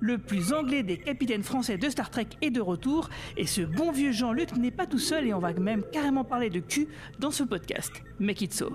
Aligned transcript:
le 0.00 0.18
plus 0.18 0.52
anglais 0.52 0.82
des 0.82 0.96
capitaines 0.96 1.42
français 1.42 1.76
de 1.76 1.88
Star 1.88 2.10
Trek 2.10 2.28
est 2.42 2.50
de 2.50 2.60
retour 2.60 3.08
et 3.36 3.46
ce 3.46 3.60
bon 3.60 3.92
vieux 3.92 4.12
Jean-Luc 4.12 4.56
n'est 4.56 4.70
pas 4.70 4.86
tout 4.86 4.98
seul 4.98 5.26
et 5.26 5.34
on 5.34 5.38
va 5.38 5.52
même 5.52 5.82
carrément 5.92 6.24
parler 6.24 6.50
de 6.50 6.60
cul 6.60 6.88
dans 7.18 7.30
ce 7.30 7.44
podcast. 7.44 7.92
Make 8.18 8.42
it 8.42 8.52
so. 8.52 8.70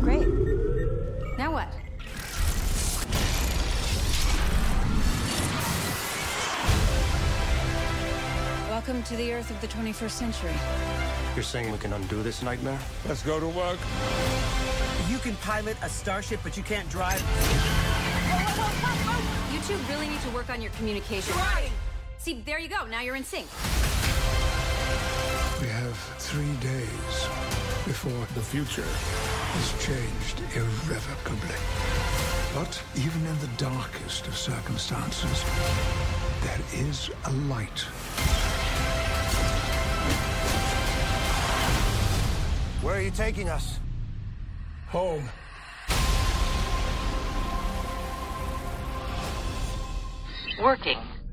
Great. 0.00 0.26
Now 1.38 1.52
what? 1.52 1.68
Welcome 8.70 9.02
to 9.04 9.16
the 9.16 9.32
Earth 9.32 9.50
of 9.50 9.60
the 9.60 9.68
21st 9.68 10.10
century. 10.10 10.50
You're 11.34 11.42
saying 11.42 11.70
we 11.70 11.78
can 11.78 11.92
undo 11.92 12.22
this 12.22 12.42
nightmare? 12.42 12.78
Let's 13.08 13.22
go 13.22 13.40
to 13.40 13.46
work. 13.46 13.78
You 15.08 15.18
can 15.18 15.36
pilot 15.36 15.76
a 15.82 15.88
starship, 15.88 16.40
but 16.42 16.56
you 16.56 16.62
can't 16.62 16.88
drive. 16.90 17.22
You 19.52 19.60
two 19.60 19.76
really 19.88 20.08
need 20.08 20.20
to 20.22 20.30
work 20.30 20.50
on 20.50 20.60
your 20.60 20.70
communication. 20.72 21.34
See, 22.18 22.42
there 22.46 22.58
you 22.58 22.68
go. 22.68 22.86
Now 22.86 23.02
you're 23.02 23.16
in 23.16 23.24
sync. 23.24 23.46
We 25.60 25.68
have 25.68 25.96
three 26.18 26.54
days 26.60 27.28
before 27.84 28.26
the 28.34 28.40
future 28.40 28.84
is 29.58 29.72
changed 29.84 30.40
irrevocably. 30.56 31.56
But 32.54 32.82
even 32.96 33.26
in 33.26 33.38
the 33.40 33.50
darkest 33.56 34.26
of 34.26 34.36
circumstances, 34.36 35.44
there 36.42 36.60
is 36.72 37.10
a 37.26 37.32
light. 37.48 37.80
Where 42.82 42.96
are 42.96 43.00
you 43.00 43.10
taking 43.10 43.48
us? 43.48 43.78
Home. 44.88 45.28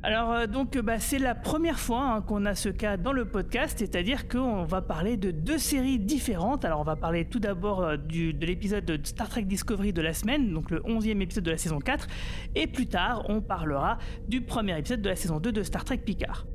Alors 0.03 0.31
euh, 0.31 0.45
donc 0.45 0.75
euh, 0.75 0.81
bah, 0.81 0.99
c'est 0.99 1.19
la 1.19 1.35
première 1.35 1.79
fois 1.79 2.01
hein, 2.01 2.21
qu'on 2.21 2.45
a 2.45 2.53
ce 2.53 2.67
cas 2.67 2.97
dans 2.97 3.13
le 3.13 3.23
podcast, 3.25 3.77
c'est-à-dire 3.79 4.27
qu'on 4.27 4.63
va 4.63 4.81
parler 4.81 5.15
de 5.15 5.31
deux 5.31 5.57
séries 5.57 5.99
différentes. 5.99 6.65
Alors 6.65 6.81
on 6.81 6.83
va 6.83 6.97
parler 6.97 7.23
tout 7.23 7.39
d'abord 7.39 7.81
euh, 7.81 7.95
de 7.95 8.45
l'épisode 8.45 8.83
de 8.83 8.99
Star 9.05 9.29
Trek 9.29 9.43
Discovery 9.43 9.93
de 9.93 10.01
la 10.01 10.13
semaine, 10.13 10.51
donc 10.51 10.69
le 10.69 10.79
11e 10.79 11.21
épisode 11.21 11.45
de 11.45 11.51
la 11.51 11.57
saison 11.57 11.79
4, 11.79 12.07
et 12.55 12.67
plus 12.67 12.87
tard 12.87 13.23
on 13.29 13.41
parlera 13.41 13.99
du 14.27 14.41
premier 14.41 14.77
épisode 14.77 15.01
de 15.01 15.09
la 15.09 15.15
saison 15.15 15.39
2 15.39 15.51
de 15.51 15.63
Star 15.63 15.85
Trek 15.85 15.99
Picard. 15.99 16.45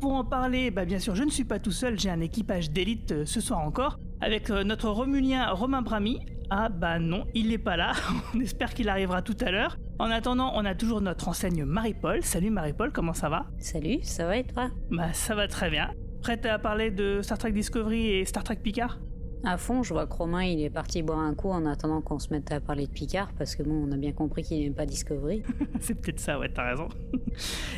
Pour 0.00 0.14
en 0.14 0.24
parler, 0.24 0.70
bah, 0.70 0.84
bien 0.84 1.00
sûr 1.00 1.16
je 1.16 1.24
ne 1.24 1.30
suis 1.30 1.44
pas 1.44 1.58
tout 1.58 1.72
seul, 1.72 1.98
j'ai 1.98 2.10
un 2.10 2.20
équipage 2.20 2.70
d'élite 2.70 3.12
euh, 3.12 3.26
ce 3.26 3.40
soir 3.40 3.58
encore, 3.60 3.98
avec 4.20 4.48
euh, 4.50 4.62
notre 4.62 4.88
Romulien 4.90 5.50
Romain 5.50 5.82
Brami. 5.82 6.20
Ah 6.50 6.68
bah 6.68 6.98
non, 6.98 7.26
il 7.34 7.48
n'est 7.48 7.58
pas 7.58 7.76
là, 7.76 7.92
on 8.34 8.40
espère 8.40 8.74
qu'il 8.74 8.88
arrivera 8.88 9.22
tout 9.22 9.36
à 9.40 9.50
l'heure. 9.50 9.76
En 9.98 10.10
attendant, 10.10 10.52
on 10.54 10.64
a 10.64 10.76
toujours 10.76 11.00
notre 11.00 11.26
enseigne 11.26 11.64
Marie-Paul. 11.64 12.22
Salut 12.22 12.50
Marie-Paul, 12.50 12.92
comment 12.92 13.12
ça 13.12 13.28
va? 13.28 13.46
Salut, 13.58 13.98
ça 14.02 14.26
va 14.26 14.36
et 14.36 14.44
toi? 14.44 14.70
Bah 14.90 15.12
ça 15.12 15.34
va 15.34 15.48
très 15.48 15.68
bien. 15.68 15.90
Prête 16.22 16.46
à 16.46 16.58
parler 16.58 16.92
de 16.92 17.20
Star 17.22 17.38
Trek 17.38 17.52
Discovery 17.52 18.06
et 18.06 18.24
Star 18.24 18.44
Trek 18.44 18.60
Picard? 18.62 18.98
À 19.44 19.56
fond, 19.56 19.82
je 19.82 19.94
vois 19.94 20.06
que 20.06 20.14
Romain 20.14 20.42
il 20.42 20.60
est 20.60 20.70
parti 20.70 21.02
boire 21.02 21.20
un 21.20 21.34
coup 21.34 21.50
en 21.50 21.64
attendant 21.64 22.00
qu'on 22.00 22.18
se 22.18 22.30
mette 22.30 22.50
à 22.50 22.60
parler 22.60 22.86
de 22.86 22.90
Picard 22.90 23.32
parce 23.38 23.54
que 23.54 23.62
bon, 23.62 23.86
on 23.88 23.92
a 23.92 23.96
bien 23.96 24.12
compris 24.12 24.42
qu'il 24.42 24.60
n'aime 24.60 24.74
pas 24.74 24.84
Discovery. 24.84 25.42
C'est 25.80 25.94
peut-être 25.94 26.18
ça, 26.18 26.38
ouais, 26.38 26.48
t'as 26.52 26.70
raison. 26.70 26.88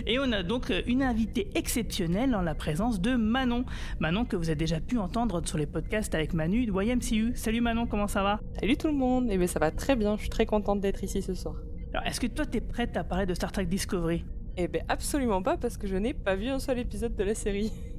Et 0.07 0.19
on 0.19 0.33
a 0.33 0.43
donc 0.43 0.73
une 0.87 1.03
invitée 1.03 1.51
exceptionnelle 1.55 2.35
en 2.35 2.43
la 2.43 2.55
présence 2.55 3.01
de 3.01 3.15
Manon. 3.15 3.65
Manon 3.99 4.25
que 4.25 4.37
vous 4.37 4.49
avez 4.49 4.57
déjà 4.57 4.81
pu 4.81 4.99
entendre 4.99 5.43
sur 5.47 5.59
les 5.59 5.67
podcasts 5.67 6.15
avec 6.15 6.33
Manu 6.33 6.65
de 6.65 6.73
YMCU. 6.73 7.33
Salut 7.35 7.61
Manon, 7.61 7.87
comment 7.87 8.09
ça 8.09 8.23
va? 8.23 8.41
Salut 8.59 8.77
tout 8.77 8.89
le 8.89 8.95
monde, 8.95 9.29
eh 9.31 9.37
bien 9.37 9.47
ça 9.47 9.61
va 9.61 9.71
très 9.71 9.97
bien, 9.97 10.17
je 10.17 10.23
suis 10.23 10.31
très 10.31 10.47
contente 10.47 10.81
d'être 10.81 11.05
ici 11.05 11.21
ce 11.21 11.35
soir. 11.35 11.57
Alors 11.93 12.07
est-ce 12.07 12.21
que 12.21 12.27
toi 12.27 12.47
t'es 12.47 12.61
prête 12.61 12.97
à 12.97 13.05
parler 13.05 13.27
de 13.27 13.35
Star 13.35 13.53
Trek 13.53 13.67
Discovery? 13.67 14.25
Eh 14.57 14.67
bien 14.67 14.83
absolument 14.89 15.43
pas 15.43 15.57
parce 15.57 15.77
que 15.77 15.87
je 15.87 15.97
n'ai 15.97 16.15
pas 16.15 16.37
vu 16.37 16.49
un 16.49 16.59
seul 16.59 16.79
épisode 16.79 17.15
de 17.17 17.25
la 17.25 17.35
série. 17.35 17.71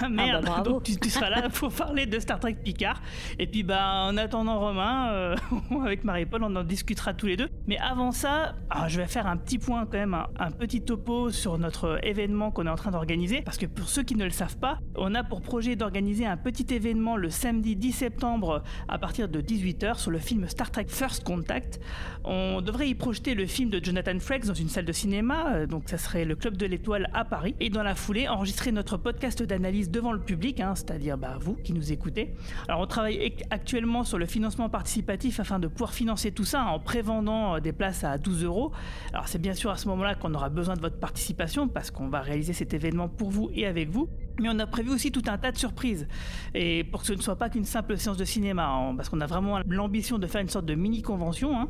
Ah 0.00 0.08
merde, 0.08 0.44
bah, 0.44 0.50
bravo. 0.50 0.70
donc 0.70 0.82
tu, 0.84 0.96
tu 0.96 1.10
seras 1.10 1.30
là 1.30 1.48
pour 1.52 1.72
parler 1.72 2.06
de 2.06 2.18
Star 2.18 2.40
Trek 2.40 2.54
Picard. 2.54 3.00
Et 3.38 3.46
puis 3.46 3.62
bah 3.62 4.04
en 4.04 4.16
attendant 4.16 4.58
Romain, 4.58 5.10
euh, 5.10 5.36
avec 5.84 6.04
Marie-Paul, 6.04 6.42
on 6.42 6.54
en 6.56 6.64
discutera 6.64 7.14
tous 7.14 7.26
les 7.26 7.36
deux. 7.36 7.48
Mais 7.66 7.78
avant 7.78 8.12
ça, 8.12 8.54
ah, 8.70 8.88
je 8.88 9.00
vais 9.00 9.06
faire 9.06 9.26
un 9.26 9.36
petit 9.36 9.58
point 9.58 9.86
quand 9.86 9.98
même, 9.98 10.14
un, 10.14 10.26
un 10.38 10.50
petit 10.50 10.82
topo 10.82 11.30
sur 11.30 11.58
notre 11.58 11.98
événement 12.02 12.50
qu'on 12.50 12.66
est 12.66 12.70
en 12.70 12.76
train 12.76 12.90
d'organiser. 12.90 13.42
Parce 13.42 13.58
que 13.58 13.66
pour 13.66 13.88
ceux 13.88 14.02
qui 14.02 14.14
ne 14.14 14.24
le 14.24 14.30
savent 14.30 14.58
pas, 14.58 14.78
on 14.96 15.14
a 15.14 15.22
pour 15.22 15.40
projet 15.40 15.76
d'organiser 15.76 16.26
un 16.26 16.36
petit 16.36 16.66
événement 16.74 17.16
le 17.16 17.30
samedi 17.30 17.76
10 17.76 17.92
septembre 17.92 18.62
à 18.88 18.98
partir 18.98 19.28
de 19.28 19.40
18h 19.40 19.98
sur 19.98 20.10
le 20.10 20.18
film 20.18 20.48
Star 20.48 20.70
Trek 20.70 20.86
First 20.88 21.24
Contact. 21.24 21.80
On 22.24 22.60
devrait 22.60 22.88
y 22.88 22.94
projeter 22.94 23.34
le 23.34 23.46
film 23.46 23.70
de 23.70 23.82
Jonathan 23.82 24.18
Frakes 24.18 24.46
dans 24.46 24.54
une 24.54 24.68
salle 24.68 24.84
de 24.84 24.92
cinéma, 24.92 25.54
euh, 25.54 25.66
donc 25.66 25.84
ça 25.88 25.98
serait 25.98 26.24
le 26.24 26.34
Club 26.34 26.56
de 26.56 26.66
l'Étoile 26.66 27.08
à 27.14 27.24
Paris. 27.24 27.54
Et 27.60 27.70
dans 27.70 27.82
la 27.82 27.94
foulée, 27.94 28.28
enregistrer 28.28 28.72
notre 28.72 28.96
podcast 28.96 29.42
d'analyse 29.42 29.75
devant 29.84 30.12
le 30.12 30.20
public, 30.20 30.60
hein, 30.60 30.74
c'est-à-dire 30.74 31.16
bah, 31.18 31.36
vous 31.40 31.54
qui 31.54 31.72
nous 31.72 31.92
écoutez. 31.92 32.34
Alors 32.68 32.80
on 32.80 32.86
travaille 32.86 33.18
ac- 33.18 33.42
actuellement 33.50 34.04
sur 34.04 34.18
le 34.18 34.26
financement 34.26 34.68
participatif 34.68 35.38
afin 35.40 35.58
de 35.58 35.66
pouvoir 35.68 35.92
financer 35.92 36.32
tout 36.32 36.44
ça 36.44 36.64
en 36.64 36.78
prévendant 36.80 37.56
euh, 37.56 37.60
des 37.60 37.72
places 37.72 38.02
à 38.04 38.18
12 38.18 38.44
euros. 38.44 38.72
Alors 39.12 39.28
c'est 39.28 39.38
bien 39.40 39.54
sûr 39.54 39.70
à 39.70 39.76
ce 39.76 39.88
moment-là 39.88 40.14
qu'on 40.14 40.34
aura 40.34 40.48
besoin 40.48 40.74
de 40.74 40.80
votre 40.80 40.98
participation 40.98 41.68
parce 41.68 41.90
qu'on 41.90 42.08
va 42.08 42.20
réaliser 42.20 42.52
cet 42.52 42.74
événement 42.74 43.08
pour 43.08 43.30
vous 43.30 43.50
et 43.54 43.66
avec 43.66 43.90
vous. 43.90 44.08
Mais 44.40 44.48
on 44.50 44.58
a 44.58 44.66
prévu 44.66 44.90
aussi 44.90 45.10
tout 45.12 45.22
un 45.28 45.38
tas 45.38 45.50
de 45.50 45.56
surprises. 45.56 46.06
Et 46.54 46.84
pour 46.84 47.00
que 47.00 47.06
ce 47.06 47.14
ne 47.14 47.22
soit 47.22 47.36
pas 47.36 47.48
qu'une 47.48 47.64
simple 47.64 47.96
séance 47.96 48.18
de 48.18 48.24
cinéma, 48.26 48.66
hein, 48.68 48.94
parce 48.94 49.08
qu'on 49.08 49.20
a 49.22 49.26
vraiment 49.26 49.60
l'ambition 49.66 50.18
de 50.18 50.26
faire 50.26 50.42
une 50.42 50.50
sorte 50.50 50.66
de 50.66 50.74
mini-convention. 50.74 51.58
hein. 51.58 51.68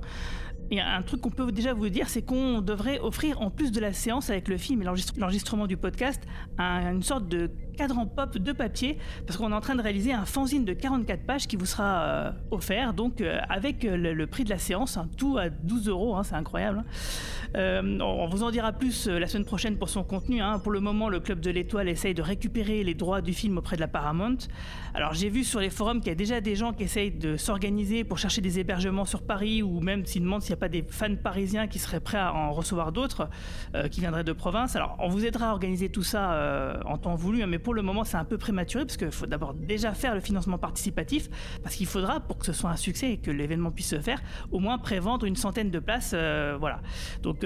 Et 0.70 0.80
un 0.80 1.02
truc 1.02 1.20
qu'on 1.20 1.30
peut 1.30 1.52
déjà 1.52 1.74
vous 1.74 1.88
dire, 1.88 2.08
c'est 2.08 2.22
qu'on 2.22 2.60
devrait 2.60 2.98
offrir, 2.98 3.40
en 3.40 3.50
plus 3.50 3.70
de 3.70 3.80
la 3.80 3.92
séance 3.92 4.30
avec 4.30 4.48
le 4.48 4.56
film 4.56 4.82
et 4.82 4.84
l'enregistre- 4.84 5.14
l'enregistrement 5.18 5.66
du 5.66 5.76
podcast, 5.76 6.20
un- 6.58 6.92
une 6.92 7.02
sorte 7.02 7.28
de 7.28 7.50
cadran 7.76 8.06
pop 8.06 8.36
de 8.38 8.52
papier, 8.52 8.98
parce 9.26 9.36
qu'on 9.38 9.52
est 9.52 9.54
en 9.54 9.60
train 9.60 9.74
de 9.76 9.82
réaliser 9.82 10.12
un 10.12 10.24
fanzine 10.24 10.64
de 10.64 10.72
44 10.72 11.24
pages 11.26 11.46
qui 11.46 11.56
vous 11.56 11.66
sera 11.66 12.02
euh, 12.02 12.32
offert, 12.50 12.94
donc 12.94 13.20
euh, 13.20 13.38
avec 13.48 13.84
euh, 13.84 13.96
le, 13.96 14.26
prix 14.26 14.44
de 14.44 14.50
la 14.50 14.58
séance, 14.58 14.96
hein, 14.96 15.08
tout 15.16 15.36
à 15.38 15.50
12 15.50 15.88
euros, 15.88 16.16
hein, 16.16 16.22
c'est 16.22 16.34
incroyable. 16.34 16.78
hein. 16.78 16.84
On 18.00 18.28
vous 18.28 18.42
en 18.42 18.50
dira 18.50 18.72
plus 18.72 19.06
la 19.06 19.26
semaine 19.26 19.44
prochaine 19.44 19.76
pour 19.78 19.88
son 19.88 20.02
contenu. 20.04 20.40
hein. 20.42 20.58
Pour 20.58 20.72
le 20.72 20.80
moment, 20.80 21.08
le 21.08 21.20
Club 21.20 21.40
de 21.40 21.50
l'Étoile 21.50 21.88
essaye 21.88 22.12
de 22.14 22.22
récupérer 22.22 22.82
les 22.84 22.94
droits 22.94 23.22
du 23.22 23.32
film 23.32 23.56
auprès 23.58 23.76
de 23.76 23.80
la 23.80 23.88
Paramount. 23.88 24.36
Alors 24.94 25.14
j'ai 25.14 25.28
vu 25.28 25.44
sur 25.44 25.60
les 25.60 25.70
forums 25.70 26.00
qu'il 26.00 26.08
y 26.08 26.12
a 26.12 26.16
déjà 26.16 26.40
des 26.40 26.54
gens 26.56 26.72
qui 26.72 26.82
essayent 26.84 27.10
de 27.12 27.36
s'organiser 27.36 28.04
pour 28.04 28.18
chercher 28.18 28.40
des 28.40 28.58
hébergements 28.58 29.04
sur 29.04 29.22
Paris 29.22 29.62
ou 29.62 29.80
même 29.80 30.04
s'ils 30.06 30.22
demandent 30.22 30.42
s'il 30.42 30.55
pas 30.56 30.68
des 30.68 30.82
fans 30.88 31.14
parisiens 31.16 31.66
qui 31.66 31.78
seraient 31.78 32.00
prêts 32.00 32.18
à 32.18 32.34
en 32.34 32.52
recevoir 32.52 32.92
d'autres 32.92 33.28
euh, 33.74 33.88
qui 33.88 34.00
viendraient 34.00 34.24
de 34.24 34.32
province. 34.32 34.76
Alors 34.76 34.96
on 34.98 35.08
vous 35.08 35.24
aidera 35.24 35.50
à 35.50 35.52
organiser 35.52 35.88
tout 35.88 36.02
ça 36.02 36.32
euh, 36.32 36.80
en 36.84 36.98
temps 36.98 37.14
voulu, 37.14 37.42
hein, 37.42 37.46
mais 37.46 37.58
pour 37.58 37.74
le 37.74 37.82
moment 37.82 38.04
c'est 38.04 38.16
un 38.16 38.24
peu 38.24 38.38
prématuré 38.38 38.84
parce 38.84 38.96
qu'il 38.96 39.10
faut 39.10 39.26
d'abord 39.26 39.54
déjà 39.54 39.92
faire 39.92 40.14
le 40.14 40.20
financement 40.20 40.58
participatif 40.58 41.28
parce 41.62 41.74
qu'il 41.74 41.86
faudra 41.86 42.20
pour 42.20 42.38
que 42.38 42.46
ce 42.46 42.52
soit 42.52 42.70
un 42.70 42.76
succès 42.76 43.12
et 43.12 43.18
que 43.18 43.30
l'événement 43.30 43.70
puisse 43.70 43.90
se 43.90 44.00
faire 44.00 44.20
au 44.50 44.58
moins 44.58 44.78
prévendre 44.78 45.26
une 45.26 45.36
centaine 45.36 45.70
de 45.70 45.78
places. 45.78 46.12
euh, 46.14 46.56
voilà. 46.58 46.80
Donc 47.22 47.44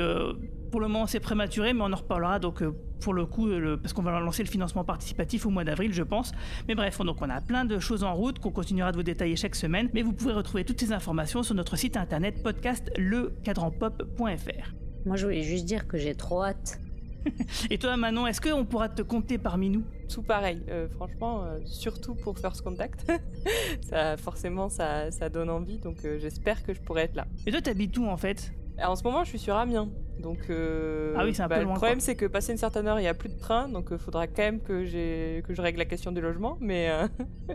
pour 0.70 0.80
le 0.80 0.88
moment 0.88 1.06
c'est 1.06 1.20
prématuré, 1.20 1.72
mais 1.72 1.82
on 1.82 1.92
en 1.92 1.96
reparlera 1.96 2.38
donc 2.38 2.62
euh, 2.62 2.72
pour 3.00 3.14
le 3.14 3.26
coup, 3.26 3.48
euh, 3.48 3.58
le- 3.58 3.76
parce 3.80 3.92
qu'on 3.92 4.02
va 4.02 4.18
lancer 4.20 4.42
le 4.42 4.48
financement 4.48 4.84
participatif 4.84 5.46
au 5.46 5.50
mois 5.50 5.64
d'avril, 5.64 5.92
je 5.92 6.02
pense. 6.02 6.32
Mais 6.68 6.74
bref, 6.74 6.98
donc 7.00 7.16
on 7.22 7.30
a 7.30 7.40
plein 7.40 7.64
de 7.64 7.78
choses 7.78 8.04
en 8.04 8.14
route 8.14 8.38
qu'on 8.38 8.50
continuera 8.52 8.92
de 8.92 8.96
vous 8.96 9.02
détailler 9.02 9.36
chaque 9.36 9.54
semaine. 9.54 9.88
Mais 9.94 10.02
vous 10.02 10.12
pouvez 10.12 10.32
retrouver 10.32 10.64
toutes 10.64 10.80
ces 10.80 10.92
informations 10.92 11.42
sur 11.42 11.54
notre 11.54 11.76
site 11.76 11.96
internet 11.96 12.42
podcast 12.42 12.90
lecadranpop.fr. 12.98 14.74
Moi 15.06 15.16
je 15.16 15.24
voulais 15.26 15.42
juste 15.42 15.64
dire 15.64 15.86
que 15.86 15.96
j'ai 15.98 16.14
trop 16.14 16.44
hâte. 16.44 16.78
Et 17.70 17.76
toi, 17.78 17.96
Manon, 17.98 18.26
est-ce 18.26 18.40
qu'on 18.40 18.64
pourra 18.64 18.88
te 18.88 19.02
compter 19.02 19.36
parmi 19.36 19.68
nous? 19.68 19.84
Tout 20.08 20.22
pareil, 20.22 20.62
euh, 20.70 20.88
franchement, 20.88 21.44
euh, 21.44 21.58
surtout 21.66 22.14
pour 22.14 22.38
First 22.38 22.62
Contact. 22.62 23.10
ça, 23.82 24.16
forcément, 24.16 24.70
ça, 24.70 25.10
ça 25.10 25.28
donne 25.28 25.50
envie, 25.50 25.78
donc 25.78 26.02
euh, 26.04 26.18
j'espère 26.18 26.62
que 26.62 26.72
je 26.72 26.80
pourrai 26.80 27.02
être 27.02 27.16
là. 27.16 27.26
Et 27.46 27.50
toi, 27.50 27.60
t'habites 27.60 27.96
où 27.98 28.06
en 28.06 28.16
fait? 28.16 28.52
En 28.84 28.96
ce 28.96 29.02
moment, 29.04 29.24
je 29.24 29.28
suis 29.30 29.38
sur 29.38 29.56
Amiens. 29.56 29.88
Donc, 30.20 30.38
euh, 30.50 31.14
Ah 31.16 31.24
oui, 31.24 31.32
peu 31.32 31.48
bah, 31.48 31.62
loin, 31.62 31.72
Le 31.72 31.76
problème, 31.78 32.00
c'est 32.00 32.14
que 32.14 32.26
passé 32.26 32.52
une 32.52 32.58
certaine 32.58 32.86
heure, 32.86 32.98
il 32.98 33.02
n'y 33.02 33.08
a 33.08 33.14
plus 33.14 33.30
de 33.30 33.38
train, 33.38 33.68
donc 33.70 33.88
il 33.90 33.96
faudra 33.96 34.26
quand 34.26 34.42
même 34.42 34.60
que, 34.60 34.84
je 34.84 35.60
règle 35.62 35.78
la 35.78 35.86
question 35.86 36.12
du 36.12 36.20
logement, 36.20 36.58
mais, 36.60 36.90
euh, 36.90 37.08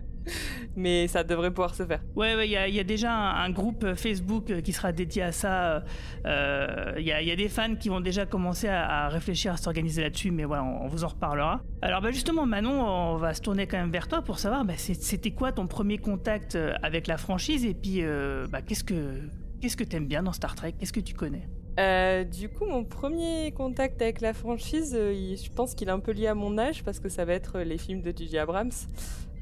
mais 0.76 1.08
ça 1.08 1.24
devrait 1.24 1.52
pouvoir 1.52 1.76
se 1.76 1.86
faire. 1.86 2.02
Ouais, 2.16 2.36
ouais, 2.36 2.48
il 2.48 2.52
y, 2.52 2.58
a- 2.58 2.68
il 2.68 2.74
y 2.74 2.80
a 2.80 2.84
déjà 2.84 3.12
un, 3.14 3.44
un 3.46 3.50
groupe 3.52 3.94
Facebook 3.94 4.50
euh, 4.50 4.62
qui 4.62 4.74
sera 4.74 4.92
dédié 4.92 5.22
à 5.22 5.32
ça. 5.32 5.84
Euh, 6.26 6.94
Il 6.98 7.04
y, 7.06 7.12
a, 7.12 7.22
il 7.22 7.28
y 7.28 7.32
a 7.32 7.36
des 7.36 7.50
fans 7.50 7.76
qui 7.76 7.90
vont 7.90 8.02
déjà 8.02 8.26
commencer 8.26 8.68
à, 8.68 9.06
à 9.06 9.10
réfléchir 9.10 9.54
à 9.54 9.58
s'organiser 9.58 10.02
là-dessus, 10.02 10.32
mais 10.32 10.46
voilà, 10.46 10.64
on, 10.64 10.86
on 10.86 10.88
vous 10.88 11.04
en 11.04 11.10
reparlera. 11.10 11.62
Alors, 11.84 12.02
bah 12.02 12.10
justement, 12.12 12.48
Manon, 12.48 12.82
on 12.84 13.18
va 13.18 13.36
se 13.36 13.42
tourner 13.42 13.68
quand 13.68 13.78
même 13.78 13.92
vers 13.92 14.08
toi 14.08 14.24
pour 14.24 14.40
savoir, 14.40 14.66
bah, 14.66 14.74
c'était 14.78 15.32
quoi 15.32 15.52
ton 15.52 15.68
premier 15.68 16.00
contact 16.00 16.56
euh, 16.56 16.74
avec 16.82 17.06
la 17.06 17.18
franchise? 17.18 17.64
Et 17.64 17.76
puis, 17.76 18.02
euh, 18.02 18.48
qu'est-ce 18.66 18.84
que 18.84 19.20
qu'est-ce 19.66 19.78
que 19.78 19.84
t'aimes 19.84 20.06
bien 20.06 20.22
dans 20.22 20.32
Star 20.32 20.54
Trek? 20.54 20.74
Qu'est-ce 20.78 20.94
que 20.94 21.00
tu 21.00 21.16
connais? 21.16 21.48
Euh, 21.80 22.24
du 22.24 22.50
coup, 22.50 22.66
mon 22.66 22.84
premier 22.86 23.52
contact 23.52 24.00
avec 24.00 24.22
la 24.22 24.32
franchise, 24.32 24.94
euh, 24.96 25.36
je 25.36 25.50
pense 25.50 25.74
qu'il 25.74 25.88
est 25.88 25.92
un 25.92 26.00
peu 26.00 26.12
lié 26.12 26.28
à 26.28 26.36
mon 26.36 26.60
âge 26.60 26.84
parce 26.84 27.00
que 27.00 27.10
ça 27.10 27.26
va 27.26 27.34
être 27.34 27.60
les 27.62 27.80
films 27.80 28.04
de 28.04 28.14
J.J. 28.16 28.38
Abrams 28.38 28.70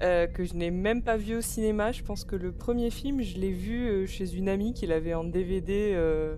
euh, 0.01 0.25
que 0.27 0.45
je 0.45 0.53
n'ai 0.53 0.71
même 0.71 1.03
pas 1.03 1.17
vu 1.17 1.35
au 1.35 1.41
cinéma. 1.41 1.91
Je 1.91 2.03
pense 2.03 2.23
que 2.23 2.37
le 2.37 2.53
premier 2.53 2.89
film, 2.89 3.21
je 3.21 3.37
l'ai 3.37 3.51
vu 3.51 3.85
euh, 3.89 4.05
chez 4.07 4.33
une 4.33 4.47
amie 4.47 4.73
qui 4.73 4.87
l'avait 4.87 5.13
en 5.13 5.25
DVD. 5.25 5.91
euh, 5.93 6.37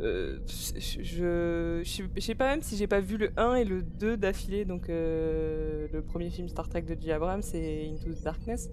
euh, 0.00 0.38
je, 0.46 1.82
je, 1.84 2.20
sais- 2.20 2.34
pas 2.34 2.48
même 2.48 2.62
si 2.62 2.78
j'ai 2.78 2.86
pas 2.86 3.00
vu 3.00 3.18
le 3.18 3.30
1 3.36 3.56
et 3.56 3.64
le 3.64 3.82
2 3.82 4.16
d'affilée. 4.16 4.64
Donc, 4.64 4.88
euh, 4.88 5.86
le 5.92 6.00
premier 6.00 6.30
film 6.30 6.48
Star 6.48 6.66
Trek 6.70 6.82
de 6.82 6.94
J.J. 6.94 7.12
Abrams, 7.12 7.42
c'est 7.42 7.90
Into 7.92 8.10
the 8.14 8.24
Darkness. 8.24 8.70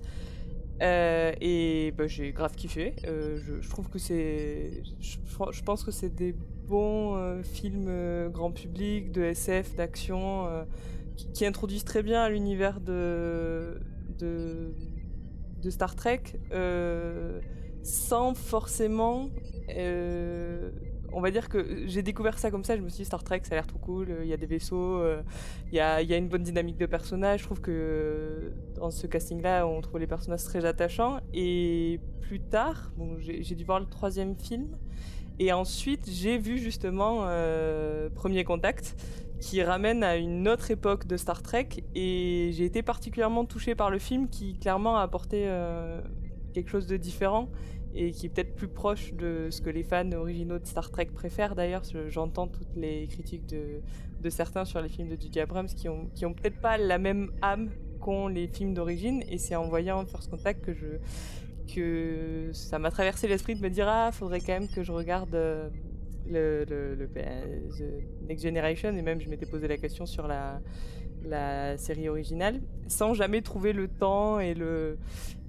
Euh, 0.81 1.34
et 1.40 1.94
bah, 1.98 2.08
j'ai 2.08 2.31
grave 2.31 2.56
kiffé. 2.56 2.96
Euh, 3.06 3.40
je, 3.62 3.70
trouve 3.70 3.90
que 3.90 4.00
c'est. 4.00 4.84
Je, 5.00 5.64
pense 5.64 5.84
que 5.84 5.92
c'est 5.92 6.14
des 6.14 6.36
bons 6.68 7.16
euh, 7.16 7.44
films 7.44 8.30
grand 8.31 8.52
public, 8.52 9.12
de 9.12 9.24
SF, 9.24 9.75
d'action, 9.75 10.48
qui, 11.16 11.46
introduisent 11.46 11.86
très 11.86 12.04
bien 12.04 12.24
à 12.24 12.30
l'univers 12.30 12.80
de, 12.81 13.80
de, 14.20 15.70
Star 15.70 15.96
Trek, 15.96 16.24
sans 17.84 18.34
forcément. 18.34 19.30
Euh, 21.13 21.18
on 21.18 21.21
va 21.21 21.31
dire 21.31 21.50
que 21.50 21.86
j'ai 21.88 22.01
découvert 22.01 22.38
ça 22.39 22.51
comme 22.51 22.63
ça, 22.63 22.75
je 22.75 22.81
me 22.81 22.89
suis 22.89 23.00
dit 23.00 23.06
Star 23.06 23.24
Trek 23.24 23.42
ça 23.44 23.54
a 23.54 23.56
l'air 23.56 23.68
trop 23.68 23.80
cool, 23.80 24.15
il 24.21 24.27
y 24.27 24.33
a 24.33 24.38
des 24.38 24.45
vaisseaux, 24.45 24.98
euh, 24.98 25.21
il 25.71 25.75
y, 25.75 25.80
a, 25.80 26.01
une 26.01 26.30
bonne 26.30 26.44
dynamique 26.44 26.77
de 26.77 26.86
personnages. 26.86 27.42
Je 27.42 27.45
trouve 27.45 27.62
que 27.62 27.71
euh, 27.71 28.50
dans 28.75 28.92
ce 28.92 29.07
casting-là, 29.07 29.65
on 29.68 29.81
trouve 29.81 30.00
les 30.00 30.07
personnages 30.07 30.44
très 30.44 30.65
attachants. 30.65 31.19
Et 31.33 32.00
plus 32.21 32.39
tard, 32.39 32.92
bon, 32.98 33.18
j'ai 33.19 33.56
dû 33.56 33.63
voir 33.63 33.80
le 33.80 33.88
troisième 33.88 34.36
film. 34.36 34.77
Et 35.39 35.51
ensuite, 35.51 36.10
j'ai 36.10 36.38
vu 36.38 36.57
justement 36.60 37.21
euh, 37.24 38.10
Premier 38.10 38.44
Contact, 38.44 38.95
qui 39.39 39.63
ramène 39.63 40.04
à 40.04 40.15
une 40.15 40.48
autre 40.48 40.69
époque 40.71 41.07
de 41.07 41.18
Star 41.18 41.42
Trek. 41.42 41.69
Et 41.95 42.51
j'ai 42.54 42.65
été 42.65 42.83
particulièrement 42.83 43.45
touchée 43.45 43.75
par 43.75 43.89
le 43.89 44.00
film, 44.00 44.30
qui 44.30 44.57
clairement 44.60 44.98
a 44.98 45.01
apporté 45.01 45.45
euh, 45.48 46.01
quelque 46.54 46.69
chose 46.69 46.88
de 46.88 46.98
différent 46.98 47.50
et 47.95 48.12
qui 48.12 48.25
est 48.25 48.30
peut-être 48.30 48.56
plus 48.56 48.68
proche 48.68 49.13
de 49.13 49.50
ce 49.51 49.62
que 49.62 49.69
les 49.69 49.84
fans 49.84 50.12
originaux 50.13 50.57
de 50.60 50.66
Star 50.66 50.90
Trek 50.92 51.07
préfèrent 51.13 51.56
d'ailleurs. 51.56 51.84
Je- 51.84 52.10
J'entends 52.10 52.48
toutes 52.48 52.75
les 52.75 53.07
critiques 53.07 53.45
de, 53.48 54.30
certains 54.30 54.66
sur 54.66 54.81
les 54.81 54.90
films 54.90 55.10
de 55.10 55.18
J.J. 55.19 55.42
Abrams 55.42 55.68
qui 55.68 55.88
ont, 55.90 56.34
peut-être 56.34 56.60
pas 56.62 56.78
la 56.78 56.98
même 56.98 57.31
âme 57.42 57.69
qu'ont 58.00 58.28
les 58.28 58.48
films 58.48 58.74
d'origine 58.74 59.22
et 59.30 59.38
c'est 59.38 59.56
en 59.56 59.68
voyant 59.68 60.06
First 60.06 60.30
Contact 60.30 60.69
que 61.74 62.50
ça 62.51 62.80
m'a 62.80 62.92
traversé 62.92 63.28
l'esprit 63.28 63.56
de 63.56 63.62
me 63.62 63.69
dire 63.69 63.88
ah 63.88 64.12
faudrait 64.12 64.39
quand 64.42 64.54
même 64.60 64.68
que 64.68 64.84
je 64.84 64.92
regarde 64.92 65.34
euh, 65.36 65.69
ben, 66.28 67.44
The 67.78 68.28
Next 68.28 68.44
Generation 68.44 68.89
et 68.96 69.01
même 69.01 69.19
je 69.22 69.30
m'étais 69.30 69.46
posé 69.46 69.68
la 69.68 69.78
question 69.78 70.06
sur 70.06 70.28
la 70.28 71.78
série 71.78 72.10
originale 72.10 72.62
sans 72.88 73.13
jamais 73.13 73.42
trouver 73.42 73.72
le 73.74 73.88
temps 73.88 74.39
et 74.42 74.54
le 74.54 74.98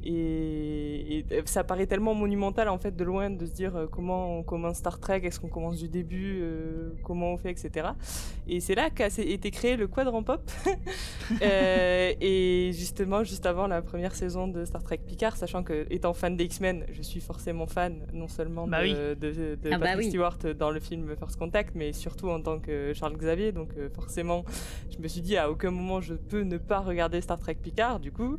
et, 0.05 1.19
et 1.19 1.43
ça 1.47 1.65
paraît 1.65 1.87
tellement 1.87 2.15
monumental 2.15 2.69
en 2.69 2.79
fait 2.79 2.95
de 2.95 3.05
loin 3.05 3.31
de 3.31 3.47
se 3.47 3.53
dire 3.53 3.75
euh, 3.77 3.87
comment 3.87 4.39
on 4.39 4.43
commence 4.43 4.77
Star 4.79 4.99
Trek, 5.01 5.21
est-ce 5.25 5.41
qu'on 5.41 5.49
commence 5.49 5.79
du 5.79 5.89
début, 5.89 6.39
euh, 6.43 6.91
comment 7.03 7.33
on 7.33 7.37
fait, 7.39 7.51
etc. 7.51 7.89
Et 8.47 8.61
c'est 8.61 8.75
là 8.75 8.91
qu'a 8.91 9.07
été 9.07 9.51
créé 9.51 9.77
le 9.77 9.87
Quadrant 9.89 10.23
Pop. 10.23 10.51
Euh, 11.41 12.13
et 12.21 12.71
justement, 12.75 13.25
juste 13.25 13.47
avant 13.47 13.67
la 13.67 13.81
première 13.81 14.15
saison 14.15 14.47
de 14.47 14.67
Star 14.67 14.83
Trek 14.83 14.99
Picard, 15.07 15.37
sachant 15.37 15.63
que 15.63 15.87
étant 15.91 16.13
fan 16.13 16.37
des 16.37 16.45
X-Men, 16.45 16.85
je 16.93 17.01
suis 17.01 17.21
forcément 17.21 17.67
fan 17.67 18.07
non 18.13 18.29
seulement 18.29 18.67
Bah 18.67 18.83
de, 18.83 18.85
oui. 18.85 18.93
de, 18.93 19.55
de 19.57 19.71
Ah 19.73 19.79
bah 19.79 19.95
oui. 19.97 20.09
Stewart 20.11 20.39
dans 20.59 20.71
le 20.71 20.81
film 20.81 21.17
First 21.17 21.37
Contact, 21.39 21.75
mais 21.75 21.95
surtout 21.95 22.29
en 22.29 22.43
tant 22.43 22.59
que 22.61 22.93
Charles 22.95 23.17
Xavier. 23.17 23.53
Donc 23.53 23.71
euh, 23.79 23.89
forcément, 23.89 24.45
je 24.91 24.99
me 25.03 25.09
suis 25.09 25.23
dit 25.23 25.39
à 25.39 25.51
aucun 25.51 25.71
moment 25.71 26.01
je 26.03 26.15
peux 26.15 26.43
ne 26.43 26.59
pas 26.59 26.81
regarder 26.81 27.23
Star 27.23 27.39
Trek 27.39 27.55
Picard. 27.63 28.01
Du 28.01 28.13
coup, 28.13 28.39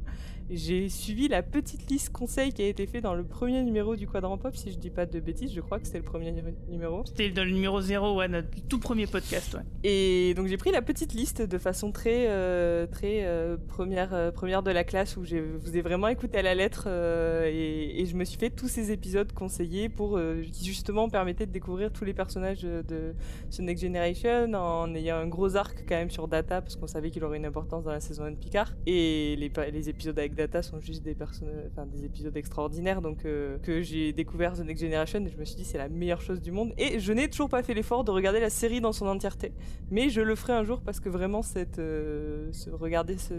j'ai 0.49 0.87
suivi 0.89 1.27
la 1.27 1.41
petite 1.55 1.89
liste 1.89 2.11
conseil 2.11 2.51
qui 2.51 2.61
a 2.63 2.67
été 2.67 2.85
fait 2.85 2.99
dans 2.99 3.13
le 3.13 3.23
premier 3.23 3.63
numéro 3.63 3.95
du 3.95 4.07
Quadrant 4.07 4.37
Pop, 4.37 4.53
si 4.57 4.73
je 4.73 4.77
dis 4.77 4.89
pas 4.89 5.05
de 5.05 5.21
bêtises, 5.21 5.53
je 5.53 5.61
crois 5.61 5.79
que 5.79 5.85
c'était 5.85 5.99
le 5.99 6.03
premier 6.03 6.33
nu- 6.33 6.43
numéro. 6.67 7.01
C'était 7.05 7.29
dans 7.29 7.45
le 7.45 7.51
numéro 7.51 7.79
0, 7.79 8.13
ouais, 8.17 8.27
notre 8.27 8.49
tout 8.67 8.77
premier 8.77 9.07
podcast, 9.07 9.53
ouais. 9.53 9.61
Et 9.85 10.33
donc 10.33 10.47
j'ai 10.47 10.57
pris 10.57 10.71
la 10.71 10.81
petite 10.81 11.13
liste 11.13 11.41
de 11.41 11.57
façon 11.57 11.93
très 11.93 12.27
euh, 12.27 12.87
très 12.87 13.23
euh, 13.23 13.55
première 13.69 14.13
euh, 14.13 14.31
première 14.31 14.63
de 14.63 14.71
la 14.71 14.83
classe 14.83 15.15
où 15.15 15.23
je 15.23 15.37
vous 15.37 15.77
ai 15.77 15.81
vraiment 15.81 16.09
écouté 16.09 16.39
à 16.39 16.41
la 16.41 16.55
lettre 16.55 16.89
et, 16.89 18.01
et 18.01 18.05
je 18.05 18.15
me 18.17 18.25
suis 18.25 18.37
fait 18.37 18.49
tous 18.49 18.67
ces 18.67 18.91
épisodes 18.91 19.31
conseillés 19.31 19.87
pour 19.87 20.19
qui 20.51 20.65
justement 20.65 21.07
permettaient 21.07 21.45
de 21.45 21.53
découvrir 21.53 21.93
tous 21.93 22.03
les 22.03 22.13
personnages 22.13 22.63
de, 22.63 23.13
ce 23.49 23.61
Next 23.61 23.81
Generation 23.81 24.53
en 24.55 24.93
ayant 24.93 25.15
un 25.17 25.27
gros 25.27 25.55
arc 25.55 25.85
quand 25.87 25.95
même 25.95 26.09
sur 26.11 26.27
Data 26.27 26.61
parce 26.61 26.75
qu'on 26.75 26.87
savait 26.87 27.11
qu'il 27.11 27.23
aurait 27.23 27.37
une 27.37 27.45
importance 27.45 27.85
dans 27.85 27.91
la 27.91 28.01
saison 28.01 28.25
1 28.25 28.31
de 28.31 28.35
Picard 28.35 28.73
et 28.85 29.37
les, 29.37 29.49
les 29.71 29.89
épisodes 29.89 30.19
avec 30.19 30.35
Data 30.35 30.61
sont 30.61 30.81
juste 30.81 31.01
des 31.03 31.15
personnages 31.15 31.44
enfin 31.71 31.85
des 31.85 32.05
épisodes 32.05 32.35
extraordinaires 32.37 33.01
donc 33.01 33.25
euh, 33.25 33.57
que 33.59 33.81
j'ai 33.81 34.13
découvert 34.13 34.53
The 34.53 34.59
Next 34.65 34.83
Generation 34.83 35.25
et 35.25 35.29
je 35.29 35.37
me 35.37 35.45
suis 35.45 35.55
dit 35.55 35.63
c'est 35.65 35.77
la 35.77 35.89
meilleure 35.89 36.21
chose 36.21 36.41
du 36.41 36.51
monde. 36.51 36.73
Et 36.77 36.99
je 36.99 37.13
n'ai 37.13 37.29
toujours 37.29 37.49
pas 37.49 37.63
fait 37.63 37.73
l'effort 37.73 38.03
de 38.03 38.11
regarder 38.11 38.39
la 38.39 38.49
série 38.49 38.81
dans 38.81 38.91
son 38.93 39.07
entièreté. 39.07 39.51
Mais 39.91 40.09
je 40.09 40.21
le 40.21 40.35
ferai 40.35 40.53
un 40.53 40.63
jour 40.63 40.81
parce 40.81 40.99
que 40.99 41.09
vraiment 41.09 41.41
cette 41.41 41.79
euh, 41.79 42.51
regarder 42.73 43.17
ce, 43.17 43.33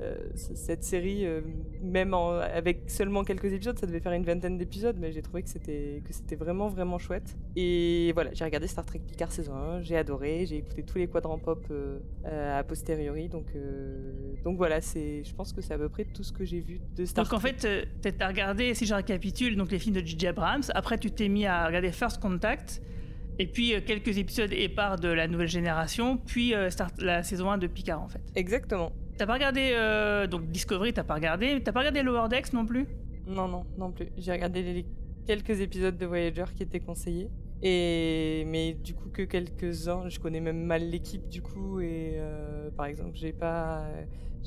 euh, 0.00 0.16
ce- 0.36 0.54
cette 0.54 0.84
série 0.84 1.26
euh, 1.26 1.40
même 1.82 2.14
avec 2.14 2.88
seulement 2.90 3.24
quelques 3.24 3.52
épisodes 3.52 3.78
ça 3.78 3.86
devait 3.86 4.00
faire 4.00 4.12
une 4.12 4.24
vingtaine 4.24 4.56
d'épisodes 4.58 4.96
mais 4.98 5.12
j'ai 5.12 5.22
trouvé 5.22 5.42
que 5.42 5.48
c'était 5.48 6.02
que 6.04 6.12
c'était 6.12 6.36
vraiment 6.36 6.68
vraiment 6.68 6.98
chouette. 6.98 7.36
Et 7.56 8.12
voilà 8.14 8.30
j'ai 8.32 8.44
regardé 8.44 8.66
Star 8.66 8.84
Trek 8.86 9.00
Picard 9.06 9.32
saison 9.32 9.54
1 9.54 9.82
j'ai 9.82 9.96
adoré 9.96 10.46
j'ai 10.46 10.56
écouté 10.58 10.82
tous 10.84 10.98
les 10.98 11.08
quadrant 11.08 11.38
pop 11.38 11.64
euh, 11.70 11.98
euh, 12.26 12.58
a 12.58 12.62
posteriori 12.64 13.28
donc 13.28 13.46
euh, 13.56 14.12
donc 14.44 14.56
voilà 14.56 14.80
c'est 14.80 15.24
je 15.24 15.34
pense 15.34 15.52
que 15.52 15.60
c'est 15.60 15.74
à 15.74 15.78
peu 15.78 15.88
près 15.88 16.04
tout 16.04 16.22
ce 16.22 16.32
que 16.32 16.44
j'ai 16.44 16.60
vu 16.60 16.80
de 16.98 17.04
Star 17.06 17.24
Donc 17.24 17.32
en 17.32 17.40
fait, 17.40 17.64
euh, 17.64 17.84
t'as 18.02 18.28
regardé, 18.28 18.74
si 18.74 18.86
je 18.86 18.94
récapitule, 18.94 19.56
donc 19.56 19.70
les 19.70 19.78
films 19.78 19.94
de 19.96 20.04
J.J. 20.04 20.28
Abrams. 20.28 20.62
Après, 20.74 20.98
tu 20.98 21.10
t'es 21.10 21.28
mis 21.28 21.46
à 21.46 21.66
regarder 21.66 21.92
First 21.92 22.20
Contact. 22.20 22.82
Et 23.38 23.46
puis 23.46 23.72
euh, 23.72 23.80
quelques 23.84 24.18
épisodes 24.18 24.52
épars 24.52 24.98
de 24.98 25.08
la 25.08 25.28
nouvelle 25.28 25.48
génération. 25.48 26.16
Puis 26.16 26.54
euh, 26.54 26.68
la 26.98 27.22
saison 27.22 27.50
1 27.50 27.58
de 27.58 27.66
Picard, 27.68 28.02
en 28.02 28.08
fait. 28.08 28.20
exactement 28.34 28.92
T'as 29.16 29.26
pas 29.26 29.34
regardé. 29.34 29.70
euh, 29.72 30.26
donc 30.26 30.48
Discovery, 30.50 30.92
t'as 30.92 31.04
pas 31.04 31.14
regardé. 31.14 31.60
T'as 31.62 31.72
pas 31.72 31.80
regardé 31.80 32.02
Lower 32.02 32.28
Decks 32.28 32.52
non 32.52 32.66
plus? 32.66 32.86
Non, 33.26 33.48
non, 33.48 33.64
non 33.76 33.90
plus. 33.92 34.08
J'ai 34.16 34.32
regardé 34.32 34.62
les 34.62 34.86
quelques 35.26 35.60
épisodes 35.60 35.96
de 35.96 36.06
Voyager 36.06 36.44
qui 36.56 36.62
étaient 36.62 36.80
conseillés. 36.80 37.28
Et 37.62 38.44
mais 38.46 38.74
du 38.74 38.94
coup 38.94 39.08
que 39.08 39.22
quelques-uns, 39.22 40.08
je 40.08 40.20
connais 40.20 40.40
même 40.40 40.62
mal 40.64 40.88
l'équipe 40.88 41.28
du 41.28 41.42
coup 41.42 41.80
et 41.80 42.12
euh, 42.14 42.70
par 42.70 42.86
exemple 42.86 43.10
j'ai 43.14 43.32
pas 43.32 43.84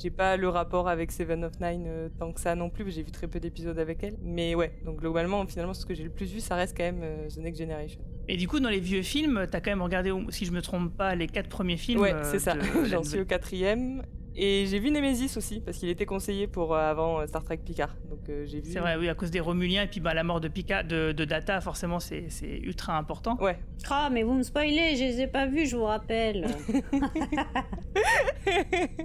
j'ai 0.02 0.10
pas 0.10 0.38
le 0.38 0.50
rapport 0.50 0.88
avec 0.88 1.12
Seven 1.12 1.44
of 1.44 1.60
Nine 1.60 1.86
euh, 1.88 2.10
tant 2.18 2.32
que 2.32 2.40
ça 2.40 2.56
non 2.56 2.70
plus, 2.70 2.90
j'ai 2.92 3.04
vu 3.04 3.12
très 3.12 3.28
peu 3.28 3.40
d'épisodes 3.40 3.78
avec 3.78 4.04
elle. 4.04 4.18
Mais 4.22 4.56
ouais, 4.56 4.74
donc 4.86 5.00
globalement 5.00 5.46
finalement 5.46 5.74
ce 5.74 5.86
que 5.86 5.94
j'ai 5.94 6.04
le 6.04 6.10
plus 6.10 6.32
vu 6.32 6.40
ça 6.40 6.56
reste 6.56 6.76
quand 6.76 6.84
même 6.84 7.02
euh, 7.04 7.30
The 7.30 7.38
Next 7.38 7.60
Generation. 7.60 8.02
Et 8.28 8.38
du 8.38 8.48
coup, 8.48 8.60
dans 8.60 8.70
les 8.70 8.80
vieux 8.80 9.02
films, 9.02 9.46
t'as 9.50 9.60
quand 9.60 9.72
même 9.72 9.82
regardé, 9.82 10.12
si 10.30 10.46
je 10.46 10.52
me 10.52 10.62
trompe 10.62 10.96
pas, 10.96 11.16
les 11.16 11.28
quatre 11.28 11.50
premiers 11.50 11.78
films. 11.78 12.00
ouais, 12.00 12.14
euh, 12.14 12.24
c'est 12.24 12.40
ça. 12.40 12.56
J'en 12.86 13.04
suis 13.04 13.20
au 13.20 13.26
quatrième. 13.26 14.04
Et 14.36 14.66
j'ai 14.66 14.80
vu 14.80 14.92
Nemesis 14.92 15.36
aussi 15.38 15.60
parce 15.60 15.78
qu'il 15.78 15.90
était 15.90 16.06
conseillé 16.06 16.48
pour 16.48 16.74
euh, 16.74 16.90
avant 16.92 17.20
euh, 17.20 17.28
Star 17.28 17.44
Trek 17.44 17.58
Picard. 17.58 17.96
Donc 18.10 18.30
euh, 18.30 18.46
j'ai 18.46 18.62
vu. 18.62 18.72
C'est 18.72 18.80
vrai, 18.80 18.96
oui, 18.96 19.10
à 19.10 19.14
cause 19.14 19.30
des 19.30 19.42
Romuliens 19.42 19.84
et 19.84 19.88
puis 19.88 20.00
bah, 20.00 20.14
la 20.14 20.24
mort 20.24 20.40
de 20.40 20.48
Picard, 20.48 20.86
de, 20.86 21.12
de 21.12 21.26
Data, 21.26 21.60
forcément, 21.60 22.00
c'est 22.00 22.30
c'est 22.30 22.58
ultra 22.60 22.98
important. 22.98 23.38
Ouais, 23.42 23.60
Ah, 23.90 24.10
mais 24.12 24.24
vous 24.24 24.34
me 24.34 24.44
spoilez, 24.44 24.96
je 24.96 25.04
les 25.04 25.22
ai 25.22 25.28
pas 25.28 25.48
vus, 25.48 25.66
je 25.68 25.76
vous 25.76 25.84
rappelle. 25.84 26.48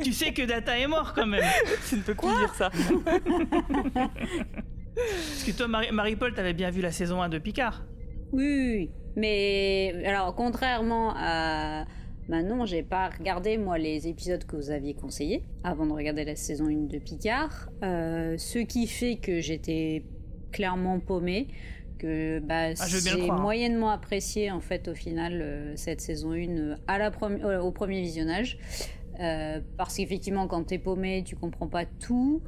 tu 0.03 0.13
sais 0.13 0.33
que 0.33 0.43
Data 0.43 0.79
est 0.79 0.87
mort 0.87 1.13
quand 1.15 1.27
même. 1.27 1.45
tu 1.89 1.97
ne 1.97 2.03
peux 2.03 2.15
plus 2.15 2.29
dire 2.39 2.55
ça. 2.55 2.71
Parce 4.95 5.45
que 5.45 5.51
toi, 5.53 5.69
Marie- 5.69 5.93
Marie-Paul, 5.93 6.33
t'avais 6.35 6.55
bien 6.55 6.71
vu 6.71 6.81
la 6.81 6.91
saison 6.91 7.21
1 7.21 7.29
de 7.29 7.39
Picard. 7.39 7.85
Oui, 8.33 8.45
oui, 8.45 8.77
oui. 8.79 8.91
mais 9.17 10.05
alors 10.07 10.35
contrairement 10.35 11.13
à 11.17 11.85
Manon, 12.29 12.65
j'ai 12.65 12.83
pas 12.83 13.09
regardé 13.09 13.57
moi 13.57 13.79
les 13.79 14.09
épisodes 14.09 14.45
que 14.45 14.57
vous 14.57 14.71
aviez 14.71 14.95
conseillés 14.95 15.45
avant 15.63 15.87
de 15.87 15.93
regarder 15.93 16.25
la 16.25 16.37
saison 16.37 16.67
1 16.67 16.87
de 16.89 16.99
Picard. 16.99 17.71
Euh, 17.83 18.37
ce 18.37 18.59
qui 18.59 18.87
fait 18.87 19.17
que 19.17 19.41
j'étais 19.41 20.05
clairement 20.53 20.99
paumée. 20.99 21.49
que 21.99 22.41
bah, 22.41 22.71
Ah, 22.79 22.87
j'ai 22.89 23.31
moyennement 23.31 23.91
apprécié 23.91 24.51
en 24.51 24.61
fait 24.61 24.89
au 24.89 24.95
final 24.95 25.41
euh, 25.41 25.73
cette 25.77 26.01
saison 26.01 26.33
1 26.33 26.37
euh, 26.37 26.77
à 26.87 26.99
la 26.99 27.11
au 27.63 27.71
premier 27.71 28.01
visionnage. 28.01 28.59
Euh, 29.21 29.61
parce 29.77 29.97
qu'effectivement, 29.97 30.47
quand 30.47 30.65
t'es 30.65 30.79
paumé, 30.79 31.23
tu 31.25 31.37
comprends 31.37 31.69
pas 31.69 31.87
tout. 31.87 32.43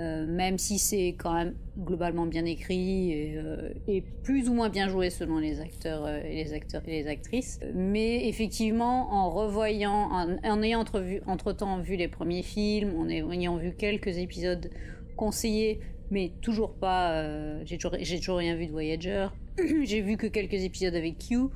Euh, 0.00 0.26
même 0.28 0.58
si 0.58 0.78
c'est 0.78 1.16
quand 1.18 1.34
même 1.34 1.54
globalement 1.76 2.26
bien 2.26 2.44
écrit 2.44 3.10
et, 3.10 3.34
euh, 3.36 4.00
plus 4.22 4.48
ou 4.48 4.54
moins 4.54 4.68
bien 4.68 4.88
joué 4.88 5.10
selon 5.10 5.38
les 5.38 5.60
acteurs 5.60 6.04
euh, 6.06 6.20
et 6.22 6.36
les 6.36 6.52
acteurs 6.52 6.82
et 6.86 7.02
les 7.02 7.08
actrices. 7.08 7.58
Mais 7.74 8.28
effectivement, 8.28 9.12
en 9.12 9.28
revoyant, 9.28 10.08
en, 10.44 10.62
ayant 10.62 10.84
entre-temps 11.26 11.80
vu 11.80 11.96
les 11.96 12.06
premiers 12.06 12.44
films, 12.44 12.94
en 12.96 13.08
ayant 13.08 13.56
vu 13.56 13.72
quelques 13.76 14.18
épisodes 14.18 14.70
conseillés, 15.16 15.80
mais 16.12 16.30
toujours 16.42 16.74
pas, 16.74 17.64
j'ai 17.64 17.76
toujours, 17.76 17.98
toujours 17.98 18.36
rien 18.38 18.54
vu 18.54 18.66
de 18.66 18.72
Voyager. 18.72 19.26
j'ai 19.82 20.00
vu 20.00 20.16
que 20.16 20.28
quelques 20.28 20.62
épisodes 20.62 20.94
avec 20.94 21.18
Q, 21.18 21.48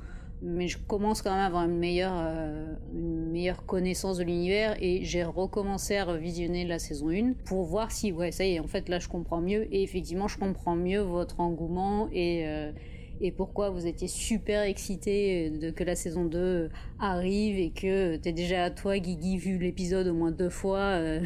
mais 0.43 0.67
je 0.67 0.77
commence 0.77 1.21
quand 1.21 1.31
même 1.31 1.39
à 1.39 1.45
avoir 1.45 1.63
une 1.63 1.77
meilleure, 1.77 2.13
euh, 2.15 2.75
une 2.93 3.31
meilleure 3.31 3.65
connaissance 3.65 4.17
de 4.17 4.23
l'univers 4.23 4.75
et 4.81 5.05
j'ai 5.05 5.23
recommencé 5.23 5.95
à 5.95 6.03
revisionner 6.03 6.65
la 6.65 6.79
saison 6.79 7.09
1 7.09 7.33
pour 7.45 7.63
voir 7.63 7.91
si, 7.91 8.11
ouais, 8.11 8.31
ça 8.31 8.45
y 8.45 8.55
est, 8.55 8.59
en 8.59 8.67
fait 8.67 8.89
là 8.89 8.99
je 8.99 9.07
comprends 9.07 9.39
mieux 9.39 9.73
et 9.73 9.83
effectivement 9.83 10.27
je 10.27 10.37
comprends 10.37 10.75
mieux 10.75 10.99
votre 10.99 11.39
engouement 11.39 12.09
et, 12.11 12.45
euh, 12.45 12.73
et 13.21 13.31
pourquoi 13.31 13.69
vous 13.69 13.87
étiez 13.87 14.09
super 14.09 14.63
excité 14.63 15.49
de 15.49 15.71
que 15.71 15.85
la 15.85 15.95
saison 15.95 16.25
2 16.25 16.69
arrive 16.99 17.57
et 17.57 17.69
que 17.69 18.17
t'es 18.17 18.33
déjà 18.33 18.69
toi, 18.69 18.99
Guigui, 18.99 19.37
vu 19.37 19.57
l'épisode 19.57 20.07
au 20.07 20.13
moins 20.13 20.31
deux 20.31 20.49
fois 20.49 20.97
euh, 20.97 21.21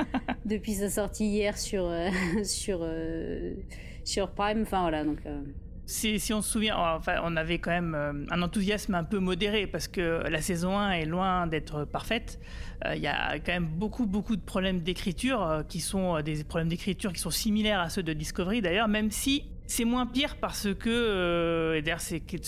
depuis 0.46 0.72
sa 0.72 0.88
sortie 0.88 1.26
hier 1.26 1.58
sur, 1.58 1.92
sur, 2.42 2.88
sur 4.04 4.30
Prime. 4.30 4.62
Enfin 4.62 4.80
voilà, 4.80 5.04
donc. 5.04 5.18
Si, 5.84 6.32
on 6.32 6.42
se 6.42 6.50
souvient, 6.50 6.76
enfin, 6.76 7.16
on 7.24 7.36
avait 7.36 7.58
quand 7.58 7.72
même 7.72 7.94
euh, 7.94 8.12
un 8.30 8.42
enthousiasme 8.42 8.94
un 8.94 9.02
peu 9.02 9.18
modéré 9.18 9.66
parce 9.66 9.88
que 9.88 10.22
la 10.28 10.40
saison 10.40 10.78
1 10.78 10.92
est 10.92 11.06
loin 11.06 11.48
d'être 11.48 11.84
parfaite. 11.84 12.38
Euh, 12.86 12.94
Il 12.94 13.02
y 13.02 13.08
a 13.08 13.38
quand 13.40 13.52
même 13.52 13.66
beaucoup, 13.66 14.06
beaucoup 14.06 14.36
de 14.36 14.42
problèmes 14.42 14.80
d'écriture 14.80 15.42
euh, 15.42 15.62
qui 15.64 15.80
sont 15.80 16.20
des 16.20 16.44
problèmes 16.44 16.68
d'écriture 16.68 17.12
qui 17.12 17.20
sont 17.20 17.30
similaires 17.30 17.80
à 17.80 17.88
ceux 17.88 18.02
de 18.02 18.12
Discovery 18.12 18.62
d'ailleurs, 18.62 18.86
même 18.86 19.10
si 19.10 19.44
c'est 19.66 19.84
moins 19.84 20.06
pire 20.06 20.36
parce 20.36 20.68
que, 20.74 21.74
et 21.76 21.82
d'ailleurs, 21.82 22.00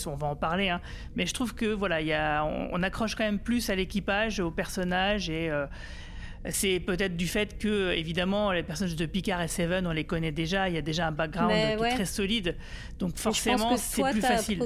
on 0.07 0.15
va 0.15 0.27
en 0.27 0.37
parler, 0.37 0.69
hein, 0.69 0.81
mais 1.17 1.27
je 1.27 1.35
trouve 1.35 1.55
que 1.55 1.67
voilà, 1.67 2.01
il 2.03 2.07
y 2.07 2.13
a, 2.13 2.45
on, 2.45 2.83
accroche 2.83 3.15
quand 3.15 3.25
même 3.25 3.39
plus 3.39 3.71
à 3.71 3.75
l'équipage, 3.75 4.41
aux 4.41 4.51
personnages 4.51 5.29
et. 5.31 5.51
C'est 6.51 6.79
peut-être 6.81 7.17
du 7.17 7.27
fait 7.27 7.59
que, 7.59 7.93
évidemment, 7.93 8.53
les 8.53 8.63
personnages 8.63 8.97
de 8.97 9.07
Picard 9.07 9.41
et 9.41 9.49
Seven, 9.49 9.87
on 9.87 9.93
les 9.93 10.05
connaît 10.05 10.33
déjà, 10.33 10.69
il 10.69 10.75
y 10.75 10.79
a 10.79 10.83
déjà 10.83 11.07
un 11.09 11.13
background 11.13 11.53
qui 11.79 11.85
est 11.85 11.89
très 11.95 12.05
solide. 12.05 12.57
Donc 12.99 13.17
forcément, 13.17 13.57
je 13.57 13.63
pense 13.63 13.81
que 13.81 13.87
c'est 13.89 14.01
toi, 14.03 14.11
plus 14.11 14.21
t'as 14.21 14.37
facile. 14.37 14.59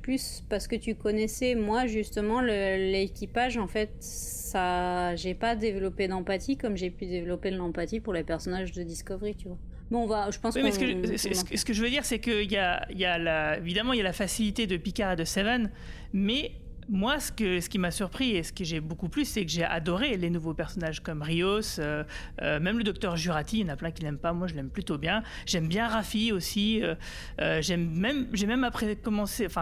plus 0.00 0.44
parce 0.48 0.68
que 0.68 0.76
tu 0.76 0.94
connaissais. 0.94 1.54
Moi, 1.54 1.86
justement, 1.86 2.40
l'équipage, 2.40 3.56
en 3.58 3.66
fait, 3.66 3.90
ça, 4.00 5.14
j'ai 5.16 5.34
pas 5.34 5.56
développé 5.56 6.08
d'empathie 6.08 6.56
comme 6.56 6.76
j'ai 6.76 6.90
pu 6.90 7.06
développer 7.06 7.50
de 7.50 7.56
l'empathie 7.56 8.00
pour 8.00 8.12
les 8.12 8.22
personnages 8.24 8.72
de 8.72 8.82
Discovery, 8.82 9.34
tu 9.34 9.48
vois. 9.48 9.58
Bon, 9.90 10.02
on 10.02 10.06
va, 10.06 10.30
je 10.32 10.38
pense 10.40 10.54
Oui, 10.56 10.62
mais 10.64 10.72
ce 10.72 10.78
que, 10.80 10.84
on- 10.84 11.16
ce- 11.56 11.64
que- 11.64 11.72
je 11.72 11.82
veux 11.82 11.90
dire, 11.90 12.04
c'est 12.04 12.18
qu'il 12.18 12.50
y 12.50 12.56
a, 12.56 12.86
y 12.92 13.04
a 13.04 13.18
la, 13.18 13.58
évidemment, 13.58 13.92
il 13.92 13.98
y 13.98 14.00
a 14.00 14.04
la 14.04 14.12
facilité 14.12 14.66
de 14.66 14.76
Picard 14.76 15.12
et 15.12 15.16
de 15.16 15.24
Seven, 15.24 15.70
mais 16.12 16.52
moi, 16.88 17.18
ce, 17.20 17.32
qui 17.32 17.78
m'a 17.78 17.90
surpris 17.90 18.36
et 18.36 18.42
ce 18.42 18.52
que 18.52 18.64
j'ai 18.64 18.80
beaucoup 18.80 19.08
plus, 19.08 19.24
c'est 19.24 19.44
que 19.44 19.50
j'ai 19.50 19.64
adoré 19.64 20.16
les 20.16 20.30
nouveaux 20.30 20.54
personnages 20.54 21.00
comme 21.00 21.22
Rios, 21.22 21.78
euh, 21.78 22.04
euh, 22.42 22.60
même 22.60 22.78
le 22.78 22.84
docteur 22.84 23.16
Jurati, 23.16 23.60
il 23.60 23.66
y 23.66 23.70
en 23.70 23.72
a 23.72 23.76
plein 23.76 23.90
qui 23.90 24.02
l'aiment 24.02 24.18
pas, 24.18 24.32
moi 24.32 24.46
je 24.46 24.54
l'aime 24.54 24.70
plutôt 24.70 24.98
bien. 24.98 25.22
J'aime 25.46 25.68
bien 25.68 25.88
Raffi 25.88 26.32
aussi, 26.32 26.82
euh, 26.82 27.60
j'aime 27.60 27.90
même, 27.90 28.28
j'ai 28.32 28.46
même 28.46 28.68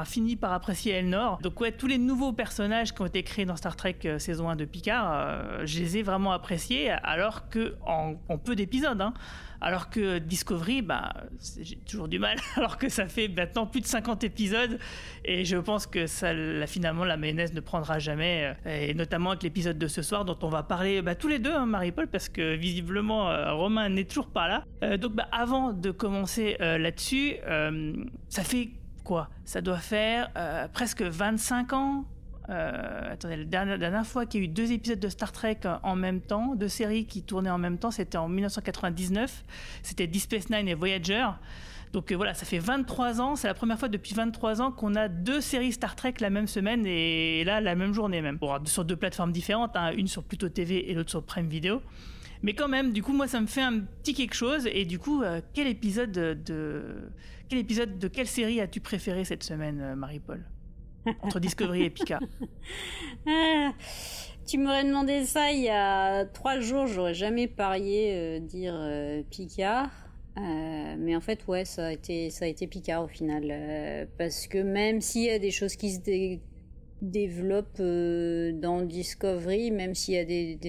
fini 0.05 0.37
par 0.37 0.53
apprécier 0.53 0.93
Elnor. 0.93 1.39
Donc 1.43 1.61
ouais, 1.61 1.73
tous 1.73 1.87
les 1.87 1.99
nouveaux 1.99 2.33
personnages 2.33 2.93
qui 2.93 3.01
ont 3.01 3.07
été 3.07 3.23
créés 3.23 3.45
dans 3.47 3.57
Star 3.57 3.77
Trek 3.77 3.99
saison 4.19 4.49
1 4.49 4.57
de 4.57 4.65
Picard, 4.65 5.67
je 5.67 5.79
les 5.79 5.99
ai 5.99 6.03
vraiment 6.03 6.33
appréciés, 6.33 6.91
alors 6.91 7.49
que 7.49 7.75
en, 7.87 8.15
en 8.29 8.39
peu 8.39 8.55
d'épisodes, 8.55 9.01
hein. 9.01 9.15
Alors 9.65 9.89
que 9.89 10.19
Discovery, 10.19 10.83
bah, 10.83 11.11
j'ai 11.59 11.77
toujours 11.77 12.07
du 12.07 12.19
mal, 12.19 12.37
alors 12.57 12.77
que 12.77 12.91
ça 12.91 13.07
fait 13.07 13.29
maintenant 13.29 13.67
plus 13.67 13.81
de 13.81 13.87
50 13.87 14.23
épisodes, 14.23 14.79
et 15.25 15.47
je 15.47 15.57
pense 15.57 15.87
que 15.87 16.07
ça, 16.07 16.35
finalement, 16.67 17.07
la 17.07 17.17
mayonnaise 17.17 17.55
ne 17.55 17.61
prendra 17.61 17.99
jamais, 17.99 18.55
euh, 18.67 18.89
et 18.89 18.93
notamment 18.93 19.31
avec 19.31 19.43
l'épisode 19.43 19.79
de 19.79 19.89
ce 19.89 20.03
soir 20.03 20.27
dont 20.27 20.37
on 20.43 20.51
va 20.51 20.65
parler 20.65 21.01
bah, 21.01 21.15
tous 21.15 21.29
les 21.29 21.39
deux, 21.39 21.55
hein, 21.55 21.65
Marie-Paul, 21.65 22.09
parce 22.09 22.29
que 22.29 22.55
visiblement, 22.55 23.31
euh, 23.31 23.55
Romain 23.55 23.89
n'est 23.89 24.05
toujours 24.05 24.29
pas 24.29 24.49
là. 24.49 24.65
Euh, 24.83 24.99
donc, 24.99 25.15
bah, 25.15 25.29
avant 25.33 25.73
de 25.73 25.91
commencer 25.91 26.59
là-dessus, 26.61 27.37
ça 28.29 28.45
fait 28.45 28.69
quoi? 29.03 29.31
Ça 29.47 29.63
doit 29.63 29.79
faire 29.79 30.31
presque 30.75 31.01
25 31.01 31.73
ans 31.73 32.05
euh, 32.51 33.15
la 33.25 33.45
dernière, 33.45 34.07
fois 34.07 34.27
qu'il 34.27 34.41
y 34.41 34.45
a 34.45 34.47
eu 34.47 34.49
deux 34.49 34.73
épisodes 34.73 35.01
de 35.01 35.09
Star 35.09 35.33
Trek 35.33 35.61
en 35.83 35.97
même 35.97 36.21
temps, 36.21 36.55
deux 36.55 36.69
séries 36.69 37.07
qui 37.07 37.23
tournaient 37.23 37.51
en 37.51 37.59
même 37.59 37.79
temps, 37.79 37.91
c'était 37.91 38.19
en 38.19 38.29
1999. 38.29 39.45
C'était 39.83 40.07
Deep 40.07 40.23
Space 40.23 40.51
Nine 40.51 40.69
et 40.69 40.75
Voyager. 40.75 41.27
Donc 41.93 42.11
euh, 42.11 42.17
voilà, 42.17 42.35
ça 42.35 42.45
fait 42.45 42.59
23 42.59 43.21
ans. 43.21 43.37
C'est 43.37 43.47
la 43.47 43.55
première 43.55 43.79
fois 43.79 43.89
depuis 43.89 44.15
23 44.15 44.61
ans 44.61 44.73
qu'on 44.73 44.95
a 44.95 45.09
deux 45.09 45.41
séries 45.41 45.73
Star 45.73 45.97
Trek 45.97 46.15
la 46.21 46.29
même 46.29 46.49
semaine 46.49 46.85
et 46.87 47.45
là 47.45 47.61
la 47.61 47.75
même 47.77 47.95
journée 47.95 48.21
même. 48.21 48.39
Sur 48.67 48.85
deux 48.85 48.97
plateformes 48.97 49.33
différentes, 49.33 49.77
hein, 49.77 49.93
une 49.97 50.09
sur 50.09 50.23
Pluto 50.25 50.49
TV 50.49 50.91
et 50.91 50.95
l'autre 50.95 51.11
sur 51.11 51.23
Prime 51.23 51.49
Video. 51.49 51.81
Mais 52.43 52.53
quand 52.53 52.69
même, 52.69 52.93
du 52.93 53.03
coup, 53.03 53.15
moi, 53.15 53.27
ça 53.27 53.41
me 53.41 53.47
fait 53.47 53.63
un 53.63 53.81
petit 53.81 54.13
quelque 54.13 54.35
chose. 54.35 54.69
Et 54.71 54.85
du 54.85 54.99
coup, 54.99 55.23
euh, 55.23 55.41
quel 55.55 55.67
épisode 55.67 56.13
de, 56.13 57.11
quelle 57.49 58.27
série 58.27 58.61
as-tu 58.61 58.81
préféré 58.81 59.25
cette 59.25 59.43
semaine, 59.43 59.95
Marie-Paul? 59.95 60.45
Entre 61.23 61.41
Discovery 61.41 61.83
et 61.85 61.91
Picard. 61.91 62.21
Ah, 63.27 63.73
tu 64.47 64.59
m'aurais 64.59 64.85
demandé 64.85 65.25
ça 65.25 65.51
il 65.51 65.63
y 65.63 65.71
a 65.71 66.27
trois 66.27 66.61
jours, 66.61 66.87
j'aurais 66.87 67.15
jamais 67.15 67.47
parié 67.49 68.13
euh, 68.15 68.39
dire 68.41 68.75
euh, 68.77 69.23
Picard. 69.31 69.91
Euh, 70.37 70.95
mais 70.99 71.15
en 71.17 71.21
fait, 71.21 71.47
ouais, 71.47 71.65
ça 71.65 71.87
a 71.87 71.93
été, 71.93 72.29
ça 72.31 72.45
a 72.45 72.49
été 72.49 72.67
Picard 72.67 73.05
au 73.05 73.09
final. 73.09 74.09
parce 74.19 74.47
que 74.47 74.59
même 74.59 75.01
s'il 75.01 75.23
y 75.23 75.31
a 75.31 75.39
des 75.39 75.51
choses 75.51 75.77
qui 75.77 75.93
se 75.93 76.01
dé- 76.01 76.43
développent 77.01 77.81
dans 78.61 78.83
Discovery, 78.83 79.71
même 79.71 79.95
s'il 79.95 80.15
y 80.15 80.19
a 80.19 80.25
des. 80.25 80.59
y 80.63 80.69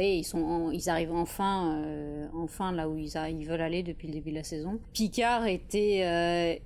est, 0.00 0.18
ils, 0.18 0.24
sont 0.24 0.70
ils 0.72 0.88
arrivent 0.90 1.12
enfin, 1.14 2.28
enfin 2.34 2.72
là 2.72 2.88
où 2.88 2.96
ils, 2.98 3.12
ils 3.30 3.46
veulent 3.46 3.60
aller 3.60 3.82
depuis 3.82 4.08
le 4.08 4.14
début 4.14 4.30
de 4.30 4.36
la 4.36 4.44
saison. 4.44 4.80
Picard 4.92 5.46
était 5.46 6.60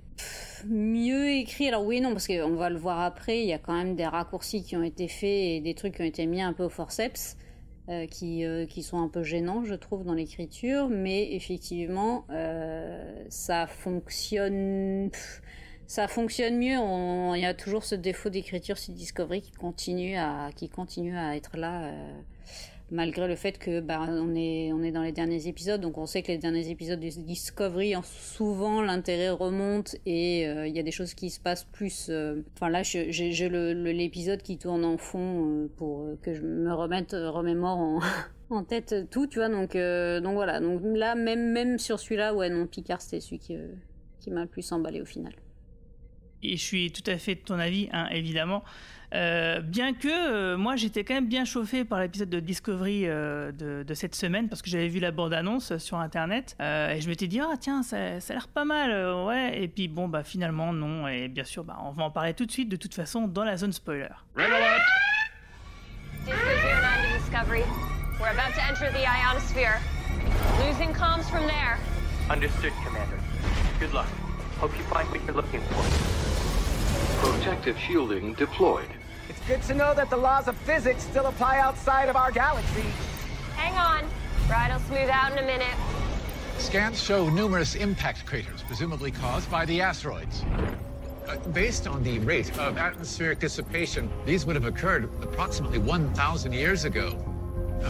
mieux 0.67 1.29
écrit. 1.31 1.67
Alors 1.67 1.85
oui 1.85 2.01
non, 2.01 2.11
parce 2.11 2.27
qu'on 2.27 2.55
va 2.55 2.69
le 2.69 2.77
voir 2.77 3.01
après, 3.01 3.41
il 3.41 3.47
y 3.47 3.53
a 3.53 3.59
quand 3.59 3.73
même 3.73 3.95
des 3.95 4.05
raccourcis 4.05 4.63
qui 4.63 4.75
ont 4.77 4.83
été 4.83 5.07
faits 5.07 5.29
et 5.29 5.61
des 5.61 5.73
trucs 5.73 5.95
qui 5.95 6.01
ont 6.01 6.05
été 6.05 6.25
mis 6.25 6.41
un 6.41 6.53
peu 6.53 6.63
au 6.63 6.69
forceps. 6.69 7.37
euh, 7.87 8.07
qui, 8.07 8.43
euh, 8.45 8.65
qui 8.65 8.81
sont 8.81 8.99
un 8.99 9.07
peu 9.07 9.21
gênants, 9.21 9.63
je 9.63 9.75
trouve, 9.75 10.03
dans 10.03 10.15
l'écriture, 10.15 10.89
mais 10.89 11.33
effectivement, 11.35 12.25
euh, 12.31 13.23
ça 13.29 13.67
fonctionne. 13.67 15.11
ça 15.85 16.07
fonctionne 16.07 16.57
mieux. 16.57 16.79
Il 17.35 17.41
y 17.41 17.45
a 17.45 17.53
toujours 17.53 17.83
ce 17.83 17.93
défaut 17.93 18.29
d'écriture 18.29 18.79
sur 18.79 18.93
Discovery 18.93 19.41
qui 19.41 19.51
continue 19.51 20.15
à, 20.17 20.49
qui 20.55 20.67
continue 20.67 21.15
à 21.15 21.35
être 21.35 21.57
là. 21.57 21.91
Malgré 22.91 23.27
le 23.27 23.35
fait 23.35 23.57
que 23.57 23.79
bah, 23.79 24.05
on 24.07 24.35
est 24.35 24.91
dans 24.91 25.01
les 25.01 25.11
derniers 25.11 25.47
épisodes 25.47 25.81
donc 25.81 25.97
on 25.97 26.05
sait 26.05 26.21
que 26.21 26.31
les 26.31 26.37
derniers 26.37 26.69
épisodes 26.69 26.99
de 26.99 27.09
Discovery 27.09 27.95
en- 27.95 28.03
souvent 28.03 28.81
l'intérêt 28.81 29.31
remonte 29.31 29.95
et 30.05 30.47
euh, 30.47 30.67
il 30.67 30.75
y 30.75 30.79
a 30.79 30.83
des 30.83 30.91
choses 30.91 31.15
qui 31.15 31.29
se 31.31 31.39
passent 31.39 31.63
plus 31.63 32.07
euh, 32.09 32.41
enfin 32.53 32.69
là 32.69 32.83
j'ai 32.83 33.49
l'épisode 33.49 34.41
qui 34.41 34.57
tourne 34.57 34.85
en 34.85 34.97
fond 34.97 35.63
euh, 35.63 35.67
pour 35.77 36.07
que 36.21 36.33
je 36.35 36.41
me 36.41 36.73
remette 36.73 37.13
remémore 37.13 38.01
en 38.49 38.63
tête 38.69 39.09
tout 39.09 39.25
tu 39.25 39.39
vois 39.39 39.49
donc 39.49 39.71
voilà 39.71 40.59
donc 40.59 40.81
là 40.83 41.15
même 41.15 41.51
même 41.51 41.79
sur 41.79 41.99
celui-là 41.99 42.35
ouais 42.35 42.49
non 42.49 42.67
Picard 42.67 43.01
c'était 43.01 43.19
celui 43.19 43.39
qui 43.39 43.57
qui 44.19 44.29
m'a 44.29 44.41
le 44.41 44.47
plus 44.47 44.71
emballé 44.71 45.01
au 45.01 45.05
final 45.05 45.33
et 46.43 46.57
je 46.57 46.61
suis 46.63 46.91
tout 46.91 47.09
à 47.09 47.17
fait 47.17 47.35
de 47.35 47.39
ton 47.39 47.57
avis, 47.57 47.89
hein, 47.91 48.07
évidemment. 48.11 48.63
Euh, 49.13 49.61
bien 49.61 49.93
que 49.93 50.07
euh, 50.07 50.57
moi 50.57 50.75
j'étais 50.75 51.03
quand 51.03 51.13
même 51.13 51.27
bien 51.27 51.45
chauffé 51.45 51.85
par 51.85 51.99
l'épisode 51.99 52.29
de 52.29 52.39
Discovery 52.39 53.03
euh, 53.05 53.51
de, 53.51 53.83
de 53.83 53.93
cette 53.93 54.15
semaine 54.15 54.49
parce 54.49 54.61
que 54.61 54.69
j'avais 54.69 54.87
vu 54.87 54.99
la 54.99 55.11
bande-annonce 55.11 55.77
sur 55.77 55.97
internet 55.99 56.55
euh, 56.59 56.89
et 56.89 57.01
je 57.01 57.07
m'étais 57.07 57.27
dit 57.27 57.39
ah 57.39 57.53
tiens 57.59 57.83
ça, 57.83 58.19
ça 58.19 58.33
a 58.33 58.35
l'air 58.35 58.47
pas 58.47 58.65
mal 58.65 58.91
euh, 58.91 59.25
ouais 59.25 59.61
et 59.61 59.67
puis 59.67 59.87
bon 59.87 60.07
bah 60.07 60.23
finalement 60.23 60.73
non 60.73 61.07
et 61.07 61.27
bien 61.27 61.43
sûr 61.43 61.63
bah, 61.63 61.77
on 61.83 61.91
va 61.91 62.03
en 62.03 62.11
parler 62.11 62.33
tout 62.33 62.45
de 62.45 62.51
suite 62.51 62.67
de 62.69 62.75
toute 62.75 62.95
façon 62.95 63.27
dans 63.27 63.43
la 63.43 63.57
zone 63.57 63.73
spoiler. 63.73 64.09
To 66.25 66.31
Discovery. 67.19 67.63
We're 68.19 68.29
about 68.29 68.53
to 68.55 68.63
enter 68.63 68.89
the 68.91 69.05
ionosphere. 69.05 69.79
Losing 70.59 70.93
comms 70.93 71.29
from 71.29 71.45
there. 71.47 71.77
Understood, 72.29 72.71
Commander. 72.85 73.19
Good 73.79 73.93
luck. 73.93 74.07
Hope 74.59 74.75
you 74.77 74.83
find 74.85 75.07
what 75.11 75.23
you're 75.25 75.35
looking 75.35 75.61
for. 75.61 76.44
Protective 77.19 77.77
shielding 77.77 78.33
deployed. 78.33 78.87
It's 79.29 79.39
good 79.47 79.61
to 79.63 79.73
know 79.73 79.93
that 79.93 80.09
the 80.09 80.17
laws 80.17 80.47
of 80.47 80.55
physics 80.57 81.03
still 81.03 81.27
apply 81.27 81.59
outside 81.59 82.09
of 82.09 82.15
our 82.15 82.31
galaxy. 82.31 82.85
Hang 83.55 83.73
on. 83.73 84.09
Ride'll 84.49 84.79
smooth 84.81 85.09
out 85.09 85.31
in 85.31 85.39
a 85.39 85.47
minute. 85.47 85.75
Scans 86.57 87.01
show 87.01 87.29
numerous 87.29 87.75
impact 87.75 88.25
craters, 88.25 88.61
presumably 88.63 89.11
caused 89.11 89.49
by 89.49 89.65
the 89.65 89.81
asteroids. 89.81 90.43
Uh, 91.27 91.37
based 91.53 91.87
on 91.87 92.03
the 92.03 92.19
rate 92.19 92.55
of 92.59 92.77
atmospheric 92.77 93.39
dissipation, 93.39 94.09
these 94.25 94.45
would 94.45 94.55
have 94.55 94.65
occurred 94.65 95.05
approximately 95.23 95.79
1,000 95.79 96.53
years 96.53 96.85
ago, 96.85 97.17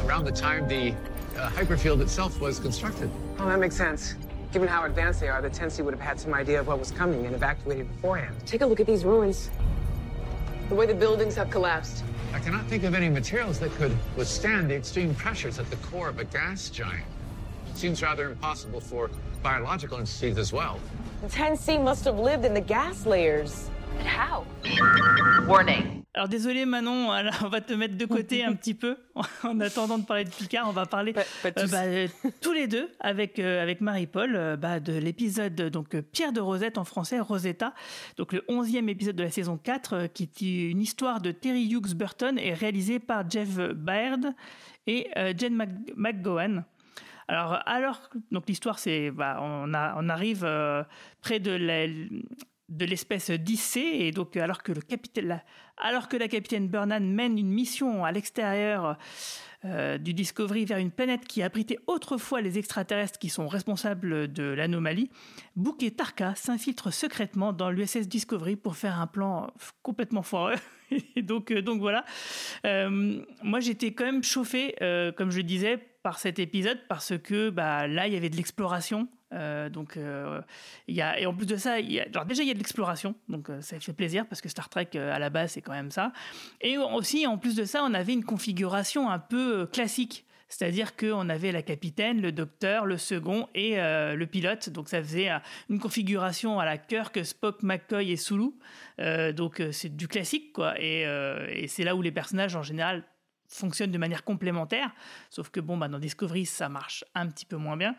around 0.06 0.26
the 0.26 0.32
time 0.32 0.68
the 0.68 0.92
uh, 1.38 1.50
hyperfield 1.50 2.02
itself 2.02 2.40
was 2.40 2.60
constructed. 2.60 3.12
Oh, 3.40 3.46
that 3.48 3.60
makes 3.60 3.76
sense. 3.76 4.16
Given 4.56 4.70
how 4.70 4.86
advanced 4.86 5.20
they 5.20 5.28
are, 5.28 5.42
the 5.42 5.50
Tensi 5.50 5.84
would 5.84 5.94
have 5.94 6.02
had 6.02 6.18
some 6.18 6.34
idea 6.34 6.62
of 6.62 6.68
what 6.68 6.80
was 6.80 6.90
coming 6.90 7.26
and 7.26 7.36
evacuated 7.36 7.94
beforehand. 7.94 8.38
Take 8.46 8.62
a 8.62 8.66
look 8.66 8.80
at 8.80 8.86
these 8.86 9.04
ruins. 9.04 9.50
The 10.70 10.76
way 10.76 10.86
the 10.86 10.94
buildings 10.94 11.36
have 11.36 11.50
collapsed. 11.50 12.06
I 12.34 12.40
cannot 12.40 12.66
think 12.68 12.86
of 12.86 12.96
any 12.96 13.10
materials 13.10 13.60
that 13.60 13.72
could 13.72 13.94
withstand 14.16 14.70
the 14.70 14.76
extreme 14.76 15.14
pressures 15.14 15.60
at 15.60 15.70
the 15.70 15.76
core 15.88 16.08
of 16.08 16.20
a 16.20 16.24
gas 16.24 16.70
giant. 16.70 17.04
It 17.70 17.76
seems 17.76 18.02
rather 18.02 18.30
impossible 18.30 18.80
for 18.80 19.12
biological 19.44 19.98
entities 19.98 20.38
as 20.38 20.54
well. 20.54 20.80
The 21.22 21.28
Tensi 21.28 21.78
must 21.78 22.06
have 22.06 22.18
lived 22.18 22.46
in 22.46 22.54
the 22.54 22.62
gas 22.62 23.06
layers. 23.06 23.70
But 23.98 24.06
how? 24.06 24.46
Warning. 25.50 25.95
Alors 26.16 26.30
désolé 26.30 26.66
Manon, 26.66 27.10
on 27.44 27.50
va 27.50 27.60
te 27.62 27.74
mettre 27.74 27.98
de 27.98 28.06
côté 28.06 28.44
un 28.46 28.54
petit 28.54 28.74
peu 28.74 28.96
en 29.44 29.60
attendant 29.60 29.98
de 29.98 30.06
parler 30.06 30.24
de 30.24 30.30
Picard. 30.30 30.68
On 30.70 30.72
va 30.72 30.86
parler 30.86 31.12
pas, 31.12 31.24
pas 31.44 31.50
euh, 31.62 31.68
bah, 31.68 31.84
euh, 31.84 32.08
tous 32.42 32.54
les 32.54 32.68
deux 32.68 32.90
avec 33.02 33.38
euh, 33.38 33.62
avec 33.62 33.82
Marie-Paul 33.82 34.34
euh, 34.36 34.56
bah, 34.56 34.80
de 34.80 34.94
l'épisode 34.94 35.56
donc 35.70 35.94
Pierre 36.14 36.32
de 36.32 36.40
Rosette 36.40 36.78
en 36.78 36.86
français 36.86 37.20
Rosetta, 37.20 37.74
donc 38.18 38.32
le 38.32 38.40
11e 38.48 38.88
épisode 38.88 39.18
de 39.18 39.24
la 39.24 39.30
saison 39.32 39.58
4 39.58 39.94
euh, 39.94 40.08
qui 40.08 40.24
est 40.66 40.72
une 40.72 40.82
histoire 40.82 41.20
de 41.20 41.32
Terry 41.32 41.70
Hughes 41.70 41.96
Burton 41.96 42.40
et 42.40 42.54
réalisé 42.54 43.00
par 43.00 43.30
Jeff 43.30 43.58
Baird 43.76 44.34
et 44.88 45.10
Jen 45.38 45.54
Mc- 45.56 45.94
McGowan. 45.98 46.64
Alors, 47.28 47.60
alors 47.66 48.10
donc 48.32 48.44
l'histoire, 48.48 48.78
c'est, 48.78 49.10
bah, 49.10 49.40
on, 49.42 49.74
a, 49.74 49.96
on 49.98 50.10
arrive 50.10 50.44
euh, 50.46 50.84
près 51.22 51.40
de 51.40 51.52
la- 51.52 51.88
de 52.70 52.86
l'espèce 52.86 53.30
10C 53.30 53.80
et 53.80 54.12
donc 54.12 54.38
alors 54.38 54.64
que 54.64 54.72
le 54.72 54.82
capitaine, 54.82 55.42
alors 55.78 56.08
que 56.08 56.18
la 56.18 56.28
capitaine 56.28 56.68
Burnham 56.68 57.06
mène 57.06 57.38
une 57.38 57.50
mission 57.50 58.04
à 58.04 58.12
l'extérieur 58.12 58.98
euh, 59.66 59.98
du 59.98 60.14
Discovery 60.14 60.66
vers 60.66 60.78
une 60.78 60.92
planète 60.92 61.26
qui 61.28 61.44
abritait 61.44 61.80
autrefois 61.88 62.42
les 62.42 62.58
extraterrestres 62.58 63.20
qui 63.20 63.30
sont 63.30 63.48
responsables 63.48 64.32
de 64.32 64.44
l'anomalie, 64.44 65.10
Book 65.56 65.84
et 65.84 65.92
Tarka 65.92 66.36
s'infiltrent 66.36 66.94
secrètement 66.94 67.54
dans 67.54 67.70
l'USS 67.70 68.08
Discovery 68.08 68.56
pour 68.56 68.76
faire 68.76 69.00
un 69.00 69.08
plan 69.08 69.52
complètement 69.84 70.24
foireux. 70.24 70.56
Et 71.16 71.22
donc, 71.22 71.52
euh, 71.52 71.62
donc 71.62 71.80
voilà. 71.80 72.06
Euh, 72.66 73.22
moi, 73.44 73.60
j'étais 73.60 73.94
quand 73.94 74.06
même 74.06 74.24
chauffé, 74.24 74.76
euh, 74.82 75.12
comme 75.12 75.32
je 75.32 75.42
disais, 75.42 75.78
par 76.04 76.20
cet 76.20 76.40
épisode 76.40 76.80
parce 76.88 77.18
que 77.18 77.50
bah, 77.50 77.88
là, 77.88 78.08
il 78.08 78.14
y 78.14 78.18
avait 78.18 78.30
de 78.30 78.36
l'exploration. 78.36 79.08
Euh, 79.34 79.70
donc, 79.70 79.98
euh, 79.98 80.42
y 80.88 81.02
a, 81.02 81.20
et 81.20 81.26
en 81.26 81.34
plus 81.34 81.48
de 81.48 81.58
ça, 81.58 81.78
alors 82.14 82.26
déjà, 82.26 82.44
il 82.44 82.48
y 82.48 82.52
a 82.52 82.54
de 82.54 82.60
l'exploration. 82.60 83.16
Donc, 83.28 83.50
euh, 83.50 83.60
ça 83.62 83.80
fait 83.80 83.94
plaisir 83.94 84.28
parce 84.28 84.42
que 84.42 84.50
Star 84.50 84.70
Trek, 84.70 84.90
euh, 84.96 85.14
à 85.14 85.20
la 85.20 85.30
base, 85.30 85.52
c'est 85.52 85.62
quand 85.62 85.74
même 85.74 85.92
ça. 85.92 86.14
Et 86.62 86.78
aussi, 86.78 87.26
en 87.28 87.38
plus 87.38 87.56
de 87.56 87.66
ça, 87.66 87.84
on 87.84 87.94
avait 87.94 88.14
une 88.14 88.24
configuration 88.24 89.10
un 89.10 89.20
peu 89.20 89.66
classique. 89.66 90.26
C'est-à-dire 90.48 90.96
qu'on 90.96 91.28
avait 91.28 91.52
la 91.52 91.64
capitaine, 91.64 92.22
le 92.22 92.32
docteur, 92.32 92.86
le 92.86 92.98
second 92.98 93.50
et 93.56 93.78
le 93.78 94.26
pilote. 94.26 94.70
Donc 94.70 94.90
ça 94.90 95.02
faisait 95.02 95.30
une 95.70 95.80
configuration 95.80 96.60
à 96.60 96.66
la 96.66 96.78
Kirk, 96.78 97.26
Spock, 97.26 97.64
McCoy 97.64 98.12
et 98.12 98.16
Sulu. 98.16 98.52
Donc 99.34 99.62
c'est 99.72 99.96
du 99.96 100.08
classique, 100.08 100.54
quoi. 100.54 100.80
Et, 100.80 101.02
et 101.50 101.68
c'est 101.68 101.84
là 101.84 101.96
où 101.96 102.04
les 102.04 102.12
personnages, 102.12 102.56
en 102.56 102.62
général, 102.62 103.04
fonctionnent 103.48 103.92
de 103.92 103.98
manière 103.98 104.24
complémentaire. 104.24 104.92
Sauf 105.32 105.50
que, 105.50 105.60
bon, 105.60 105.78
bah, 105.78 105.88
dans 105.88 106.00
Discovery, 106.00 106.46
ça 106.46 106.70
marche 106.70 107.04
un 107.16 107.28
petit 107.28 107.48
peu 107.48 107.58
moins 107.58 107.76
bien. 107.76 107.96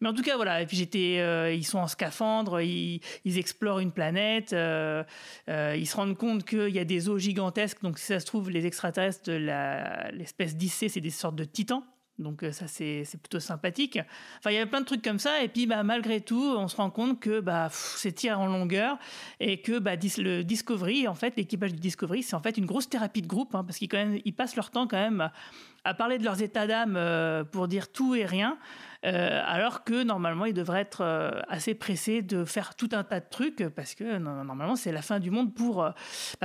Mais 0.00 0.08
en 0.08 0.14
tout 0.14 0.22
cas, 0.22 0.36
voilà. 0.36 0.62
Et 0.62 0.66
puis 0.66 0.76
j'étais, 0.76 1.18
euh, 1.20 1.52
ils 1.52 1.64
sont 1.64 1.78
en 1.78 1.86
scaphandre, 1.86 2.60
ils, 2.60 3.00
explorent 3.24 3.80
une 3.80 3.92
planète, 3.92 4.52
euh, 4.52 5.04
euh, 5.48 5.76
ils 5.78 5.86
se 5.86 5.96
rendent 5.96 6.16
compte 6.16 6.44
qu'il 6.44 6.70
y 6.70 6.78
a 6.78 6.84
des 6.84 7.08
eaux 7.08 7.18
gigantesques. 7.18 7.82
Donc 7.82 7.98
si 7.98 8.06
ça 8.06 8.20
se 8.20 8.26
trouve, 8.26 8.50
les 8.50 8.66
extraterrestres 8.66 9.30
l'espèce 10.12 10.56
10C, 10.56 10.88
c'est 10.88 11.00
des 11.00 11.10
sortes 11.10 11.36
de 11.36 11.44
titans. 11.44 11.82
Donc 12.20 12.42
euh, 12.42 12.52
ça 12.52 12.66
c'est 12.68 13.04
plutôt 13.20 13.40
sympathique. 13.40 13.98
Enfin 14.38 14.50
il 14.50 14.54
y 14.54 14.56
avait 14.58 14.68
plein 14.68 14.80
de 14.80 14.86
trucs 14.86 15.02
comme 15.02 15.18
ça 15.18 15.42
et 15.42 15.48
puis 15.48 15.66
bah 15.66 15.82
malgré 15.82 16.20
tout 16.20 16.54
on 16.56 16.68
se 16.68 16.76
rend 16.76 16.90
compte 16.90 17.18
que 17.18 17.40
bah 17.40 17.68
c'est 17.70 18.12
tir 18.12 18.38
en 18.38 18.46
longueur 18.46 18.98
et 19.40 19.62
que 19.62 19.78
bah 19.78 19.92
le 20.18 20.42
Discovery 20.42 21.08
en 21.08 21.14
fait 21.14 21.34
l'équipage 21.36 21.72
du 21.72 21.80
Discovery 21.80 22.22
c'est 22.22 22.36
en 22.36 22.42
fait 22.42 22.58
une 22.58 22.66
grosse 22.66 22.88
thérapie 22.88 23.22
de 23.22 23.26
groupe 23.26 23.54
hein, 23.54 23.64
parce 23.64 23.78
qu'ils 23.78 24.34
passent 24.36 24.56
leur 24.56 24.70
temps 24.70 24.86
quand 24.86 24.98
même 24.98 25.30
à, 25.84 25.94
parler 25.94 26.18
de 26.18 26.24
leurs 26.24 26.42
états 26.42 26.66
d'âme 26.66 26.94
euh, 26.96 27.42
pour 27.42 27.68
dire 27.68 27.90
tout 27.90 28.14
et 28.14 28.26
rien 28.26 28.58
euh, 29.06 29.40
alors 29.46 29.84
que 29.84 30.02
normalement 30.02 30.44
ils 30.44 30.52
devraient 30.52 30.82
être 30.82 31.42
assez 31.48 31.74
pressés 31.74 32.20
de 32.20 32.44
faire 32.44 32.74
tout 32.74 32.90
un 32.92 33.02
tas 33.02 33.20
de 33.20 33.28
trucs 33.30 33.66
parce 33.70 33.94
que 33.94 34.18
normalement 34.18 34.76
c'est 34.76 34.92
la 34.92 35.02
fin 35.02 35.20
du 35.20 35.30
monde 35.30 35.54
pour 35.54 35.88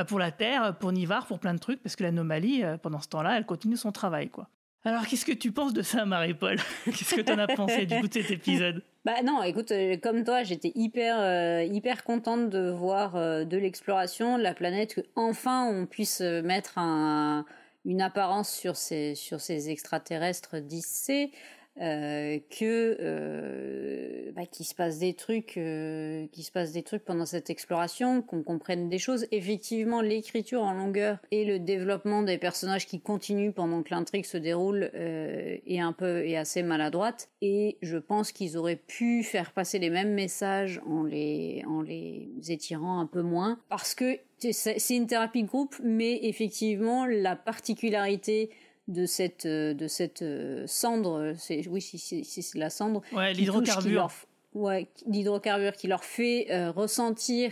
pour 0.07 0.19
la 0.19 0.31
Terre 0.31 0.77
pour 0.77 0.93
Nivar 0.93 1.27
pour 1.27 1.39
plein 1.39 1.53
de 1.53 1.59
trucs 1.59 1.83
parce 1.83 1.97
que 1.97 2.03
l'anomalie 2.03 2.63
pendant 2.81 3.01
ce 3.01 3.09
temps-là 3.09 3.37
elle 3.37 3.45
continue 3.45 3.75
son 3.75 3.91
travail 3.91 4.29
quoi. 4.29 4.47
Alors, 4.85 5.07
qu'est-ce 5.07 5.25
que 5.25 5.31
tu 5.31 5.51
penses 5.51 5.73
de 5.73 5.81
ça, 5.81 6.05
Marie-Paul? 6.05 6.57
Qu'est-ce 6.85 7.15
que 7.15 7.21
tu 7.21 7.31
en 7.31 7.39
as 7.39 7.47
pensé 7.47 7.87
du 7.87 7.99
coup 7.99 8.07
de 8.07 8.13
cet 8.13 8.29
épisode? 8.29 8.83
Bah 9.03 9.23
non, 9.23 9.41
écoute, 9.41 9.71
euh, 9.71 9.97
comme 9.97 10.23
toi, 10.23 10.43
j'étais 10.43 10.71
hyper 10.75 11.19
euh, 11.19 11.63
hyper 11.63 12.03
contente 12.03 12.51
de 12.51 12.69
voir 12.69 13.15
euh, 13.15 13.45
de 13.45 13.57
l'exploration 13.57 14.37
de 14.37 14.43
la 14.43 14.53
planète, 14.53 14.93
que 14.93 15.01
enfin 15.15 15.65
on 15.65 15.87
puisse 15.87 16.21
mettre 16.21 16.77
un, 16.77 17.45
une 17.83 18.01
apparence 18.01 18.51
sur 18.51 18.75
ces 18.75 19.15
sur 19.15 19.41
ces 19.41 19.71
extraterrestres 19.71 20.57
10C. 20.57 21.31
Euh, 21.81 22.39
que 22.57 22.97
euh, 23.01 24.31
bah, 24.33 24.45
qu'il 24.45 24.65
se 24.65 24.73
passe 24.73 24.97
des 24.97 25.13
trucs 25.13 25.57
euh, 25.57 26.25
qu'il 26.27 26.45
se 26.45 26.51
passe 26.51 26.71
des 26.71 26.83
trucs 26.83 27.03
pendant 27.03 27.25
cette 27.25 27.49
exploration 27.49 28.21
qu'on 28.21 28.43
comprenne 28.43 28.87
des 28.87 28.97
choses. 28.97 29.27
Effectivement 29.31 29.99
l'écriture 29.99 30.63
en 30.63 30.71
longueur 30.71 31.17
et 31.31 31.43
le 31.43 31.59
développement 31.59 32.23
des 32.23 32.37
personnages 32.37 32.85
qui 32.85 33.01
continuent 33.01 33.51
pendant 33.51 33.83
que 33.83 33.93
l'intrigue 33.93 34.23
se 34.23 34.37
déroule 34.37 34.89
euh, 34.95 35.57
est 35.67 35.79
un 35.81 35.91
peu 35.91 36.25
est 36.25 36.37
assez 36.37 36.63
maladroite. 36.63 37.27
Et 37.41 37.77
je 37.81 37.97
pense 37.97 38.31
qu'ils 38.31 38.55
auraient 38.57 38.81
pu 38.87 39.23
faire 39.23 39.51
passer 39.51 39.77
les 39.77 39.89
mêmes 39.89 40.13
messages 40.13 40.81
en 40.87 41.03
les 41.03 41.61
en 41.67 41.81
les 41.81 42.29
étirant 42.47 43.01
un 43.01 43.05
peu 43.05 43.21
moins. 43.21 43.59
Parce 43.67 43.95
que 43.95 44.17
c'est 44.39 44.79
c'est 44.79 44.95
une 44.95 45.07
thérapie 45.07 45.43
de 45.43 45.47
groupe 45.49 45.75
mais 45.83 46.19
effectivement 46.23 47.05
la 47.05 47.35
particularité 47.35 48.49
de 48.87 49.05
cette 49.05 49.45
euh, 49.45 49.73
de 49.73 49.87
cette 49.87 50.21
euh, 50.21 50.65
cendre 50.67 51.33
c'est 51.37 51.67
oui 51.67 51.81
si 51.81 51.97
si 51.97 52.23
c'est 52.23 52.57
la 52.57 52.69
cendre 52.69 53.01
Ouais, 53.11 53.11
qui 53.11 53.13
touche, 53.13 53.25
qui 53.33 53.39
l'hydrocarbure. 53.41 53.91
leur 53.93 54.11
ouais 54.53 54.87
l'hydrocarbure 55.07 55.73
qui 55.73 55.87
leur 55.87 56.03
fait 56.03 56.47
euh, 56.51 56.71
ressentir 56.71 57.51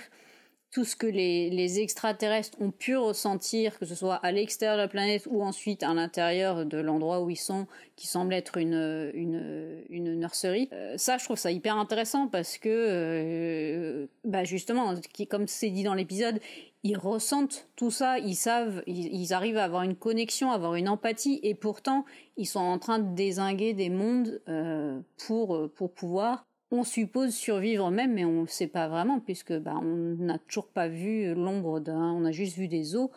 tout 0.74 0.86
ce 0.86 0.96
que 0.96 1.06
les, 1.06 1.52
les 1.52 1.80
extraterrestres 1.80 2.58
ont 2.60 2.72
pu 2.72 2.98
ressentir, 2.98 3.78
que 3.78 3.86
ce 3.86 3.94
soit 3.94 4.16
à 4.16 4.32
l'extérieur 4.32 4.76
de 4.76 4.82
la 4.82 4.88
planète 4.88 5.28
ou 5.30 5.44
ensuite 5.44 5.84
à 5.84 5.94
l'intérieur 5.94 6.66
de 6.66 6.80
l'endroit 6.80 7.22
où 7.22 7.30
ils 7.30 7.36
sont, 7.36 7.68
qui 7.96 8.08
semble 8.08 8.34
être 8.34 8.58
une, 8.58 9.12
une, 9.14 9.84
une 9.92 10.16
nurserie. 10.16 10.70
Euh, 10.74 10.98
ça, 10.98 11.20
je 11.20 11.26
trouve 11.26 11.38
ça 11.38 11.52
hyper 11.52 11.78
intéressant 11.78 12.28
parce 12.28 12.58
que, 12.58 12.70
euh, 12.70 14.08
bah 14.24 14.46
justement, 14.46 14.96
comme 15.30 15.48
c'est 15.48 15.70
dit 15.70 15.84
dans 15.84 15.94
l'épisode, 15.94 16.40
ils 16.82 16.98
ressentent 16.98 17.68
tout 17.76 17.92
ça, 17.92 18.18
ils 18.18 18.36
savent, 18.36 18.82
ils, 18.88 19.14
ils 19.14 19.32
arrivent 19.32 19.58
à 19.58 19.66
avoir 19.66 19.84
une 19.84 19.96
connexion, 19.96 20.52
à 20.52 20.56
avoir 20.56 20.74
une 20.74 20.90
empathie, 20.90 21.40
et 21.44 21.54
pourtant, 21.54 22.04
ils 22.36 22.48
sont 22.48 22.60
en 22.60 22.80
train 22.80 22.98
de 22.98 23.14
désinguer 23.16 23.74
des 23.74 23.92
mondes 23.92 24.42
euh, 24.50 25.00
pour, 25.28 25.70
pour 25.76 25.94
pouvoir 25.94 26.48
on 26.74 26.84
suppose 26.84 27.34
survivre 27.34 27.90
même, 27.92 28.14
mais 28.14 28.26
on 28.26 28.42
ne 28.42 28.48
sait 28.48 28.68
pas 28.68 28.88
vraiment, 28.88 29.20
puisque 29.20 29.54
bah, 29.54 29.76
on 29.82 30.16
n'a 30.18 30.40
toujours 30.40 30.68
pas 30.68 30.88
vu 30.88 31.34
l'ombre 31.36 31.80
d'un. 31.80 32.12
On 32.14 32.26
a 32.26 32.32
juste 32.32 32.58
vu 32.58 32.68
des 32.68 32.96
os, 32.96 33.10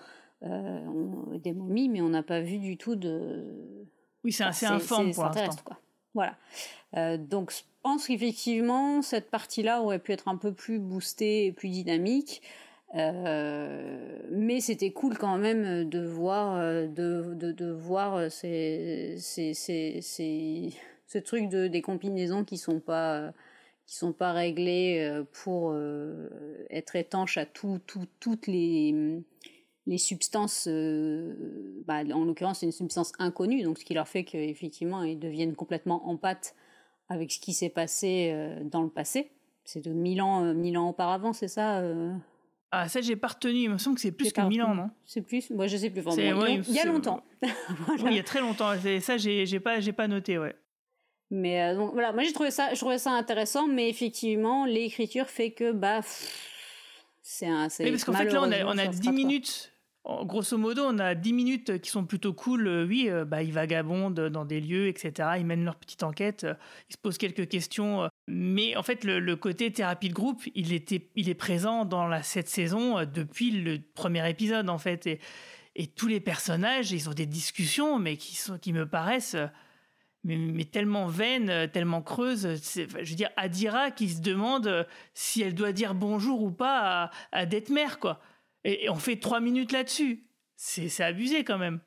euh, 0.42 0.46
on- 0.86 1.38
des 1.38 1.52
momies, 1.54 1.88
mais 1.88 2.00
on 2.02 2.10
n'a 2.10 2.22
pas 2.22 2.40
vu 2.40 2.58
du 2.58 2.76
tout 2.76 2.96
de. 2.96 3.44
Oui, 4.22 4.30
c'est 4.32 4.44
Bah, 4.44 4.50
assez 4.50 4.66
informe 4.66 5.12
pour 5.12 5.24
l'instant. 5.24 5.74
Voilà. 6.14 6.36
Euh, 6.96 7.16
donc, 7.16 7.50
je 7.52 7.62
pense 7.82 8.06
qu'effectivement, 8.06 9.00
cette 9.02 9.30
partie-là 9.30 9.82
aurait 9.82 9.98
pu 10.00 10.12
être 10.12 10.28
un 10.28 10.36
peu 10.36 10.52
plus 10.52 10.78
boostée 10.78 11.46
et 11.46 11.52
plus 11.52 11.68
dynamique. 11.70 12.42
Euh, 12.94 14.18
mais 14.30 14.60
c'était 14.60 14.90
cool 14.92 15.16
quand 15.18 15.38
même 15.38 15.88
de 15.88 16.04
voir, 16.06 16.58
de, 16.88 17.34
de, 17.34 17.52
de 17.52 17.70
voir 17.70 18.30
ces, 18.30 19.16
ces, 19.18 19.54
ces, 19.54 20.00
ces- 20.02 20.72
ce 21.06 21.18
truc 21.18 21.48
de, 21.48 21.66
des 21.68 21.82
combinaisons 21.82 22.44
qui 22.44 22.58
sont 22.58 22.80
pas 22.80 23.32
qui 23.86 23.96
sont 23.96 24.12
pas 24.12 24.32
réglées 24.32 24.98
euh, 25.08 25.24
pour 25.44 25.70
euh, 25.72 26.28
être 26.70 26.96
étanches 26.96 27.36
à 27.38 27.46
tout, 27.46 27.80
tout, 27.86 28.06
toutes 28.20 28.46
les 28.46 29.22
les 29.88 29.98
substances, 29.98 30.66
euh, 30.68 31.32
bah, 31.86 32.00
en 32.12 32.24
l'occurrence 32.24 32.58
c'est 32.58 32.66
une 32.66 32.72
substance 32.72 33.12
inconnue, 33.20 33.62
donc 33.62 33.78
ce 33.78 33.84
qui 33.84 33.94
leur 33.94 34.08
fait 34.08 34.24
qu'effectivement 34.24 35.04
ils 35.04 35.18
deviennent 35.18 35.54
complètement 35.54 36.08
en 36.08 36.16
pâte 36.16 36.56
avec 37.08 37.30
ce 37.30 37.38
qui 37.38 37.52
s'est 37.52 37.68
passé 37.68 38.32
euh, 38.34 38.64
dans 38.64 38.82
le 38.82 38.88
passé. 38.88 39.30
C'est 39.64 39.84
de 39.84 39.92
1000 39.92 40.22
ans, 40.22 40.42
euh, 40.44 40.54
1000 40.54 40.76
ans 40.76 40.88
auparavant, 40.88 41.32
c'est 41.32 41.46
ça 41.46 41.82
Ah, 42.72 42.88
ça, 42.88 43.00
j'ai 43.00 43.14
pas 43.14 43.28
retenu. 43.28 43.60
Il 43.60 43.70
me 43.70 43.78
semble 43.78 43.94
que 43.94 44.00
c'est 44.02 44.10
plus 44.12 44.32
que 44.32 44.40
pas 44.40 44.48
1000 44.48 44.62
ans, 44.62 44.74
non? 44.74 44.90
C'est 45.04 45.22
plus 45.22 45.50
Moi, 45.50 45.68
je 45.68 45.76
sais 45.76 45.90
plus. 45.90 46.00
Enfin, 46.00 46.12
C'est- 46.12 46.32
bon, 46.32 46.40
ouais, 46.42 46.60
il 46.68 46.74
y 46.74 46.80
a 46.80 46.84
longtemps. 46.84 47.22
Oui, 48.00 48.10
il 48.10 48.16
y 48.16 48.18
a 48.18 48.24
très 48.24 48.40
longtemps. 48.40 48.72
Ça, 49.00 49.16
j'ai 49.16 49.60
pas, 49.60 49.80
pas 49.96 50.08
noté, 50.08 50.38
ouais. 50.38 50.54
Mais 51.30 51.60
euh, 51.62 51.74
donc 51.74 51.92
voilà, 51.92 52.12
moi 52.12 52.22
j'ai 52.22 52.32
trouvé 52.32 52.50
ça, 52.50 52.72
je 52.72 52.78
trouvais 52.78 52.98
ça 52.98 53.10
intéressant, 53.12 53.66
mais 53.66 53.88
effectivement, 53.88 54.64
l'écriture 54.64 55.26
fait 55.28 55.50
que 55.50 55.72
bah 55.72 56.00
c'est 57.22 57.46
un. 57.46 57.68
Oui, 57.80 57.90
parce 57.90 58.04
qu'en 58.04 58.12
fait, 58.12 58.26
là, 58.26 58.42
on 58.42 58.52
a, 58.52 58.64
on 58.64 58.78
a 58.78 58.84
ça 58.84 58.86
10 58.90 58.96
sera 58.98 59.10
pas. 59.10 59.12
minutes. 59.16 59.72
En- 60.04 60.24
Grosso 60.24 60.56
modo, 60.56 60.84
on 60.86 61.00
a 61.00 61.16
10 61.16 61.32
minutes 61.32 61.80
qui 61.80 61.90
sont 61.90 62.04
plutôt 62.04 62.32
cool. 62.32 62.68
Euh, 62.68 62.86
Oui, 62.86 63.08
euh, 63.10 63.24
bah, 63.24 63.42
ils 63.42 63.52
vagabondent 63.52 64.28
dans 64.28 64.44
des 64.44 64.60
lieux, 64.60 64.86
etc. 64.86 65.30
Ils 65.38 65.44
mènent 65.44 65.64
leur 65.64 65.74
petite 65.74 66.04
enquête. 66.04 66.46
Ils 66.88 66.92
se 66.92 66.98
posent 66.98 67.18
quelques 67.18 67.48
questions. 67.48 68.08
Mais 68.28 68.76
en 68.76 68.84
fait, 68.84 69.02
le, 69.02 69.18
le 69.18 69.34
côté 69.34 69.72
thérapie 69.72 70.08
de 70.10 70.14
groupe, 70.14 70.42
il, 70.54 70.72
était, 70.72 71.08
il 71.16 71.28
est 71.28 71.34
présent 71.34 71.84
dans 71.84 72.06
la, 72.06 72.22
cette 72.22 72.48
saison 72.48 73.04
depuis 73.04 73.50
le 73.50 73.80
premier 73.94 74.28
épisode, 74.30 74.70
en 74.70 74.78
fait. 74.78 75.08
Et, 75.08 75.18
et 75.74 75.88
tous 75.88 76.06
les 76.06 76.20
personnages, 76.20 76.92
ils 76.92 77.08
ont 77.08 77.12
des 77.14 77.26
discussions, 77.26 77.98
mais 77.98 78.16
qui, 78.16 78.36
sont, 78.36 78.58
qui 78.58 78.72
me 78.72 78.86
paraissent 78.88 79.36
mais, 80.26 80.64
tellement 80.64 81.06
vaines, 81.06 81.50
euh, 81.50 81.66
tellement 81.66 81.98
enfin, 81.98 82.34
Je 82.34 83.10
veux 83.10 83.16
dire, 83.16 83.30
Adira 83.36 83.90
qui 83.90 84.08
se 84.08 84.20
demande 84.20 84.66
euh, 84.66 84.84
si 85.14 85.42
elle 85.42 85.54
doit 85.54 85.72
dire 85.72 85.94
bonjour 85.94 86.42
ou 86.42 86.50
pas 86.50 87.04
à, 87.04 87.10
à 87.32 87.46
Detmer, 87.46 87.98
quoi. 88.00 88.20
Et, 88.64 88.90
on 88.90 88.96
fait 88.96 89.16
trois 89.16 89.40
minutes 89.40 89.72
là-dessus. 89.72 90.24
C'est 90.56 91.02
abusé 91.02 91.44
quand 91.44 91.58
même. 91.58 91.80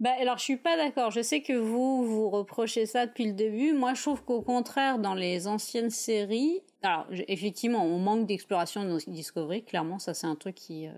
Bah 0.00 0.10
alors 0.18 0.38
je 0.38 0.42
suis 0.42 0.56
pas 0.56 0.76
d'accord. 0.76 1.12
Je 1.12 1.20
sais 1.20 1.42
que 1.42 1.52
vous 1.52 2.04
vous 2.04 2.28
reprochez 2.28 2.86
ça 2.86 3.06
depuis 3.06 3.26
le 3.26 3.34
début. 3.34 3.72
Moi 3.72 3.94
je 3.94 4.02
trouve 4.02 4.24
qu'au 4.24 4.42
contraire 4.42 4.98
dans 4.98 5.14
les 5.14 5.46
anciennes 5.46 5.90
séries, 5.90 6.60
alors 6.82 7.06
effectivement 7.28 7.84
on 7.84 7.98
manque 7.98 8.26
d'exploration 8.26 8.84
de 8.84 8.98
Discovery. 9.08 9.62
Clairement 9.62 10.00
ça 10.00 10.12
c'est 10.12 10.26
un 10.26 10.34
truc 10.34 10.56
qui 10.56 10.88
euh, 10.88 10.92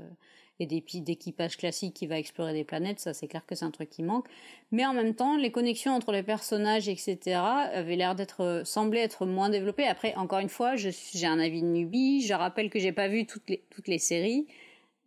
et 0.60 0.66
des 0.66 0.80
pi- 0.80 1.00
d'équipage 1.00 1.56
classique 1.56 1.94
qui 1.94 2.06
va 2.06 2.18
explorer 2.18 2.52
des 2.52 2.64
planètes. 2.64 3.00
Ça 3.00 3.12
c'est 3.12 3.26
clair 3.26 3.44
que 3.46 3.54
c'est 3.54 3.64
un 3.64 3.70
truc 3.70 3.90
qui 3.90 4.02
manque. 4.02 4.26
Mais 4.70 4.86
en 4.86 4.92
même 4.94 5.14
temps 5.14 5.36
les 5.36 5.50
connexions 5.50 5.92
entre 5.92 6.12
les 6.12 6.22
personnages 6.22 6.88
etc 6.88 7.36
avaient 7.38 7.96
l'air 7.96 8.14
d'être 8.14 8.42
euh, 8.42 8.64
semblaient 8.64 9.00
être 9.02 9.26
moins 9.26 9.50
développées. 9.50 9.86
Après 9.86 10.14
encore 10.14 10.38
une 10.38 10.48
fois 10.48 10.76
j'ai 10.76 11.26
un 11.26 11.40
avis 11.40 11.62
de 11.62 11.66
newbie. 11.66 12.22
Je 12.22 12.34
rappelle 12.34 12.70
que 12.70 12.78
j'ai 12.78 12.92
pas 12.92 13.08
vu 13.08 13.26
toutes 13.26 13.48
les 13.50 13.64
toutes 13.70 13.88
les 13.88 13.98
séries. 13.98 14.46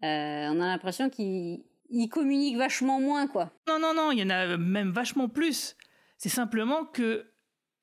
Euh, 0.03 0.49
on 0.51 0.61
a 0.61 0.67
l'impression 0.67 1.09
qu'ils 1.09 1.63
ils 1.89 2.09
communiquent 2.09 2.57
vachement 2.57 2.99
moins 2.99 3.27
quoi. 3.27 3.51
Non, 3.67 3.79
non, 3.79 3.93
non, 3.93 4.11
il 4.11 4.19
y 4.19 4.23
en 4.23 4.29
a 4.29 4.57
même 4.57 4.91
vachement 4.91 5.29
plus. 5.29 5.75
C'est 6.17 6.29
simplement 6.29 6.83
que 6.83 7.25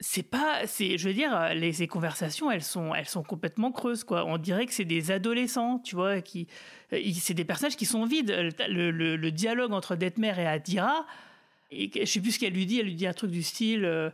c'est 0.06 0.22
pas, 0.22 0.66
c'est, 0.66 0.98
je 0.98 1.08
veux 1.08 1.14
dire, 1.14 1.54
les, 1.54 1.72
ces 1.72 1.86
conversations, 1.86 2.50
elles 2.50 2.62
sont, 2.62 2.94
elles 2.94 3.08
sont 3.08 3.22
complètement 3.22 3.72
creuses, 3.72 4.04
quoi. 4.04 4.26
On 4.26 4.36
dirait 4.36 4.66
que 4.66 4.74
c'est 4.74 4.84
des 4.84 5.10
adolescents, 5.10 5.78
tu 5.78 5.94
vois, 5.96 6.20
qui, 6.20 6.46
euh, 6.92 7.00
c'est 7.14 7.32
des 7.32 7.44
personnages 7.46 7.76
qui 7.76 7.86
sont 7.86 8.04
vides. 8.04 8.30
Le, 8.68 8.90
le- 8.90 9.30
dialogue 9.30 9.72
entre 9.72 9.96
Detmer 9.96 10.34
et 10.38 10.46
Adira, 10.46 11.06
et 11.70 11.90
je 11.94 12.04
sais 12.04 12.20
plus 12.20 12.32
ce 12.32 12.38
qu'elle 12.38 12.52
lui 12.52 12.66
dit, 12.66 12.80
elle 12.80 12.86
lui 12.86 12.94
dit 12.94 13.06
un 13.06 13.14
truc 13.14 13.30
du 13.30 13.42
style, 13.42 13.84
euh, 13.86 14.10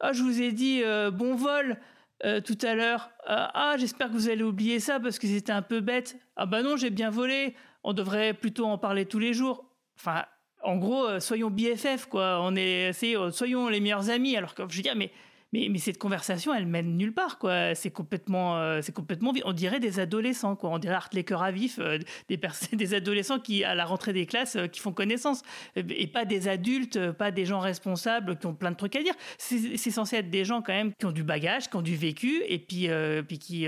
ah, 0.00 0.12
je 0.12 0.22
vous 0.22 0.42
ai 0.42 0.50
dit 0.52 0.82
euh, 0.82 1.10
bon 1.12 1.36
vol. 1.36 1.76
euh, 2.24 2.40
tout 2.40 2.58
à 2.62 2.74
l'heure, 2.74 3.10
Euh, 3.30 3.46
ah, 3.54 3.76
j'espère 3.78 4.08
que 4.08 4.14
vous 4.14 4.28
allez 4.28 4.42
oublier 4.42 4.80
ça 4.80 4.98
parce 5.00 5.18
que 5.18 5.26
c'était 5.28 5.52
un 5.52 5.62
peu 5.62 5.80
bête. 5.80 6.16
Ah, 6.36 6.46
bah 6.46 6.62
non, 6.62 6.76
j'ai 6.76 6.90
bien 6.90 7.10
volé. 7.10 7.54
On 7.84 7.92
devrait 7.94 8.34
plutôt 8.34 8.66
en 8.66 8.78
parler 8.78 9.06
tous 9.06 9.18
les 9.20 9.32
jours. 9.32 9.64
Enfin, 9.98 10.24
en 10.62 10.76
gros, 10.76 11.06
euh, 11.06 11.20
soyons 11.20 11.50
BFF, 11.50 12.06
quoi. 12.06 12.40
On 12.42 12.54
est, 12.56 12.92
euh, 13.16 13.30
soyons 13.30 13.68
les 13.68 13.80
meilleurs 13.80 14.10
amis. 14.10 14.36
Alors 14.36 14.54
que 14.54 14.62
je 14.68 14.76
veux 14.76 14.82
dire, 14.82 14.96
mais, 14.96 15.10
mais, 15.52 15.68
mais 15.70 15.78
cette 15.78 15.98
conversation, 15.98 16.54
elle 16.54 16.66
mène 16.66 16.96
nulle 16.96 17.12
part, 17.12 17.38
quoi. 17.38 17.74
C'est 17.74 17.90
complètement, 17.90 18.58
euh, 18.58 18.80
c'est 18.82 18.92
complètement. 18.92 19.32
On 19.44 19.52
dirait 19.52 19.80
des 19.80 20.00
adolescents, 20.00 20.56
quoi. 20.56 20.70
On 20.70 20.78
dirait 20.78 20.94
Art 20.94 21.08
les 21.12 21.24
cœurs 21.24 21.42
à 21.42 21.50
vif, 21.50 21.80
des, 22.28 22.38
des 22.72 22.94
adolescents 22.94 23.38
qui, 23.38 23.64
à 23.64 23.74
la 23.74 23.84
rentrée 23.84 24.12
des 24.12 24.26
classes, 24.26 24.58
qui 24.70 24.80
font 24.80 24.92
connaissance. 24.92 25.42
Et 25.76 26.06
pas 26.06 26.24
des 26.24 26.48
adultes, 26.48 27.12
pas 27.12 27.30
des 27.30 27.46
gens 27.46 27.60
responsables 27.60 28.38
qui 28.38 28.46
ont 28.46 28.54
plein 28.54 28.70
de 28.70 28.76
trucs 28.76 28.96
à 28.96 29.02
dire. 29.02 29.14
C'est, 29.38 29.90
censé 29.90 30.16
être 30.16 30.30
des 30.30 30.44
gens, 30.44 30.62
quand 30.62 30.74
même, 30.74 30.92
qui 30.94 31.06
ont 31.06 31.12
du 31.12 31.24
bagage, 31.24 31.68
qui 31.70 31.76
ont 31.76 31.82
du 31.82 31.96
vécu, 31.96 32.42
et 32.46 32.58
puis, 32.58 32.88
puis 33.26 33.38
qui. 33.38 33.66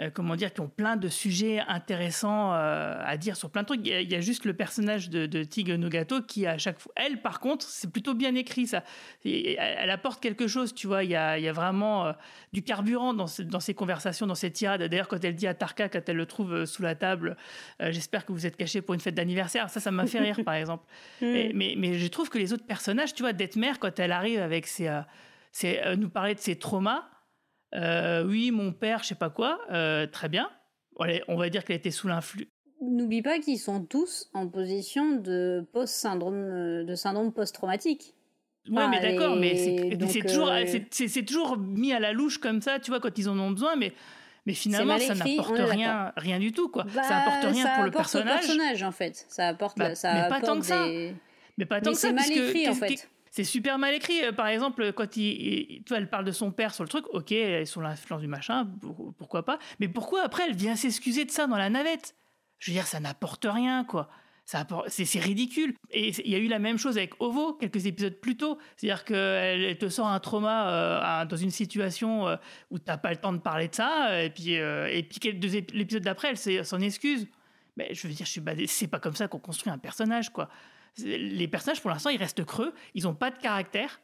Euh, 0.00 0.10
comment 0.12 0.36
dire, 0.36 0.52
qui 0.54 0.60
ont 0.60 0.68
plein 0.68 0.96
de 0.96 1.08
sujets 1.08 1.60
intéressants 1.66 2.52
euh, 2.54 3.00
à 3.04 3.16
dire 3.16 3.36
sur 3.36 3.50
plein 3.50 3.62
de 3.62 3.66
trucs. 3.66 3.80
Il 3.84 3.88
y 3.88 3.92
a, 3.94 4.00
il 4.00 4.10
y 4.10 4.14
a 4.14 4.20
juste 4.20 4.44
le 4.44 4.54
personnage 4.54 5.10
de, 5.10 5.26
de 5.26 5.42
Tig 5.42 5.70
Nogato 5.70 6.22
qui, 6.22 6.46
à 6.46 6.56
chaque 6.58 6.78
fois, 6.78 6.92
elle, 6.96 7.20
par 7.20 7.40
contre, 7.40 7.66
c'est 7.66 7.90
plutôt 7.90 8.14
bien 8.14 8.34
écrit, 8.36 8.66
ça. 8.68 8.84
Et 9.24 9.54
elle, 9.54 9.76
elle 9.80 9.90
apporte 9.90 10.22
quelque 10.22 10.46
chose, 10.46 10.74
tu 10.74 10.86
vois. 10.86 11.02
Il 11.04 11.10
y 11.10 11.16
a, 11.16 11.36
il 11.38 11.44
y 11.44 11.48
a 11.48 11.52
vraiment 11.52 12.06
euh, 12.06 12.12
du 12.52 12.62
carburant 12.62 13.12
dans, 13.14 13.26
ce- 13.26 13.42
dans 13.42 13.60
ces 13.60 13.74
conversations, 13.74 14.26
dans 14.26 14.34
ces 14.36 14.50
tirades. 14.52 14.82
D'ailleurs, 14.82 15.08
quand 15.08 15.24
elle 15.24 15.34
dit 15.34 15.46
à 15.46 15.54
Tarka, 15.54 15.88
quand 15.88 16.08
elle 16.08 16.16
le 16.16 16.26
trouve 16.26 16.64
sous 16.64 16.82
la 16.82 16.94
table, 16.94 17.36
j'espère 17.80 18.24
que 18.24 18.32
vous 18.32 18.46
êtes 18.46 18.56
caché 18.56 18.82
pour 18.82 18.94
une 18.94 19.00
fête 19.00 19.14
d'anniversaire. 19.14 19.68
Ça, 19.70 19.80
ça 19.80 19.90
m'a 19.90 20.06
fait 20.06 20.20
rire, 20.20 20.38
par 20.44 20.54
exemple. 20.54 20.84
Et- 21.48 21.52
mais, 21.54 21.74
mais 21.76 21.94
je 21.98 22.06
trouve 22.06 22.28
que 22.30 22.38
les 22.38 22.52
autres 22.52 22.66
personnages, 22.66 23.14
tu 23.14 23.22
vois, 23.22 23.32
Detmer, 23.32 23.72
quand 23.80 23.98
elle 23.98 24.12
arrive 24.12 24.40
avec 24.40 24.66
ses, 24.66 24.90
ses- 25.50 25.80
nous 25.96 26.08
parler 26.08 26.34
de 26.34 26.40
ses 26.40 26.56
traumas, 26.56 27.04
euh, 27.74 28.24
oui, 28.24 28.50
mon 28.50 28.72
père, 28.72 29.02
je 29.02 29.08
sais 29.08 29.14
pas 29.14 29.30
quoi, 29.30 29.58
euh, 29.70 30.06
très 30.06 30.28
bien. 30.28 30.50
Allez, 31.00 31.22
on 31.28 31.36
va 31.36 31.48
dire 31.48 31.64
qu'elle 31.64 31.76
était 31.76 31.90
sous 31.90 32.08
l'influx. 32.08 32.48
N'oublie 32.80 33.22
pas 33.22 33.38
qu'ils 33.38 33.58
sont 33.58 33.84
tous 33.84 34.28
en 34.34 34.48
position 34.48 35.16
de 35.16 35.66
post-syndrome, 35.72 36.34
euh, 36.36 36.84
de 36.84 36.94
syndrome 36.94 37.32
post-traumatique. 37.32 38.14
Ouais, 38.68 38.82
Enfin, 38.82 38.88
mais 38.90 39.00
d'accord, 39.00 39.36
mais 39.36 39.56
c'est- 39.56 40.20
toujours, 40.26 40.48
euh, 40.50 40.64
c'est- 40.90 41.24
toujours 41.24 41.56
mis 41.56 41.92
à 41.92 42.00
la 42.00 42.12
louche 42.12 42.38
comme 42.38 42.60
ça, 42.60 42.78
tu 42.78 42.90
vois, 42.90 43.00
quand 43.00 43.16
ils 43.18 43.28
en 43.28 43.38
ont 43.38 43.50
besoin, 43.50 43.76
mais, 43.76 43.92
mais 44.46 44.52
finalement, 44.52 44.98
ça 44.98 45.14
n'apporte 45.14 45.58
rien, 45.58 46.12
rien 46.16 46.38
du 46.38 46.52
tout, 46.52 46.68
quoi. 46.68 46.84
Bah, 46.94 47.02
ça 47.02 47.18
apporte 47.18 47.54
rien 47.54 47.64
ça 47.64 47.70
pour 47.74 47.84
le 47.84 47.88
apporte 47.88 48.04
personnage. 48.12 48.40
personnage, 48.40 48.82
en 48.82 48.92
fait. 48.92 49.24
Ça 49.28 49.48
apporte, 49.48 49.78
Bah, 49.78 49.94
ça 49.94 50.12
mais 50.14 50.28
pas 50.28 50.40
tant 50.40 50.58
que 50.60 50.66
ça. 50.66 50.86
Mais 51.56 51.66
pas 51.66 51.80
tant 51.80 51.90
Mais 51.90 51.94
que 51.94 52.00
ça, 52.00 52.12
mal 52.12 52.24
puisque 52.24 52.36
écrit, 52.36 52.68
en 52.68 52.74
qu'est-ce 52.74 52.84
fait. 53.02 53.08
C'est 53.38 53.44
super 53.44 53.78
mal 53.78 53.94
écrit. 53.94 54.24
Euh, 54.24 54.32
Par 54.32 54.48
exemple, 54.48 54.92
quand 54.94 55.16
il, 55.16 55.82
vois, 55.86 55.98
elle 55.98 56.10
parle 56.10 56.24
de 56.24 56.32
son 56.32 56.50
père 56.50 56.74
sur 56.74 56.82
le 56.82 56.88
truc, 56.88 57.04
ok, 57.14 57.30
est 57.30 57.64
sous 57.66 57.80
l'influence 57.80 58.20
du 58.20 58.26
machin, 58.26 58.66
pour- 58.80 59.14
pourquoi 59.16 59.44
pas. 59.44 59.60
Mais 59.78 59.86
pourquoi 59.86 60.22
après 60.24 60.42
elle 60.48 60.56
vient 60.56 60.74
s'excuser 60.74 61.24
de 61.24 61.30
ça 61.30 61.46
dans 61.46 61.56
la 61.56 61.70
navette? 61.70 62.16
Je 62.58 62.72
veux 62.72 62.74
dire, 62.74 62.88
ça 62.88 62.98
n'apporte 62.98 63.46
rien, 63.48 63.84
quoi. 63.84 64.08
Ça 64.44 64.66
C'est 64.88 65.20
ridicule. 65.20 65.74
Et 65.92 66.08
il 66.24 66.32
y 66.32 66.34
a 66.34 66.38
eu 66.38 66.48
la 66.48 66.58
même 66.58 66.78
chose 66.78 66.98
avec 66.98 67.12
Ovo 67.20 67.52
quelques 67.52 67.86
épisodes 67.86 68.14
plus 68.20 68.36
tôt. 68.36 68.58
C'est-à-dire 68.76 69.04
qu'elle 69.04 69.62
elle 69.62 69.78
te 69.78 69.88
sort 69.88 70.08
un 70.08 70.18
trauma 70.18 71.22
euh, 71.22 71.24
dans 71.26 71.36
une 71.36 71.50
situation 71.52 72.26
euh, 72.26 72.34
où 72.72 72.80
t'as 72.80 72.96
pas 72.98 73.10
le 73.10 73.18
temps 73.18 73.32
de 73.32 73.38
parler 73.38 73.68
de 73.68 73.74
ça, 73.76 74.20
et 74.24 74.30
puis, 74.30 74.56
euh, 74.58 74.88
et 74.90 75.04
puis 75.04 75.20
ép- 75.20 75.72
l'épisode 75.72 76.02
d'après, 76.02 76.30
elle 76.44 76.64
s'en 76.66 76.80
excuse. 76.80 77.28
Mais 77.76 77.94
je 77.94 78.08
veux 78.08 78.12
dire, 78.14 78.26
c'est 78.66 78.88
pas 78.88 78.98
comme 78.98 79.14
ça 79.14 79.28
qu'on 79.28 79.38
construit 79.38 79.70
un 79.70 79.78
personnage, 79.78 80.30
quoi. 80.32 80.48
Les 81.04 81.48
personnages, 81.48 81.80
pour 81.80 81.90
l'instant, 81.90 82.10
ils 82.10 82.18
restent 82.18 82.44
creux, 82.44 82.72
ils 82.94 83.04
n'ont 83.04 83.14
pas 83.14 83.30
de 83.30 83.38
caractère, 83.38 84.00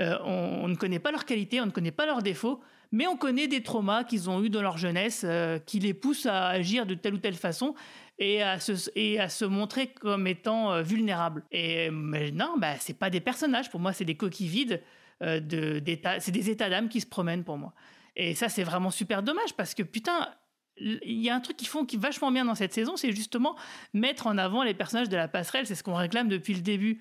euh, 0.00 0.16
on, 0.24 0.68
ne 0.68 0.76
connaît 0.76 1.00
pas 1.00 1.10
leurs 1.10 1.24
qualités, 1.24 1.60
on 1.60 1.66
ne 1.66 1.70
connaît 1.70 1.90
pas 1.90 2.06
leurs 2.06 2.22
défauts, 2.22 2.60
mais 2.92 3.06
on 3.06 3.16
connaît 3.16 3.48
des 3.48 3.62
traumas 3.62 4.04
qu'ils 4.04 4.30
ont 4.30 4.42
eus 4.42 4.50
dans 4.50 4.62
leur 4.62 4.78
jeunesse 4.78 5.22
euh, 5.24 5.58
qui 5.58 5.80
les 5.80 5.94
poussent 5.94 6.26
à 6.26 6.48
agir 6.48 6.86
de 6.86 6.94
telle 6.94 7.14
ou 7.14 7.18
telle 7.18 7.34
façon 7.34 7.74
et 8.20 8.42
à 8.42 8.58
se, 8.58 9.44
montrer 9.44 9.88
comme 9.88 10.26
étant 10.26 10.72
euh, 10.72 10.82
vulnérables. 10.82 11.44
Et 11.50 11.90
mais 11.90 12.30
non, 12.30 12.54
bah, 12.58 12.74
c'est 12.78 12.98
pas 12.98 13.10
des 13.10 13.20
personnages, 13.20 13.70
pour 13.70 13.80
moi, 13.80 13.92
c'est 13.92 14.04
des 14.04 14.16
coquilles 14.16 14.48
vides, 14.48 14.82
de, 15.20 15.82
c'est 16.20 16.30
des 16.30 16.48
états 16.48 16.70
d'âme 16.70 16.88
qui 16.88 17.00
se 17.00 17.06
promènent 17.06 17.42
pour 17.42 17.58
moi. 17.58 17.72
Et 18.14 18.36
ça, 18.36 18.48
c'est 18.48 18.62
vraiment 18.62 18.90
super 18.90 19.24
dommage 19.24 19.54
parce 19.56 19.74
que 19.74 19.82
putain, 19.82 20.28
il 20.80 21.22
y 21.22 21.30
a 21.30 21.34
un 21.34 21.40
truc 21.40 21.56
qu'ils 21.56 21.68
font 21.68 21.84
qui 21.84 21.96
est 21.96 21.98
vachement 21.98 22.30
bien 22.30 22.44
dans 22.44 22.54
cette 22.54 22.72
saison, 22.72 22.96
c'est 22.96 23.12
justement 23.12 23.56
mettre 23.94 24.26
en 24.26 24.38
avant 24.38 24.62
les 24.62 24.74
personnages 24.74 25.08
de 25.08 25.16
la 25.16 25.28
passerelle. 25.28 25.66
C'est 25.66 25.74
ce 25.74 25.82
qu'on 25.82 25.94
réclame 25.94 26.28
depuis 26.28 26.54
le 26.54 26.60
début. 26.60 27.00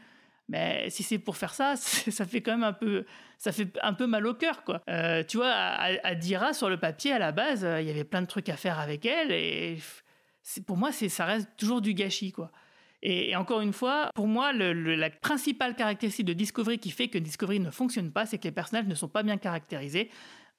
Mais 0.49 0.89
si 0.89 1.03
c'est 1.03 1.19
pour 1.19 1.37
faire 1.37 1.53
ça, 1.53 1.75
ça 1.75 2.25
fait 2.25 2.41
quand 2.41 2.51
même 2.51 2.63
un 2.63 2.73
peu, 2.73 3.05
ça 3.37 3.51
fait 3.51 3.67
un 3.81 3.93
peu 3.93 4.07
mal 4.07 4.25
au 4.25 4.33
cœur, 4.33 4.63
quoi. 4.63 4.81
Euh, 4.89 5.23
tu 5.23 5.37
vois, 5.37 5.51
à, 5.51 6.15
Dira 6.15 6.53
sur 6.53 6.69
le 6.69 6.77
papier 6.77 7.11
à 7.11 7.19
la 7.19 7.31
base, 7.31 7.65
euh, 7.65 7.81
il 7.81 7.87
y 7.87 7.91
avait 7.91 8.05
plein 8.05 8.21
de 8.21 8.27
trucs 8.27 8.49
à 8.49 8.55
faire 8.55 8.79
avec 8.79 9.05
elle 9.05 9.31
et 9.31 9.77
pour 10.65 10.77
moi, 10.77 10.91
ça 10.91 11.25
reste 11.25 11.49
toujours 11.57 11.81
du 11.81 11.93
gâchis, 11.93 12.31
quoi. 12.31 12.51
Et, 13.03 13.35
encore 13.35 13.61
une 13.61 13.73
fois, 13.73 14.09
pour 14.15 14.27
moi, 14.27 14.53
la 14.53 15.09
principale 15.09 15.75
caractéristique 15.75 16.25
de 16.25 16.33
Discovery 16.33 16.79
qui 16.79 16.89
fait 16.89 17.09
que 17.09 17.17
Discovery 17.17 17.59
ne 17.59 17.69
fonctionne 17.69 18.11
pas, 18.11 18.25
c'est 18.25 18.37
que 18.39 18.45
les 18.45 18.51
personnages 18.51 18.87
ne 18.87 18.95
sont 18.95 19.07
pas 19.07 19.21
bien 19.21 19.37
caractérisés. 19.37 20.09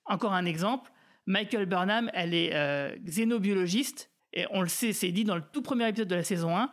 Encore 0.04 0.32
un 0.32 0.44
exemple, 0.44 0.90
Michael 1.28 1.66
Burnham, 1.66 2.10
elle 2.14 2.32
est 2.32 2.54
euh, 2.54 2.96
xénobiologiste, 3.04 4.10
et 4.32 4.46
on 4.50 4.62
le 4.62 4.68
sait, 4.68 4.94
c'est 4.94 5.12
dit 5.12 5.24
dans 5.24 5.36
le 5.36 5.42
tout 5.52 5.60
premier 5.60 5.86
épisode 5.86 6.08
de 6.08 6.14
la 6.14 6.24
saison 6.24 6.56
1, 6.56 6.70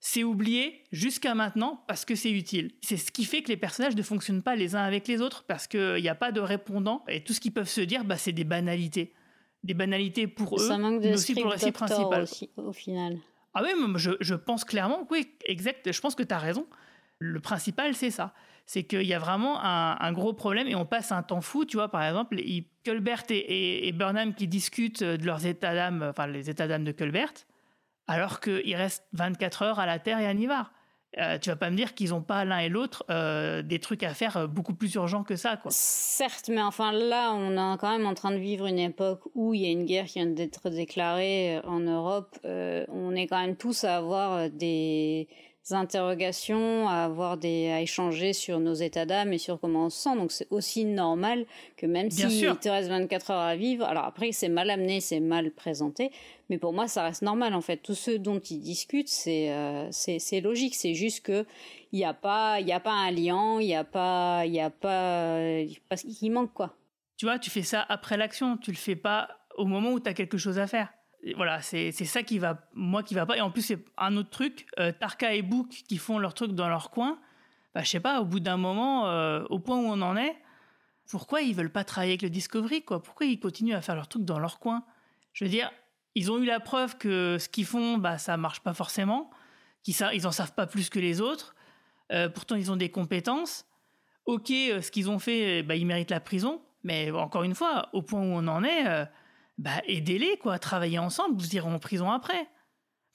c'est 0.00 0.24
oublié 0.24 0.82
jusqu'à 0.92 1.34
maintenant 1.34 1.84
parce 1.86 2.06
que 2.06 2.14
c'est 2.14 2.30
utile. 2.30 2.72
C'est 2.80 2.96
ce 2.96 3.12
qui 3.12 3.24
fait 3.24 3.42
que 3.42 3.48
les 3.48 3.56
personnages 3.58 3.96
ne 3.96 4.02
fonctionnent 4.02 4.42
pas 4.42 4.56
les 4.56 4.74
uns 4.74 4.82
avec 4.82 5.06
les 5.08 5.20
autres 5.20 5.44
parce 5.46 5.66
qu'il 5.66 6.00
n'y 6.00 6.08
a 6.08 6.14
pas 6.14 6.32
de 6.32 6.40
répondant 6.40 7.04
et 7.08 7.22
tout 7.22 7.34
ce 7.34 7.40
qu'ils 7.40 7.52
peuvent 7.52 7.68
se 7.68 7.82
dire, 7.82 8.04
bah, 8.04 8.16
c'est 8.16 8.32
des 8.32 8.44
banalités. 8.44 9.12
Des 9.62 9.74
banalités 9.74 10.26
pour 10.26 10.56
eux, 10.56 10.68
Ça 10.68 10.78
manque 10.78 11.02
de 11.02 11.08
mais 11.08 11.14
aussi 11.14 11.34
pour 11.34 11.44
le 11.44 11.50
récit 11.50 11.72
principal. 11.72 12.22
aussi, 12.22 12.48
au 12.56 12.72
final. 12.72 13.18
Ah 13.52 13.62
oui, 13.62 13.70
je, 13.96 14.12
je 14.20 14.34
pense 14.34 14.64
clairement, 14.64 15.06
oui, 15.10 15.28
exact, 15.44 15.92
je 15.92 16.00
pense 16.00 16.14
que 16.14 16.22
tu 16.22 16.32
as 16.32 16.38
raison. 16.38 16.66
Le 17.18 17.40
principal, 17.40 17.94
c'est 17.94 18.12
ça. 18.12 18.32
C'est 18.70 18.82
qu'il 18.82 19.06
y 19.06 19.14
a 19.14 19.18
vraiment 19.18 19.58
un, 19.64 20.12
gros 20.12 20.34
problème 20.34 20.68
et 20.68 20.74
on 20.74 20.84
passe 20.84 21.10
un 21.10 21.22
temps 21.22 21.40
fou, 21.40 21.64
tu 21.64 21.78
vois, 21.78 21.88
par 21.88 22.04
exemple, 22.04 22.36
Culbert 22.84 23.22
et, 23.30 23.90
Burnham 23.92 24.34
qui 24.34 24.46
discutent 24.46 25.02
de 25.02 25.24
leurs 25.24 25.46
états 25.46 25.74
d'âme, 25.74 26.04
enfin 26.10 26.26
les 26.26 26.50
états 26.50 26.68
d'âme 26.68 26.84
de 26.84 26.92
Culbert, 26.92 27.32
alors 28.06 28.40
qu'il 28.40 28.76
reste 28.76 29.04
24 29.14 29.62
heures 29.62 29.78
à 29.78 29.86
la 29.86 29.98
Terre 29.98 30.18
et 30.18 30.26
à 30.26 30.34
Nivar. 30.34 30.70
Euh, 31.16 31.38
tu 31.38 31.48
vas 31.48 31.56
pas 31.56 31.70
me 31.70 31.76
dire 31.76 31.94
qu'ils 31.94 32.12
ont 32.12 32.20
pas 32.20 32.44
l'un 32.44 32.58
et 32.58 32.68
l'autre 32.68 33.06
euh, 33.08 33.62
des 33.62 33.78
trucs 33.78 34.02
à 34.02 34.12
faire 34.12 34.36
euh, 34.36 34.46
beaucoup 34.46 34.74
plus 34.74 34.92
urgents 34.94 35.24
que 35.24 35.36
ça, 35.36 35.56
quoi. 35.56 35.70
Certes, 35.70 36.50
mais 36.50 36.60
enfin 36.60 36.92
là, 36.92 37.32
on 37.32 37.52
est 37.52 37.78
quand 37.78 37.90
même 37.90 38.06
en 38.06 38.12
train 38.12 38.30
de 38.32 38.36
vivre 38.36 38.66
une 38.66 38.78
époque 38.78 39.22
où 39.34 39.54
il 39.54 39.62
y 39.62 39.66
a 39.66 39.70
une 39.70 39.86
guerre 39.86 40.04
qui 40.04 40.18
vient 40.18 40.26
d'être 40.26 40.68
déclarée 40.68 41.60
en 41.64 41.80
Europe. 41.80 42.38
on 42.44 43.14
est 43.14 43.26
quand 43.26 43.40
même 43.40 43.56
tous 43.56 43.84
à 43.84 43.96
avoir 43.96 44.50
des 44.50 45.28
interrogations, 45.72 46.88
à 46.88 47.04
avoir 47.04 47.36
des, 47.36 47.70
à 47.70 47.80
échanger 47.80 48.32
sur 48.32 48.60
nos 48.60 48.74
états 48.74 49.06
d'âme 49.06 49.32
et 49.32 49.38
sur 49.38 49.60
comment 49.60 49.86
on 49.86 49.90
se 49.90 50.00
sent. 50.02 50.16
Donc 50.16 50.32
c'est 50.32 50.46
aussi 50.50 50.84
normal 50.84 51.46
que 51.76 51.86
même 51.86 52.10
si 52.10 52.22
il 52.22 52.56
te 52.56 52.68
reste 52.68 52.88
24 52.88 53.30
heures 53.30 53.38
à 53.38 53.56
vivre, 53.56 53.84
alors 53.84 54.04
après 54.04 54.32
c'est 54.32 54.48
mal 54.48 54.70
amené, 54.70 55.00
c'est 55.00 55.20
mal 55.20 55.50
présenté, 55.50 56.10
mais 56.50 56.58
pour 56.58 56.72
moi 56.72 56.88
ça 56.88 57.02
reste 57.02 57.22
normal 57.22 57.54
en 57.54 57.60
fait. 57.60 57.78
Tout 57.78 57.94
ce 57.94 58.12
dont 58.12 58.40
ils 58.40 58.60
discutent, 58.60 59.08
c'est 59.08 59.52
euh, 59.52 59.88
c'est 59.90 60.40
logique. 60.40 60.74
C'est 60.74 60.94
juste 60.94 61.24
que 61.24 61.44
il 61.92 61.98
n'y 61.98 62.04
a 62.04 62.14
pas 62.14 62.60
il 62.60 62.66
y 62.66 62.72
a 62.72 62.80
pas 62.80 62.92
un 62.92 63.10
lien, 63.10 63.60
il 63.60 63.66
y 63.66 63.74
a 63.74 63.84
pas 63.84 64.44
il 64.46 64.52
y 64.52 64.60
a 64.60 64.70
pas 64.70 65.38
parce 65.88 66.02
qu'il 66.02 66.32
manque 66.32 66.52
quoi. 66.52 66.74
Tu 67.16 67.26
vois, 67.26 67.38
tu 67.38 67.50
fais 67.50 67.62
ça 67.62 67.84
après 67.88 68.16
l'action, 68.16 68.56
tu 68.56 68.70
le 68.70 68.76
fais 68.76 68.96
pas 68.96 69.28
au 69.56 69.64
moment 69.64 69.90
où 69.90 70.00
tu 70.00 70.08
as 70.08 70.14
quelque 70.14 70.38
chose 70.38 70.58
à 70.58 70.66
faire 70.66 70.88
voilà, 71.34 71.60
c'est 71.62 71.92
ça 71.92 72.22
qui 72.22 72.38
va, 72.38 72.68
moi 72.74 73.02
qui 73.02 73.14
va 73.14 73.26
pas. 73.26 73.36
Et 73.36 73.40
en 73.40 73.50
plus, 73.50 73.62
c'est 73.62 73.84
un 73.96 74.16
autre 74.16 74.30
truc. 74.30 74.66
Euh, 74.78 74.92
Tarka 74.92 75.34
et 75.34 75.42
Book 75.42 75.68
qui 75.68 75.98
font 75.98 76.18
leur 76.18 76.34
truc 76.34 76.52
dans 76.52 76.68
leur 76.68 76.90
coin. 76.90 77.18
Bah, 77.74 77.82
je 77.82 77.88
sais 77.88 78.00
pas, 78.00 78.20
au 78.20 78.24
bout 78.24 78.40
d'un 78.40 78.56
moment, 78.56 79.08
euh, 79.08 79.44
au 79.50 79.58
point 79.58 79.76
où 79.76 79.84
on 79.84 80.00
en 80.00 80.16
est, 80.16 80.36
pourquoi 81.10 81.42
ils 81.42 81.54
veulent 81.54 81.72
pas 81.72 81.84
travailler 81.84 82.12
avec 82.12 82.22
le 82.22 82.30
Discovery, 82.30 82.82
quoi? 82.82 83.02
Pourquoi 83.02 83.26
ils 83.26 83.40
continuent 83.40 83.74
à 83.74 83.80
faire 83.80 83.94
leur 83.94 84.08
truc 84.08 84.24
dans 84.24 84.38
leur 84.38 84.58
coin? 84.58 84.84
Je 85.32 85.44
veux 85.44 85.50
dire, 85.50 85.70
ils 86.14 86.30
ont 86.30 86.38
eu 86.38 86.44
la 86.44 86.60
preuve 86.60 86.96
que 86.98 87.36
ce 87.38 87.48
qu'ils 87.48 87.66
font, 87.66 87.98
bah, 87.98 88.18
ça 88.18 88.36
marche 88.36 88.60
pas 88.60 88.74
forcément, 88.74 89.30
qu'ils 89.82 89.96
ils 90.12 90.26
en 90.26 90.32
savent 90.32 90.54
pas 90.54 90.66
plus 90.66 90.88
que 90.88 90.98
les 90.98 91.20
autres. 91.20 91.54
Euh, 92.12 92.28
pourtant, 92.28 92.56
ils 92.56 92.70
ont 92.70 92.76
des 92.76 92.90
compétences. 92.90 93.66
Ok, 94.24 94.48
ce 94.48 94.90
qu'ils 94.90 95.10
ont 95.10 95.18
fait, 95.18 95.62
bah, 95.62 95.74
ils 95.74 95.86
méritent 95.86 96.10
la 96.10 96.20
prison. 96.20 96.62
Mais 96.84 97.10
encore 97.10 97.42
une 97.42 97.54
fois, 97.54 97.88
au 97.92 98.02
point 98.02 98.20
où 98.20 98.24
on 98.24 98.46
en 98.46 98.62
est 98.62 99.06
bah 99.58 99.82
aidez-les 99.86 100.36
quoi, 100.38 100.58
travaillez 100.58 100.98
ensemble, 100.98 101.38
vous 101.38 101.54
irez 101.54 101.68
en 101.68 101.78
prison 101.78 102.10
après. 102.10 102.48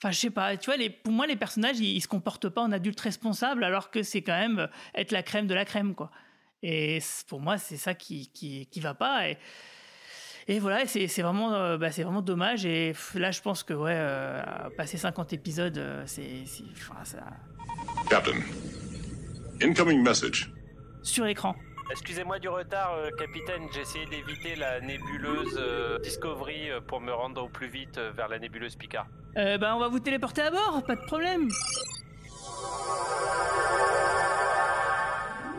Enfin, 0.02 0.12
je 0.12 0.20
sais 0.20 0.30
pas, 0.30 0.58
tu 0.58 0.66
vois, 0.66 0.76
les, 0.76 0.90
pour 0.90 1.14
moi, 1.14 1.26
les 1.28 1.38
personnages, 1.38 1.80
ils, 1.80 2.02
se 2.02 2.10
comportent 2.10 2.50
pas 2.50 2.62
en 2.62 2.74
adultes 2.74 3.00
responsables 3.00 3.64
alors 3.64 3.90
que 3.90 4.04
c'est 4.04 4.22
quand 4.22 4.38
même 4.38 4.68
être 4.96 5.14
la 5.14 5.24
crème 5.24 5.48
de 5.48 5.54
la 5.54 5.64
crème, 5.64 5.96
quoi. 5.96 6.12
Et 6.62 7.00
pour 7.28 7.40
moi, 7.40 7.58
c'est 7.58 7.78
ça 7.78 7.94
qui, 7.94 8.30
qui, 8.32 8.68
qui, 8.68 8.80
va 8.82 8.94
pas. 8.94 9.30
Et, 9.30 9.38
et 10.50 10.60
voilà, 10.60 10.86
c'est 10.88 11.08
vraiment, 11.22 11.54
euh, 11.54 11.78
bah, 11.78 11.92
c'est 11.92 12.04
vraiment 12.04 12.22
dommage. 12.22 12.66
Et 12.66 12.94
là, 13.16 13.32
je 13.32 13.42
pense 13.42 13.64
que, 13.64 13.74
ouais, 13.74 13.96
euh, 13.96 14.42
passer 14.76 14.98
50 14.98 15.32
épisodes, 15.32 15.78
euh, 15.78 16.04
c'est. 16.06 16.44
Enfin, 16.74 17.04
ça... 17.06 17.26
Captain, 18.10 18.40
incoming 19.62 20.02
message. 20.02 20.52
Sur 21.02 21.26
écran. 21.28 21.56
Excusez-moi 21.92 22.40
du 22.40 22.50
retard, 22.50 22.94
euh, 22.94 23.10
capitaine. 23.12 23.68
J'ai 23.74 23.82
essayé 23.82 24.06
d'éviter 24.06 24.56
la 24.56 24.80
nébuleuse 24.82 25.58
euh, 25.58 26.00
Discovery 26.00 26.70
euh, 26.70 26.80
pour 26.82 27.02
me 27.02 27.12
rendre 27.12 27.44
au 27.44 27.50
plus 27.50 27.68
vite 27.68 28.00
vers 28.16 28.28
la 28.28 28.40
nébuleuse 28.40 28.76
Picard. 28.76 29.08
Euh, 29.38 29.58
bah, 29.58 29.76
on 29.76 29.80
va 29.80 29.90
vous 29.90 30.00
téléporter 30.00 30.42
à 30.42 30.52
bord, 30.52 30.84
pas 30.86 30.96
de 30.96 31.06
problème. 31.06 31.50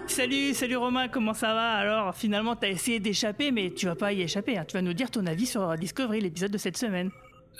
Salut, 0.06 0.54
salut 0.54 0.76
Romain, 0.76 1.08
comment 1.08 1.34
ça 1.34 1.54
va? 1.54 1.72
Alors, 1.72 2.14
finalement, 2.14 2.56
t'as 2.56 2.68
essayé 2.68 3.00
d'échapper, 3.00 3.50
mais 3.50 3.70
tu 3.70 3.86
vas 3.86 3.96
pas 3.96 4.12
y 4.12 4.22
échapper. 4.22 4.56
Hein. 4.56 4.64
Tu 4.64 4.74
vas 4.74 4.82
nous 4.82 4.92
dire 4.92 5.10
ton 5.10 5.26
avis 5.26 5.46
sur 5.46 5.76
Discovery, 5.76 6.20
l'épisode 6.20 6.52
de 6.52 6.58
cette 6.58 6.76
semaine. 6.76 7.10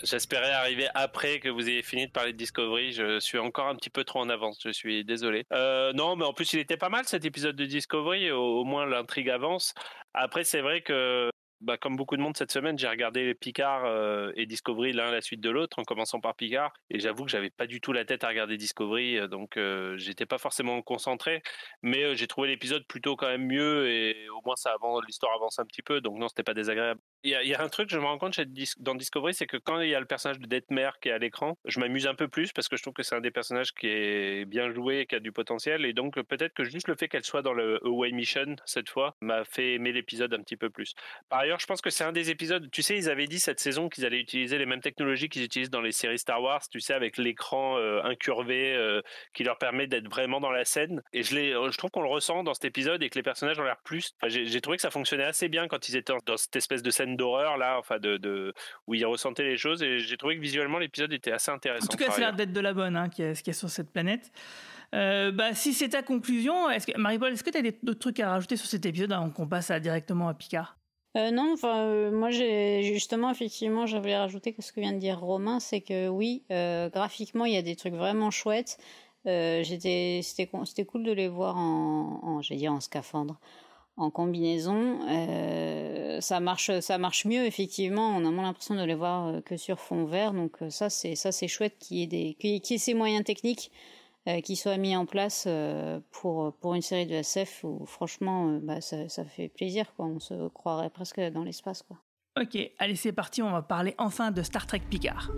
J'espérais 0.03 0.51
arriver 0.51 0.87
après 0.93 1.39
que 1.39 1.49
vous 1.49 1.69
ayez 1.69 1.81
fini 1.81 2.07
de 2.07 2.11
parler 2.11 2.33
de 2.33 2.37
Discovery. 2.37 2.91
Je 2.91 3.19
suis 3.19 3.37
encore 3.37 3.67
un 3.67 3.75
petit 3.75 3.89
peu 3.89 4.03
trop 4.03 4.19
en 4.19 4.29
avance. 4.29 4.59
Je 4.63 4.71
suis 4.71 5.03
désolé. 5.05 5.45
Euh, 5.53 5.93
non, 5.93 6.15
mais 6.15 6.25
en 6.25 6.33
plus, 6.33 6.53
il 6.53 6.59
était 6.59 6.77
pas 6.77 6.89
mal 6.89 7.05
cet 7.05 7.25
épisode 7.25 7.55
de 7.55 7.65
Discovery. 7.65 8.31
Au, 8.31 8.63
moins, 8.63 8.85
l'intrigue 8.85 9.29
avance. 9.29 9.73
Après, 10.13 10.43
c'est 10.43 10.61
vrai 10.61 10.81
que 10.81 11.29
bah, 11.61 11.77
comme 11.77 11.95
beaucoup 11.95 12.17
de 12.17 12.21
monde 12.21 12.35
cette 12.37 12.51
semaine, 12.51 12.77
j'ai 12.77 12.87
regardé 12.87 13.33
Picard 13.33 13.85
euh, 13.85 14.31
et 14.35 14.45
Discovery 14.45 14.91
l'un 14.91 15.07
à 15.07 15.11
la 15.11 15.21
suite 15.21 15.39
de 15.39 15.49
l'autre, 15.49 15.79
en 15.79 15.83
commençant 15.83 16.19
par 16.19 16.35
Picard. 16.35 16.73
Et 16.89 16.99
j'avoue 16.99 17.23
que 17.23 17.31
j'avais 17.31 17.49
pas 17.49 17.65
du 17.65 17.79
tout 17.81 17.93
la 17.93 18.05
tête 18.05 18.23
à 18.23 18.27
regarder 18.27 18.57
Discovery, 18.57 19.17
euh, 19.17 19.27
donc 19.27 19.57
euh, 19.57 19.97
j'étais 19.97 20.25
pas 20.25 20.37
forcément 20.37 20.81
concentré. 20.81 21.41
Mais 21.81 22.15
j'ai 22.15 22.27
trouvé 22.27 22.49
l'épisode 22.49 22.85
plutôt 22.85 23.15
quand 23.15 23.27
même 23.27 23.47
mieux 23.47 23.89
et 23.89 24.29
au 24.29 24.41
moins 24.45 24.55
ça 24.57 24.73
avance, 24.73 25.01
l'histoire 25.07 25.33
avance 25.33 25.57
un 25.57 25.65
petit 25.65 25.81
peu. 25.81 26.01
Donc 26.01 26.17
non, 26.19 26.27
c'était 26.27 26.43
pas 26.43 26.53
désagréable. 26.53 26.99
Il 27.25 27.31
y, 27.31 27.55
a, 27.55 27.61
un 27.63 27.69
truc, 27.69 27.89
je 27.89 27.97
me 27.97 28.05
rends 28.05 28.19
compte 28.19 28.39
dans 28.77 28.93
Discovery, 28.93 29.33
c'est 29.33 29.47
que 29.47 29.57
quand 29.57 29.81
il 29.81 29.89
y 29.89 29.95
a 29.95 29.99
le 29.99 30.05
personnage 30.05 30.37
de 30.37 30.45
Detmer 30.45 30.91
qui 31.01 31.09
est 31.09 31.11
à 31.11 31.17
l'écran, 31.17 31.57
je 31.65 31.79
m'amuse 31.79 32.05
un 32.05 32.13
peu 32.13 32.27
plus 32.27 32.53
parce 32.53 32.67
que 32.67 32.77
je 32.77 32.83
trouve 32.83 32.93
que 32.93 33.01
c'est 33.01 33.15
un 33.15 33.19
des 33.19 33.31
personnages 33.31 33.73
qui 33.73 33.87
est 33.87 34.45
bien 34.45 34.71
joué 34.71 34.99
et 34.99 35.05
qui 35.07 35.15
a 35.15 35.19
du 35.19 35.31
potentiel. 35.31 35.85
Et 35.85 35.93
donc 35.93 36.21
peut-être 36.21 36.53
que 36.53 36.63
juste 36.63 36.87
le 36.87 36.93
fait 36.93 37.07
qu'elle 37.07 37.23
soit 37.23 37.41
dans 37.41 37.53
le 37.53 37.83
Away 37.83 38.11
Mission 38.11 38.57
cette 38.67 38.89
fois 38.89 39.15
m'a 39.21 39.43
fait 39.43 39.73
aimer 39.73 39.91
l'épisode 39.91 40.35
un 40.35 40.43
petit 40.43 40.55
peu 40.55 40.69
plus. 40.69 40.93
Par 41.27 41.39
ailleurs, 41.39 41.59
je 41.59 41.65
pense 41.65 41.81
que 41.81 41.89
c'est 41.89 42.03
un 42.03 42.11
des 42.11 42.29
épisodes. 42.29 42.69
Tu 42.71 42.83
sais, 42.83 42.95
ils 42.95 43.09
avaient 43.09 43.25
dit 43.25 43.39
cette 43.39 43.59
saison 43.59 43.89
qu'ils 43.89 44.05
allaient 44.05 44.21
utiliser 44.21 44.59
les 44.59 44.67
mêmes 44.67 44.81
technologies 44.81 45.27
qu'ils 45.27 45.45
utilisent 45.45 45.71
dans 45.71 45.81
les 45.81 45.93
séries 45.93 46.19
Star 46.19 46.43
Wars. 46.43 46.61
Tu 46.69 46.79
sais, 46.79 46.93
avec 46.93 47.17
l'écran 47.17 47.79
euh, 47.79 48.03
incurvé 48.03 48.75
euh, 48.75 49.01
qui 49.33 49.43
leur 49.43 49.57
permet 49.57 49.87
d'être 49.87 50.07
vraiment 50.07 50.39
dans 50.39 50.51
la 50.51 50.63
scène. 50.63 51.01
Et 51.11 51.23
je, 51.23 51.33
je 51.35 51.77
trouve 51.79 51.89
qu'on 51.89 52.03
le 52.03 52.07
ressent 52.07 52.43
dans 52.43 52.53
cet 52.53 52.65
épisode 52.65 53.01
et 53.01 53.09
que 53.09 53.17
les 53.17 53.23
personnages 53.23 53.57
ont 53.59 53.63
l'air 53.63 53.81
plus. 53.83 54.11
j'ai 54.27 54.61
trouvé 54.61 54.77
que 54.77 54.83
ça 54.83 54.91
fonctionnait 54.91 55.23
assez 55.23 55.49
bien 55.49 55.67
quand 55.67 55.89
ils 55.89 55.95
étaient 55.95 56.13
dans 56.27 56.37
cette 56.37 56.55
espèce 56.55 56.83
de 56.83 56.91
scène 56.91 57.14
d'horreur 57.15 57.57
là, 57.57 57.77
enfin 57.79 57.97
de, 57.99 58.53
où 58.87 58.93
ils 58.93 59.05
ressentaient 59.05 59.43
les 59.43 59.57
choses. 59.57 59.81
Et 59.83 59.99
j'ai 59.99 60.17
trouvé 60.17 60.35
que 60.35 60.41
visuellement 60.41 60.77
l'épisode 60.79 61.13
était 61.13 61.31
assez 61.31 61.51
intéressant. 61.51 61.85
En 61.85 61.89
tout 61.89 61.97
cas, 61.97 62.11
c'est 62.11 62.21
l'air 62.21 62.33
d'être 62.33 62.53
de 62.53 62.59
la 62.59 62.73
bonne 62.73 62.95
hein, 62.95 63.09
qui 63.09 63.23
est, 63.23 63.41
qui 63.41 63.49
est 63.49 63.53
sur 63.53 63.69
cette 63.69 63.91
planète. 63.91 64.31
Euh, 64.93 65.31
bah, 65.31 65.53
si 65.53 65.73
c'est 65.73 65.89
ta 65.89 66.03
conclusion, 66.03 66.69
est-ce 66.69 66.87
que, 66.87 66.97
Marie-Paul, 66.97 67.33
est-ce 67.33 67.43
que 67.43 67.49
tu 67.49 67.57
as 67.57 67.71
d'autres 67.83 67.99
trucs 67.99 68.19
à 68.19 68.29
rajouter 68.29 68.55
sur 68.55 68.67
cet 68.67 68.85
épisode 68.85 69.11
avant 69.11 69.29
qu'on 69.29 69.47
passe 69.47 69.71
directement 69.71 70.27
à 70.27 70.33
Picard? 70.33 70.77
Euh, 71.17 71.31
non, 71.31 71.53
enfin, 71.53 71.79
euh, 71.79 72.11
moi 72.11 72.29
j'ai 72.29 72.83
justement 72.83 73.31
effectivement, 73.31 73.85
je 73.85 73.97
voulais 73.97 74.17
rajouter 74.17 74.53
que 74.53 74.61
ce 74.61 74.73
que 74.73 74.81
vient 74.81 74.91
de 74.91 74.99
dire 74.99 75.19
Romain, 75.19 75.59
c'est 75.59 75.81
que 75.81 76.09
oui, 76.09 76.43
graphiquement 76.49 77.45
il 77.45 77.53
y 77.53 77.57
a 77.57 77.61
des 77.61 77.75
trucs 77.75 77.93
vraiment 77.93 78.31
chouettes. 78.31 78.77
j'étais, 79.25 80.19
c'était, 80.23 80.49
c'était 80.65 80.85
cool 80.85 81.03
de 81.03 81.13
les 81.13 81.29
voir 81.29 81.57
en, 81.57 82.19
en 82.21 82.41
j'ai 82.41 82.55
dit 82.55 82.67
en 82.67 82.81
scaphandre, 82.81 83.39
en 83.97 84.09
combinaison. 84.09 84.99
Euh, 85.07 86.19
ça 86.21 86.39
marche, 86.39 86.79
ça 86.79 86.97
marche 86.97 87.25
mieux 87.25 87.45
effectivement. 87.45 88.09
On 88.09 88.25
a 88.25 88.31
moins 88.31 88.43
l'impression 88.43 88.75
de 88.75 88.83
les 88.83 88.95
voir 88.95 89.27
euh, 89.27 89.41
que 89.41 89.57
sur 89.57 89.79
fond 89.79 90.05
vert. 90.05 90.33
Donc 90.33 90.61
euh, 90.61 90.69
ça, 90.69 90.89
c'est 90.89 91.15
ça, 91.15 91.31
c'est 91.31 91.47
chouette 91.47 91.77
qu'il 91.79 91.97
y 91.97 92.03
ait 92.03 92.07
des, 92.07 92.33
qu'il 92.35 92.51
y 92.51 92.73
ait 92.73 92.77
ces 92.77 92.93
moyens 92.93 93.23
techniques 93.23 93.71
qui 94.43 94.55
soient 94.55 94.77
mis 94.77 94.95
en 94.95 95.05
place 95.05 95.47
pour 96.09 96.51
pour 96.55 96.73
une 96.73 96.81
série 96.81 97.05
de 97.05 97.13
SF 97.13 97.63
où 97.63 97.85
franchement, 97.85 98.57
bah, 98.63 98.81
ça, 98.81 99.07
ça 99.07 99.23
fait 99.23 99.49
plaisir. 99.49 99.93
Quoi. 99.95 100.07
On 100.07 100.19
se 100.19 100.47
croirait 100.47 100.89
presque 100.89 101.19
dans 101.19 101.43
l'espace. 101.43 101.83
Quoi. 101.83 101.97
Ok, 102.41 102.57
allez, 102.79 102.95
c'est 102.95 103.11
parti. 103.11 103.43
On 103.43 103.51
va 103.51 103.61
parler 103.61 103.93
enfin 103.99 104.31
de 104.31 104.41
Star 104.41 104.65
Trek 104.65 104.81
Picard. 104.89 105.29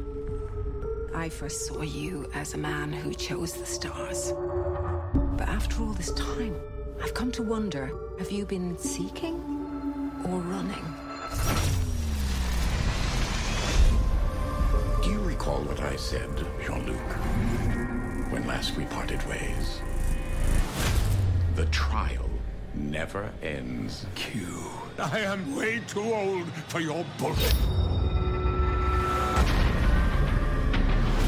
I 1.13 1.29
first 1.29 1.67
saw 1.67 1.83
you 1.83 2.27
as 2.33 2.53
a 2.53 2.57
man 2.57 2.93
who 2.93 3.13
chose 3.13 3.51
the 3.51 3.65
stars. 3.65 4.31
But 5.37 5.49
after 5.49 5.81
all 5.81 5.93
this 5.93 6.13
time. 6.13 6.55
I've 7.01 7.13
come 7.13 7.31
to 7.33 7.43
wonder 7.43 7.91
have 8.19 8.31
you 8.31 8.45
been 8.45 8.77
seeking 8.77 9.35
or 10.25 10.39
running? 10.39 10.85
Do 15.03 15.11
you 15.11 15.19
recall 15.19 15.61
what 15.61 15.79
I 15.79 15.95
said, 15.95 16.29
Jean 16.65 16.85
Luc, 16.85 18.31
when 18.31 18.45
last 18.47 18.75
we 18.75 18.85
parted 18.85 19.21
ways? 19.27 19.81
The 21.55 21.65
trial 21.67 22.29
never 22.73 23.31
ends. 23.41 24.05
Q. 24.15 24.45
I 24.97 25.19
am 25.19 25.55
way 25.55 25.81
too 25.87 26.13
old 26.13 26.47
for 26.67 26.79
your 26.79 27.05
bullshit. 27.17 27.55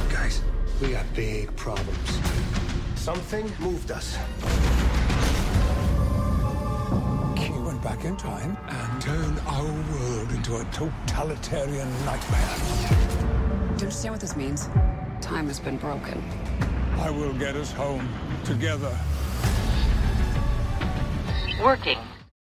Guys, 0.10 0.42
we 0.82 0.92
got 0.92 1.06
big 1.14 1.56
problems. 1.56 2.20
Something 2.96 3.52
moved 3.60 3.92
us. 3.92 4.18
Back 7.82 8.04
in 8.04 8.18
time 8.18 8.58
and 8.68 9.02
turn 9.02 9.40
our 9.48 9.64
world 9.64 10.32
into 10.32 10.58
a 10.58 10.64
totalitarian 10.66 11.90
nightmare. 12.06 12.56
Do 13.78 13.84
you 13.84 13.88
understand 13.88 14.14
what 14.14 14.22
this 14.22 14.36
means? 14.36 14.68
Time 15.22 15.48
has 15.48 15.60
been 15.60 15.78
broken. 15.78 16.22
I 16.98 17.10
will 17.10 17.34
get 17.34 17.56
us 17.56 17.72
home 17.72 18.08
together. 18.44 18.92
Working. 21.64 21.98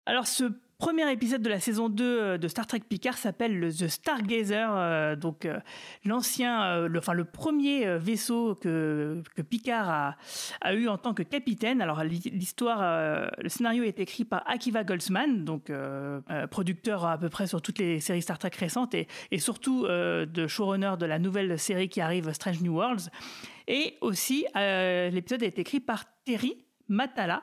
Alors 0.06 0.26
ce 0.26 0.50
premier 0.78 1.10
épisode 1.10 1.42
de 1.42 1.48
la 1.48 1.58
saison 1.58 1.88
2 1.88 2.04
euh, 2.04 2.38
de 2.38 2.46
Star 2.46 2.66
Trek 2.66 2.82
Picard 2.88 3.18
s'appelle 3.18 3.58
le 3.58 3.72
The 3.72 3.88
Stargazer, 3.88 4.70
euh, 4.72 5.16
donc 5.16 5.44
euh, 5.44 5.58
l'ancien, 6.04 6.86
le, 6.86 7.00
le 7.12 7.24
premier 7.24 7.98
vaisseau 7.98 8.54
que, 8.54 9.22
Picard 9.50 10.16
a, 10.60 10.74
eu 10.74 10.86
en 10.86 10.96
tant 10.96 11.14
que 11.14 11.24
capitaine. 11.24 11.82
Alors 11.82 12.04
l'histoire, 12.04 13.30
le 13.38 13.48
scénario 13.48 13.82
est 13.82 13.98
écrit 13.98 14.24
par 14.24 14.48
Akiva 14.48 14.84
Goldsman, 14.84 15.44
donc 15.44 15.72
producteur 16.50 17.04
à 17.04 17.18
peu 17.18 17.28
près 17.28 17.46
sur 17.46 17.60
toutes 17.60 17.78
les 17.78 18.00
séries 18.00 18.22
Star 18.22 18.38
Trek 18.38 18.52
récentes 18.58 18.94
et, 18.94 19.08
et 19.30 19.38
surtout 19.38 19.86
de 19.86 20.46
showrunner 20.46 20.94
de 20.98 21.06
la 21.06 21.18
nouvelle 21.18 21.58
série 21.58 21.88
qui 21.88 22.00
arrive, 22.00 22.32
Strange 22.32 22.60
New 22.60 22.74
Worlds. 22.74 23.10
Et 23.66 23.96
aussi, 24.00 24.46
l'épisode 24.54 25.42
été 25.42 25.62
écrit 25.62 25.80
par 25.80 26.04
Terry 26.24 26.56
Matala. 26.88 27.42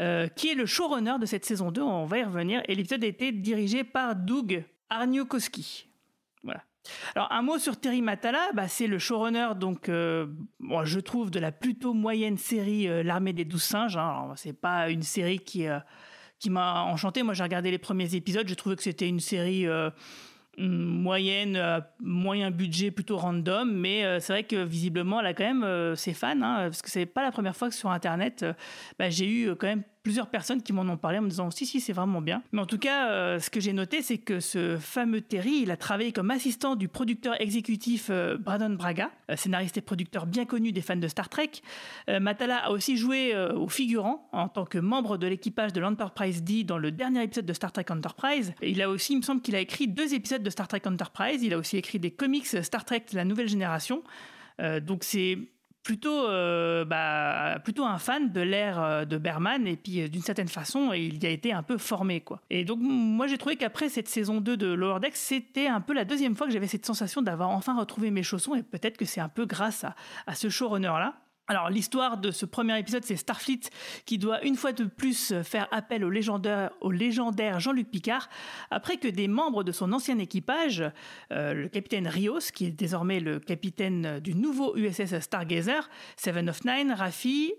Euh, 0.00 0.26
qui 0.26 0.50
est 0.50 0.54
le 0.54 0.66
showrunner 0.66 1.14
de 1.20 1.26
cette 1.26 1.44
saison 1.44 1.70
2. 1.70 1.80
On 1.80 2.04
va 2.04 2.18
y 2.18 2.24
revenir. 2.24 2.62
Et 2.66 2.74
l'épisode 2.74 3.04
a 3.04 3.06
été 3.06 3.30
dirigé 3.30 3.84
par 3.84 4.16
Doug 4.16 4.64
Arniokowski. 4.90 5.88
Voilà. 6.42 6.64
Alors 7.14 7.30
un 7.30 7.42
mot 7.42 7.58
sur 7.58 7.78
Terry 7.80 8.02
Matala, 8.02 8.50
bah, 8.54 8.68
c'est 8.68 8.86
le 8.86 8.98
showrunner 8.98 9.50
donc 9.56 9.88
euh, 9.88 10.26
moi, 10.58 10.84
je 10.84 10.98
trouve 11.00 11.30
de 11.30 11.38
la 11.38 11.52
plutôt 11.52 11.94
moyenne 11.94 12.36
série 12.36 12.88
euh, 12.88 13.02
L'armée 13.02 13.32
des 13.32 13.44
douze 13.44 13.62
singes. 13.62 13.96
Hein. 13.96 14.32
c'est 14.36 14.52
pas 14.52 14.90
une 14.90 15.02
série 15.02 15.38
qui 15.38 15.66
qui 16.40 16.50
m'a 16.50 16.82
enchanté. 16.82 17.22
Moi 17.22 17.32
j'ai 17.32 17.44
regardé 17.44 17.70
les 17.70 17.78
premiers 17.78 18.14
épisodes, 18.14 18.48
je 18.48 18.54
trouvais 18.54 18.76
que 18.76 18.82
c'était 18.82 19.08
une 19.08 19.20
série 19.20 19.66
moyenne, 20.58 21.82
moyen 22.00 22.50
budget, 22.50 22.90
plutôt 22.90 23.16
random, 23.16 23.72
mais 23.72 24.20
c'est 24.20 24.32
vrai 24.32 24.44
que 24.44 24.64
visiblement 24.64 25.20
elle 25.20 25.26
a 25.26 25.34
quand 25.34 25.54
même 25.54 25.96
ses 25.96 26.14
fans, 26.14 26.40
hein, 26.42 26.64
parce 26.64 26.82
que 26.82 26.90
c'est 26.90 27.06
pas 27.06 27.22
la 27.22 27.32
première 27.32 27.56
fois 27.56 27.68
que 27.68 27.74
sur 27.74 27.90
internet 27.90 28.44
bah, 28.98 29.10
j'ai 29.10 29.28
eu 29.28 29.54
quand 29.56 29.66
même 29.66 29.82
plusieurs 30.04 30.28
personnes 30.28 30.62
qui 30.62 30.72
m'en 30.72 30.82
ont 30.82 30.98
parlé 30.98 31.18
en 31.18 31.22
me 31.22 31.30
disant 31.30 31.50
si 31.50 31.66
si 31.66 31.80
c'est 31.80 31.94
vraiment 31.94 32.20
bien. 32.20 32.42
Mais 32.52 32.60
en 32.60 32.66
tout 32.66 32.78
cas, 32.78 33.08
euh, 33.08 33.40
ce 33.40 33.48
que 33.48 33.58
j'ai 33.58 33.72
noté, 33.72 34.02
c'est 34.02 34.18
que 34.18 34.38
ce 34.38 34.76
fameux 34.76 35.22
Terry, 35.22 35.62
il 35.62 35.70
a 35.70 35.78
travaillé 35.78 36.12
comme 36.12 36.30
assistant 36.30 36.76
du 36.76 36.88
producteur 36.88 37.40
exécutif 37.40 38.08
euh, 38.10 38.36
Brandon 38.36 38.74
Braga, 38.74 39.10
euh, 39.30 39.36
scénariste 39.36 39.78
et 39.78 39.80
producteur 39.80 40.26
bien 40.26 40.44
connu 40.44 40.72
des 40.72 40.82
fans 40.82 40.94
de 40.94 41.08
Star 41.08 41.28
Trek. 41.28 41.50
Matala 42.20 42.58
a 42.58 42.70
aussi 42.70 42.98
joué 42.98 43.34
au 43.54 43.66
figurant 43.68 44.28
en 44.32 44.48
tant 44.48 44.66
que 44.66 44.76
membre 44.76 45.16
de 45.16 45.26
l'équipage 45.26 45.72
de 45.72 45.80
l'Enterprise 45.80 46.42
D 46.42 46.64
dans 46.64 46.76
le 46.76 46.90
dernier 46.90 47.22
épisode 47.22 47.46
de 47.46 47.52
Star 47.54 47.72
Trek 47.72 47.86
Enterprise. 47.88 48.52
il 48.60 48.82
a 48.82 48.90
aussi, 48.90 49.14
il 49.14 49.16
me 49.16 49.22
semble 49.22 49.40
qu'il 49.40 49.56
a 49.56 49.60
écrit 49.60 49.88
deux 49.88 50.12
épisodes 50.12 50.42
de 50.42 50.50
Star 50.50 50.68
Trek 50.68 50.82
Enterprise. 50.84 51.42
Il 51.42 51.54
a 51.54 51.58
aussi 51.58 51.78
écrit 51.78 51.98
des 51.98 52.10
comics 52.10 52.46
Star 52.46 52.84
Trek 52.84 53.06
la 53.14 53.24
nouvelle 53.24 53.48
génération. 53.48 54.02
donc 54.82 55.02
c'est 55.02 55.38
plutôt, 55.84 56.26
euh, 56.26 56.84
bah, 56.84 57.60
plutôt 57.62 57.84
un 57.84 57.98
fan 57.98 58.32
de 58.32 58.40
l'ère 58.40 58.82
euh, 58.82 59.04
de 59.04 59.18
Berman 59.18 59.66
et 59.66 59.76
puis 59.76 60.00
euh, 60.00 60.08
d'une 60.08 60.22
certaine 60.22 60.48
façon 60.48 60.92
il 60.94 61.22
y 61.22 61.26
a 61.26 61.30
été 61.30 61.52
un 61.52 61.62
peu 61.62 61.78
formé 61.78 62.22
quoi. 62.22 62.40
Et 62.50 62.64
donc 62.64 62.78
moi 62.80 63.26
j'ai 63.26 63.38
trouvé 63.38 63.56
qu'après 63.56 63.90
cette 63.90 64.08
saison 64.08 64.40
2 64.40 64.56
de 64.56 64.72
Lower 64.72 64.98
Decks 64.98 65.16
c'était 65.16 65.66
un 65.66 65.82
peu 65.82 65.92
la 65.92 66.06
deuxième 66.06 66.34
fois 66.34 66.46
que 66.46 66.52
j'avais 66.52 66.66
cette 66.66 66.86
sensation 66.86 67.20
d'avoir 67.22 67.50
enfin 67.50 67.78
retrouvé 67.78 68.10
mes 68.10 68.22
chaussons 68.22 68.54
et 68.54 68.62
peut-être 68.62 68.96
que 68.96 69.04
c'est 69.04 69.20
un 69.20 69.28
peu 69.28 69.44
grâce 69.44 69.84
à, 69.84 69.94
à 70.26 70.34
ce 70.34 70.48
showrunner 70.48 70.88
là. 70.88 71.14
Alors 71.46 71.68
l'histoire 71.68 72.16
de 72.16 72.30
ce 72.30 72.46
premier 72.46 72.78
épisode, 72.78 73.04
c'est 73.04 73.16
Starfleet 73.16 73.60
qui 74.06 74.16
doit 74.16 74.42
une 74.46 74.56
fois 74.56 74.72
de 74.72 74.84
plus 74.84 75.34
faire 75.42 75.68
appel 75.72 76.02
au 76.02 76.08
légendaire, 76.08 76.70
au 76.80 76.90
légendaire 76.90 77.60
Jean-Luc 77.60 77.90
Picard 77.90 78.30
après 78.70 78.96
que 78.96 79.08
des 79.08 79.28
membres 79.28 79.62
de 79.62 79.70
son 79.70 79.92
ancien 79.92 80.18
équipage, 80.18 80.82
euh, 81.32 81.52
le 81.52 81.68
capitaine 81.68 82.08
Rios, 82.08 82.38
qui 82.54 82.64
est 82.64 82.70
désormais 82.70 83.20
le 83.20 83.40
capitaine 83.40 84.20
du 84.20 84.34
nouveau 84.34 84.74
USS 84.74 85.20
Stargazer, 85.20 85.90
Seven 86.16 86.48
of 86.48 86.64
Nine, 86.64 86.92
Raffi, 86.92 87.52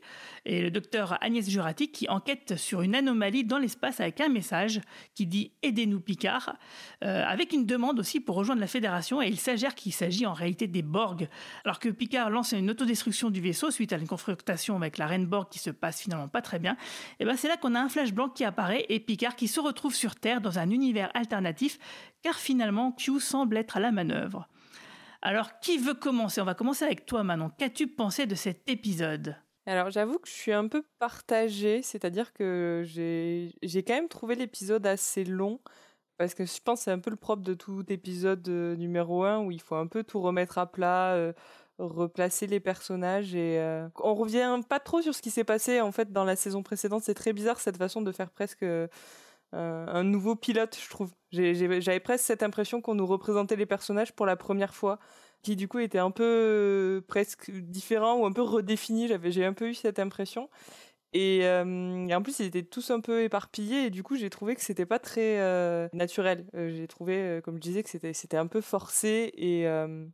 et 0.48 0.62
le 0.62 0.71
docteur 0.71 1.24
Agnès 1.24 1.48
Jurati 1.48 1.89
qui 1.89 2.10
enquête 2.10 2.56
sur 2.56 2.82
une 2.82 2.95
anomalie 2.95 3.43
dans 3.43 3.60
l'espace 3.60 4.00
avec 4.00 4.19
un 4.19 4.30
message 4.30 4.82
qui 5.13 5.28
dit 5.28 5.52
Aidez-nous 5.62 6.00
Picard, 6.00 6.56
euh, 7.04 7.24
avec 7.24 7.54
une 7.54 7.67
demande 7.67 8.00
aussi 8.00 8.19
pour 8.19 8.36
rejoindre 8.36 8.62
la 8.62 8.67
Fédération 8.67 9.21
et 9.21 9.28
il 9.28 9.39
s'agère 9.39 9.76
qu'il 9.76 9.93
s'agit 9.93 10.26
en 10.26 10.34
réalité 10.34 10.65
des 10.65 10.82
Borg. 10.82 11.30
Alors 11.63 11.78
que 11.78 11.89
Picard 11.89 12.32
lance 12.32 12.54
une 12.54 12.71
autodestruction 12.71 13.30
du 13.30 13.41
vaisseau 13.41 13.69
suite 13.75 13.93
à 13.93 13.97
une 13.97 14.07
confrontation 14.07 14.75
avec 14.75 14.97
la 14.97 15.07
Reine 15.07 15.25
Borg 15.27 15.49
qui 15.49 15.59
se 15.59 15.69
passe 15.69 16.01
finalement 16.01 16.27
pas 16.27 16.41
très 16.41 16.59
bien, 16.59 16.73
et 16.73 16.77
eh 17.21 17.25
ben 17.25 17.38
c'est 17.38 17.47
là 17.47 17.57
qu'on 17.57 17.75
a 17.75 17.79
un 17.79 17.89
flash 17.89 18.13
blanc 18.13 18.29
qui 18.29 18.43
apparaît 18.43 18.85
et 18.89 18.99
Picard 18.99 19.35
qui 19.35 19.47
se 19.47 19.59
retrouve 19.59 19.93
sur 19.93 20.15
Terre 20.15 20.41
dans 20.41 20.57
un 20.59 20.69
univers 20.69 21.11
alternatif 21.13 21.77
car 22.23 22.35
finalement 22.35 22.91
Q 22.91 23.19
semble 23.19 23.57
être 23.57 23.77
à 23.77 23.79
la 23.79 23.91
manœuvre. 23.91 24.47
Alors, 25.21 25.59
qui 25.59 25.79
veut 25.79 25.95
commencer? 25.95 26.39
On 26.39 26.45
va 26.45 26.53
commencer 26.53 26.85
avec 26.85 27.07
toi, 27.07 27.23
Manon. 27.23 27.49
Qu'as-tu 27.57 27.88
pensé 27.88 28.27
de 28.27 28.35
cet 28.35 28.69
épisode? 28.69 29.35
Alors 29.67 29.89
j'avoue 29.89 30.19
que 30.19 30.27
je 30.27 30.33
suis 30.33 30.51
un 30.51 30.67
peu 30.67 30.83
partagée, 30.99 31.81
c'est-à-dire 31.81 32.33
que 32.33 32.83
j'ai 32.85 33.83
quand 33.83 33.95
même 33.95 34.07
trouvé 34.07 34.35
l'épisode 34.35 34.85
assez 34.85 35.23
long, 35.23 35.59
parce 36.17 36.35
que 36.35 36.45
je 36.45 36.61
pense 36.63 36.79
que 36.79 36.83
c'est 36.85 36.91
un 36.91 36.99
peu 36.99 37.09
le 37.09 37.15
propre 37.15 37.41
de 37.41 37.55
tout 37.55 37.83
épisode 37.91 38.47
euh, 38.47 38.75
numéro 38.75 39.23
1 39.23 39.39
où 39.39 39.51
il 39.51 39.59
faut 39.59 39.75
un 39.75 39.88
peu 39.88 40.03
tout 40.03 40.21
remettre 40.21 40.59
à 40.59 40.71
plat, 40.71 41.13
euh, 41.13 41.33
replacer 41.77 42.47
les 42.47 42.59
personnages 42.59 43.35
et 43.35 43.59
euh, 43.59 43.88
on 44.01 44.15
revient 44.15 44.59
pas 44.67 44.79
trop 44.79 45.01
sur 45.01 45.13
ce 45.13 45.21
qui 45.21 45.31
s'est 45.31 45.43
passé 45.43 45.81
en 45.81 45.91
fait 45.91 46.11
dans 46.11 46.23
la 46.23 46.35
saison 46.35 46.63
précédente. 46.63 47.03
C'est 47.03 47.13
très 47.13 47.33
bizarre 47.33 47.59
cette 47.59 47.77
façon 47.77 48.01
de 48.01 48.11
faire 48.11 48.29
presque 48.29 48.65
un 49.53 50.03
nouveau 50.03 50.35
pilote, 50.35 50.77
je 50.81 50.89
trouve. 50.89 51.11
J'avais 51.31 51.99
presque 52.01 52.25
cette 52.25 52.43
impression 52.43 52.81
qu'on 52.81 52.95
nous 52.95 53.05
représentait 53.05 53.55
les 53.55 53.65
personnages 53.65 54.11
pour 54.11 54.25
la 54.25 54.35
première 54.35 54.75
fois 54.75 54.99
qui 55.45 55.55
du 55.55 55.67
coup 55.67 55.77
était 55.77 55.99
un 55.99 56.09
peu 56.09 56.23
euh, 56.23 57.01
presque 57.07 57.51
différent 57.51 58.15
ou 58.15 58.25
un 58.25 58.31
peu 58.31 58.41
redéfini. 58.41 59.07
J'avais, 59.07 59.31
j'ai 59.31 59.45
un 59.45 59.53
peu 59.53 59.69
eu 59.69 59.75
cette 59.75 59.99
impression. 59.99 60.49
Et, 61.17 61.47
en 61.47 62.21
plus, 62.21 62.39
ils 62.39 62.45
étaient 62.47 62.63
tous 62.63 62.91
un 62.91 62.99
peu 62.99 63.23
éparpillés 63.23 63.86
et 63.86 63.89
du 63.89 64.04
coup, 64.04 64.17
j'ai 64.17 64.30
trouvé 64.30 64.54
que 64.54 64.62
c'était 64.62 64.86
pas 64.86 64.99
très 64.99 65.39
naturel. 65.93 66.45
j'ai 66.54 66.88
trouvé, 66.88 67.39
comme 67.43 67.56
je 67.56 67.62
disais, 67.62 67.84
que 67.84 67.89
c'était 67.89 68.38
un 68.38 68.47
peu 68.47 68.60
forcé 68.60 69.32
et 69.38 69.65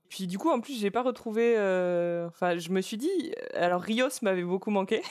puis 0.10 0.28
du 0.28 0.38
coup, 0.38 0.52
en 0.52 0.60
plus, 0.60 0.80
j'ai 0.80 0.92
pas 0.92 1.02
retrouvé. 1.02 1.54
Enfin, 2.28 2.58
je 2.58 2.70
me 2.70 2.82
suis 2.82 2.98
dit, 2.98 3.34
alors 3.56 3.82
Rios 3.82 4.10
m'avait 4.22 4.44
beaucoup 4.44 4.70
manqué, 4.70 5.02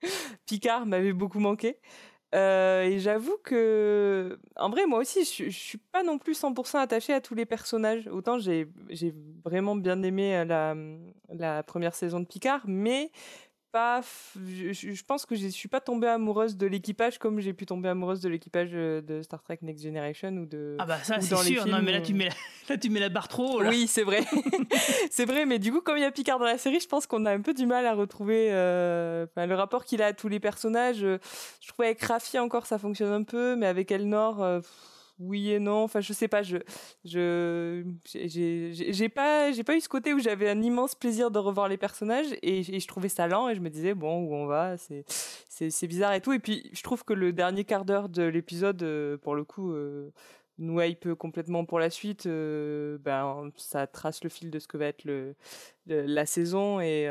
Picard 0.46 0.86
m'avait 0.86 1.12
beaucoup 1.12 1.40
manqué. 1.40 1.76
Et 2.32 2.96
j'avoue 2.98 3.36
que, 3.44 4.38
en 4.56 4.70
vrai, 4.70 4.86
moi 4.86 5.00
aussi, 5.00 5.24
je, 5.24 5.50
je 5.50 5.58
suis 5.58 5.78
pas 5.78 6.02
non 6.02 6.16
plus 6.16 6.40
100% 6.40 6.78
attachée 6.78 7.12
à 7.12 7.20
tous 7.20 7.34
les 7.34 7.44
personnages. 7.44 8.06
Autant 8.08 8.38
j'ai 8.38 8.66
vraiment 9.44 9.76
bien 9.76 10.02
aimé 10.02 10.42
la 10.46 11.62
première 11.64 11.94
saison 11.94 12.20
de 12.20 12.26
Picard, 12.26 12.62
mais 12.66 13.10
pas. 13.70 14.00
Je, 14.34 15.02
pense 15.04 15.26
que 15.26 15.34
je 15.34 15.48
suis 15.48 15.68
pas 15.68 15.80
tombée 15.80 16.08
amoureuse 16.08 16.56
de 16.56 16.66
l'équipage 16.66 17.18
comme 17.18 17.40
j'ai 17.40 17.52
pu 17.52 17.66
tomber 17.66 17.88
amoureuse 17.88 18.20
de 18.20 18.28
l'équipage 18.28 18.70
euh, 18.72 19.00
de 19.00 19.22
Star 19.22 19.42
Trek 19.42 19.58
Next 19.62 19.84
Generation 19.84 20.30
ou 20.30 20.46
de. 20.46 20.76
Ah 20.78 20.86
bah 20.86 20.98
ça 21.02 21.20
c'est 21.20 21.36
sûr. 21.36 21.66
Non 21.66 21.80
mais 21.82 21.92
là 21.92 22.00
tu 22.00 22.14
mets 22.14 22.26
la, 22.26 22.34
là 22.68 22.78
tu 22.78 22.90
mets 22.90 23.00
la 23.00 23.08
barre 23.08 23.28
trop. 23.28 23.62
Oui 23.62 23.86
c'est 23.86 24.02
vrai, 24.02 24.24
c'est 25.10 25.24
vrai. 25.24 25.46
Mais 25.46 25.58
du 25.58 25.72
coup 25.72 25.80
comme 25.80 25.96
il 25.96 26.02
y 26.02 26.06
a 26.06 26.10
Picard 26.10 26.38
dans 26.38 26.44
la 26.44 26.58
série, 26.58 26.80
je 26.80 26.88
pense 26.88 27.06
qu'on 27.06 27.24
a 27.26 27.32
un 27.32 27.40
peu 27.40 27.54
du 27.54 27.66
mal 27.66 27.86
à 27.86 27.94
retrouver 27.94 28.48
euh, 28.50 29.26
le 29.36 29.54
rapport 29.54 29.84
qu'il 29.84 30.02
a 30.02 30.06
à 30.06 30.12
tous 30.12 30.28
les 30.28 30.40
personnages. 30.40 31.00
Je 31.00 31.68
trouvais 31.68 31.88
avec 31.88 32.02
Raffi 32.02 32.38
encore 32.38 32.66
ça 32.66 32.78
fonctionne 32.78 33.12
un 33.12 33.22
peu, 33.22 33.56
mais 33.56 33.66
avec 33.66 33.90
Elnor. 33.90 34.42
Euh, 34.42 34.60
oui 35.18 35.50
et 35.50 35.58
non. 35.58 35.82
Enfin, 35.82 36.00
je 36.00 36.12
sais 36.12 36.28
pas. 36.28 36.42
Je, 36.42 36.58
je, 37.04 37.84
j'ai 38.04 39.08
pas, 39.08 39.52
j'ai 39.52 39.64
pas 39.64 39.76
eu 39.76 39.80
ce 39.80 39.88
côté 39.88 40.14
où 40.14 40.18
j'avais 40.18 40.48
un 40.48 40.62
immense 40.62 40.94
plaisir 40.94 41.30
de 41.30 41.38
revoir 41.38 41.68
les 41.68 41.76
personnages 41.76 42.36
et, 42.42 42.62
je 42.62 42.86
trouvais 42.86 43.08
ça 43.08 43.26
lent 43.26 43.48
et 43.48 43.54
je 43.54 43.60
me 43.60 43.70
disais 43.70 43.94
bon 43.94 44.24
où 44.24 44.34
on 44.34 44.46
va, 44.46 44.76
c'est, 44.76 45.04
c'est, 45.48 45.86
bizarre 45.86 46.14
et 46.14 46.20
tout. 46.20 46.32
Et 46.32 46.38
puis 46.38 46.70
je 46.72 46.82
trouve 46.82 47.04
que 47.04 47.12
le 47.12 47.32
dernier 47.32 47.64
quart 47.64 47.84
d'heure 47.84 48.08
de 48.08 48.22
l'épisode, 48.22 48.82
euh, 48.82 49.16
pour 49.16 49.34
le 49.34 49.44
coup. 49.44 49.72
Euh, 49.72 50.12
nous 50.60 50.80
hype 50.80 51.14
complètement 51.14 51.64
pour 51.64 51.78
la 51.78 51.88
suite, 51.88 52.26
euh, 52.26 52.98
ben 52.98 53.48
ça 53.54 53.86
trace 53.86 54.24
le 54.24 54.28
fil 54.28 54.50
de 54.50 54.58
ce 54.58 54.66
que 54.66 54.76
va 54.76 54.86
être 54.86 55.04
le, 55.04 55.36
la 55.86 56.26
saison 56.26 56.80
et, 56.80 57.04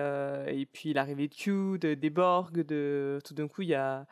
et 0.47 0.65
puis 0.65 0.91
l'arrivée 0.91 1.29
de 1.29 1.33
Q, 1.33 1.79
de, 1.79 1.93
des 1.93 2.09
Borg, 2.09 2.65
de 2.65 3.19
tout 3.23 3.33
d'un 3.33 3.47
coup 3.47 3.61
il 3.61 3.69
y 3.69 3.73
a 3.73 4.05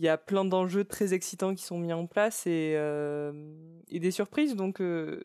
il 0.00 0.04
y 0.04 0.08
a 0.08 0.16
plein 0.16 0.46
d'enjeux 0.46 0.84
très 0.84 1.12
excitants 1.12 1.54
qui 1.54 1.62
sont 1.62 1.78
mis 1.78 1.92
en 1.92 2.06
place 2.06 2.46
et, 2.46 2.72
euh, 2.74 3.32
et 3.90 4.00
des 4.00 4.10
surprises. 4.10 4.56
Donc, 4.56 4.80
euh, 4.80 5.22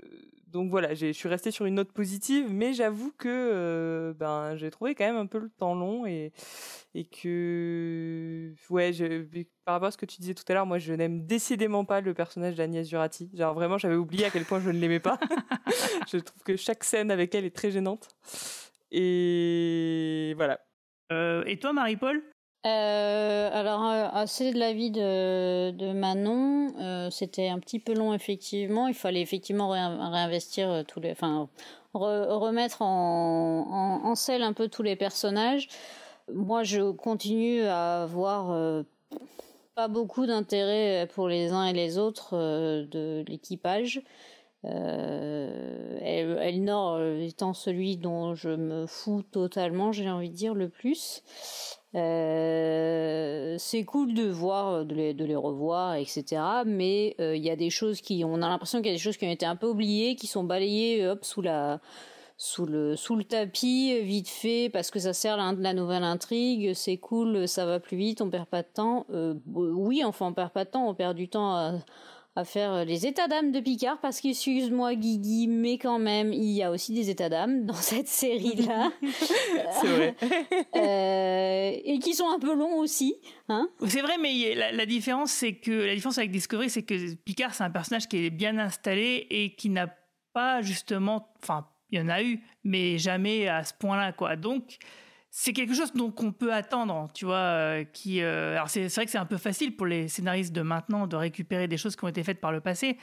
donc 0.48 0.70
voilà, 0.70 0.94
je 0.94 1.14
suis 1.14 1.30
restée 1.30 1.50
sur 1.50 1.66
une 1.66 1.76
note 1.76 1.94
positive, 1.94 2.52
mais 2.52 2.74
j'avoue 2.74 3.14
que 3.18 3.30
euh, 3.30 4.14
ben, 4.14 4.58
j'ai 4.58 4.70
trouvé 4.70 4.94
quand 4.94 5.06
même 5.06 5.16
un 5.16 5.28
peu 5.28 5.40
le 5.40 5.50
temps 5.50 5.76
long 5.76 6.06
et, 6.06 6.34
et 6.94 7.06
que, 7.06 8.54
ouais, 8.70 8.92
je, 8.92 9.24
par 9.64 9.76
rapport 9.76 9.88
à 9.88 9.92
ce 9.92 9.98
que 9.98 10.06
tu 10.06 10.20
disais 10.20 10.34
tout 10.34 10.44
à 10.50 10.54
l'heure, 10.54 10.66
moi 10.66 10.78
je 10.78 10.92
n'aime 10.92 11.26
décidément 11.26 11.86
pas 11.86 12.02
le 12.02 12.14
personnage 12.14 12.56
d'Agnès 12.56 12.90
Jurati. 12.90 13.32
Genre 13.34 13.54
vraiment, 13.54 13.78
j'avais 13.78 13.96
oublié 13.96 14.26
à 14.26 14.30
quel 14.30 14.44
point 14.44 14.60
je 14.60 14.72
ne 14.72 14.78
l'aimais 14.78 15.00
pas. 15.00 15.18
je 16.12 16.18
trouve 16.18 16.44
que 16.44 16.58
chaque 16.58 16.84
scène 16.84 17.12
avec 17.12 17.34
elle 17.34 17.46
est 17.46 17.56
très 17.56 17.72
gênante. 17.72 18.10
Et 18.92 20.34
voilà. 20.36 20.60
et 21.46 21.58
toi, 21.62 21.72
Marie-Paul? 21.72 22.22
Euh, 22.66 23.50
alors, 23.54 23.86
euh, 23.86 24.08
assez 24.12 24.52
de 24.52 24.58
l'avis 24.58 24.90
de, 24.90 25.70
de 25.72 25.94
Manon, 25.94 26.74
euh, 26.80 27.10
c'était 27.12 27.48
un 27.48 27.60
petit 27.60 27.80
peu 27.80 27.94
long 27.94 28.14
effectivement. 28.14 28.88
Il 28.88 28.96
fallait 28.96 29.22
effectivement 29.22 29.70
réinvestir 29.70 30.84
tous 30.88 31.00
les, 31.00 31.12
enfin, 31.12 31.48
remettre 31.94 32.82
en, 32.82 34.02
en, 34.04 34.16
selle 34.16 34.42
un 34.42 34.54
peu 34.54 34.68
tous 34.68 34.82
les 34.82 34.96
personnages. 34.96 35.68
Moi, 36.34 36.64
je 36.64 36.92
continue 36.92 37.62
à 37.64 38.08
voir 38.10 38.84
pas 39.76 39.88
beaucoup 39.88 40.26
d'intérêt 40.26 41.08
pour 41.14 41.28
les 41.28 41.52
uns 41.52 41.66
et 41.66 41.74
les 41.74 42.00
autres 42.00 42.36
de 42.36 43.24
l'équipage. 43.28 44.02
Euh, 44.66 46.00
Elnor 46.02 47.02
étant 47.20 47.54
celui 47.54 47.98
dont 47.98 48.34
je 48.34 48.50
me 48.50 48.88
fous 48.88 49.22
totalement, 49.22 49.92
j'ai 49.92 50.10
envie 50.10 50.30
de 50.30 50.36
dire 50.36 50.56
le 50.56 50.70
plus. 50.70 51.24
Euh, 51.96 53.56
c'est 53.58 53.86
cool 53.86 54.14
de 54.14 54.28
voir, 54.28 54.86
de 54.86 54.94
les, 54.94 55.14
de 55.14 55.26
les 55.26 55.36
revoir, 55.36 55.96
etc. 55.96 56.42
Mais 56.66 57.16
il 57.20 57.44
y 57.44 57.50
a 57.50 57.56
des 57.56 57.70
choses 57.70 58.02
qui, 58.02 58.24
on 58.26 58.42
a 58.42 58.50
l'impression 58.50 58.80
qu'il 58.80 58.88
y 58.88 58.94
a 58.94 58.96
des 58.96 59.02
choses 59.02 59.18
qui 59.18 59.26
ont 59.26 59.32
été 59.32 59.46
un 59.46 59.56
peu 59.56 59.68
oubliées, 59.68 60.16
qui 60.16 60.28
sont 60.28 60.44
balayées 60.44 61.08
hop 61.08 61.24
sous 61.24 61.42
la 61.42 61.80
sous 62.38 62.66
le 62.66 62.98
sous 62.98 63.16
le 63.16 63.24
tapis 63.24 63.98
vite 64.02 64.28
fait 64.28 64.70
parce 64.70 64.92
que 64.92 65.00
ça 65.00 65.14
sert 65.14 65.38
la, 65.38 65.54
la 65.54 65.74
nouvelle 65.74 66.04
intrigue 66.04 66.74
c'est 66.74 66.98
cool 66.98 67.48
ça 67.48 67.66
va 67.66 67.80
plus 67.80 67.96
vite 67.96 68.22
on 68.22 68.30
perd 68.30 68.48
pas 68.48 68.62
de 68.62 68.68
temps 68.68 69.06
euh, 69.12 69.36
oui 69.54 70.04
enfin 70.04 70.28
on 70.28 70.34
perd 70.34 70.52
pas 70.52 70.66
de 70.66 70.70
temps 70.70 70.90
on 70.90 70.94
perd 70.94 71.16
du 71.16 71.30
temps 71.30 71.56
à, 71.56 71.72
à 72.36 72.44
faire 72.44 72.86
les 72.86 73.06
états 73.06 73.28
d'âme 73.28 73.52
de 73.52 73.60
Picard 73.60 74.00
parce 74.02 74.20
qu'excuse-moi 74.22 74.96
Guigui 74.96 75.48
mais 75.48 75.78
quand 75.78 76.00
même 76.00 76.34
il 76.34 76.52
y 76.52 76.64
a 76.64 76.72
aussi 76.72 76.94
des 76.94 77.10
états 77.10 77.30
d'âme 77.30 77.66
dans 77.66 77.74
cette 77.74 78.08
série 78.08 78.56
là 78.56 78.92
c'est 79.82 79.88
vrai. 79.88 80.16
Euh, 80.76 81.72
et 81.84 82.00
qui 82.00 82.14
sont 82.14 82.30
un 82.30 82.40
peu 82.40 82.54
longs 82.54 82.78
aussi 82.78 83.16
hein. 83.50 83.70
C'est 83.88 84.02
vrai 84.02 84.18
mais 84.22 84.54
la, 84.56 84.72
la 84.72 84.86
différence 84.86 85.32
c'est 85.32 85.54
que 85.54 85.72
la 85.72 85.96
différence 85.96 86.18
avec 86.18 86.32
Discovery 86.32 86.70
c'est 86.70 86.84
que 86.84 87.14
Picard 87.16 87.54
c'est 87.54 87.64
un 87.64 87.70
personnage 87.70 88.08
qui 88.08 88.26
est 88.26 88.30
bien 88.30 88.58
installé 88.58 89.26
et 89.30 89.56
qui 89.56 89.70
n'a 89.70 89.88
pas 90.34 90.62
justement 90.62 91.30
enfin 91.42 91.66
il 91.92 92.00
y 92.00 92.02
en 92.02 92.10
a 92.10 92.22
eu, 92.22 92.42
mais 92.64 92.98
jamais 92.98 93.48
à 93.48 93.64
ce 93.64 93.74
point-là, 93.74 94.12
quoi. 94.12 94.36
Donc, 94.36 94.78
c'est 95.38 95.52
quelque 95.52 95.74
chose 95.74 95.92
donc 95.92 96.24
on 96.24 96.32
peut 96.32 96.54
attendre, 96.54 97.10
tu 97.14 97.26
vois. 97.26 97.36
Euh, 97.36 97.84
qui, 97.84 98.22
euh, 98.22 98.54
alors 98.54 98.70
c'est 98.70 98.88
vrai 98.88 99.04
que 99.04 99.12
c'est 99.12 99.18
un 99.18 99.26
peu 99.26 99.36
facile 99.36 99.76
pour 99.76 99.86
les 99.86 100.08
scénaristes 100.08 100.54
de 100.54 100.62
maintenant 100.62 101.08
de 101.08 101.18
récupérer 101.18 101.68
des 101.68 101.76
choses 101.76 101.98
qui 101.98 102.06
ont 102.06 102.08
été 102.08 102.24
faites 102.24 102.40
par 102.40 102.54
le 102.54 102.62
passé, 102.62 102.98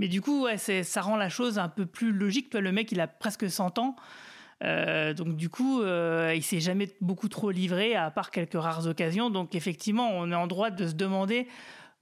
mais 0.00 0.08
du 0.08 0.20
coup, 0.20 0.48
ça 0.56 1.00
rend 1.00 1.14
la 1.14 1.28
chose 1.28 1.60
un 1.60 1.68
peu 1.68 1.86
plus 1.86 2.10
logique. 2.10 2.50
Toi, 2.50 2.60
le 2.60 2.72
mec, 2.72 2.90
il 2.90 3.00
a 3.00 3.06
presque 3.06 3.48
100 3.48 3.78
ans. 3.78 3.94
Euh, 4.64 5.14
donc 5.14 5.36
du 5.36 5.48
coup, 5.48 5.80
il 5.84 6.42
s'est 6.42 6.58
jamais 6.58 6.88
beaucoup 7.00 7.28
trop 7.28 7.52
livré, 7.52 7.94
à 7.94 8.10
part 8.10 8.32
quelques 8.32 8.60
rares 8.60 8.88
occasions. 8.88 9.30
Donc 9.30 9.54
effectivement, 9.54 10.10
on 10.12 10.32
est 10.32 10.34
en 10.34 10.48
droit 10.48 10.70
de 10.70 10.88
se 10.88 10.94
demander, 10.94 11.46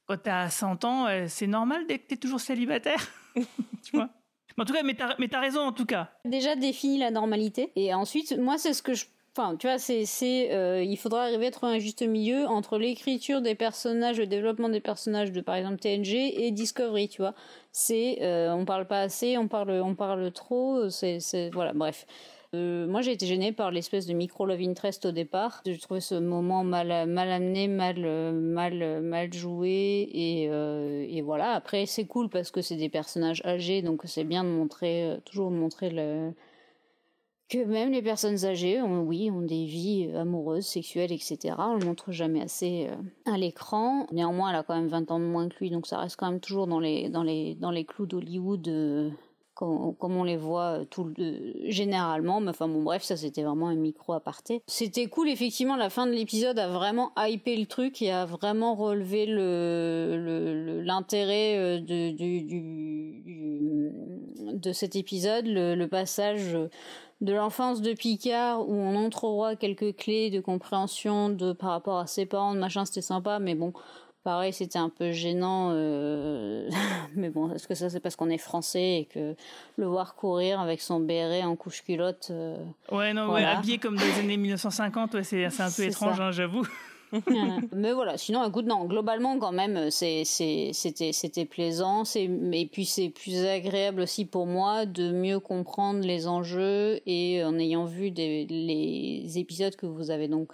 quand 0.07 0.17
tu 0.17 0.31
as 0.31 0.49
100 0.49 0.85
ans, 0.87 1.09
c'est 1.29 1.47
normal 1.47 1.85
dès 1.87 1.99
que 1.99 2.09
tu 2.09 2.15
es 2.15 2.17
toujours 2.17 2.41
célibataire 2.41 3.07
Tu 3.37 3.93
vois? 3.93 4.09
En 4.57 4.65
tout 4.65 4.73
cas, 4.73 4.83
mais 4.83 4.95
t'as, 4.95 5.41
raison 5.41 5.61
en 5.61 5.73
tout 5.73 5.85
cas. 5.85 6.11
Déjà 6.25 6.57
défini 6.57 6.99
la 6.99 7.11
normalité. 7.11 7.73
Et 7.77 7.93
ensuite, 7.93 8.39
moi, 8.39 8.57
c'est 8.57 8.73
ce 8.73 8.83
que 8.83 8.95
je 8.95 9.05
Enfin, 9.37 9.57
tu 9.57 9.67
vois, 9.67 9.79
c'est, 9.79 10.05
c'est, 10.07 10.53
euh, 10.53 10.81
il 10.85 10.97
faudra 10.97 11.25
arriver 11.25 11.49
à 11.49 11.51
trouver 11.51 11.73
un 11.73 11.79
juste 11.81 12.03
milieu 12.07 12.47
entre 12.47 12.79
l'écriture 12.79 13.41
des 13.43 13.57
personnages, 13.57 14.17
le 14.19 14.29
développement 14.29 14.69
des 14.69 14.79
personnages 14.79 15.33
de, 15.33 15.41
par 15.41 15.57
exemple, 15.57 15.79
TNG 15.81 16.45
et 16.45 16.53
Discovery, 16.53 17.09
tu 17.09 17.21
vois. 17.21 17.35
C'est, 17.73 18.19
euh, 18.23 18.53
on 18.55 18.65
parle 18.65 18.87
pas 18.87 19.01
assez, 19.01 19.37
on 19.37 19.49
parle, 19.49 19.73
on 19.73 19.97
parle 19.97 20.31
trop, 20.31 20.89
c'est, 20.89 21.19
c'est, 21.19 21.51
voilà, 21.51 21.73
bref. 21.73 22.07
Euh, 22.55 22.87
moi, 22.87 23.03
j'ai 23.03 23.11
été 23.11 23.27
gênée 23.27 23.51
par 23.51 23.73
l'espèce 23.73 24.07
de 24.07 24.13
micro 24.13 24.47
love 24.47 24.61
interest 24.61 25.05
au 25.07 25.11
départ. 25.11 25.63
J'ai 25.67 25.79
trouvé 25.79 26.01
ce 26.01 26.15
moment 26.15 26.63
mal, 26.63 27.09
mal 27.09 27.29
amené, 27.29 27.67
mal, 27.67 27.99
mal, 28.33 29.03
mal 29.03 29.35
joué, 29.35 30.09
et, 30.13 30.45
et 30.45 31.23
voilà. 31.23 31.55
Après, 31.55 31.87
c'est 31.87 32.05
cool 32.07 32.29
parce 32.29 32.53
que 32.53 32.63
c'est 32.63 32.77
des 32.77 32.89
personnages 32.89 33.43
âgés, 33.45 33.83
donc 33.83 34.03
c'est 34.05 34.23
bien 34.23 34.45
de 34.45 34.51
montrer, 34.51 35.19
toujours 35.25 35.51
de 35.51 35.57
montrer 35.57 35.91
le 35.91 36.33
que 37.49 37.65
même 37.65 37.93
les 37.93 38.03
personnes 38.03 38.45
âgées, 38.45 38.81
ont, 38.81 39.03
oui, 39.03 39.31
ont 39.31 39.43
des 39.43 39.65
vies 39.65 40.11
amoureuses, 40.15 40.67
sexuelles, 40.67 41.13
etc. 41.13 41.55
On 41.59 41.75
le 41.77 41.85
montre 41.85 42.13
jamais 42.13 42.41
assez 42.41 42.89
à 43.27 43.37
l'écran. 43.37 44.07
Néanmoins, 44.13 44.51
elle 44.51 44.57
a 44.57 44.63
quand 44.63 44.75
même 44.75 44.89
20 44.89 45.11
ans 45.11 45.21
de 45.21 45.25
moins 45.25 45.49
que 45.49 45.57
lui, 45.61 45.71
donc 45.71 45.87
ça 45.87 45.99
reste 45.99 46.17
quand 46.17 46.31
même 46.31 46.41
toujours 46.41 46.67
dans 46.67 46.81
les, 46.81 47.09
dans 47.09 47.23
les, 47.23 47.55
dans 47.55 47.71
les 47.71 47.85
clous 47.85 48.07
d'Hollywood 48.07 48.69
comme, 49.55 49.95
on 50.17 50.25
les 50.25 50.37
voit 50.37 50.81
euh, 50.81 50.85
tout 50.85 51.13
généralement. 51.65 52.41
Mais 52.41 52.51
enfin 52.51 52.69
bon 52.69 52.83
bref, 52.83 53.03
ça 53.03 53.17
c'était 53.17 53.43
vraiment 53.43 53.69
un 53.69 53.75
micro 53.75 54.13
aparté. 54.13 54.63
C'était 54.67 55.07
cool 55.07 55.29
effectivement. 55.29 55.77
La 55.77 55.91
fin 55.91 56.07
de 56.07 56.13
l'épisode 56.13 56.59
a 56.59 56.69
vraiment 56.69 57.13
hypé 57.17 57.57
le 57.57 57.67
truc 57.67 58.03
et 58.03 58.11
a 58.11 58.27
vraiment 58.27 58.75
relevé 58.75 59.27
le 59.27 60.81
l'intérêt 60.85 61.57
euh, 61.57 61.81
de 61.81 62.11
du, 62.11 63.23
de 64.37 64.73
cet 64.73 64.97
épisode, 64.97 65.47
le, 65.47 65.85
passage 65.87 66.57
de 67.25 67.33
l'enfance 67.33 67.83
de 67.83 67.93
Picard 67.93 68.69
où 68.69 68.75
on 68.75 68.95
entrevoit 68.97 69.57
quelques 69.57 69.97
clés 69.97 70.31
de 70.31 70.41
compréhension 70.41 71.31
de 71.31 71.53
par 71.53 71.71
rapport 71.71 71.99
à 71.99 72.07
ses 72.07 72.27
parents, 72.27 72.55
machin, 72.55 72.85
c'était 72.85 73.01
sympa, 73.01 73.39
mais 73.39 73.55
bon, 73.55 73.73
Pareil, 74.25 74.55
c'était 74.55 74.79
un 74.79 74.89
peu 74.89 75.13
gênant, 75.13 75.69
euh... 75.73 76.71
mais 77.15 77.29
bon, 77.29 77.53
est-ce 77.53 77.69
que 77.69 77.75
ça 77.75 77.91
c'est 77.91 78.01
parce 78.01 78.17
qu'on 78.17 78.31
est 78.31 78.39
français 78.39 79.01
et 79.01 79.05
que 79.05 79.37
le 79.77 79.85
voir 79.85 80.15
courir 80.15 80.61
avec 80.61 80.81
son 80.81 80.99
béret 80.99 81.43
en 81.43 81.57
couche 81.57 81.83
culotte. 81.83 82.29
Euh... 82.31 82.57
Ouais, 82.91 83.13
non, 83.13 83.31
ouais, 83.31 83.45
habillé 83.45 83.77
comme 83.77 83.97
dans 83.97 84.05
les 84.05 84.19
années 84.19 84.39
1950, 84.39 85.13
ouais, 85.13 85.25
c'est 85.25 85.45
un 85.45 85.71
peu 85.71 85.83
étrange, 85.83 86.19
hein, 86.21 86.31
j'avoue. 86.31 86.67
mais 87.73 87.93
voilà, 87.93 88.17
sinon, 88.19 88.47
écoute, 88.47 88.67
non, 88.67 88.85
globalement, 88.85 89.39
quand 89.39 89.53
même, 89.53 89.91
c'était, 89.91 90.73
plaisant. 91.49 92.05
Et 92.15 92.69
puis, 92.71 92.85
c'est 92.85 93.11
plus 93.11 93.45
agréable 93.45 94.01
aussi 94.01 94.25
pour 94.25 94.47
moi 94.47 94.87
de 94.87 95.13
mieux 95.13 95.41
comprendre 95.41 96.01
les 96.01 96.27
enjeux 96.27 97.01
et 97.07 97.45
en 97.45 97.59
ayant 97.59 97.85
vu 97.85 98.11
les 98.11 99.39
épisodes 99.39 99.77
que 99.77 99.87
vous 99.87 100.11
avez 100.11 100.29
donc 100.29 100.49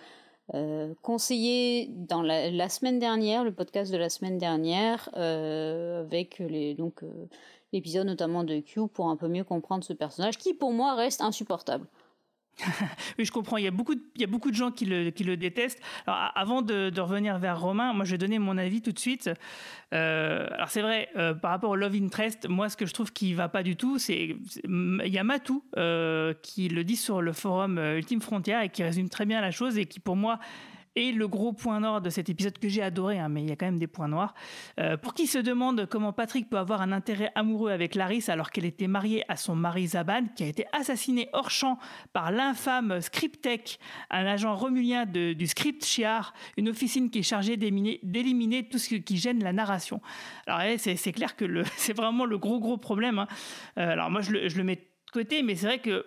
euh, 0.55 0.95
conseillé 1.03 1.89
dans 1.93 2.23
la, 2.23 2.69
semaine 2.69 2.99
dernière, 2.99 3.45
le 3.45 3.53
podcast 3.53 3.93
de 3.93 3.97
la 3.97 4.09
semaine 4.09 4.37
dernière, 4.37 5.09
euh, 5.17 6.01
avec 6.01 6.41
les, 6.41 6.75
donc 6.75 7.05
euh, 7.05 7.29
l'épisode 7.73 8.07
notamment 8.07 8.43
de 8.43 8.59
Q 8.59 8.89
pour 8.89 9.11
un 9.11 9.17
peu 9.17 9.29
mieux 9.29 9.45
comprendre 9.45 9.85
ce 9.85 9.93
personnage 9.93 10.39
qui 10.39 10.53
pour 10.53 10.73
moi 10.73 10.95
reste 10.97 11.21
insupportable. 11.21 11.87
oui, 13.19 13.25
je 13.25 13.33
comprends. 13.33 13.57
Il 13.57 13.65
y 13.65 13.69
a 13.69 13.71
beaucoup 13.71 13.95
de, 13.95 14.01
il 14.15 14.21
y 14.21 14.25
a 14.25 14.27
beaucoup 14.27 14.51
de 14.51 14.57
gens 14.57 14.71
qui 14.71 14.85
le, 14.85 15.11
qui 15.11 15.25
le 15.25 15.37
détestent. 15.37 15.81
Alors, 16.07 16.33
avant 16.35 16.63
de, 16.63 17.01
revenir 17.01 17.39
vers 17.39 17.61
Romain, 17.61 17.93
moi, 17.93 18.05
je 18.05 18.13
vais 18.13 18.19
donner 18.19 18.39
mon 18.39 18.59
avis 18.59 18.83
tout 18.83 18.93
de 18.93 18.99
suite. 18.99 19.31
Euh, 19.95 20.47
alors, 20.53 20.69
c'est 20.69 20.83
vrai, 20.83 21.09
euh, 21.17 21.35
par 21.35 21.51
rapport 21.51 21.71
au 21.71 21.77
Love 21.77 21.95
Interest, 21.95 22.49
moi, 22.49 22.69
ce 22.69 22.77
que 22.77 22.87
je 22.87 22.93
trouve 22.93 23.13
qui 23.13 23.35
va 23.35 23.49
pas 23.49 23.63
du 23.63 23.77
tout, 23.77 23.99
c'est. 23.99 24.37
Il 24.65 25.01
y 25.07 25.19
a 25.19 25.25
Matou 25.25 25.65
euh, 25.77 26.35
qui 26.43 26.69
le 26.69 26.85
dit 26.85 26.97
sur 26.97 27.23
le 27.23 27.33
forum 27.33 27.79
Ultime 27.79 28.21
Frontière 28.21 28.63
et 28.63 28.69
qui 28.69 28.83
résume 28.83 29.09
très 29.09 29.27
bien 29.27 29.41
la 29.41 29.51
chose 29.51 29.79
et 29.79 29.87
qui, 29.87 30.01
pour 30.01 30.17
moi, 30.17 30.39
et 30.97 31.13
le 31.13 31.29
gros 31.29 31.53
point 31.53 31.81
noir 31.81 32.01
de 32.01 32.11
cet 32.11 32.29
épisode 32.29 32.59
que 32.59 32.69
j'ai 32.69 32.83
adoré, 32.83 33.19
hein, 33.19 33.29
mais 33.29 33.43
il 33.43 33.49
y 33.49 33.53
a 33.53 33.57
quand 33.57 33.67
même 33.67 33.79
des 33.79 33.87
points 33.87 34.09
noirs, 34.09 34.35
euh, 34.79 34.97
pour 34.97 35.15
qui 35.15 35.27
se 35.27 35.39
demande 35.39 35.87
comment 35.87 36.13
Patrick 36.13 36.51
peut 36.51 36.59
avoir 36.59 36.83
un 36.83 36.93
intérêt 36.93 37.31
amoureux 37.35 37.71
avec 37.71 37.95
Laris 37.95 38.25
alors 38.29 38.51
qu'elle 38.51 38.65
était 38.65 38.89
mariée 38.89 39.25
à 39.29 39.37
son 39.37 39.55
mari 39.55 39.89
Zaban, 39.89 40.27
qui 40.35 40.45
a 40.45 40.47
été 40.47 40.67
assassiné 40.73 41.29
hors 41.33 41.51
champ 41.51 41.79
par 42.13 42.33
l'infâme 42.33 43.01
Scriptech, 43.01 43.79
un 44.11 44.27
agent 44.27 44.55
romulien 44.55 45.07
du 45.07 45.47
Script 45.47 45.85
Chiar, 45.85 46.35
une 46.57 46.69
officine 46.69 47.11
qui 47.11 47.21
est 47.21 47.23
chargée 47.23 47.57
d'éliminer 47.57 48.69
tout 48.69 48.79
ce 48.79 48.95
qui 48.97 49.17
gêne 49.17 49.43
la 49.43 49.53
narration. 49.53 50.01
Alors 50.47 50.61
c'est 50.79 51.13
clair 51.13 51.37
que 51.37 51.63
c'est 51.77 51.97
vraiment 51.97 52.25
le 52.25 52.39
gros 52.39 52.61
gros 52.61 52.77
problème. 52.77 53.19
Hein. 53.19 53.29
Euh, 53.79 53.91
alors 53.91 54.11
moi 54.11 54.21
je 54.21 54.33
le, 54.33 54.49
je 54.49 54.57
le 54.57 54.65
mets 54.65 54.77
de 54.77 55.11
côté, 55.13 55.43
mais 55.43 55.55
c'est 55.55 55.67
vrai 55.67 55.79
que 55.79 56.05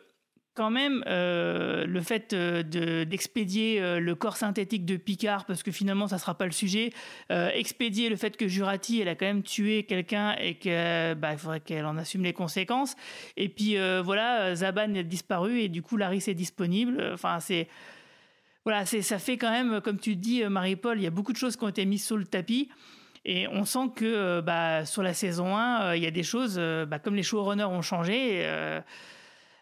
quand 0.56 0.70
même 0.70 1.04
euh, 1.08 1.86
le 1.86 2.02
fait 2.02 2.34
euh, 2.34 3.06
d'expédier 3.06 3.82
euh, 3.82 4.00
le 4.00 4.16
corps 4.16 4.38
synthétique 4.38 4.86
de 4.86 4.98
Picard 4.98 5.46
parce 5.46 5.64
que 5.64 5.72
finalement 5.72 6.08
ça 6.08 6.20
sera 6.20 6.36
pas 6.36 6.46
le 6.46 6.52
sujet 6.52 6.92
expédier 7.30 8.10
le 8.10 8.16
fait 8.16 8.38
que 8.38 8.48
Jurati 8.48 9.02
elle 9.02 9.08
a 9.08 9.16
quand 9.16 9.26
même 9.26 9.44
tué 9.44 9.84
quelqu'un 9.84 10.36
et 10.40 10.56
que 10.56 11.14
bah, 11.16 11.36
faudrait 11.38 11.60
qu'elle 11.60 11.86
en 11.86 11.98
assume 11.98 12.24
les 12.24 12.34
conséquences. 12.34 12.96
Et 13.38 13.50
puis 13.50 13.78
voilà 14.04 14.56
Zaban 14.56 14.96
a 14.96 15.04
disparu 15.04 15.62
et 15.62 15.70
du 15.70 15.82
coup 15.82 15.98
Laris 15.98 16.24
est 16.28 16.34
disponible. 16.34 17.12
Enfin 17.14 17.40
c'est 17.40 17.68
voilà 18.66 18.86
ça 18.86 19.20
fait 19.20 19.38
quand 19.38 19.52
même 19.52 19.82
comme 19.82 20.00
tu 20.00 20.16
dis 20.16 20.44
Marie-Paul 20.44 21.00
il 21.00 21.04
y 21.04 21.08
a 21.08 21.12
beaucoup 21.12 21.34
de 21.34 21.38
choses 21.38 21.56
qui 21.56 21.64
ont 21.64 21.70
été 21.70 21.86
mises 21.86 22.06
sous 22.06 22.18
le 22.18 22.26
tapis. 22.26 22.70
Et 23.26 23.48
on 23.48 23.64
sent 23.64 23.92
que 23.96 24.42
bah, 24.42 24.86
sur 24.86 25.02
la 25.02 25.14
saison 25.14 25.56
1 25.56 25.96
il 25.96 26.04
y 26.04 26.08
a 26.08 26.12
des 26.12 26.24
choses 26.24 26.60
bah, 26.88 27.00
comme 27.00 27.16
les 27.16 27.24
showrunners 27.24 27.64
ont 27.64 27.82
changé 27.82 28.46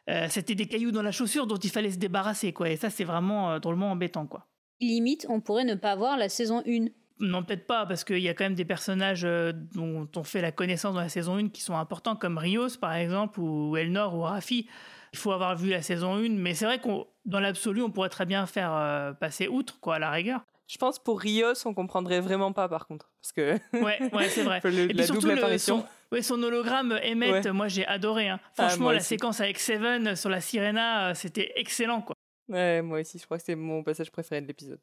euh, 0.09 0.27
c'était 0.29 0.55
des 0.55 0.67
cailloux 0.67 0.91
dans 0.91 1.01
la 1.01 1.11
chaussure 1.11 1.47
dont 1.47 1.57
il 1.57 1.69
fallait 1.69 1.91
se 1.91 1.97
débarrasser, 1.97 2.53
quoi. 2.53 2.69
Et 2.69 2.77
ça, 2.77 2.89
c'est 2.89 3.03
vraiment 3.03 3.51
euh, 3.51 3.59
drôlement 3.59 3.91
embêtant, 3.91 4.25
quoi. 4.25 4.47
Limite, 4.79 5.27
on 5.29 5.41
pourrait 5.41 5.63
ne 5.63 5.75
pas 5.75 5.95
voir 5.95 6.17
la 6.17 6.27
saison 6.27 6.63
1. 6.67 6.87
Non, 7.19 7.43
peut-être 7.43 7.67
pas, 7.67 7.85
parce 7.85 8.03
qu'il 8.03 8.17
y 8.17 8.29
a 8.29 8.33
quand 8.33 8.45
même 8.45 8.55
des 8.55 8.65
personnages 8.65 9.25
euh, 9.25 9.53
dont 9.75 10.07
on 10.15 10.23
fait 10.23 10.41
la 10.41 10.51
connaissance 10.51 10.95
dans 10.95 11.01
la 11.01 11.09
saison 11.09 11.37
1 11.37 11.49
qui 11.49 11.61
sont 11.61 11.75
importants, 11.75 12.15
comme 12.15 12.37
Rios, 12.37 12.77
par 12.79 12.93
exemple, 12.95 13.39
ou 13.39 13.77
Elnor, 13.77 14.15
ou 14.15 14.21
Rafi. 14.21 14.67
Il 15.13 15.19
faut 15.19 15.31
avoir 15.31 15.55
vu 15.55 15.69
la 15.69 15.81
saison 15.81 16.15
1, 16.15 16.29
mais 16.29 16.55
c'est 16.55 16.65
vrai 16.65 16.79
qu'on, 16.79 17.05
dans 17.25 17.39
l'absolu, 17.39 17.83
on 17.83 17.91
pourrait 17.91 18.09
très 18.09 18.25
bien 18.25 18.45
faire 18.47 19.15
passer 19.19 19.47
outre, 19.47 19.79
quoi, 19.81 19.95
à 19.95 19.99
la 19.99 20.09
rigueur. 20.09 20.41
Je 20.71 20.77
pense 20.77 20.99
pour 20.99 21.19
Rios, 21.19 21.53
on 21.65 21.73
comprendrait 21.73 22.21
vraiment 22.21 22.53
pas 22.53 22.69
par 22.69 22.87
contre, 22.87 23.11
parce 23.21 23.33
que 23.33 23.59
ouais, 23.73 23.99
ouais 24.13 24.29
c'est 24.29 24.43
vrai. 24.43 24.61
la 24.63 25.07
double 25.07 25.31
apparition. 25.31 25.79
son, 25.81 25.85
son, 26.21 26.43
hologramme 26.43 26.99
Emmett, 27.03 27.47
moi 27.47 27.67
j'ai 27.67 27.85
adoré. 27.85 28.29
Hein. 28.29 28.39
Ah, 28.57 28.67
Franchement, 28.67 28.91
la 28.91 28.99
séquence 28.99 29.39
avec 29.39 29.59
Seven 29.59 30.15
sur 30.15 30.29
la 30.29 30.41
Sirena, 30.41 31.09
euh, 31.09 31.13
c'était 31.13 31.53
excellent 31.55 32.01
quoi. 32.01 32.15
Ouais, 32.49 32.81
moi 32.81 32.99
aussi, 32.99 33.17
je 33.17 33.25
crois 33.25 33.37
que 33.37 33.43
c'est 33.45 33.55
mon 33.55 33.81
passage 33.81 34.11
préféré 34.11 34.41
de 34.41 34.47
l'épisode. 34.47 34.79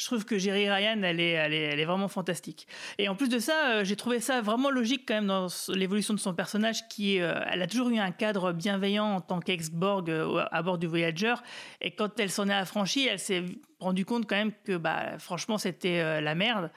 Je 0.00 0.06
trouve 0.06 0.24
que 0.24 0.38
Jerry 0.38 0.70
Ryan, 0.70 1.02
elle 1.02 1.20
est, 1.20 1.32
elle 1.32 1.52
est, 1.52 1.62
elle 1.64 1.78
est 1.78 1.84
vraiment 1.84 2.08
fantastique. 2.08 2.66
Et 2.96 3.10
en 3.10 3.14
plus 3.14 3.28
de 3.28 3.38
ça, 3.38 3.68
euh, 3.68 3.84
j'ai 3.84 3.96
trouvé 3.96 4.18
ça 4.18 4.40
vraiment 4.40 4.70
logique 4.70 5.02
quand 5.06 5.12
même 5.12 5.26
dans 5.26 5.48
l'évolution 5.68 6.14
de 6.14 6.18
son 6.18 6.32
personnage, 6.32 6.88
qui 6.88 7.20
euh, 7.20 7.34
elle 7.52 7.60
a 7.60 7.66
toujours 7.66 7.90
eu 7.90 7.98
un 7.98 8.10
cadre 8.10 8.52
bienveillant 8.52 9.16
en 9.16 9.20
tant 9.20 9.40
qu'ex-Borg 9.40 10.08
euh, 10.08 10.42
à 10.50 10.62
bord 10.62 10.78
du 10.78 10.86
Voyager. 10.86 11.34
Et 11.82 11.90
quand 11.90 12.18
elle 12.18 12.30
s'en 12.30 12.48
est 12.48 12.54
affranchie, 12.54 13.08
elle 13.08 13.18
s'est 13.18 13.44
rendue 13.78 14.06
compte 14.06 14.26
quand 14.26 14.36
même 14.36 14.52
que, 14.64 14.78
bah, 14.78 15.18
franchement, 15.18 15.58
c'était 15.58 16.20
la 16.22 16.34
merde. 16.34 16.70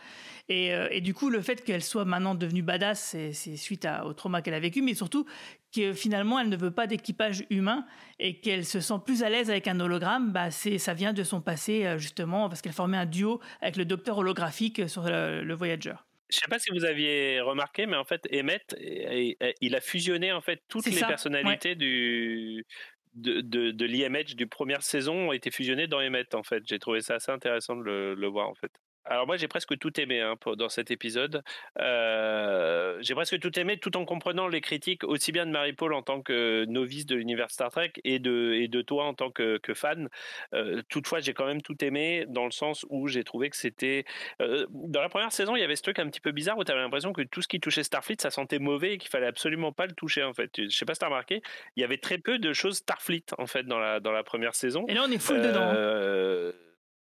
Et, 0.50 1.02
du 1.02 1.14
coup, 1.14 1.30
le 1.30 1.42
fait 1.42 1.64
qu'elle 1.64 1.84
soit 1.84 2.06
maintenant 2.06 2.36
devenue 2.36 2.62
badass, 2.62 3.16
c'est 3.32 3.56
suite 3.58 3.88
au 4.06 4.14
trauma 4.14 4.42
qu'elle 4.42 4.54
a 4.54 4.60
vécu, 4.60 4.82
mais 4.82 4.94
surtout 4.94 5.26
que 5.74 5.94
finalement 5.94 6.40
elle 6.40 6.50
ne 6.50 6.58
veut 6.58 6.72
pas 6.72 6.88
d'équipage 6.88 7.46
humain 7.50 7.86
et 8.20 8.40
qu'elle 8.40 8.66
se 8.66 8.80
sent 8.80 9.00
plus 9.06 9.24
à 9.24 9.30
l'aise 9.30 9.50
avec 9.50 9.68
un 9.68 9.80
hologramme, 9.80 10.32
bah 10.32 10.52
c'est 10.52 10.78
ça 10.78 10.94
vient 10.94 11.14
de 11.14 11.24
son 11.24 11.42
passé 11.42 11.86
euh, 11.86 11.98
justement 11.98 12.50
parce 12.50 12.62
qu'elle 12.62 12.74
formait 12.74 12.98
un 12.98 13.06
duo 13.06 13.42
avec 13.62 13.76
le 13.76 13.86
docteur 13.86 14.18
holographique 14.18 14.88
sur 14.88 15.04
le, 15.04 15.54
Voyager. 15.54 15.96
Je 16.30 16.38
sais 16.38 16.48
pas 16.50 16.58
si 16.58 16.72
vous 16.72 16.84
aviez 16.84 17.42
remarqué, 17.42 17.86
mais 17.86 17.96
en 17.96 18.06
fait, 18.06 18.28
Emmett, 18.34 18.76
il 18.80 19.76
a 19.76 19.82
fusionné 19.82 20.32
en 20.32 20.42
fait 20.42 20.64
toutes 20.68 20.88
les 20.88 21.00
personnalités 21.00 21.76
du 21.76 22.66
de, 23.14 23.42
de, 23.42 23.70
de 23.70 23.86
l'IMH 23.86 24.36
du 24.36 24.48
première 24.48 24.82
saison 24.82 25.30
ont 25.30 25.32
été 25.34 25.52
fusionnées 25.52 25.88
dans 25.88 26.00
Emmett 26.00 26.34
en 26.34 26.44
fait. 26.44 26.64
J'ai 26.66 26.80
trouvé 26.80 27.02
ça 27.02 27.16
assez 27.16 27.32
intéressant 27.32 27.76
de 27.76 27.84
le, 27.84 28.16
le 28.16 28.28
voir 28.28 28.50
en 28.50 28.56
fait. 28.56 28.72
Alors 29.06 29.28
moi 29.28 29.38
j'ai 29.38 29.48
presque 29.48 29.78
tout 29.78 30.00
aimé 30.00 30.22
hein, 30.22 30.36
dans 30.58 30.70
cet 30.70 30.92
épisode. 30.92 31.44
Euh, 31.80 32.98
j'ai 33.02 33.14
presque 33.16 33.40
tout 33.40 33.60
aimé 33.60 33.78
tout 33.78 33.96
en 33.98 34.06
comprenant 34.06 34.48
les 34.48 34.62
critiques 34.62 35.04
aussi 35.04 35.32
bien 35.32 35.46
de 35.46 35.52
Marie-Paul 35.52 35.94
en 35.94 36.02
tant 36.02 36.22
que 36.22 36.66
novice 36.66 37.06
de 37.06 37.16
l'univers 37.16 37.52
Star 37.52 37.70
Trek 37.70 37.94
et 38.04 38.20
de, 38.20 38.54
et 38.54 38.68
de 38.68 38.82
toi 38.82 39.06
en 39.06 39.14
tant 39.14 39.30
que, 39.30 39.58
que 39.58 39.74
fan. 39.74 40.10
Euh, 40.54 40.82
toutefois 40.90 41.20
j'ai 41.20 41.34
quand 41.34 41.46
même 41.46 41.62
tout 41.62 41.84
aimé 41.84 42.26
dans 42.28 42.46
le 42.46 42.52
sens 42.52 42.86
où 42.90 43.08
j'ai 43.08 43.24
trouvé 43.24 43.50
que 43.50 43.58
c'était... 43.58 44.06
Euh, 44.42 44.66
dans 44.72 45.02
la 45.02 45.10
première 45.10 45.32
saison 45.32 45.56
il 45.56 45.60
y 45.60 45.64
avait 45.64 45.76
ce 45.76 45.84
truc 45.84 46.00
un 46.00 46.08
petit 46.08 46.22
peu 46.22 46.32
bizarre 46.32 46.58
où 46.58 46.64
tu 46.64 46.72
avais 46.72 46.82
l'impression 46.82 47.14
que 47.14 47.22
tout 47.22 47.42
ce 47.42 47.48
qui 47.48 47.60
touchait 47.60 47.84
Starfleet 47.84 48.18
ça 48.20 48.32
sentait 48.32 48.60
mauvais 48.60 48.94
et 48.94 48.98
qu'il 48.98 49.10
fallait 49.10 49.28
absolument 49.28 49.72
pas 49.72 49.86
le 49.86 49.94
toucher 49.94 50.24
en 50.24 50.34
fait. 50.34 50.52
Je 50.56 50.70
sais 50.70 50.86
pas 50.86 50.94
si 50.94 51.00
tu 51.00 51.06
as 51.06 51.10
remarqué, 51.10 51.42
il 51.76 51.82
y 51.82 51.84
avait 51.84 51.98
très 51.98 52.18
peu 52.18 52.40
de 52.40 52.54
choses 52.54 52.78
Starfleet 52.78 53.26
en 53.38 53.48
fait 53.48 53.64
dans 53.64 53.80
la, 53.80 54.00
dans 54.00 54.12
la 54.12 54.24
première 54.24 54.56
saison. 54.56 54.86
Et 54.88 54.94
là 54.94 55.04
on 55.06 55.12
est 55.12 55.22
full 55.22 55.42
dedans. 55.42 55.62
Hein. 55.62 56.54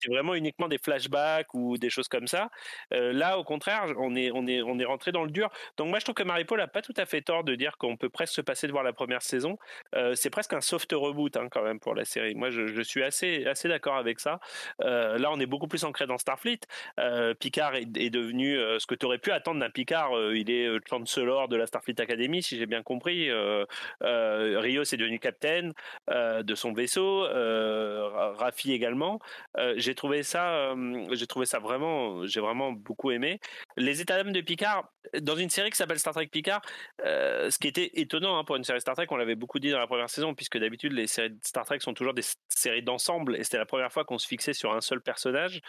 C'est 0.01 0.11
vraiment 0.11 0.35
uniquement 0.35 0.69
des 0.69 0.79
flashbacks 0.79 1.53
ou 1.55 1.77
des 1.77 1.91
choses 1.91 2.09
comme 2.09 2.29
ça. 2.29 2.51
Euh, 2.93 3.13
là, 3.13 3.39
au 3.39 3.45
contraire, 3.45 3.87
on 3.99 4.15
est, 4.15 4.31
on, 4.33 4.47
est, 4.47 4.63
on 4.63 4.79
est 4.79 4.85
rentré 4.85 5.11
dans 5.11 5.25
le 5.25 5.31
dur. 5.31 5.51
Donc 5.77 5.89
moi, 5.89 5.99
je 5.99 6.05
trouve 6.05 6.15
que 6.15 6.23
Marie-Paul 6.23 6.59
n'a 6.59 6.69
pas 6.69 6.83
tout 6.83 6.95
à 6.97 7.05
fait 7.05 7.21
tort 7.21 7.43
de 7.43 7.55
dire 7.57 7.77
qu'on 7.79 7.97
peut 7.97 8.09
presque 8.09 8.35
se 8.35 8.41
passer 8.41 8.67
de 8.69 8.73
voir 8.73 8.85
la 8.85 8.93
première 8.93 9.23
saison. 9.23 9.59
Euh, 9.97 10.15
c'est 10.15 10.31
presque 10.31 10.53
un 10.53 10.61
soft 10.61 10.93
reboot 10.93 11.37
hein, 11.37 11.49
quand 11.51 11.63
même 11.63 11.81
pour 11.81 11.95
la 11.95 12.05
série. 12.05 12.35
Moi, 12.35 12.51
je, 12.51 12.83
suis 12.83 13.03
assez, 13.03 13.45
assez 13.47 13.69
d'accord 13.69 13.97
avec 13.97 14.21
ça. 14.21 14.39
Euh, 14.83 15.19
là, 15.19 15.31
on 15.33 15.41
est 15.41 15.47
beaucoup 15.47 15.67
plus 15.67 15.85
ancré 15.85 16.07
dans 16.07 16.19
Starfleet. 16.19 16.61
Picard 17.41 17.75
est, 17.75 17.97
est 17.97 18.11
devenu 18.11 18.57
ce 18.79 18.87
que 18.87 18.95
tu 18.95 19.07
aurais 19.07 19.19
pu 19.19 19.33
attendre 19.33 19.61
d'un 19.61 19.71
Picard. 19.71 20.11
Il 20.33 20.51
est 20.51 20.69
chancellor 20.89 21.49
de 21.49 21.57
la 21.57 21.67
Starfleet 21.67 22.01
Academy, 22.01 22.43
si 22.43 22.57
j'ai 22.57 22.67
bien 22.67 22.83
compris. 22.83 23.31
Rio, 24.01 24.85
c'est 24.85 24.97
devenu 24.97 25.19
capitaine 25.19 25.73
de 26.09 26.55
son 26.55 26.73
vaisseau. 26.73 27.23
Rafi 27.23 28.73
également. 28.73 29.21
j'ai 29.77 29.88
trouvé 29.95 30.23
ça, 30.23 30.75
j'ai 31.13 31.27
trouvé 31.27 31.47
ça 31.47 31.59
vraiment, 31.59 32.27
j'ai 32.27 32.41
vraiment 32.41 32.73
beaucoup 32.73 33.11
aimé. 33.11 33.39
Les 33.77 34.01
états 34.01 34.23
de 34.23 34.41
Picard, 34.41 34.93
dans 35.21 35.37
une 35.37 35.51
série 35.51 35.71
qui 35.71 35.77
s'appelle 35.77 35.99
Star 35.99 36.15
Trek 36.15 36.27
Picard, 36.27 36.63
euh, 37.05 37.51
ce 37.51 37.59
qui 37.59 37.69
était 37.69 37.91
étonnant 37.95 38.39
hein, 38.39 38.45
pour 38.45 38.57
une 38.57 38.65
série 38.65 38.81
Star 38.81 38.95
Trek, 38.95 39.07
on 39.11 39.17
l'avait 39.17 39.35
beaucoup 39.35 39.59
dit 39.59 39.71
dans 39.71 39.79
la 39.79 39.87
première 39.87 40.11
saison, 40.11 40.35
puisque 40.35 40.59
d'habitude 40.59 40.93
les 40.93 41.07
séries 41.07 41.37
Star 41.43 41.65
Trek 41.65 41.81
sont 41.81 41.95
toujours 41.95 42.15
des 42.15 42.25
séries 42.49 42.83
d'ensemble, 42.83 43.37
et 43.37 43.45
c'était 43.45 43.59
la 43.59 43.67
première 43.67 43.93
fois 43.93 44.05
qu'on 44.05 44.19
se 44.19 44.27
fixait 44.27 44.53
sur 44.53 44.73
un 44.73 44.81
seul 44.81 45.01
personnage. 45.01 45.61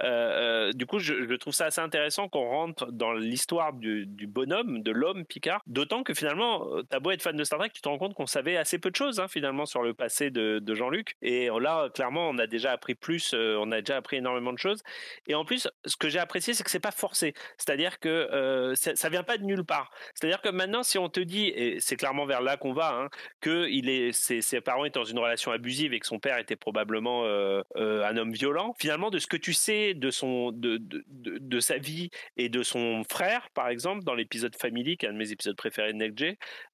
Euh, 0.00 0.68
euh, 0.68 0.72
du 0.72 0.86
coup, 0.86 0.98
je, 0.98 1.34
trouve 1.38 1.54
ça 1.54 1.66
assez 1.66 1.80
intéressant 1.80 2.28
qu'on 2.28 2.48
rentre 2.48 2.90
dans 2.90 3.12
l'histoire 3.12 3.72
du, 3.72 4.06
bonhomme, 4.26 4.82
de 4.82 4.90
l'homme 4.90 5.24
Picard, 5.24 5.62
d'autant 5.66 6.02
que 6.02 6.14
finalement, 6.14 6.66
t'as 6.90 6.98
beau 6.98 7.12
être 7.12 7.22
fan 7.22 7.36
de 7.36 7.44
Star 7.44 7.58
Trek, 7.58 7.70
tu 7.72 7.80
te 7.80 7.88
rends 7.88 7.98
compte 7.98 8.14
qu'on 8.14 8.26
savait 8.26 8.56
assez 8.56 8.78
peu 8.78 8.90
de 8.90 8.96
choses 8.96 9.20
hein, 9.20 9.28
finalement 9.28 9.66
sur 9.66 9.82
le 9.82 9.94
passé 9.94 10.30
de, 10.30 10.58
de 10.58 10.74
Jean-Luc, 10.74 11.16
et 11.22 11.48
là, 11.60 11.88
clairement, 11.90 12.28
on 12.28 12.38
a 12.38 12.46
déjà 12.46 12.72
appris 12.72 12.94
plus, 12.94 13.34
on 13.34 13.70
a 13.72 13.80
déjà 13.80 13.96
appris 13.96 14.16
énormément 14.16 14.52
de 14.52 14.58
choses, 14.58 14.82
et 15.26 15.34
en 15.34 15.44
plus, 15.44 15.68
ce 15.84 15.96
que 15.96 16.08
j'ai 16.08 16.18
apprécié, 16.18 16.54
c'est 16.54 16.64
que 16.64 16.70
c'est 16.70 16.80
pas 16.80 16.90
forcé, 16.90 17.34
c'est-à-dire 17.56 18.00
que 18.00 18.74
ça, 18.88 18.96
ça 18.96 19.08
vient 19.08 19.22
pas 19.22 19.38
de 19.38 19.44
nulle 19.44 19.64
part. 19.64 19.90
C'est-à-dire 20.14 20.40
que 20.40 20.48
maintenant, 20.48 20.82
si 20.82 20.98
on 20.98 21.08
te 21.08 21.20
dit, 21.20 21.46
et 21.48 21.80
c'est 21.80 21.96
clairement 21.96 22.26
vers 22.26 22.40
là 22.40 22.56
qu'on 22.56 22.72
va, 22.72 22.94
hein, 22.94 23.08
que 23.40 23.68
il 23.68 23.88
est, 23.88 24.12
ses, 24.12 24.40
ses, 24.40 24.60
parents 24.60 24.84
étaient 24.84 24.98
dans 24.98 25.04
une 25.04 25.18
relation 25.18 25.52
abusive 25.52 25.92
et 25.92 26.00
que 26.00 26.06
son 26.06 26.18
père 26.18 26.38
était 26.38 26.56
probablement 26.56 27.24
euh, 27.24 27.62
euh, 27.76 28.06
un 28.06 28.16
homme 28.16 28.32
violent, 28.32 28.74
finalement, 28.78 29.10
de 29.10 29.18
ce 29.18 29.26
que 29.26 29.36
tu 29.36 29.52
sais 29.52 29.94
de 29.94 30.10
son, 30.10 30.52
de, 30.52 30.76
de, 30.78 31.04
de, 31.08 31.38
de 31.38 31.60
sa 31.60 31.78
vie 31.78 32.10
et 32.36 32.48
de 32.48 32.62
son 32.62 33.02
frère, 33.08 33.48
par 33.54 33.68
exemple, 33.68 34.04
dans 34.04 34.14
l'épisode 34.14 34.54
Family, 34.56 34.96
qui 34.96 35.06
est 35.06 35.08
un 35.08 35.12
de 35.12 35.18
mes 35.18 35.32
épisodes 35.32 35.56
préférés 35.56 35.92
de 35.92 35.98
Next 35.98 36.18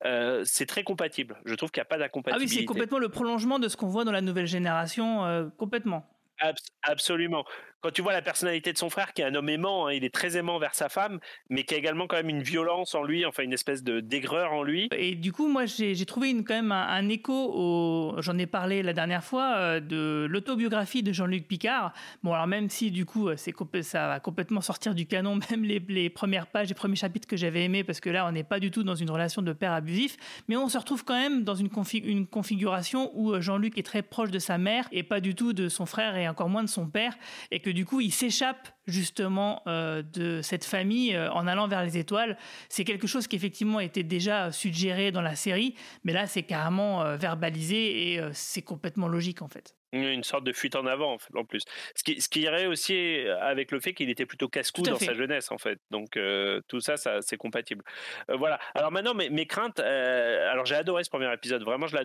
euh, 0.05 0.43
c'est 0.45 0.67
très 0.67 0.85
compatible. 0.85 1.37
Je 1.45 1.55
trouve 1.55 1.71
qu'il 1.71 1.81
n'y 1.81 1.83
a 1.83 1.87
pas 1.87 1.99
d'incompatibilité. 1.99 2.55
Ah 2.55 2.57
oui, 2.57 2.61
c'est 2.61 2.65
complètement 2.65 2.99
le 2.99 3.09
prolongement 3.09 3.59
de 3.59 3.69
ce 3.69 3.77
qu'on 3.77 3.89
voit 3.89 4.05
dans 4.05 4.13
la 4.13 4.21
nouvelle 4.21 4.47
génération, 4.47 5.51
complètement. 5.59 6.09
Abs 6.41 6.63
absolument 6.83 7.45
quand 7.85 7.93
tu 7.93 8.01
vois 8.01 8.15
la 8.15 8.23
personnalité 8.23 8.73
de 8.73 8.79
son 8.79 8.89
frère, 8.89 9.13
qui 9.13 9.21
est 9.21 9.27
un 9.27 9.35
homme 9.35 9.51
aimant, 9.51 9.87
hein, 9.89 9.93
il 9.93 10.05
est 10.05 10.15
très 10.15 10.39
aimant 10.39 10.59
vers 10.59 10.75
sa 10.75 10.89
femme, 10.89 11.21
mais 11.51 11.65
qui 11.65 11.75
a 11.75 11.77
également 11.77 12.07
quand 12.07 12.17
même 12.17 12.31
une 12.31 12.43
violence 12.43 12.95
en 12.95 13.03
lui, 13.03 13.27
enfin 13.27 13.43
une 13.43 13.53
espèce 13.53 13.85
de 13.85 14.01
d'aigreur 14.01 14.55
en 14.55 14.63
lui. 14.63 14.89
Et 14.97 15.15
du 15.15 15.33
coup, 15.33 15.49
moi, 15.49 15.67
j'ai 15.67 16.07
trouvé 16.07 16.31
une, 16.31 16.45
quand 16.45 16.55
même 16.55 16.73
un, 16.73 17.07
écho 17.11 18.15
j'en 18.21 18.39
ai 18.39 18.47
parlé 18.47 18.83
la 18.83 18.95
dernière 18.95 19.23
fois, 19.23 19.57
euh, 19.57 19.81
de 19.81 20.27
l'autobiographie 20.31 21.03
de 21.03 21.13
Jean-Luc 21.13 21.47
Picard. 21.47 21.93
Bon, 22.23 22.33
alors 22.33 22.47
même 22.47 22.71
si 22.71 22.91
du 22.91 23.05
coup, 23.05 23.29
c'est 23.37 23.53
ça 23.83 24.09
va 24.09 24.19
complètement 24.19 24.63
sortir 24.63 24.95
du 24.95 25.05
canon, 25.05 25.39
même 25.51 25.65
les, 25.65 25.83
les 25.87 26.09
premières 26.09 26.47
pages, 26.47 26.71
les 26.71 26.75
premiers 26.75 26.97
chapitres 26.97 27.29
que 27.29 27.37
j'avais 27.37 27.65
aimés, 27.65 27.85
parce 27.85 28.01
que 28.01 28.09
là, 28.09 28.27
on 28.27 28.33
n'est 28.33 28.45
pas 28.45 28.61
du 28.61 28.71
tout 28.71 28.83
dans 28.83 28.95
une 28.95 29.11
relation 29.11 29.43
de 29.43 29.53
père 29.53 29.73
abusif, 29.73 30.17
mais 30.49 30.57
on 30.57 30.71
se 30.71 30.79
retrouve 30.79 31.05
quand 31.05 31.21
même 31.21 31.45
dans 31.45 31.55
une, 31.55 31.69
config 31.69 32.07
une 32.07 32.27
configuration 32.27 33.11
où 33.13 33.33
euh, 33.33 33.43
Jean-Luc 33.43 33.77
est 33.77 33.83
très 33.83 34.01
proche 34.01 34.31
de 34.31 34.39
sa 34.39 34.57
mère 34.57 34.89
et 34.91 35.03
pas 35.03 35.21
du 35.21 35.35
tout 35.35 35.53
de 35.53 35.69
son 35.69 35.85
frère 35.85 36.17
et 36.17 36.27
encore 36.27 36.49
moins 36.49 36.65
de 36.65 36.71
son 36.71 36.87
père, 36.87 37.15
et 37.51 37.61
que 37.61 37.74
du 37.75 37.85
coup, 37.85 38.01
il 38.01 38.13
s'échappe 38.13 38.69
justement 38.87 39.63
euh, 39.67 40.03
de 40.03 40.43
cette 40.43 40.65
famille 40.65 41.15
euh, 41.15 41.31
en 41.33 41.47
allant 41.47 41.69
vers 41.69 41.83
les 41.83 41.99
étoiles. 41.99 42.37
C'est 42.69 42.85
quelque 42.85 43.07
chose 43.07 43.27
qui 43.27 43.37
effectivement 43.37 43.81
était 43.81 44.03
déjà 44.03 44.53
suggéré 44.53 45.13
dans 45.13 45.23
la 45.23 45.37
série, 45.37 45.75
mais 46.05 46.13
là, 46.13 46.27
c'est 46.27 46.43
carrément 46.43 47.03
euh, 47.03 47.17
verbalisé 47.17 48.13
et 48.13 48.21
c'est 48.33 48.63
complètement 48.63 49.09
logique 49.09 49.43
en 49.43 49.49
fait 49.49 49.75
une 49.97 50.25
sorte 50.25 50.43
de 50.43 50.53
fuite 50.53 50.75
en 50.75 50.87
avant 50.87 51.19
en 51.35 51.45
plus. 51.45 51.63
Ce 51.95 52.03
qui, 52.03 52.21
ce 52.21 52.29
qui 52.29 52.41
irait 52.41 52.67
aussi 52.67 53.21
avec 53.41 53.71
le 53.71 53.79
fait 53.79 53.95
qu'il 53.95 54.11
était 54.11 54.27
plutôt 54.27 54.49
casse-cou 54.49 54.83
dans 54.83 54.97
fait. 54.97 55.05
sa 55.05 55.15
jeunesse 55.15 55.53
en 55.53 55.59
fait. 55.59 55.79
Donc 55.93 56.19
tout 56.67 56.81
ça, 56.81 56.97
ça 56.97 57.23
c'est 57.23 57.37
compatible. 57.37 57.85
Voilà. 58.29 58.59
Alors 58.75 58.91
maintenant 58.91 59.15
mes, 59.15 59.31
mes 59.31 59.47
craintes. 59.47 59.79
Alors 59.79 60.67
j'ai 60.67 60.75
adoré 60.75 61.05
ce 61.05 61.11
premier 61.11 61.33
épisode, 61.33 61.63
vraiment 61.63 61.87
je 61.87 61.97
l'ai 61.97 62.05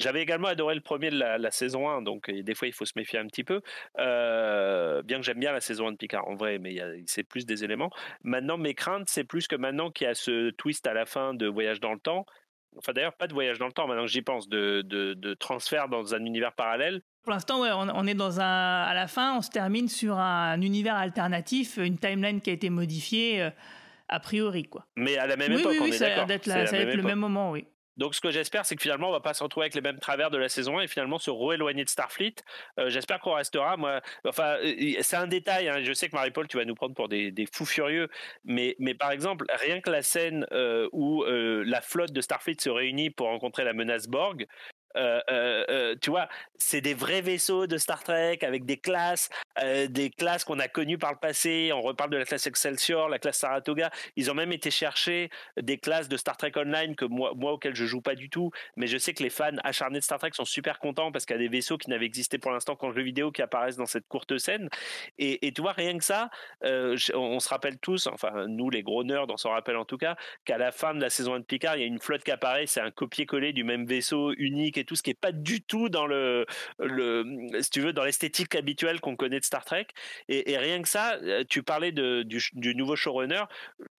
J'avais 0.00 0.20
également 0.20 0.48
adoré 0.48 0.74
le 0.74 0.80
premier 0.80 1.10
de 1.10 1.16
la, 1.16 1.38
la, 1.38 1.52
saison 1.52 1.88
1, 1.88 2.02
donc 2.02 2.28
des 2.28 2.54
fois 2.56 2.66
il 2.66 2.74
faut 2.74 2.84
se 2.84 2.94
méfier 2.96 3.20
un 3.20 3.26
petit 3.28 3.44
peu. 3.44 3.60
Bien 3.96 5.18
que 5.18 5.24
j'aime 5.24 5.38
bien 5.38 5.52
la 5.52 5.60
saison 5.60 5.86
1 5.86 5.92
de 5.92 5.96
Picard 5.96 6.17
en 6.26 6.34
vrai, 6.34 6.58
mais 6.58 6.76
c'est 7.06 7.24
plus 7.24 7.46
des 7.46 7.64
éléments. 7.64 7.90
Maintenant 8.22 8.58
mes 8.58 8.74
craintes, 8.74 9.08
c'est 9.08 9.24
plus 9.24 9.46
que 9.46 9.56
maintenant 9.56 9.90
qu'il 9.90 10.06
y 10.06 10.10
a 10.10 10.14
ce 10.14 10.50
twist 10.50 10.86
à 10.86 10.94
la 10.94 11.06
fin 11.06 11.34
de 11.34 11.46
Voyage 11.46 11.80
dans 11.80 11.92
le 11.92 12.00
temps. 12.00 12.26
Enfin 12.76 12.92
d'ailleurs 12.92 13.16
pas 13.16 13.26
de 13.26 13.32
voyage 13.32 13.58
dans 13.58 13.66
le 13.66 13.72
temps 13.72 13.88
maintenant 13.88 14.04
que 14.04 14.10
j'y 14.10 14.22
pense, 14.22 14.48
de, 14.48 14.82
de, 14.82 15.14
de 15.14 15.34
transfert 15.34 15.88
dans 15.88 16.14
un 16.14 16.24
univers 16.24 16.52
parallèle 16.52 17.02
pour 17.28 17.34
l'instant, 17.34 17.60
ouais, 17.60 17.68
on, 17.72 17.90
on, 17.94 18.06
est 18.06 18.14
dans 18.14 18.40
un. 18.40 18.84
À 18.84 18.94
la 18.94 19.06
fin, 19.06 19.36
on 19.36 19.42
se 19.42 19.50
termine 19.50 19.86
sur 19.86 20.16
un, 20.16 20.58
univers 20.62 20.94
alternatif, 20.94 21.76
une 21.76 21.98
timeline 21.98 22.40
qui 22.40 22.48
a 22.48 22.54
été 22.54 22.70
modifiée, 22.70 23.42
euh, 23.42 23.50
a 24.08 24.18
priori, 24.18 24.64
quoi. 24.64 24.86
Mais 24.96 25.18
à 25.18 25.26
la 25.26 25.36
même 25.36 25.52
oui, 25.52 25.60
époque, 25.60 25.72
oui, 25.72 25.78
oui, 25.82 25.88
on 25.90 25.92
est 25.92 25.98
d'accord. 25.98 26.26
Ça 26.26 26.64
va 26.64 26.78
être 26.78 26.96
le 26.96 27.02
même 27.02 27.18
moment, 27.18 27.50
oui. 27.50 27.66
Donc 27.98 28.14
ce 28.14 28.20
que 28.20 28.30
j'espère, 28.30 28.64
c'est 28.64 28.76
que 28.76 28.82
finalement, 28.82 29.08
on 29.08 29.12
va 29.12 29.20
pas 29.20 29.34
se 29.34 29.42
retrouver 29.42 29.64
avec 29.64 29.74
les 29.74 29.80
mêmes 29.80 29.98
travers 29.98 30.30
de 30.30 30.38
la 30.38 30.48
saison 30.48 30.78
1 30.78 30.82
et 30.82 30.88
finalement 30.88 31.18
se 31.18 31.30
rééloigner 31.30 31.84
de 31.84 31.88
Starfleet. 31.88 32.36
Euh, 32.78 32.88
j'espère 32.88 33.20
qu'on 33.20 33.34
restera. 33.34 33.76
Moi, 33.76 34.00
enfin, 34.24 34.56
c'est 35.00 35.16
un 35.16 35.26
détail. 35.26 35.68
Hein. 35.68 35.82
Je 35.82 35.92
sais 35.92 36.08
que 36.08 36.16
Marie-Paul, 36.16 36.48
tu 36.48 36.56
vas 36.56 36.64
nous 36.64 36.74
prendre 36.74 36.94
pour 36.94 37.08
des, 37.08 37.32
fous 37.52 37.66
furieux, 37.66 38.08
mais, 38.44 38.76
mais 38.78 38.94
par 38.94 39.10
exemple, 39.10 39.46
rien 39.60 39.80
que 39.80 39.90
la 39.90 40.02
scène 40.02 40.46
euh, 40.52 40.88
où 40.92 41.24
euh, 41.24 41.62
la 41.66 41.80
flotte 41.80 42.12
de 42.12 42.20
Starfleet 42.20 42.56
se 42.60 42.70
réunit 42.70 43.10
pour 43.10 43.26
rencontrer 43.26 43.64
la 43.64 43.72
menace 43.72 44.06
Borg, 44.06 44.38
euh, 44.42 44.44
euh, 44.44 44.46
euh, 44.46 44.77
tu 46.00 46.10
vois, 46.10 46.28
c'est 46.58 46.80
des 46.80 46.94
vrais 46.94 47.20
vaisseaux 47.20 47.66
de 47.66 47.78
Star 47.78 48.02
Trek 48.02 48.38
avec 48.42 48.64
des 48.64 48.76
classes, 48.76 49.30
euh, 49.62 49.86
des 49.86 50.10
classes 50.10 50.44
qu'on 50.44 50.58
a 50.58 50.68
connues 50.68 50.98
par 50.98 51.12
le 51.12 51.18
passé. 51.18 51.70
On 51.72 51.80
reparle 51.80 52.10
de 52.10 52.16
la 52.16 52.24
classe 52.24 52.46
Excelsior, 52.46 53.08
la 53.08 53.18
classe 53.18 53.38
Saratoga. 53.38 53.90
Ils 54.16 54.30
ont 54.30 54.34
même 54.34 54.52
été 54.52 54.70
chercher 54.70 55.30
des 55.60 55.78
classes 55.78 56.08
de 56.08 56.16
Star 56.16 56.36
Trek 56.36 56.52
Online 56.56 56.96
que 56.96 57.04
moi, 57.04 57.32
moi 57.36 57.52
auxquelles 57.52 57.74
je 57.74 57.86
joue 57.86 58.00
pas 58.00 58.14
du 58.14 58.28
tout, 58.28 58.50
mais 58.76 58.86
je 58.86 58.98
sais 58.98 59.14
que 59.14 59.22
les 59.22 59.30
fans 59.30 59.56
acharnés 59.64 60.00
de 60.00 60.04
Star 60.04 60.18
Trek 60.18 60.30
sont 60.34 60.44
super 60.44 60.78
contents 60.78 61.12
parce 61.12 61.26
qu'il 61.26 61.36
y 61.36 61.38
a 61.38 61.42
des 61.42 61.48
vaisseaux 61.48 61.78
qui 61.78 61.90
n'avaient 61.90 62.06
existé 62.06 62.38
pour 62.38 62.50
l'instant 62.50 62.76
qu'en 62.76 62.92
jeu 62.92 63.02
vidéo 63.02 63.30
qui 63.30 63.42
apparaissent 63.42 63.76
dans 63.76 63.86
cette 63.86 64.08
courte 64.08 64.36
scène. 64.38 64.68
Et, 65.18 65.46
et 65.46 65.52
tu 65.52 65.62
vois, 65.62 65.72
rien 65.72 65.96
que 65.96 66.04
ça, 66.04 66.30
euh, 66.64 66.96
on 67.14 67.40
se 67.40 67.48
rappelle 67.48 67.78
tous, 67.78 68.08
enfin 68.08 68.46
nous 68.46 68.70
les 68.70 68.82
gros 68.82 69.04
nerds, 69.04 69.26
on 69.28 69.36
s'en 69.36 69.50
rappelle 69.50 69.76
en 69.76 69.84
tout 69.84 69.98
cas, 69.98 70.16
qu'à 70.44 70.58
la 70.58 70.72
fin 70.72 70.94
de 70.94 71.00
la 71.00 71.10
saison 71.10 71.34
1 71.34 71.40
de 71.40 71.44
Picard, 71.44 71.76
il 71.76 71.80
y 71.80 71.84
a 71.84 71.86
une 71.86 72.00
flotte 72.00 72.24
qui 72.24 72.30
apparaît, 72.30 72.66
c'est 72.66 72.80
un 72.80 72.90
copier-coller 72.90 73.52
du 73.52 73.64
même 73.64 73.86
vaisseau 73.86 74.32
unique 74.36 74.76
et 74.76 74.84
tout, 74.88 74.96
ce 74.96 75.02
qui 75.02 75.10
est 75.10 75.20
pas 75.20 75.32
du 75.32 75.60
tout 75.60 75.88
dans 75.88 76.06
le, 76.06 76.46
le 76.78 77.48
si 77.60 77.70
tu 77.70 77.80
veux, 77.80 77.92
dans 77.92 78.04
l'esthétique 78.04 78.54
habituelle 78.54 79.00
qu'on 79.00 79.16
connaît 79.16 79.38
de 79.38 79.44
Star 79.44 79.64
Trek. 79.64 79.86
Et, 80.28 80.56
rien 80.56 80.82
que 80.82 80.88
ça, 80.88 81.16
euh, 81.22 81.44
tu 81.48 81.62
parlais 81.62 81.92
de, 81.92 82.22
du, 82.22 82.42
du, 82.54 82.74
nouveau 82.74 82.96
showrunner, 82.96 83.44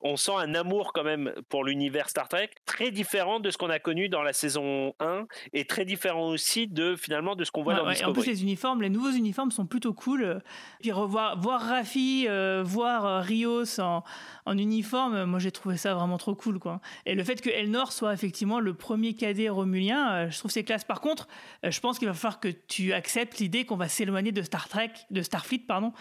on 0.01 0.15
sent 0.15 0.31
un 0.37 0.55
amour 0.55 0.93
quand 0.93 1.03
même 1.03 1.33
pour 1.49 1.63
l'univers 1.65 2.09
Star 2.09 2.29
Trek 2.29 2.49
très 2.65 2.91
différent 2.91 3.39
de 3.39 3.51
ce 3.51 3.57
qu'on 3.57 3.69
a 3.69 3.79
connu 3.79 4.07
dans 4.07 4.21
la 4.21 4.33
saison 4.33 4.93
1 4.99 5.25
et 5.53 5.65
très 5.65 5.83
différent 5.83 6.29
aussi 6.29 6.67
de 6.67 6.95
finalement 6.95 7.35
de 7.35 7.43
ce 7.43 7.51
qu'on 7.51 7.63
voit 7.63 7.75
dans 7.75 7.85
ouais, 7.85 8.03
En 8.03 8.13
plus, 8.13 8.25
les 8.25 8.41
uniformes, 8.41 8.81
les 8.81 8.89
nouveaux 8.89 9.11
uniformes 9.11 9.51
sont 9.51 9.65
plutôt 9.65 9.93
cool. 9.93 10.41
Puis 10.81 10.91
revoir, 10.91 11.39
voir 11.39 11.61
Rafi, 11.61 12.25
euh, 12.27 12.63
voir 12.65 13.05
euh, 13.05 13.19
Rios 13.19 13.79
en, 13.79 14.03
en 14.45 14.57
uniforme, 14.57 15.25
moi 15.25 15.39
j'ai 15.39 15.51
trouvé 15.51 15.75
ça 15.75 15.93
vraiment 15.93 16.17
trop 16.17 16.35
cool. 16.35 16.59
Quoi. 16.59 16.79
Et 17.05 17.15
le 17.15 17.23
fait 17.23 17.41
que 17.41 17.49
Elnor 17.49 17.91
soit 17.91 18.13
effectivement 18.13 18.59
le 18.59 18.73
premier 18.73 19.15
cadet 19.15 19.49
romulien, 19.49 20.11
euh, 20.13 20.29
je 20.29 20.37
trouve 20.39 20.51
c'est 20.51 20.63
classe. 20.63 20.85
Par 20.85 21.01
contre, 21.01 21.27
je 21.63 21.79
pense 21.79 21.99
qu'il 21.99 22.07
va 22.07 22.13
falloir 22.13 22.39
que 22.39 22.47
tu 22.47 22.93
acceptes 22.93 23.39
l'idée 23.39 23.65
qu'on 23.65 23.75
va 23.75 23.89
s'éloigner 23.89 24.31
de 24.31 24.41
Star 24.41 24.69
Trek, 24.69 24.91
de 25.11 25.21
Starfleet, 25.21 25.59
pardon, 25.67 25.91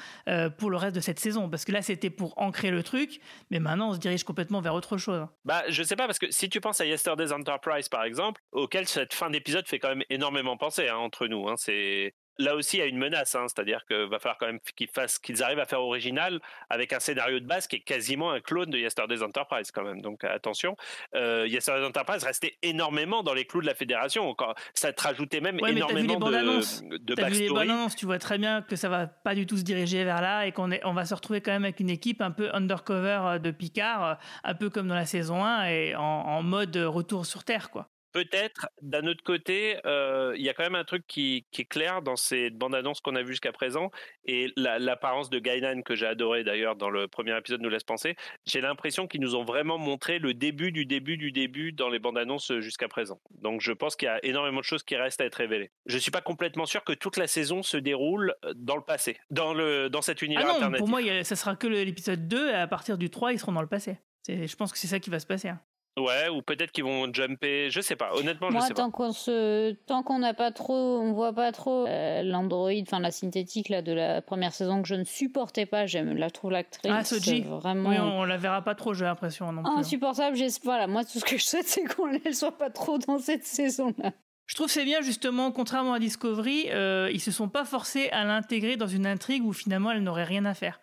pour 0.58 0.70
le 0.70 0.76
reste 0.76 0.94
de 0.94 1.00
cette 1.00 1.18
saison. 1.18 1.48
Parce 1.48 1.64
que 1.64 1.72
là, 1.72 1.82
c'était 1.82 2.10
pour 2.10 2.38
ancrer 2.38 2.70
le 2.70 2.82
truc, 2.82 3.20
mais 3.50 3.58
maintenant, 3.58 3.87
on 3.88 3.94
se 3.94 3.98
dirige 3.98 4.24
complètement 4.24 4.60
vers 4.60 4.74
autre 4.74 4.98
chose. 4.98 5.26
Bah, 5.44 5.62
je 5.68 5.82
sais 5.82 5.96
pas, 5.96 6.06
parce 6.06 6.18
que 6.18 6.30
si 6.30 6.48
tu 6.48 6.60
penses 6.60 6.80
à 6.80 6.86
Yesterday's 6.86 7.32
Enterprise, 7.32 7.88
par 7.88 8.04
exemple, 8.04 8.40
auquel 8.52 8.86
cette 8.86 9.14
fin 9.14 9.30
d'épisode 9.30 9.66
fait 9.66 9.78
quand 9.78 9.88
même 9.88 10.04
énormément 10.10 10.56
penser 10.56 10.88
hein, 10.88 10.96
entre 10.96 11.26
nous. 11.26 11.48
Hein, 11.48 11.54
c'est 11.56 12.14
là 12.38 12.54
aussi, 12.54 12.76
il 12.76 12.80
y 12.80 12.82
a 12.82 12.86
une 12.86 12.98
menace, 12.98 13.34
hein, 13.34 13.46
c'est-à-dire 13.48 13.84
qu'il 13.86 14.06
va 14.06 14.18
falloir 14.18 14.38
quand 14.38 14.46
même 14.46 14.60
qu'ils 14.76 14.88
fassent, 14.88 15.18
qu'ils 15.18 15.42
arrivent 15.42 15.58
à 15.58 15.64
faire 15.64 15.80
original 15.80 16.40
avec 16.70 16.92
un 16.92 17.00
scénario 17.00 17.40
de 17.40 17.46
base 17.46 17.66
qui 17.66 17.76
est 17.76 17.80
quasiment 17.80 18.30
un 18.30 18.40
clone 18.40 18.70
de 18.70 18.78
Yesterday's 18.78 19.22
Enterprise 19.22 19.70
quand 19.70 19.82
même. 19.82 20.00
Donc 20.00 20.24
attention, 20.24 20.76
euh, 21.14 21.46
Yesterday's 21.48 21.86
Enterprise 21.86 22.24
restait 22.24 22.56
énormément 22.62 23.22
dans 23.22 23.34
les 23.34 23.44
clous 23.44 23.60
de 23.60 23.66
la 23.66 23.74
fédération. 23.74 24.34
Ça 24.74 24.92
te 24.92 25.02
rajoutait 25.02 25.40
même 25.40 25.58
énormément 25.66 26.18
de, 26.18 26.98
de 26.98 27.14
backstory. 27.14 27.48
Vu 27.48 27.54
les 27.54 27.60
annonces, 27.60 27.96
tu 27.96 28.06
vois 28.06 28.18
très 28.18 28.38
bien 28.38 28.62
que 28.62 28.76
ça 28.76 28.88
va 28.88 29.06
pas 29.06 29.34
du 29.34 29.46
tout 29.46 29.56
se 29.56 29.62
diriger 29.62 30.04
vers 30.04 30.20
là 30.20 30.46
et 30.46 30.52
qu'on 30.52 30.70
on 30.84 30.92
va 30.92 31.04
se 31.04 31.14
retrouver 31.14 31.40
quand 31.40 31.52
même 31.52 31.64
avec 31.64 31.80
une 31.80 31.90
équipe 31.90 32.20
un 32.22 32.30
peu 32.30 32.50
undercover 32.54 33.20
euh, 33.24 33.38
de 33.38 33.50
Picard, 33.50 34.04
euh, 34.04 34.14
un 34.44 34.54
peu 34.54 34.70
comme 34.70 34.88
dans 34.88 34.94
la 34.94 35.06
saison 35.06 35.44
1 35.44 35.64
et 35.66 35.96
en, 35.96 36.02
en 36.02 36.42
mode 36.42 36.76
retour 36.76 37.26
sur 37.26 37.44
Terre, 37.44 37.70
quoi. 37.70 37.88
Peut-être, 38.18 38.68
d'un 38.82 39.06
autre 39.06 39.22
côté, 39.22 39.76
euh, 39.86 40.34
il 40.36 40.42
y 40.42 40.48
a 40.48 40.52
quand 40.52 40.64
même 40.64 40.74
un 40.74 40.82
truc 40.82 41.06
qui, 41.06 41.46
est 41.56 41.64
clair 41.64 42.02
dans 42.02 42.16
ces 42.16 42.50
bandes 42.50 42.74
annonces 42.74 43.00
qu'on 43.00 43.14
a 43.14 43.22
vues 43.22 43.34
jusqu'à 43.34 43.52
présent, 43.52 43.92
et 44.24 44.52
l'apparence 44.56 45.30
de 45.30 45.38
Gainan, 45.38 45.82
que 45.82 45.94
j'ai 45.94 46.06
adoré 46.06 46.42
d'ailleurs 46.42 46.74
dans 46.74 46.90
le 46.90 47.06
premier 47.06 47.38
épisode, 47.38 47.60
nous 47.60 47.68
laisse 47.68 47.84
penser. 47.84 48.16
J'ai 48.44 48.60
l'impression 48.60 49.06
qu'ils 49.06 49.20
nous 49.20 49.36
ont 49.36 49.44
vraiment 49.44 49.78
montré 49.78 50.18
le 50.18 50.34
début 50.34 50.72
du 50.72 50.84
début 50.84 51.16
du 51.16 51.30
début 51.30 51.70
dans 51.70 51.88
les 51.88 52.00
bandes 52.00 52.18
annonces 52.18 52.52
jusqu'à 52.58 52.88
présent. 52.88 53.20
Donc 53.40 53.60
je 53.60 53.70
pense 53.70 53.94
qu'il 53.94 54.06
y 54.06 54.10
a 54.10 54.18
énormément 54.24 54.58
de 54.58 54.64
choses 54.64 54.82
qui 54.82 54.96
restent 54.96 55.20
à 55.20 55.24
être 55.24 55.36
révélées. 55.36 55.70
Je 55.86 55.94
ne 55.94 56.00
suis 56.00 56.10
pas 56.10 56.20
complètement 56.20 56.66
sûr 56.66 56.82
que 56.82 56.94
toute 56.94 57.18
la 57.18 57.28
saison 57.28 57.62
se 57.62 57.76
déroule 57.76 58.34
dans 58.56 58.74
le 58.74 58.82
passé, 58.82 59.16
dans, 59.30 59.54
le, 59.54 59.90
dans 59.90 60.02
cet 60.02 60.22
univers 60.22 60.56
ah 60.60 60.68
non, 60.70 60.76
Pour 60.76 60.88
moi, 60.88 61.00
ça 61.22 61.36
sera 61.36 61.54
que 61.54 61.68
l'épisode 61.68 62.26
2, 62.26 62.50
et 62.50 62.54
à 62.54 62.66
partir 62.66 62.98
du 62.98 63.10
3, 63.10 63.32
ils 63.32 63.38
seront 63.38 63.52
dans 63.52 63.62
le 63.62 63.68
passé. 63.68 63.96
Je 64.26 64.56
pense 64.56 64.72
que 64.72 64.78
c'est 64.78 64.88
ça 64.88 64.98
qui 64.98 65.08
va 65.08 65.20
se 65.20 65.26
passer. 65.26 65.50
Hein. 65.50 65.60
Ouais, 65.98 66.28
ou 66.28 66.42
peut-être 66.42 66.72
qu'ils 66.72 66.84
vont 66.84 67.12
jumper, 67.12 67.70
je 67.70 67.80
sais 67.80 67.96
pas. 67.96 68.14
Honnêtement, 68.14 68.50
Moi, 68.50 68.62
je 68.62 68.66
sais 68.68 68.74
tant 68.74 68.90
Qu'on 68.90 69.12
se... 69.12 69.72
Tant 69.86 70.02
qu'on 70.02 70.18
n'a 70.18 70.34
pas 70.34 70.50
trop, 70.50 70.98
on 71.00 71.12
voit 71.12 71.32
pas 71.32 71.52
trop 71.52 71.86
euh, 71.86 72.22
l'android, 72.22 72.70
enfin 72.82 73.00
la 73.00 73.10
synthétique 73.10 73.68
là 73.68 73.82
de 73.82 73.92
la 73.92 74.22
première 74.22 74.52
saison 74.52 74.82
que 74.82 74.88
je 74.88 74.94
ne 74.94 75.04
supportais 75.04 75.66
pas. 75.66 75.86
J'aime, 75.86 76.16
la 76.16 76.30
trouve 76.30 76.52
l'actrice. 76.52 76.92
Ah, 76.94 77.04
Soji. 77.04 77.42
Vraiment. 77.42 77.90
Oui, 77.90 77.96
on, 77.98 78.24
la 78.24 78.36
verra 78.36 78.62
pas 78.62 78.74
trop, 78.74 78.94
j'ai 78.94 79.04
l'impression 79.04 79.52
non 79.52 79.62
plus. 79.62 79.72
Hein. 79.72 79.78
Insupportable. 79.78 80.36
Voilà, 80.64 80.86
moi 80.86 81.04
tout 81.04 81.18
ce 81.18 81.24
que 81.24 81.36
je 81.36 81.44
souhaite, 81.44 81.66
c'est 81.66 81.84
qu'on 81.84 82.06
ne 82.24 82.32
soit 82.32 82.56
pas 82.56 82.70
trop 82.70 82.98
dans 82.98 83.18
cette 83.18 83.44
saison 83.44 83.92
là. 83.98 84.12
Je 84.46 84.54
trouve 84.54 84.68
c'est 84.68 84.84
bien 84.84 85.02
justement, 85.02 85.52
contrairement 85.52 85.92
à 85.92 85.98
Discovery, 85.98 86.68
euh, 86.70 87.10
ils 87.12 87.20
se 87.20 87.30
sont 87.30 87.50
pas 87.50 87.66
forcés 87.66 88.08
à 88.10 88.24
l'intégrer 88.24 88.76
dans 88.76 88.86
une 88.86 89.06
intrigue 89.06 89.44
où 89.44 89.52
finalement 89.52 89.90
elle 89.90 90.02
n'aurait 90.02 90.24
rien 90.24 90.46
à 90.46 90.54
faire. 90.54 90.80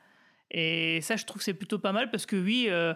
Et 0.51 1.01
ça, 1.01 1.15
je 1.15 1.25
trouve 1.25 1.41
c'est 1.41 1.55
plutôt 1.55 1.79
pas 1.79 1.91
mal 1.91 2.11
parce 2.11 2.25
que 2.25 2.35
oui. 2.35 2.67
Euh, 2.69 2.93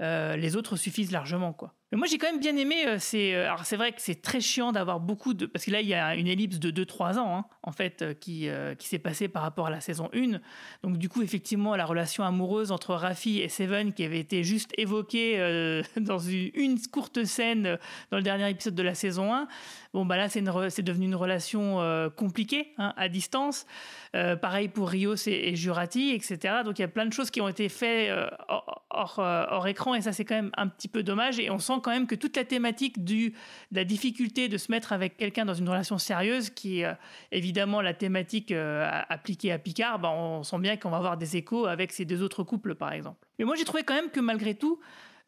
les 0.00 0.56
autres 0.56 0.76
suffisent 0.76 1.12
largement, 1.12 1.52
quoi. 1.52 1.77
Moi, 1.96 2.06
j'ai 2.06 2.18
quand 2.18 2.30
même 2.30 2.40
bien 2.40 2.54
aimé. 2.56 2.86
Euh, 2.86 2.96
c'est, 2.98 3.34
euh, 3.34 3.46
alors, 3.46 3.64
c'est 3.64 3.76
vrai 3.76 3.92
que 3.92 4.02
c'est 4.02 4.20
très 4.20 4.42
chiant 4.42 4.72
d'avoir 4.72 5.00
beaucoup 5.00 5.32
de. 5.32 5.46
Parce 5.46 5.64
que 5.64 5.70
là, 5.70 5.80
il 5.80 5.88
y 5.88 5.94
a 5.94 6.16
une 6.16 6.26
ellipse 6.26 6.58
de 6.58 6.70
2-3 6.70 7.18
ans, 7.18 7.34
hein, 7.34 7.44
en 7.62 7.72
fait, 7.72 8.18
qui, 8.20 8.48
qui 8.78 8.88
s'est 8.88 8.98
passée 8.98 9.28
par 9.28 9.42
rapport 9.42 9.68
à 9.68 9.70
la 9.70 9.80
saison 9.80 10.10
1. 10.14 10.38
Donc, 10.82 10.98
du 10.98 11.08
coup, 11.08 11.22
effectivement, 11.22 11.74
la 11.76 11.86
relation 11.86 12.24
amoureuse 12.24 12.72
entre 12.72 12.94
Rafi 12.94 13.40
et 13.40 13.48
Seven, 13.48 13.94
qui 13.94 14.04
avait 14.04 14.20
été 14.20 14.44
juste 14.44 14.70
évoquée 14.76 15.82
dans 15.96 16.18
une, 16.18 16.78
courte 16.92 17.24
scène 17.24 17.78
dans 18.10 18.18
le 18.18 18.22
dernier 18.22 18.50
épisode 18.50 18.74
de 18.74 18.82
la 18.82 18.94
saison 18.94 19.32
1, 19.32 19.48
bon, 19.94 20.04
bah 20.04 20.16
là, 20.16 20.28
c'est, 20.28 20.44
c'est 20.68 20.82
devenu 20.82 21.06
une 21.06 21.14
relation 21.14 21.78
compliquée, 22.16 22.74
hein, 22.76 22.92
à 22.96 23.08
distance. 23.08 23.66
pareil 24.12 24.68
pour 24.68 24.90
Rios 24.90 25.16
et, 25.26 25.48
et, 25.48 25.56
Jurati, 25.56 26.10
etc. 26.10 26.56
Donc, 26.64 26.78
il 26.78 26.82
y 26.82 26.84
a 26.84 26.88
plein 26.88 27.06
de 27.06 27.12
choses 27.12 27.30
qui 27.30 27.40
ont 27.40 27.48
été 27.48 27.70
faites 27.70 28.12
hors, 28.48 28.84
hors, 28.90 29.18
hors 29.18 29.66
écran, 29.66 29.94
et 29.94 30.02
ça, 30.02 30.12
c'est 30.12 30.26
quand 30.26 30.36
même 30.36 30.50
un 30.56 30.68
petit 30.68 30.88
peu 30.88 31.02
dommage. 31.02 31.38
Et 31.38 31.50
on 31.50 31.58
sent 31.58 31.77
quand 31.80 31.90
même 31.90 32.06
que 32.06 32.14
toute 32.14 32.36
la 32.36 32.44
thématique 32.44 33.04
du, 33.04 33.30
de 33.70 33.76
la 33.76 33.84
difficulté 33.84 34.48
de 34.48 34.56
se 34.56 34.70
mettre 34.70 34.92
avec 34.92 35.16
quelqu'un 35.16 35.44
dans 35.44 35.54
une 35.54 35.68
relation 35.68 35.98
sérieuse, 35.98 36.50
qui 36.50 36.80
est 36.80 36.86
euh, 36.86 36.94
évidemment 37.32 37.80
la 37.80 37.94
thématique 37.94 38.52
euh, 38.52 38.88
appliquée 39.08 39.52
à 39.52 39.58
Picard, 39.58 39.98
bah, 39.98 40.10
on 40.10 40.42
sent 40.42 40.58
bien 40.58 40.76
qu'on 40.76 40.90
va 40.90 40.98
avoir 40.98 41.16
des 41.16 41.36
échos 41.36 41.66
avec 41.66 41.92
ces 41.92 42.04
deux 42.04 42.22
autres 42.22 42.42
couples, 42.42 42.74
par 42.74 42.92
exemple. 42.92 43.26
Mais 43.38 43.44
moi, 43.44 43.56
j'ai 43.56 43.64
trouvé 43.64 43.82
quand 43.82 43.94
même 43.94 44.10
que 44.10 44.20
malgré 44.20 44.54
tout, 44.54 44.80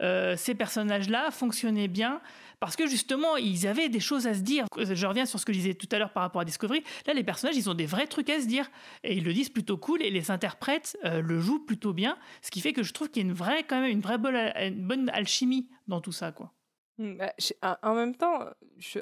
euh, 0.03 0.35
ces 0.37 0.55
personnages-là 0.55 1.31
fonctionnaient 1.31 1.89
bien 1.89 2.21
parce 2.61 2.77
que 2.77 2.87
justement, 2.87 3.37
ils 3.37 3.67
avaient 3.67 3.89
des 3.89 4.01
choses 4.01 4.27
à 4.27 4.35
se 4.35 4.41
dire. 4.41 4.67
Je 4.77 5.07
reviens 5.07 5.27
sur 5.27 5.41
ce 5.41 5.47
que 5.47 5.53
je 5.53 5.59
disais 5.59 5.75
tout 5.75 5.89
à 5.91 5.99
l'heure 5.99 6.13
par 6.13 6.23
rapport 6.23 6.43
à 6.43 6.45
Discovery. 6.45 6.85
Là, 7.07 7.15
les 7.15 7.25
personnages, 7.25 7.57
ils 7.57 7.69
ont 7.69 7.75
des 7.75 7.87
vrais 7.87 8.07
trucs 8.07 8.31
à 8.31 8.41
se 8.41 8.47
dire 8.47 8.71
et 9.03 9.17
ils 9.17 9.25
le 9.25 9.33
disent 9.33 9.49
plutôt 9.49 9.79
cool 9.79 10.03
et 10.03 10.11
les 10.11 10.31
interprètes 10.31 10.97
le 11.03 11.41
jouent 11.41 11.65
plutôt 11.65 11.93
bien, 11.93 12.19
ce 12.43 12.51
qui 12.51 12.61
fait 12.61 12.73
que 12.73 12.83
je 12.83 12.93
trouve 12.93 13.11
qu'il 13.11 13.23
y 13.23 13.27
a 13.27 13.29
une 13.29 13.35
vraie, 13.35 13.65
quand 13.65 13.81
même, 13.81 13.91
une 13.91 14.01
vraie 14.01 14.19
bonne, 14.19 15.11
alchimie 15.11 15.69
dans 15.89 16.01
tout 16.01 16.13
ça, 16.13 16.33
quoi. 16.33 16.53
Mmh, 16.99 17.15
bah, 17.17 17.79
en 17.83 17.95
même 17.95 18.15
temps, 18.15 18.45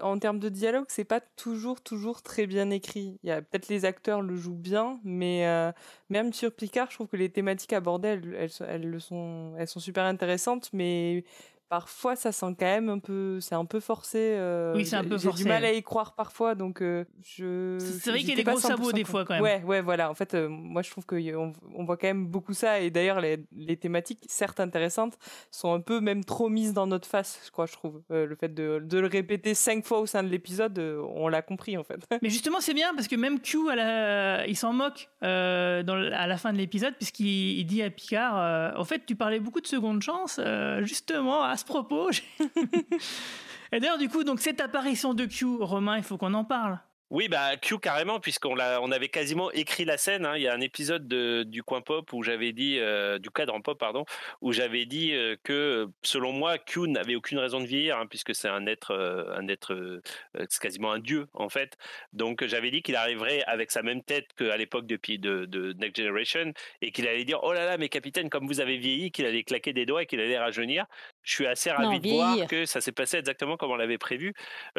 en 0.03 0.19
termes 0.21 0.39
de 0.39 0.49
dialogue, 0.49 0.85
c'est 0.89 1.05
pas 1.05 1.21
toujours, 1.21 1.81
toujours 1.81 2.23
très 2.23 2.47
bien 2.47 2.71
écrit. 2.71 3.19
Il 3.25 3.29
y 3.29 3.33
a 3.33 3.43
peut-être 3.43 3.69
les 3.69 3.85
acteurs 3.85 4.23
le 4.23 4.37
jouent 4.37 4.55
bien, 4.55 5.01
mais 5.03 5.49
euh, 5.49 5.73
même 6.09 6.33
sur 6.33 6.55
Picard, 6.55 6.91
je 6.91 6.95
trouve 6.95 7.09
que 7.09 7.17
les 7.17 7.29
thématiques 7.29 7.73
abordées, 7.73 8.09
elles, 8.09 8.51
elles, 8.61 8.89
le 8.89 9.01
sont, 9.01 9.55
elles 9.59 9.67
sont 9.67 9.81
super 9.81 10.05
intéressantes, 10.05 10.71
mais 10.73 11.25
parfois 11.69 12.17
ça 12.17 12.33
sent 12.33 12.55
quand 12.59 12.67
même 12.67 12.89
un 12.89 12.99
peu 12.99 13.41
c'est 13.41 13.55
un 13.55 13.65
peu 13.65 13.81
forcé 13.81 14.19
euh, 14.19 14.75
oui 14.75 14.87
c'est 14.87 14.97
un 14.97 15.05
peu 15.05 15.19
forcé 15.19 15.39
j'ai 15.39 15.45
du 15.45 15.49
mal 15.49 15.65
à 15.65 15.73
y 15.73 15.83
croire 15.83 16.15
parfois 16.15 16.55
donc 16.55 16.81
euh, 16.81 17.05
je 17.23 17.77
c'est 17.79 18.11
vrai 18.11 18.21
qu'il 18.21 18.31
y 18.31 18.33
a 18.33 18.37
des 18.37 18.45
gros 18.45 18.59
sabots 18.59 18.93
des 18.93 19.05
fois 19.05 19.25
quand 19.25 19.35
même. 19.35 19.43
Ouais 19.43 19.63
ouais 19.65 19.83
voilà. 19.83 20.11
En 20.11 20.15
fait 20.15 20.35
euh, 20.35 20.49
moi 20.49 20.83
je 20.83 20.91
trouve 20.91 21.05
qu'on 21.05 21.53
on 21.75 21.85
voit 21.85 21.97
quand 21.97 22.07
même 22.07 22.27
beaucoup 22.27 22.55
ça. 22.55 22.81
Et 22.81 22.91
d'ailleurs 22.91 23.21
les, 23.21 23.39
les, 23.57 23.77
thématiques 23.77 24.25
certes 24.29 24.61
intéressantes 24.61 25.19
sont 25.51 25.73
un 25.73 25.81
peu 25.81 26.01
même 26.01 26.25
trop 26.25 26.49
mises 26.49 26.73
dans 26.73 26.87
notre 26.87 27.07
face 27.07 27.41
je 27.45 27.51
crois 27.51 27.67
je 27.67 27.73
trouve. 27.73 28.03
Le 28.11 28.35
fait 28.37 28.53
de, 28.53 28.81
de, 28.83 28.99
le 28.99 29.07
répéter 29.07 29.55
cinq 29.55 29.85
fois 29.85 30.01
au 30.01 30.07
sein 30.07 30.23
de 30.23 30.29
l'épisode 30.29 30.79
on 30.79 31.29
l'a 31.29 31.43
compris 31.43 31.77
en 31.77 31.85
fait. 31.85 32.01
Mais 32.23 32.31
justement 32.31 32.61
c'est 32.61 32.75
bien 32.75 32.95
parce 32.95 33.09
que 33.09 33.17
même 33.17 33.41
Q 33.41 33.71
à 33.71 33.77
la... 33.77 34.47
il 34.47 34.57
s'en 34.57 34.73
moque 34.73 35.09
dans, 35.21 36.11
à 36.13 36.27
la 36.27 36.37
fin 36.37 36.53
de 36.53 36.59
l'épisode 36.59 36.95
puisqu'il 36.95 37.65
dit 37.67 37.83
à 37.83 37.91
Picard 37.91 38.77
en 38.79 38.85
fait 38.85 39.05
tu 39.07 39.17
parlais 39.17 39.41
beaucoup 39.41 39.61
de 39.61 39.67
seconde 39.67 40.03
chance 40.03 40.41
justement 40.81 41.43
à 41.43 41.57
propos. 41.65 42.11
Et 43.73 43.81
d'ailleurs, 43.81 43.99
du 43.99 44.09
coup, 44.09 44.25
donc 44.25 44.41
cette 44.41 44.61
apparition 44.61 45.15
de 45.15 45.27
Q, 45.27 45.45
Romain, 45.61 45.99
il 45.99 46.03
faut 46.03 46.17
qu'on 46.17 46.35
en 46.35 46.45
parle. 46.45 46.79
Oui, 47.11 47.29
bah 47.29 47.57
Q 47.57 47.79
carrément, 47.79 48.21
puisqu'on 48.21 48.55
l'a, 48.55 48.83
on 48.83 48.93
avait 48.93 49.09
quasiment 49.09 49.51
écrit 49.53 49.87
la 49.87 49.97
scène. 49.97 50.27
Hein. 50.27 50.37
Il 50.37 50.43
y 50.43 50.47
a 50.47 50.53
un 50.53 50.61
épisode 50.61 51.09
de, 51.09 51.43
du 51.43 51.63
coin 51.63 51.81
pop 51.81 52.13
où 52.13 52.23
j'avais 52.23 52.53
dit, 52.53 52.79
euh, 52.79 53.19
du 53.19 53.31
cadre 53.31 53.55
en 53.55 53.63
pop, 53.63 53.79
pardon, 53.79 54.05
où 54.43 54.53
j'avais 54.53 54.85
dit 54.85 55.15
euh, 55.15 55.35
que 55.43 55.89
selon 56.03 56.33
moi, 56.33 56.59
Q 56.59 56.81
n'avait 56.81 57.15
aucune 57.15 57.39
raison 57.39 57.61
de 57.61 57.67
vieillir, 57.67 57.97
hein, 57.97 58.07
puisque 58.07 58.35
c'est 58.35 58.49
un 58.49 58.67
être, 58.67 58.91
euh, 58.91 59.35
un 59.35 59.49
être, 59.49 60.03
c'est 60.51 60.61
quasiment 60.61 60.93
un 60.93 60.99
dieu 60.99 61.29
en 61.33 61.49
fait. 61.49 61.79
Donc 62.13 62.45
j'avais 62.45 62.71
dit 62.71 62.83
qu'il 62.83 62.97
arriverait 62.97 63.43
avec 63.45 63.71
sa 63.71 63.83
même 63.83 64.03
tête 64.03 64.27
qu'à 64.37 64.59
l'époque 64.59 64.87
de, 64.87 64.99
de, 65.17 65.47
de 65.47 65.73
Next 65.79 65.97
Generation 65.97 66.53
et 66.83 66.93
qu'il 66.93 67.09
allait 67.09 67.25
dire, 67.25 67.41
oh 67.43 67.55
là 67.55 67.65
là, 67.65 67.79
mais 67.79 67.89
capitaine, 67.89 68.29
comme 68.29 68.47
vous 68.47 68.61
avez 68.61 68.77
vieilli, 68.77 69.13
qu'il 69.13 69.25
allait 69.25 69.45
claquer 69.45 69.73
des 69.73 69.87
doigts 69.87 70.03
et 70.03 70.07
qu'il 70.07 70.21
allait 70.21 70.39
rajeunir. 70.39 70.85
Je 71.29 71.35
suis 71.35 71.47
assez 71.47 71.71
ravi 71.71 72.01
de 72.01 72.09
voir 72.09 72.47
que 72.47 72.65
ça 72.65 72.81
s'est 72.81 72.91
passé 72.91 73.19
exactement 73.19 73.59
comme 73.59 73.71
on 73.71 73.77
l'avait 73.77 73.99
prévu, 73.99 74.33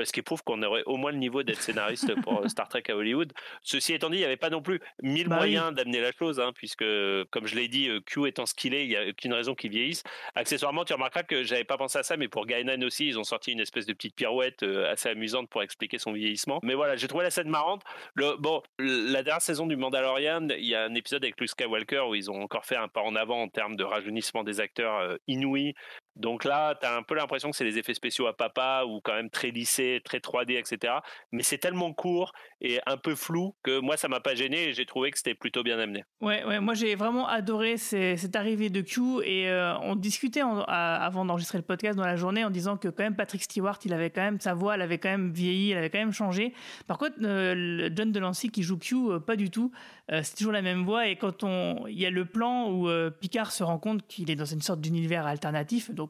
ce 0.03 0.11
qui 0.11 0.23
prouve 0.23 0.41
qu'on 0.43 0.63
aurait 0.63 0.81
au 0.87 0.97
moins 0.97 1.11
le 1.11 1.19
niveau 1.19 1.43
d'être 1.43 1.61
scénariste 1.61 2.19
pour 2.21 2.43
euh, 2.43 2.47
Star 2.47 2.67
Trek 2.67 2.81
à 2.89 2.95
Hollywood. 2.95 3.31
Ceci 3.61 3.93
étant 3.93 4.09
dit, 4.09 4.17
il 4.17 4.21
n'y 4.21 4.25
avait 4.25 4.35
pas 4.35 4.49
non 4.49 4.63
plus 4.63 4.81
mille 5.03 5.27
bah 5.27 5.35
moyens 5.35 5.75
d'amener 5.75 6.01
la 6.01 6.11
chose, 6.11 6.39
hein, 6.39 6.51
puisque, 6.55 6.83
comme 7.29 7.45
je 7.45 7.55
l'ai 7.55 7.67
dit, 7.67 7.87
euh, 7.87 7.99
Q 8.03 8.27
étant 8.27 8.47
ce 8.47 8.55
qu'il 8.55 8.73
est, 8.73 8.83
il 8.83 8.89
n'y 8.89 8.95
a 8.95 9.07
aucune 9.09 9.33
raison 9.33 9.53
qu'il 9.53 9.69
vieillisse. 9.69 10.01
Accessoirement, 10.33 10.85
tu 10.85 10.93
remarqueras 10.93 11.21
que 11.21 11.43
j'avais 11.43 11.65
pas 11.65 11.77
pensé 11.77 11.99
à 11.99 12.03
ça, 12.03 12.17
mais 12.17 12.27
pour 12.27 12.47
Gainan 12.47 12.81
aussi, 12.81 13.07
ils 13.07 13.19
ont 13.19 13.23
sorti 13.23 13.51
une 13.51 13.59
espèce 13.59 13.85
de 13.85 13.93
petite 13.93 14.15
pirouette 14.15 14.63
euh, 14.63 14.91
assez 14.91 15.09
amusante 15.09 15.49
pour 15.49 15.61
expliquer 15.61 15.99
son 15.99 16.13
vieillissement. 16.13 16.59
Mais 16.63 16.73
voilà, 16.73 16.95
j'ai 16.95 17.07
trouvé 17.07 17.25
la 17.25 17.31
scène 17.31 17.49
marrante. 17.49 17.83
Le, 18.15 18.37
bon, 18.37 18.63
la 18.79 19.21
dernière 19.21 19.43
saison 19.43 19.67
du 19.67 19.75
Mandalorian, 19.75 20.47
il 20.49 20.65
y 20.65 20.73
a 20.73 20.85
un 20.85 20.95
épisode 20.95 21.23
avec 21.23 21.39
Luke 21.39 21.51
Skywalker 21.51 22.05
où 22.09 22.15
ils 22.15 22.31
ont 22.31 22.41
encore 22.41 22.65
fait 22.65 22.75
un 22.75 22.87
pas 22.87 23.01
en 23.01 23.15
avant 23.15 23.43
en 23.43 23.49
termes 23.49 23.75
de 23.75 23.83
rajeunissement 23.83 24.43
des 24.43 24.59
acteurs 24.59 25.15
inouïs 25.27 25.75
Donc 26.19 26.43
là, 26.43 26.75
tu 26.79 26.85
as 26.85 26.95
un 26.95 27.01
peu 27.01 27.15
l'impression 27.15 27.49
que 27.49 27.55
c'est 27.55 27.63
des 27.63 27.77
effets 27.77 27.93
spéciaux 27.93 28.27
à 28.27 28.35
papa 28.35 28.83
ou 28.85 28.99
quand 29.01 29.13
même 29.13 29.29
très 29.29 29.51
lissés, 29.51 30.01
très 30.03 30.19
3D, 30.19 30.59
etc. 30.59 30.93
Mais 31.31 31.43
c'est 31.43 31.57
tellement 31.57 31.93
court 31.93 32.33
et 32.61 32.79
un 32.85 32.97
peu 32.97 33.15
flou 33.15 33.55
que 33.63 33.79
moi, 33.79 33.95
ça 33.95 34.09
m'a 34.09 34.19
pas 34.19 34.35
gêné 34.35 34.65
et 34.65 34.73
j'ai 34.73 34.85
trouvé 34.85 35.11
que 35.11 35.17
c'était 35.17 35.33
plutôt 35.33 35.63
bien 35.63 35.79
amené. 35.79 36.03
Ouais, 36.19 36.43
ouais, 36.43 36.59
moi 36.59 36.73
j'ai 36.73 36.95
vraiment 36.95 37.27
adoré 37.27 37.77
cette 37.77 38.35
arrivée 38.35 38.69
de 38.69 38.81
Q 38.81 39.21
et 39.23 39.49
euh, 39.49 39.77
on 39.79 39.95
discutait 39.95 40.41
avant 40.67 41.23
d'enregistrer 41.23 41.57
le 41.57 41.63
podcast 41.63 41.97
dans 41.97 42.05
la 42.05 42.17
journée 42.17 42.43
en 42.43 42.49
disant 42.49 42.75
que 42.75 42.89
quand 42.89 43.03
même 43.03 43.15
Patrick 43.15 43.41
Stewart, 43.43 43.79
il 43.85 43.93
avait 43.93 44.09
quand 44.09 44.21
même 44.21 44.41
sa 44.41 44.53
voix, 44.53 44.75
elle 44.75 44.81
avait 44.81 44.97
quand 44.97 45.09
même 45.09 45.31
vieilli, 45.31 45.71
elle 45.71 45.77
avait 45.77 45.89
quand 45.89 45.99
même 45.99 46.11
changé. 46.11 46.53
Par 46.85 46.97
contre, 46.97 47.15
euh, 47.23 47.89
John 47.95 48.11
Delancey 48.11 48.49
qui 48.49 48.63
joue 48.63 48.77
Q, 48.77 48.95
euh, 48.95 49.19
pas 49.19 49.37
du 49.37 49.49
tout. 49.49 49.71
c'est 50.09 50.35
toujours 50.35 50.53
la 50.53 50.61
même 50.61 50.83
voix 50.83 51.07
et 51.07 51.15
quand 51.15 51.43
on, 51.43 51.87
il 51.87 51.99
y 51.99 52.05
a 52.05 52.09
le 52.09 52.25
plan 52.25 52.69
où 52.69 52.89
Picard 53.21 53.51
se 53.51 53.63
rend 53.63 53.77
compte 53.77 54.05
qu'il 54.07 54.29
est 54.31 54.35
dans 54.35 54.45
une 54.45 54.61
sorte 54.61 54.81
d'univers 54.81 55.27
alternatif, 55.27 55.91
donc 55.91 56.08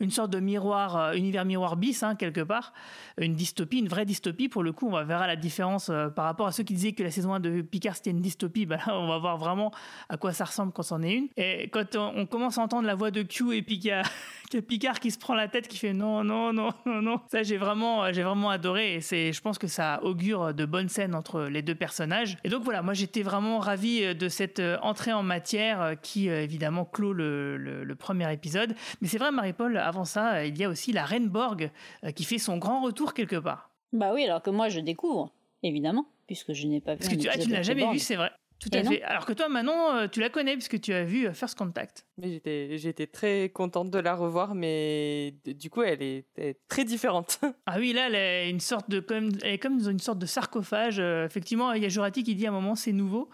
une 0.00 0.10
sorte 0.10 0.30
de 0.30 0.40
miroir, 0.40 1.12
univers 1.14 1.44
miroir 1.44 1.76
bis 1.76 2.02
hein, 2.02 2.14
quelque 2.14 2.40
part, 2.40 2.72
une 3.18 3.34
dystopie, 3.34 3.78
une 3.78 3.88
vraie 3.88 4.06
dystopie 4.06 4.48
pour 4.48 4.62
le 4.62 4.72
coup. 4.72 4.88
On 4.88 5.04
verra 5.04 5.26
la 5.26 5.36
différence 5.36 5.90
par 6.16 6.24
rapport 6.24 6.46
à 6.46 6.52
ceux 6.52 6.62
qui 6.62 6.74
disaient 6.74 6.92
que 6.92 7.02
la 7.02 7.10
saison 7.10 7.34
1 7.34 7.40
de 7.40 7.60
Picard 7.62 7.96
c'était 7.96 8.10
une 8.10 8.20
dystopie. 8.20 8.66
Bah 8.70 8.76
là, 8.86 8.96
on 8.96 9.08
va 9.08 9.18
voir 9.18 9.36
vraiment 9.36 9.72
à 10.08 10.16
quoi 10.16 10.32
ça 10.32 10.44
ressemble 10.44 10.72
quand 10.72 10.84
c'en 10.84 11.02
est 11.02 11.12
une. 11.12 11.28
Et 11.36 11.68
quand 11.70 11.96
on, 11.96 12.24
commence 12.26 12.56
à 12.56 12.62
entendre 12.62 12.86
la 12.86 12.94
voix 12.94 13.10
de 13.10 13.22
Q 13.22 13.56
et 13.56 13.92
a, 13.92 14.02
Picard 14.68 15.00
qui 15.00 15.10
se 15.10 15.18
prend 15.18 15.34
la 15.34 15.48
tête, 15.48 15.66
qui 15.66 15.76
fait 15.76 15.92
non, 15.92 16.22
non, 16.22 16.52
non, 16.52 16.70
non, 16.86 17.02
non. 17.02 17.20
Ça, 17.30 17.42
j'ai 17.42 17.56
vraiment, 17.56 18.12
j'ai 18.12 18.22
vraiment 18.22 18.50
adoré. 18.50 18.96
Et 18.96 19.32
je 19.32 19.40
pense 19.40 19.58
que 19.58 19.66
ça 19.66 20.00
augure 20.04 20.54
de 20.54 20.64
bonnes 20.64 20.88
scènes 20.88 21.16
entre 21.16 21.42
les 21.42 21.62
deux 21.62 21.74
personnages. 21.74 22.38
Et 22.44 22.48
donc 22.48 22.62
voilà, 22.62 22.82
moi 22.82 22.94
j'étais 22.94 23.22
vraiment 23.22 23.58
ravi 23.58 24.14
de 24.14 24.28
cette 24.28 24.62
entrée 24.82 25.12
en 25.12 25.22
matière 25.22 25.94
qui 26.00 26.28
évidemment 26.28 26.84
clôt 26.84 27.12
le, 27.12 27.56
le, 27.56 27.94
premier 27.94 28.32
épisode. 28.32 28.74
Mais 29.00 29.08
c'est 29.08 29.18
vrai, 29.18 29.30
Marie-Paul, 29.40 29.76
avant 29.78 30.04
ça, 30.04 30.44
il 30.44 30.58
y 30.58 30.64
a 30.64 30.68
aussi 30.68 30.92
la 30.92 31.04
Reine 31.04 31.28
Borg 31.28 31.70
qui 32.14 32.24
fait 32.24 32.38
son 32.38 32.58
grand 32.58 32.82
retour 32.82 33.14
quelque 33.14 33.36
part. 33.36 33.70
Bah 33.92 34.12
oui, 34.14 34.24
alors 34.24 34.42
que 34.42 34.50
moi 34.50 34.68
je 34.68 34.80
découvre, 34.80 35.32
évidemment, 35.62 36.06
puisque 36.26 36.52
je 36.52 36.66
n'ai 36.66 36.80
pas 36.80 36.94
vu. 36.94 36.98
Parce 37.00 37.14
que 37.14 37.18
tu, 37.18 37.28
ah, 37.28 37.38
tu 37.38 37.48
n'as 37.48 37.62
jamais 37.62 37.90
vu, 37.90 37.98
c'est 37.98 38.16
vrai. 38.16 38.30
Tout 38.60 38.68
à 38.74 38.84
fait. 38.84 39.02
Alors 39.02 39.24
que 39.24 39.32
toi, 39.32 39.48
Manon, 39.48 39.94
euh, 39.94 40.06
tu 40.06 40.20
la 40.20 40.28
connais 40.28 40.52
puisque 40.52 40.78
tu 40.80 40.92
as 40.92 41.02
vu 41.02 41.26
euh, 41.26 41.32
First 41.32 41.56
Contact. 41.56 42.04
Mais 42.18 42.30
j'étais, 42.30 42.76
j'étais 42.76 43.06
très 43.06 43.48
contente 43.48 43.90
de 43.90 43.98
la 43.98 44.14
revoir, 44.14 44.54
mais 44.54 45.34
du 45.46 45.70
coup, 45.70 45.82
elle 45.82 46.02
est, 46.02 46.26
très 46.68 46.84
différente. 46.84 47.40
ah 47.66 47.76
oui, 47.78 47.94
là, 47.94 48.08
elle 48.08 48.14
est 48.14 48.50
une 48.50 48.60
sorte 48.60 48.90
de, 48.90 49.00
comme, 49.00 49.30
elle 49.42 49.54
est 49.54 49.58
comme 49.58 49.78
dans 49.78 49.90
une 49.90 49.98
sorte 49.98 50.18
de 50.18 50.26
sarcophage. 50.26 51.00
Euh, 51.00 51.24
effectivement, 51.24 51.72
il 51.72 51.82
y 51.82 51.86
a 51.86 51.88
Jurati 51.88 52.22
qui 52.22 52.34
dit 52.34 52.46
à 52.46 52.50
un 52.50 52.52
moment, 52.52 52.74
c'est 52.74 52.92
nouveau. 52.92 53.30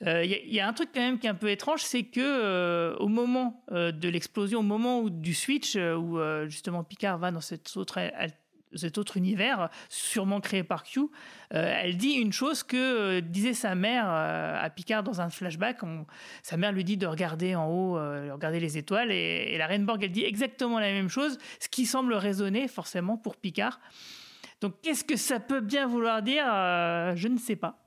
Il 0.00 0.54
y, 0.54 0.60
a 0.60 0.68
un 0.68 0.72
truc 0.72 0.90
quand 0.92 1.00
même 1.00 1.18
qui 1.18 1.26
est 1.26 1.30
un 1.30 1.34
peu 1.34 1.50
étrange, 1.50 1.82
c'est 1.82 2.02
que 2.02 2.94
au 2.98 3.08
moment 3.08 3.64
de 3.70 4.08
l'explosion, 4.08 4.60
au 4.60 4.62
moment 4.62 5.08
du 5.08 5.34
switch, 5.34 5.76
où 5.76 6.18
justement 6.46 6.84
Picard 6.84 7.18
va 7.18 7.30
dans 7.30 7.40
cet 7.40 7.76
autre 8.98 9.16
univers, 9.16 9.70
sûrement 9.88 10.40
créé 10.40 10.62
par 10.62 10.82
Q, 10.82 11.00
euh, 11.00 11.06
elle 11.52 11.96
dit 11.96 12.12
une 12.12 12.32
chose 12.32 12.62
que 12.62 12.76
euh, 12.76 13.20
disait 13.20 13.54
sa 13.54 13.74
mère 13.74 14.06
euh, 14.08 14.58
à 14.60 14.70
Picard 14.70 15.02
dans 15.02 15.20
un 15.20 15.30
flashback. 15.30 15.78
sa 16.42 16.56
mère 16.56 16.72
lui 16.72 16.84
dit 16.84 16.96
de 16.96 17.06
regarder 17.06 17.54
en 17.54 17.68
haut, 17.68 17.98
de 17.98 18.30
regarder 18.30 18.60
les 18.60 18.78
étoiles, 18.78 19.10
et, 19.10 19.56
la 19.58 19.66
Reine 19.66 19.86
Borg, 19.86 20.02
elle 20.02 20.12
dit 20.12 20.24
exactement 20.24 20.78
la 20.78 20.92
même 20.92 21.08
chose, 21.08 21.38
ce 21.60 21.68
qui 21.68 21.86
semble 21.86 22.14
résonner 22.14 22.68
forcément 22.68 23.16
pour 23.16 23.36
Picard. 23.36 23.80
Donc 24.60 24.74
qu'est-ce 24.82 25.04
que 25.04 25.16
ça 25.16 25.40
peut 25.40 25.60
bien 25.60 25.86
vouloir 25.86 26.22
dire? 26.22 26.44
Je 27.16 27.28
ne 27.28 27.38
sais 27.38 27.56
pas. 27.56 27.78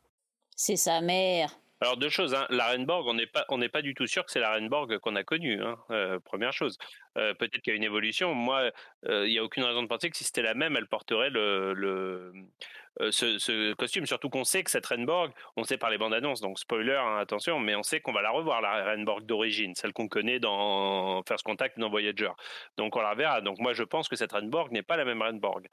C'est 0.56 0.76
sa 0.76 1.02
mère. 1.02 1.58
Alors 1.80 1.96
deux 1.98 2.10
choses, 2.10 2.34
hein. 2.34 2.48
la 2.50 2.72
Renborg, 2.72 3.08
on 3.08 3.14
n'est 3.14 3.28
pas 3.28 3.46
pas 3.72 3.82
du 3.84 3.94
tout 3.94 4.08
sûr 4.08 4.26
que 4.26 4.32
c'est 4.32 4.40
la 4.40 4.54
Renborg 4.56 4.98
qu'on 4.98 5.16
a 5.16 5.24
connue. 5.24 5.62
Hein. 5.62 5.78
Euh, 5.92 6.20
première 6.20 6.52
chose, 6.52 6.78
euh, 7.18 7.36
peut-être 7.36 7.62
qu'il 7.62 7.72
y 7.72 7.76
a 7.76 7.78
une 7.78 7.84
évolution. 7.84 8.34
Moi, 8.34 8.72
euh, 9.08 9.28
il 9.28 9.32
n'y 9.32 9.38
a 9.38 9.44
aucune 9.44 9.64
raison 9.64 9.84
de 9.84 9.88
penser 9.88 10.10
que 10.10 10.18
si 10.18 10.24
c'était 10.24 10.42
la 10.42 10.56
même, 10.56 10.76
elle 10.76 10.88
porterait 10.88 11.30
le, 11.30 11.74
le 11.74 12.34
ce, 13.12 13.74
costume. 13.74 14.08
Surtout 14.08 14.30
qu'on 14.30 14.44
sait 14.44 14.64
que 14.64 14.72
cette 14.72 14.88
Renborg, 14.88 15.32
on 15.56 15.64
sait 15.64 15.78
par 15.78 15.92
les 15.92 16.00
bandes 16.00 16.16
annonces, 16.16 16.42
donc 16.42 16.58
spoiler, 16.58 16.96
hein, 16.96 17.18
attention, 17.20 17.60
mais 17.60 17.76
on 17.76 17.84
sait 17.84 18.00
qu'on 18.00 18.14
va 18.14 18.24
la 18.24 18.32
revoir 18.32 18.60
la 18.62 18.84
Renborg 18.84 19.24
d'origine, 19.28 19.76
celle 19.76 19.94
qu'on 19.94 20.08
connaît 20.08 20.40
dans 20.40 21.22
First 21.28 21.44
Contact, 21.44 21.78
dans 21.78 21.92
Voyager. 21.92 22.32
Donc 22.78 22.96
on 22.96 23.02
la 23.02 23.14
verra. 23.14 23.42
Donc 23.42 23.60
moi 23.60 23.74
je 23.74 23.84
pense 23.84 24.08
que 24.08 24.16
cette 24.16 24.32
Renborg 24.32 24.72
n'est 24.72 24.82
pas 24.82 24.98
la 24.98 25.06
même 25.06 25.22
Renborg. 25.22 25.68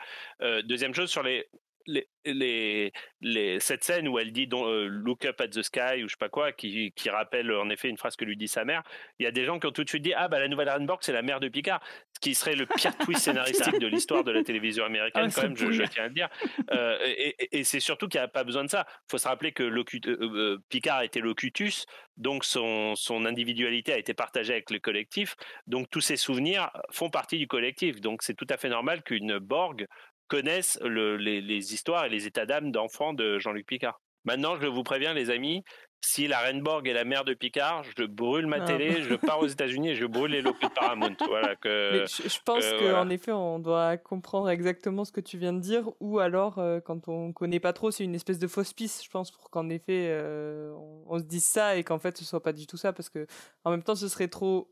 deuxième 0.65 0.93
chose 0.93 1.11
sur 1.11 1.23
les 1.23 1.49
les, 1.87 2.09
les, 2.25 2.93
les, 3.21 3.61
cette 3.61 3.85
scène 3.85 4.09
où 4.09 4.19
elle 4.19 4.33
dit 4.33 4.49
euh, 4.53 4.87
Look 4.87 5.25
up 5.25 5.41
at 5.41 5.49
the 5.49 5.63
sky 5.63 6.03
ou 6.03 6.09
je 6.09 6.13
sais 6.13 6.19
pas 6.19 6.29
quoi, 6.29 6.53
qui, 6.53 6.93
qui, 6.93 7.11
rappelle 7.11 7.53
en 7.53 7.69
effet 7.71 7.89
une 7.89 7.97
phrase 7.97 8.17
que 8.17 8.25
lui 8.25 8.37
dit 8.37 8.49
sa 8.49 8.65
mère, 8.65 8.83
il 9.19 9.25
y 9.25 9.27
a 9.27 9.31
des 9.31 9.45
gens 9.45 9.59
qui 9.59 9.67
ont 9.67 9.73
tout 9.73 9.85
de 9.85 9.89
suite 9.89 10.03
dit 10.03 10.15
Ah, 10.15 10.29
bah 10.29 10.39
la 10.39 10.49
nouvelle 10.49 10.71
Renborg, 10.71 11.01
c'est 11.03 11.13
la 11.13 11.23
mère 11.23 11.41
de 11.41 11.49
Picard, 11.49 11.81
ce 12.15 12.21
qui 12.21 12.35
serait 12.35 12.57
le 12.57 12.67
pire 12.67 12.97
twist 12.99 13.21
scénaristique 13.25 13.79
de 13.79 13.87
l'histoire 13.87 14.25
de 14.25 14.33
la 14.33 14.43
télévision 14.43 14.85
américaine, 14.85 15.29
ah, 15.29 15.35
quand 15.35 15.43
même, 15.43 15.57
je, 15.57 15.83
tiens 15.85 16.05
à 16.05 16.09
le 16.09 16.15
dire. 16.15 16.29
Euh, 16.73 16.99
et, 17.05 17.59
et, 17.59 17.65
c'est 17.65 17.81
surtout 17.81 18.09
qu'il 18.09 18.21
n'y 18.21 18.25
a 18.25 18.29
pas 18.29 18.45
besoin 18.45 18.65
de 18.65 18.71
ça. 18.71 18.87
Il 18.89 19.11
faut 19.11 19.19
se 19.19 19.29
rappeler 19.29 19.53
que 19.53 19.63
euh, 19.63 20.59
Picard 20.69 21.03
était 21.03 21.21
locutus, 21.21 21.87
donc 22.17 22.45
son, 22.45 22.95
son 22.95 23.25
individualité 23.25 23.93
a 23.93 23.99
été 23.99 24.15
partagée 24.15 24.53
avec 24.53 24.71
le 24.71 24.79
collectif, 24.79 25.35
donc 25.67 25.91
tous 25.91 26.01
ses 26.01 26.17
souvenirs 26.17 26.71
font 26.91 27.11
partie 27.11 27.39
du 27.39 27.47
collectif. 27.47 28.01
Donc 28.01 28.23
c'est 28.23 28.35
tout 28.35 28.47
à 28.49 28.57
fait 28.57 28.69
normal 28.69 29.03
qu'une 29.03 29.39
Borg 29.39 29.87
connaissent 30.29 30.79
les, 30.83 31.75
histoires 31.75 32.07
et 32.07 32.09
les 32.09 32.27
états 32.27 32.47
d'âme 32.47 32.71
d'enfants 32.71 33.13
de 33.13 33.39
Jean-Luc 33.39 33.67
Picard. 33.67 34.01
Maintenant, 34.25 34.57
je 34.57 34.67
vous 34.67 34.83
préviens, 34.83 35.13
les 35.13 35.29
amis, 35.29 35.63
si 36.01 36.27
la 36.29 36.39
Reine 36.39 36.63
Borg 36.63 36.87
est 36.87 36.93
la 36.93 37.05
mère 37.05 37.25
de 37.25 37.35
Picard, 37.35 37.83
je 37.97 38.05
brûle 38.05 38.47
ma 38.47 38.57
ah. 38.57 38.65
télé, 38.65 39.03
je 39.03 39.15
pars 39.15 39.41
aux 39.41 39.47
États-Unis 39.47 39.91
et 39.91 39.95
je 39.95 40.07
brûle 40.07 40.33
les 40.33 40.43
locaux 40.43 40.69
de 40.69 40.73
Paramount. 40.73 41.17
Voilà, 41.29 41.57
que, 41.57 42.05
je, 42.07 42.39
pense 42.45 42.65
qu'en 42.79 43.09
effet, 43.09 43.33
on 43.33 43.59
doit 43.59 43.97
comprendre 43.97 44.49
exactement 44.51 45.05
ce 45.05 45.13
que 45.13 45.21
tu 45.21 45.39
viens 45.39 45.53
de 45.53 45.61
dire, 45.61 45.91
ou 46.01 46.21
alors, 46.21 46.59
euh, 46.59 46.81
quand 46.81 47.09
on 47.09 47.33
connaît 47.33 47.61
pas 47.61 47.73
trop, 47.73 47.91
c'est 47.91 48.05
une 48.05 48.15
espèce 48.15 48.39
de 48.39 48.47
fausse 48.47 48.73
piste, 48.73 49.05
je 49.05 49.11
pense, 49.11 49.31
pour 49.31 49.51
qu'en 49.51 49.69
effet, 49.69 50.09
euh, 50.11 50.73
on, 50.75 51.05
on, 51.07 51.19
se 51.19 51.25
dise 51.25 51.45
ça 51.45 51.77
et 51.77 51.85
qu'en 51.85 51.99
fait, 51.99 52.17
ce 52.17 52.25
soit 52.25 52.43
pas 52.43 52.53
du 52.53 52.67
tout 52.67 52.77
ça, 52.77 52.93
parce 52.93 53.09
que 53.09 53.27
en 53.65 53.71
même 53.71 53.83
temps, 53.83 53.95
ce 53.95 54.09
serait 54.09 54.29
trop 54.29 54.71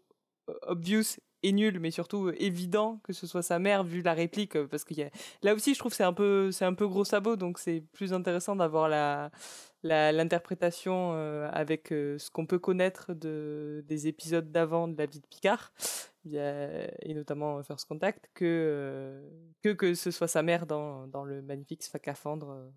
euh, 0.49 0.55
obvious 0.63 1.19
et 1.43 1.53
nul, 1.53 1.81
mais 1.81 1.91
surtout 1.91 2.29
euh, 2.29 2.35
évident 2.43 3.01
que 3.05 3.13
ce 3.13 3.27
soit 3.27 3.43
sa 3.43 3.59
mère 3.59 3.85
vu 3.85 4.03
la 4.03 4.15
réplique, 4.15 4.57
euh, 4.57 4.67
parce 4.67 4.85
qu'il 4.85 4.99
y 4.99 5.03
a... 5.03 5.11
là 5.43 5.55
aussi 5.55 5.75
je 5.75 5.79
trouve 5.79 5.93
c'est 5.93 6.05
un 6.05 6.13
peu 6.13 6.51
c'est 6.53 6.65
un 6.65 6.75
peu 6.75 6.87
gros 6.87 7.05
sabot, 7.05 7.37
donc 7.37 7.59
c'est 7.59 7.83
plus 7.93 8.13
intéressant 8.13 8.57
d'avoir 8.57 8.89
la 8.89 9.31
l'interprétation 9.85 11.13
avec 11.51 11.89
ce 11.89 12.31
qu'on 12.31 12.47
peut 12.47 12.61
connaître 12.61 13.15
de 13.15 13.85
des 13.89 14.07
épisodes 14.07 14.53
d'avant 14.53 14.87
de 14.87 14.97
la 14.97 15.07
vie 15.07 15.19
de 15.19 15.27
Picard 15.27 15.73
et 16.25 17.15
notamment 17.15 17.61
First 17.65 17.89
Contact 17.89 18.31
que 18.33 19.21
que 19.61 19.71
que 19.71 19.95
ce 19.95 20.13
soit 20.13 20.29
sa 20.29 20.43
mère 20.45 20.67
dans 20.67 21.09
dans 21.09 21.25
le 21.25 21.43
magnifique 21.43 21.83
Sfacafandre. 21.83 22.71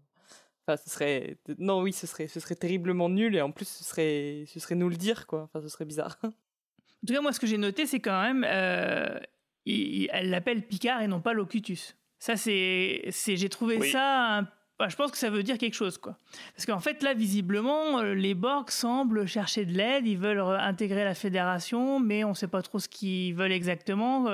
Enfin, 0.67 0.77
ce 0.83 0.89
serait 0.89 1.37
non 1.59 1.81
oui 1.81 1.93
ce 1.93 2.07
serait 2.07 2.27
ce 2.27 2.39
serait 2.39 2.55
terriblement 2.55 3.07
nul 3.07 3.35
et 3.35 3.41
en 3.41 3.51
plus 3.51 3.67
ce 3.67 3.83
serait 3.83 4.45
ce 4.47 4.59
serait 4.59 4.73
nous 4.73 4.89
le 4.89 4.95
dire 4.95 5.27
quoi 5.27 5.43
enfin 5.43 5.61
ce 5.61 5.69
serait 5.69 5.85
bizarre 5.85 6.17
En 7.05 7.07
tout 7.07 7.13
cas, 7.13 7.21
moi, 7.21 7.33
ce 7.33 7.39
que 7.39 7.45
j'ai 7.45 7.59
noté, 7.59 7.85
c'est 7.85 7.99
quand 7.99 8.19
même, 8.19 8.43
euh, 8.49 9.19
elle 9.67 10.31
l'appelle 10.31 10.63
Picard 10.63 11.03
et 11.03 11.07
non 11.07 11.21
pas 11.21 11.33
Locutus. 11.33 11.95
Ça, 12.17 12.35
c'est, 12.35 13.11
j'ai 13.13 13.49
trouvé 13.49 13.91
ça. 13.91 14.41
Bah, 14.79 14.87
je 14.89 14.95
pense 14.95 15.11
que 15.11 15.17
ça 15.19 15.29
veut 15.29 15.43
dire 15.43 15.59
quelque 15.59 15.75
chose, 15.75 15.99
quoi. 15.99 16.17
Parce 16.55 16.65
qu'en 16.65 16.79
fait, 16.79 17.03
là, 17.03 17.13
visiblement, 17.13 17.99
euh, 17.99 18.15
les 18.15 18.33
Borg 18.33 18.71
semblent 18.71 19.27
chercher 19.27 19.65
de 19.65 19.73
l'aide. 19.73 20.07
Ils 20.07 20.17
veulent 20.17 20.39
intégrer 20.39 21.03
la 21.03 21.13
Fédération, 21.13 21.99
mais 21.99 22.23
on 22.23 22.29
ne 22.29 22.33
sait 22.33 22.47
pas 22.47 22.63
trop 22.63 22.79
ce 22.79 22.89
qu'ils 22.89 23.35
veulent 23.35 23.51
exactement. 23.51 24.27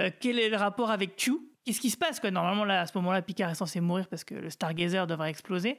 Euh, 0.00 0.10
quel 0.18 0.40
est 0.40 0.48
le 0.48 0.56
rapport 0.56 0.90
avec 0.90 1.14
Q? 1.14 1.38
Qu'est-ce 1.64 1.80
qui 1.80 1.90
se 1.90 1.96
passe, 1.96 2.18
quoi? 2.18 2.32
Normalement, 2.32 2.64
là, 2.64 2.80
à 2.80 2.86
ce 2.86 2.98
moment-là, 2.98 3.22
Picard 3.22 3.48
est 3.50 3.54
censé 3.54 3.80
mourir 3.80 4.08
parce 4.08 4.24
que 4.24 4.34
le 4.34 4.50
Stargazer 4.50 5.06
devrait 5.06 5.30
exploser. 5.30 5.78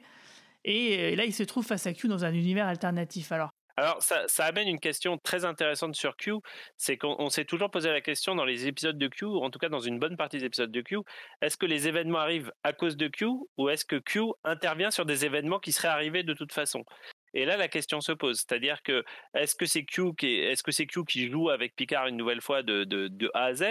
Et 0.64 1.14
là, 1.16 1.26
il 1.26 1.34
se 1.34 1.42
trouve 1.42 1.66
face 1.66 1.86
à 1.86 1.92
Q 1.92 2.08
dans 2.08 2.24
un 2.24 2.32
univers 2.32 2.66
alternatif. 2.66 3.30
Alors, 3.30 3.50
alors, 3.80 4.02
ça, 4.02 4.44
amène 4.44 4.68
une 4.68 4.78
question 4.78 5.16
très 5.16 5.46
intéressante 5.46 5.94
sur 5.94 6.14
Q. 6.18 6.34
C'est 6.76 6.98
qu'on 6.98 7.30
s'est 7.30 7.46
toujours 7.46 7.70
posé 7.70 7.88
la 7.88 8.02
question 8.02 8.34
dans 8.34 8.44
les 8.44 8.66
épisodes 8.66 8.98
de 8.98 9.08
Q, 9.08 9.24
en 9.24 9.48
tout 9.48 9.58
cas 9.58 9.70
dans 9.70 9.80
une 9.80 9.98
bonne 9.98 10.18
partie 10.18 10.36
des 10.36 10.44
épisodes 10.44 10.70
de 10.70 10.82
Q, 10.82 10.98
est-ce 11.40 11.56
que 11.56 11.64
les 11.64 11.88
événements 11.88 12.18
arrivent 12.18 12.52
à 12.62 12.74
cause 12.74 12.98
de 12.98 13.08
Q 13.08 13.26
ou 13.56 13.70
est-ce 13.70 13.86
que 13.86 13.96
Q 13.96 14.20
intervient 14.44 14.90
sur 14.90 15.06
des 15.06 15.24
événements 15.24 15.60
qui 15.60 15.72
seraient 15.72 15.88
arrivés 15.88 16.22
de 16.24 16.34
toute 16.34 16.52
façon? 16.52 16.84
Et 17.32 17.44
là, 17.44 17.56
la 17.56 17.68
question 17.68 18.00
se 18.00 18.12
pose, 18.12 18.38
c'est-à-dire 18.38 18.82
que 18.82 19.04
est-ce 19.34 19.54
que 19.54 19.64
c'est 19.64 19.84
Q 19.84 20.14
qui 20.18 20.34
est-ce 20.40 20.62
que 20.62 20.72
c'est 20.72 20.86
Q 20.86 21.04
qui 21.04 21.30
joue 21.30 21.48
avec 21.48 21.76
Picard 21.76 22.06
une 22.08 22.16
nouvelle 22.16 22.40
fois 22.40 22.62
de, 22.62 23.30
A 23.34 23.44
à 23.44 23.54
Z, 23.54 23.64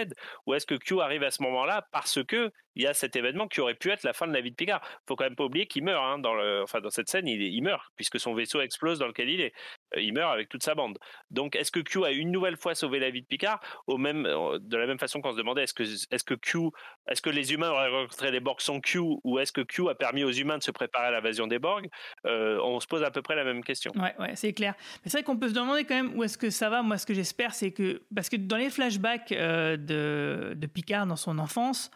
ou 0.46 0.54
est-ce 0.54 0.66
que 0.66 0.74
Q 0.74 1.00
arrive 1.00 1.22
à 1.22 1.30
ce 1.30 1.42
moment-là 1.42 1.86
parce 1.92 2.24
que 2.24 2.50
il 2.76 2.82
y 2.82 2.86
a 2.86 2.94
cet 2.94 3.16
événement 3.16 3.48
qui 3.48 3.60
aurait 3.60 3.74
pu 3.74 3.90
être 3.90 4.04
la 4.04 4.12
fin 4.12 4.26
de 4.26 4.32
la 4.32 4.40
vie 4.40 4.50
de 4.50 4.56
Picard? 4.56 4.80
Faut 5.06 5.16
quand 5.16 5.24
même 5.24 5.36
pas 5.36 5.44
oublier 5.44 5.66
qu'il 5.66 5.84
meurt 5.84 6.02
hein, 6.02 6.18
dans 6.18 6.34
le, 6.34 6.62
enfin 6.62 6.80
dans 6.80 6.90
cette 6.90 7.10
scène, 7.10 7.28
il, 7.28 7.42
il, 7.42 7.62
meurt 7.62 7.84
puisque 7.96 8.18
son 8.18 8.34
vaisseau 8.34 8.60
explose 8.60 8.98
dans 8.98 9.06
lequel 9.06 9.28
il 9.28 9.40
est. 9.42 9.52
euh, 9.96 10.00
il 10.00 10.12
meurt 10.12 10.32
avec 10.32 10.48
toute 10.48 10.62
sa 10.62 10.74
bande. 10.74 10.98
Donc, 11.30 11.56
est-ce 11.56 11.70
que 11.70 11.80
Q 11.80 12.04
a 12.04 12.12
une 12.12 12.30
nouvelle 12.30 12.56
fois 12.56 12.74
sauvé 12.74 12.98
la 12.98 13.10
vie 13.10 13.22
de 13.22 13.26
Picard, 13.26 13.60
euh, 13.88 14.58
de 14.58 14.76
la 14.76 14.86
même 14.86 14.98
façon 14.98 15.20
qu'on 15.20 15.32
se 15.32 15.36
demandait 15.36 15.64
est-ce 15.64 15.74
que, 15.74 17.30
les 17.30 17.52
humains 17.52 17.70
auraient 17.70 17.88
rencontré 17.88 18.30
les 18.30 18.40
Borg 18.40 18.60
sans 18.60 18.80
Q, 18.80 18.98
ou 19.24 19.38
est-ce 19.38 19.52
que 19.52 19.60
Q 19.60 19.88
a 19.88 19.94
permis 19.94 20.24
aux 20.24 20.32
humains 20.32 20.58
de 20.58 20.62
se 20.62 20.70
préparer 20.70 21.06
à 21.06 21.10
l'invasion 21.10 21.46
des 21.46 21.58
Borg 21.58 21.88
euh, 22.26 22.58
On 22.62 22.80
se 22.80 22.86
pose 22.86 23.02
à 23.02 23.10
peu 23.10 23.22
près 23.22 23.36
la 23.36 23.44
même 23.44 23.64
question. 23.64 23.92
Ouais, 23.96 24.34
c'est 24.34 24.52
clair. 24.52 24.74
C'est 25.04 25.12
vrai 25.12 25.22
qu'on 25.22 25.36
peut 25.36 25.48
se 25.48 25.54
demander 25.54 25.84
quand 25.84 25.94
même 25.94 26.16
où 26.16 26.24
est-ce 26.24 26.38
que 26.38 26.50
ça 26.50 26.70
va. 26.70 26.82
Moi, 26.82 26.98
ce 26.98 27.06
que 27.06 27.14
j'espère, 27.14 27.54
c'est 27.54 27.72
que 27.72 28.02
parce 28.14 28.28
que 28.28 28.36
dans 28.36 28.56
les 28.56 28.70
flashbacks 28.70 29.30
de, 29.30 30.54
de 30.56 30.66
Picard 30.66 31.06
dans 31.06 31.16
son 31.16 31.38
enfance, 31.38 31.90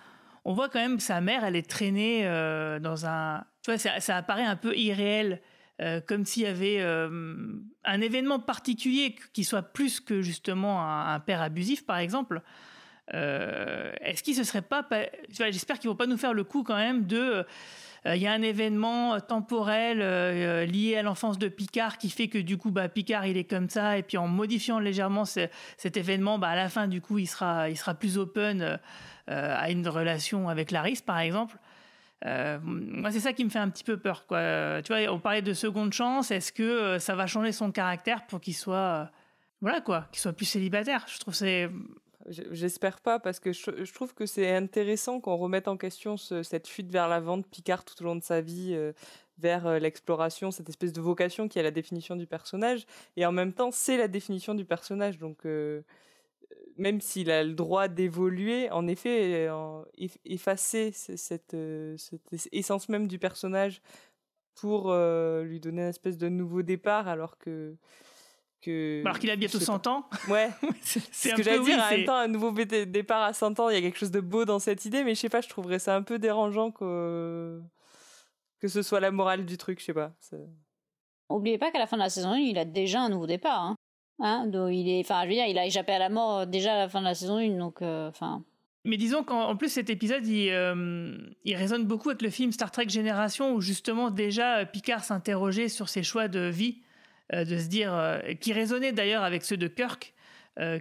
on 0.44 0.52
voit 0.52 0.68
quand 0.68 0.80
même 0.80 0.96
que 0.96 1.02
sa 1.02 1.20
mère, 1.20 1.44
elle 1.44 1.56
est 1.56 1.68
traînée 1.68 2.24
dans 2.80 3.06
un, 3.06 3.44
tu 3.62 3.70
vois, 3.70 3.78
ça, 3.78 4.00
ça 4.00 4.16
apparaît 4.16 4.44
un 4.44 4.56
peu 4.56 4.76
irréel. 4.76 5.40
Euh, 5.82 6.00
comme 6.00 6.24
s'il 6.24 6.44
y 6.44 6.46
avait 6.46 6.76
euh, 6.80 7.08
un 7.84 8.00
événement 8.00 8.38
particulier 8.38 9.16
qui 9.32 9.42
soit 9.42 9.62
plus 9.62 9.98
que 9.98 10.22
justement 10.22 10.88
un, 10.88 11.18
père 11.18 11.42
abusif, 11.42 11.84
par 11.84 11.98
exemple. 11.98 12.42
Euh, 13.12 13.92
est-ce 14.00 14.22
qu'il 14.22 14.36
se 14.36 14.44
serait 14.44 14.62
pas, 14.62 14.86
j'espère 15.28 15.78
qu'ils 15.78 15.90
vont 15.90 15.96
pas 15.96 16.06
nous 16.06 16.16
faire 16.16 16.32
le 16.32 16.44
coup 16.44 16.62
quand 16.62 16.76
même 16.76 17.06
de, 17.06 17.44
il 18.06 18.16
y 18.16 18.26
a 18.26 18.32
un 18.32 18.40
événement 18.40 19.20
temporel 19.20 19.98
lié 20.70 20.96
à 20.96 21.02
l'enfance 21.02 21.38
de 21.38 21.48
Picard 21.48 21.98
qui 21.98 22.08
fait 22.08 22.28
que 22.28 22.38
du 22.38 22.56
coup, 22.56 22.70
bah, 22.70 22.88
Picard 22.88 23.26
il 23.26 23.36
est 23.36 23.44
comme 23.44 23.68
ça 23.68 23.98
et 23.98 24.02
puis 24.02 24.16
en 24.16 24.28
modifiant 24.28 24.78
légèrement 24.78 25.24
cet 25.24 25.96
événement, 25.96 26.38
bah, 26.38 26.48
à 26.48 26.56
la 26.56 26.68
fin 26.68 26.86
du 26.86 27.00
coup, 27.00 27.18
il 27.18 27.26
sera, 27.26 27.68
il 27.68 27.76
sera 27.76 27.94
plus 27.94 28.16
open 28.16 28.78
à 29.26 29.70
une 29.70 29.88
relation 29.88 30.48
avec 30.48 30.70
Laris, 30.70 31.02
par 31.04 31.18
exemple. 31.18 31.58
Euh, 32.26 32.58
moi, 32.62 33.10
c'est 33.10 33.20
ça 33.20 33.32
qui 33.32 33.44
me 33.44 33.50
fait 33.50 33.58
un 33.58 33.68
petit 33.68 33.84
peu 33.84 33.96
peur. 33.96 34.26
Quoi. 34.26 34.82
Tu 34.82 34.92
vois, 34.92 35.12
on 35.12 35.20
parlait 35.20 35.42
de 35.42 35.52
seconde 35.52 35.92
chance. 35.92 36.30
Est-ce 36.30 36.52
que 36.52 36.62
euh, 36.62 36.98
ça 36.98 37.14
va 37.14 37.26
changer 37.26 37.52
son 37.52 37.70
caractère 37.70 38.26
pour 38.26 38.40
qu'il 38.40 38.54
soit, 38.54 38.76
euh, 38.76 39.04
voilà 39.60 39.80
quoi, 39.80 40.06
qu'il 40.12 40.20
soit 40.20 40.32
plus 40.32 40.46
célibataire? 40.46 41.04
Je 41.08 41.18
trouve 41.18 41.34
c'est. 41.34 41.70
J'espère 42.26 43.00
pas 43.00 43.18
parce 43.18 43.38
que 43.38 43.52
je, 43.52 43.92
trouve 43.92 44.14
que 44.14 44.24
c'est 44.24 44.56
intéressant 44.56 45.20
qu'on 45.20 45.36
remette 45.36 45.68
en 45.68 45.76
question 45.76 46.16
cette 46.16 46.66
fuite 46.66 46.90
vers 46.90 47.06
l'avant 47.06 47.36
de 47.36 47.42
Picard 47.42 47.84
tout 47.84 48.00
au 48.00 48.06
long 48.06 48.16
de 48.16 48.22
sa 48.22 48.40
vie, 48.40 48.74
vers 49.36 49.78
l'exploration, 49.78 50.50
cette 50.50 50.70
espèce 50.70 50.94
de 50.94 51.02
vocation 51.02 51.48
qui 51.48 51.58
est 51.58 51.62
la 51.62 51.70
définition 51.70 52.16
du 52.16 52.26
personnage. 52.26 52.86
Et 53.18 53.26
en 53.26 53.32
même 53.32 53.52
temps, 53.52 53.70
c'est 53.70 53.98
la 53.98 54.08
définition 54.08 54.54
du 54.54 54.64
personnage. 54.64 55.18
Donc 55.18 55.44
même 56.76 57.00
s'il 57.00 57.30
a 57.30 57.44
le 57.44 57.52
droit 57.52 57.88
d'évoluer, 57.88 58.70
en 58.70 58.86
effet, 58.86 59.48
effacer 60.24 60.92
cette, 60.92 61.54
euh, 61.54 61.96
cette, 61.96 62.48
essence 62.52 62.88
même 62.88 63.06
du 63.06 63.18
personnage 63.18 63.80
pour 64.54 64.90
euh, 64.90 65.42
lui 65.42 65.60
donner 65.60 65.82
une 65.82 65.88
espèce 65.88 66.16
de 66.16 66.28
nouveau 66.28 66.62
départ, 66.62 67.08
alors 67.08 67.38
que. 67.38 67.76
que 68.62 69.02
alors 69.04 69.18
qu'il 69.18 69.30
a 69.30 69.36
bientôt 69.36 69.60
100 69.60 69.86
ans. 69.86 70.08
Ouais, 70.28 70.50
c'est 70.80 71.00
ce 71.00 71.34
que 71.34 71.42
j'allais 71.42 71.64
dire. 71.64 71.78
En 71.78 71.90
même 71.90 72.04
temps, 72.04 72.16
un 72.16 72.28
nouveau 72.28 72.52
départ 72.52 73.22
à 73.22 73.32
100 73.32 73.60
ans, 73.60 73.68
il 73.68 73.74
y 73.74 73.78
a 73.78 73.80
quelque 73.80 73.98
chose 73.98 74.12
de 74.12 74.20
beau 74.20 74.44
dans 74.44 74.58
cette 74.58 74.84
idée, 74.84 75.04
mais 75.04 75.14
je 75.14 75.20
sais 75.20 75.28
pas, 75.28 75.40
je 75.40 75.48
trouverais 75.48 75.78
ça 75.78 75.96
un 75.96 76.02
peu 76.02 76.18
dérangeant 76.18 76.70
que, 76.70 77.60
que 78.60 78.68
ce 78.68 78.82
soit 78.82 79.00
la 79.00 79.10
morale 79.10 79.44
du 79.44 79.58
truc, 79.58 79.80
je 79.80 79.86
sais 79.86 79.94
pas. 79.94 80.12
Oubliez 81.28 81.58
pas 81.58 81.70
qu'à 81.70 81.78
la 81.78 81.86
fin 81.86 81.96
de 81.96 82.02
la 82.02 82.10
saison 82.10 82.30
1, 82.30 82.38
il 82.38 82.58
a 82.58 82.64
déjà 82.64 83.00
un 83.00 83.08
nouveau 83.08 83.26
départ. 83.26 83.60
Hein. 83.60 83.76
Hein, 84.20 84.46
donc 84.46 84.70
il 84.72 84.88
est, 84.88 85.00
enfin, 85.00 85.22
je 85.24 85.28
veux 85.28 85.34
dire, 85.34 85.46
il 85.46 85.58
a 85.58 85.66
échappé 85.66 85.92
à 85.92 85.98
la 85.98 86.08
mort 86.08 86.40
euh, 86.40 86.46
déjà 86.46 86.74
à 86.74 86.78
la 86.78 86.88
fin 86.88 87.00
de 87.00 87.06
la 87.06 87.14
saison 87.14 87.38
1, 87.38 87.58
donc, 87.58 87.82
euh, 87.82 88.08
enfin. 88.08 88.44
mais 88.84 88.96
disons 88.96 89.24
qu'en 89.24 89.56
plus 89.56 89.70
cet 89.70 89.90
épisode, 89.90 90.24
il, 90.26 90.50
euh, 90.50 91.16
il, 91.44 91.56
résonne 91.56 91.84
beaucoup 91.84 92.10
avec 92.10 92.22
le 92.22 92.30
film 92.30 92.52
Star 92.52 92.70
Trek 92.70 92.88
Génération, 92.88 93.52
où 93.54 93.60
justement 93.60 94.10
déjà 94.10 94.64
Picard 94.66 95.02
s'interrogeait 95.02 95.68
sur 95.68 95.88
ses 95.88 96.02
choix 96.02 96.28
de 96.28 96.48
vie, 96.48 96.82
de 97.32 97.56
se 97.56 97.68
dire, 97.68 98.20
qui 98.40 98.52
résonnait 98.52 98.92
d'ailleurs 98.92 99.24
avec 99.24 99.44
ceux 99.44 99.56
de 99.56 99.66
Kirk, 99.66 100.12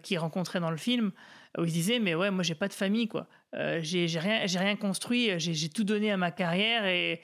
qu'il 0.04 0.20
rencontrait 0.20 0.60
dans 0.60 0.70
le 0.70 0.78
film, 0.78 1.14
où 1.58 1.64
il 1.64 1.70
se 1.70 1.74
disait, 1.74 2.00
mais 2.00 2.16
ouais, 2.16 2.32
moi 2.32 2.44
j'ai 2.44 2.54
pas 2.54 2.68
de 2.68 2.74
famille, 2.74 3.08
quoi. 3.08 3.28
j'ai 3.54 4.08
rien, 4.20 4.46
j'ai 4.46 4.60
rien 4.60 4.76
construit, 4.76 5.32
j'ai 5.40 5.70
tout 5.70 5.86
donné 5.86 6.12
à 6.12 6.18
ma 6.18 6.32
carrière, 6.32 6.86
et, 6.86 7.22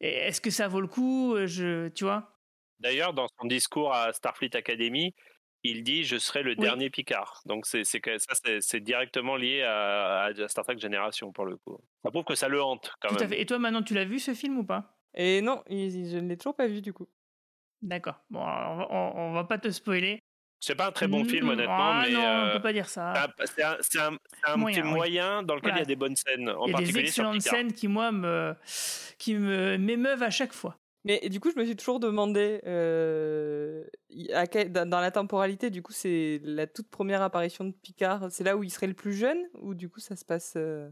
et 0.00 0.08
est-ce 0.08 0.40
que 0.40 0.50
ça 0.50 0.68
vaut 0.68 0.80
le 0.80 0.86
coup, 0.86 1.34
je, 1.44 1.88
tu 1.88 2.04
vois? 2.04 2.32
D'ailleurs, 2.78 3.12
dans 3.12 3.26
son 3.40 3.46
discours 3.48 3.92
à 3.92 4.12
Starfleet 4.12 4.56
Academy, 4.56 5.12
il 5.64 5.82
dit 5.84 6.04
je 6.04 6.16
serai 6.18 6.42
le 6.42 6.54
dernier 6.56 6.90
Picard. 6.90 7.42
Donc 7.46 7.66
c'est 7.66 7.84
ça 7.84 8.00
c'est 8.60 8.80
directement 8.80 9.36
lié 9.36 9.62
à, 9.62 10.30
Star 10.48 10.64
Trek 10.64 10.78
Génération 10.78 11.32
pour 11.32 11.44
le 11.44 11.56
coup. 11.56 11.78
Ça 12.02 12.10
prouve 12.10 12.24
que 12.24 12.34
ça 12.34 12.48
le 12.48 12.62
hante 12.62 12.92
quand 13.00 13.18
même. 13.18 13.32
Et 13.32 13.46
toi 13.46 13.58
maintenant 13.58 13.82
tu 13.82 13.94
l'as 13.94 14.04
vu 14.04 14.18
ce 14.18 14.34
film 14.34 14.58
ou 14.58 14.64
pas? 14.64 14.96
Et 15.14 15.42
non, 15.42 15.62
je 15.68 16.18
ne 16.18 16.28
l'ai 16.28 16.36
toujours 16.36 16.56
pas 16.56 16.66
vu 16.66 16.80
du 16.80 16.92
coup. 16.92 17.08
D'accord. 17.82 18.20
Bon, 18.30 18.40
on, 18.40 19.30
ne 19.30 19.34
va 19.34 19.44
pas 19.44 19.58
te 19.58 19.68
spoiler. 19.70 20.22
C'est 20.60 20.76
pas 20.76 20.86
un 20.86 20.92
très 20.92 21.08
bon 21.08 21.24
film, 21.24 21.48
honnêtement, 21.48 21.74
ah, 21.76 22.04
mais 22.06 22.12
non, 22.12 22.20
on 22.20 22.46
euh, 22.46 22.52
peut 22.52 22.62
pas 22.62 22.72
dire 22.72 22.88
ça. 22.88 23.26
C'est 23.80 23.98
un, 23.98 24.16
un, 24.46 24.56
moyen, 24.56 24.84
moyen 24.84 25.42
dans 25.42 25.56
lequel 25.56 25.72
il 25.74 25.78
y 25.78 25.82
a 25.82 25.84
des 25.84 25.96
bonnes 25.96 26.14
scènes, 26.14 26.48
en 26.48 26.66
il 26.66 26.72
y 26.72 26.74
a 26.76 26.78
des 26.78 26.98
excellentes 27.00 27.42
scènes 27.42 27.72
qui 27.72 27.88
moi 27.88 28.12
me 28.12 28.54
qui 29.18 29.34
me 29.34 29.76
m'émeuvent 29.76 30.22
à 30.22 30.30
chaque 30.30 30.52
fois. 30.52 30.78
Mais 31.04 31.28
du 31.28 31.40
coup, 31.40 31.50
je 31.50 31.58
me 31.58 31.64
suis 31.64 31.76
toujours 31.76 31.98
demandé, 31.98 32.60
euh, 32.66 33.84
à 34.32 34.46
dans 34.46 35.00
la 35.00 35.10
temporalité, 35.10 35.70
du 35.70 35.82
coup, 35.82 35.92
c'est 35.92 36.40
la 36.44 36.66
toute 36.66 36.88
première 36.88 37.22
apparition 37.22 37.64
de 37.64 37.72
Picard, 37.72 38.30
c'est 38.30 38.44
là 38.44 38.56
où 38.56 38.62
il 38.62 38.70
serait 38.70 38.86
le 38.86 38.94
plus 38.94 39.14
jeune 39.14 39.38
Ou 39.54 39.74
du 39.74 39.88
coup, 39.88 40.00
ça 40.00 40.16
se 40.16 40.24
passe... 40.24 40.54
Euh 40.56 40.88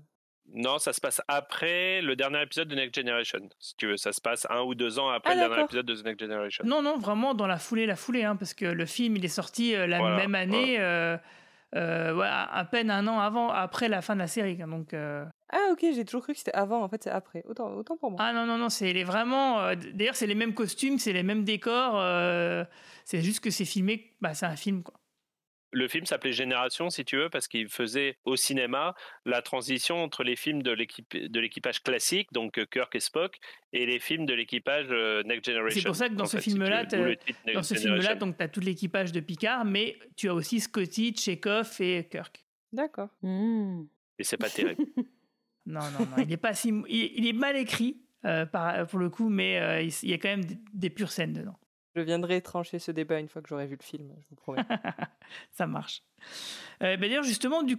non, 0.53 0.79
ça 0.79 0.93
se 0.93 1.01
passe 1.01 1.23
après 1.29 2.03
le 2.03 2.17
dernier 2.17 2.43
épisode 2.43 2.67
de 2.67 2.75
Next 2.75 2.97
Generation, 2.97 3.49
si 3.61 3.77
tu 3.77 3.87
veux. 3.87 3.97
Ça 3.97 4.13
se 4.13 4.21
passe 4.21 4.49
un 4.51 4.63
ou 4.63 4.75
deux 4.75 4.99
ans 4.99 5.09
après 5.09 5.33
ah, 5.33 5.35
le 5.37 5.49
dernier 5.49 5.63
épisode 5.63 5.87
de 5.87 5.95
The 5.95 6.05
Next 6.05 6.21
Generation. 6.21 6.65
Non, 6.67 6.83
non, 6.83 6.99
vraiment 6.99 7.35
dans 7.35 7.47
la 7.47 7.59
foulée, 7.59 7.87
la 7.87 7.95
foulée, 7.95 8.25
hein, 8.25 8.35
parce 8.35 8.53
que 8.53 8.65
le 8.65 8.85
film, 8.85 9.17
il 9.17 9.25
est 9.25 9.29
sorti 9.29 9.77
euh, 9.77 9.87
la 9.87 10.03
même 10.17 10.35
année, 10.35 10.77
à 11.73 12.65
peine 12.69 12.91
un 12.91 13.07
an 13.07 13.21
avant, 13.21 13.51
après 13.51 13.89
la 13.89 14.03
fin 14.03 14.15
de 14.15 14.21
la 14.21 14.27
série. 14.27 14.61
Hein, 14.61 14.67
donc, 14.67 14.93
ah 15.53 15.73
ok, 15.73 15.81
j'ai 15.95 16.05
toujours 16.05 16.23
cru 16.23 16.33
que 16.33 16.39
c'était 16.39 16.53
avant, 16.53 16.83
en 16.83 16.89
fait 16.89 17.03
c'est 17.03 17.11
après. 17.11 17.43
Autant, 17.47 17.75
autant 17.75 17.97
pour 17.97 18.11
moi. 18.13 18.21
Ah 18.23 18.33
non, 18.33 18.47
non, 18.47 18.57
non, 18.57 18.69
c'est 18.69 18.93
les 18.93 19.05
vraiment... 19.05 19.61
Euh, 19.61 19.75
d'ailleurs 19.75 20.15
c'est 20.15 20.29
les 20.29 20.37
mêmes 20.37 20.55
costumes, 20.55 20.99
c'est 20.99 21.13
les 21.13 21.25
mêmes 21.25 21.45
décors, 21.45 21.99
euh, 21.99 22.65
c'est 23.05 23.21
juste 23.21 23.41
que 23.41 23.51
c'est 23.51 23.65
filmé, 23.65 24.13
bah, 24.21 24.35
c'est 24.35 24.47
un 24.47 24.57
film 24.57 24.83
quoi. 24.83 24.95
Le 25.73 25.87
film 25.87 26.05
s'appelait 26.05 26.33
Génération, 26.33 26.91
si 26.91 27.05
tu 27.05 27.17
veux, 27.17 27.31
parce 27.31 27.47
qu'il 27.47 27.69
faisait 27.69 28.17
au 28.25 28.35
cinéma 28.35 28.97
la 29.25 29.41
transition 29.41 30.03
entre 30.03 30.25
les 30.25 30.35
films 30.35 30.63
de 30.63 30.73
l'équipage 30.73 31.83
classique, 31.85 32.33
donc 32.33 32.59
euh, 32.59 32.67
Kirk 32.67 32.93
et 32.97 33.01
Spock, 33.01 33.39
et 33.73 33.87
les 33.87 34.01
films 34.01 34.27
de 34.27 34.35
l'équipage 34.35 34.89
Next 35.27 35.49
Generation. 35.49 35.81
C'est 35.81 35.87
pour 35.87 35.95
ça 35.97 36.09
que 36.09 36.15
dans 36.15 36.27
ce 36.27 36.39
film-là, 36.39 36.87
dans 37.55 37.63
ce 37.63 37.75
film-là, 37.75 38.17
donc 38.17 38.37
tu 38.37 38.43
as 38.43 38.49
tout 38.49 38.61
l'équipage 38.61 39.13
de 39.13 39.21
Picard, 39.21 39.65
mais 39.65 39.97
tu 40.17 40.29
as 40.29 40.35
aussi 40.35 40.59
Scotty, 40.59 41.15
Chekhov 41.17 41.77
et 41.81 42.09
Kirk. 42.11 42.45
D'accord. 42.73 43.11
Mmh. 43.23 43.83
Et 44.19 44.25
c'est 44.25 44.37
pas 44.37 44.51
terrible. 44.51 44.85
Non, 45.71 45.81
non, 45.81 46.07
non. 46.07 46.23
il 46.25 46.33
est 46.33 46.37
pas 46.37 46.53
si, 46.55 46.73
il, 46.89 47.27
est 47.27 47.33
mal 47.33 47.57
écrit 47.57 48.03
euh, 48.25 48.45
pour 48.87 48.99
le 48.99 49.09
coup, 49.09 49.29
mais 49.29 49.59
euh, 49.61 49.83
il 49.83 50.11
y 50.11 50.13
a 50.13 50.19
quand 50.19 50.29
même 50.29 50.45
des, 50.73 50.91
pures 50.91 51.11
scènes 51.11 51.33
dedans. 51.33 51.59
Je 51.97 52.03
viendrai 52.03 52.41
trancher 52.43 52.79
ce 52.79 52.91
débat 52.91 53.19
une 53.19 53.29
fois 53.29 53.41
que 53.43 53.49
j'aurai 53.49 53.67
vu 53.67 53.77
le 53.79 53.85
film, 53.85 54.15
je 54.21 54.27
vous 54.29 54.37
promets. 54.37 54.63
Ça 55.53 55.67
marche. 55.67 56.03
Euh, 56.83 56.97
bah, 56.97 57.09
D'ailleurs, 57.09 57.23
justement, 57.23 57.63
du, 57.63 57.79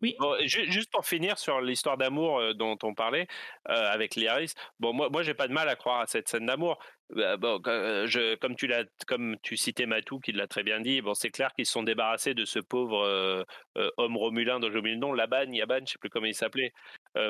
oui. 0.00 0.16
juste 0.46 0.90
pour 0.90 1.06
finir 1.06 1.38
sur 1.38 1.60
l'histoire 1.60 1.96
d'amour 1.96 2.54
dont 2.54 2.76
on 2.82 2.94
parlait 2.94 3.26
avec 3.64 4.16
Liaris, 4.16 4.52
bon 4.78 4.92
moi 4.92 5.08
moi 5.08 5.22
j'ai 5.22 5.32
pas 5.32 5.48
de 5.48 5.52
mal 5.54 5.66
à 5.66 5.76
croire 5.76 6.00
à 6.00 6.06
cette 6.06 6.28
scène 6.28 6.44
d'amour. 6.44 6.78
Bon, 7.10 7.60
je, 7.64 8.34
comme 8.34 8.54
tu 8.54 8.66
l'as, 8.66 8.84
comme 9.06 9.36
tu 9.42 9.56
citais 9.56 9.86
Matou 9.86 10.18
qui 10.18 10.32
l'a 10.32 10.46
très 10.46 10.62
bien 10.62 10.80
dit, 10.80 11.00
bon 11.00 11.14
c'est 11.14 11.30
clair 11.30 11.54
qu'ils 11.54 11.64
se 11.64 11.72
sont 11.72 11.84
débarrassés 11.84 12.34
de 12.34 12.44
ce 12.44 12.58
pauvre 12.58 13.46
homme 13.96 14.16
romulin 14.18 14.60
dont 14.60 14.70
j'ai 14.70 14.78
oublié 14.78 14.94
le 14.94 15.00
nom, 15.00 15.14
Laban, 15.14 15.50
Yaban, 15.52 15.86
je 15.86 15.92
sais 15.92 15.98
plus 15.98 16.10
comment 16.10 16.26
il 16.26 16.34
s'appelait, 16.34 16.74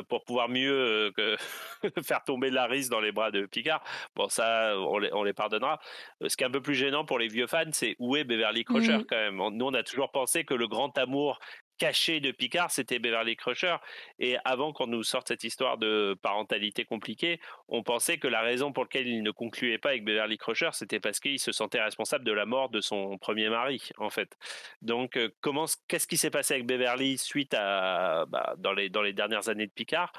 pour 0.08 0.24
pouvoir 0.24 0.48
mieux 0.48 1.12
que 1.16 1.36
faire 2.02 2.22
tomber 2.24 2.50
Laris 2.50 2.88
dans 2.88 3.00
les 3.00 3.12
bras 3.12 3.30
de 3.30 3.46
Picard. 3.46 3.82
Bon 4.16 4.28
ça 4.28 4.74
on 4.78 4.98
les, 4.98 5.12
on 5.12 5.24
les 5.24 5.32
pardonnera. 5.32 5.80
Ce 6.26 6.36
qui 6.36 6.44
est 6.44 6.46
un 6.46 6.50
peu 6.50 6.62
plus 6.62 6.74
gênant 6.74 7.04
pour 7.04 7.18
les 7.18 7.28
vieux 7.28 7.46
fans, 7.46 7.64
c'est 7.72 7.96
où 7.98 8.16
est 8.16 8.24
Beverly 8.24 8.64
Crusher 8.64 8.98
mmh. 8.98 9.04
quand 9.08 9.16
même. 9.16 9.36
Nous 9.36 9.66
on 9.66 9.74
a 9.74 9.82
toujours 9.82 10.10
pensé 10.10 10.44
que 10.44 10.54
le 10.54 10.68
grand 10.68 10.96
amour 10.98 11.38
caché 11.78 12.20
de 12.20 12.30
Picard, 12.30 12.70
c'était 12.70 12.98
Beverly 12.98 13.36
Crusher. 13.36 13.76
Et 14.18 14.36
avant 14.44 14.72
qu'on 14.72 14.86
nous 14.86 15.02
sorte 15.02 15.28
cette 15.28 15.44
histoire 15.44 15.78
de 15.78 16.16
parentalité 16.22 16.84
compliquée, 16.84 17.40
on 17.68 17.82
pensait 17.82 18.18
que 18.18 18.28
la 18.28 18.40
raison 18.42 18.72
pour 18.72 18.84
laquelle 18.84 19.06
il 19.06 19.22
ne 19.22 19.30
concluait 19.30 19.78
pas 19.78 19.90
avec 19.90 20.04
Beverly 20.04 20.38
Crusher, 20.38 20.70
c'était 20.72 21.00
parce 21.00 21.20
qu'il 21.20 21.38
se 21.38 21.52
sentait 21.52 21.80
responsable 21.82 22.24
de 22.24 22.32
la 22.32 22.46
mort 22.46 22.70
de 22.70 22.80
son 22.80 23.18
premier 23.18 23.48
mari, 23.48 23.90
en 23.98 24.10
fait. 24.10 24.36
Donc, 24.82 25.16
euh, 25.16 25.30
comment, 25.40 25.66
qu'est-ce 25.88 26.06
qui 26.06 26.16
s'est 26.16 26.30
passé 26.30 26.54
avec 26.54 26.66
Beverly 26.66 27.18
suite 27.18 27.54
à 27.54 28.26
bah, 28.26 28.54
dans 28.58 28.72
les 28.72 28.88
dans 28.88 29.02
les 29.02 29.12
dernières 29.12 29.48
années 29.48 29.66
de 29.66 29.72
Picard? 29.72 30.12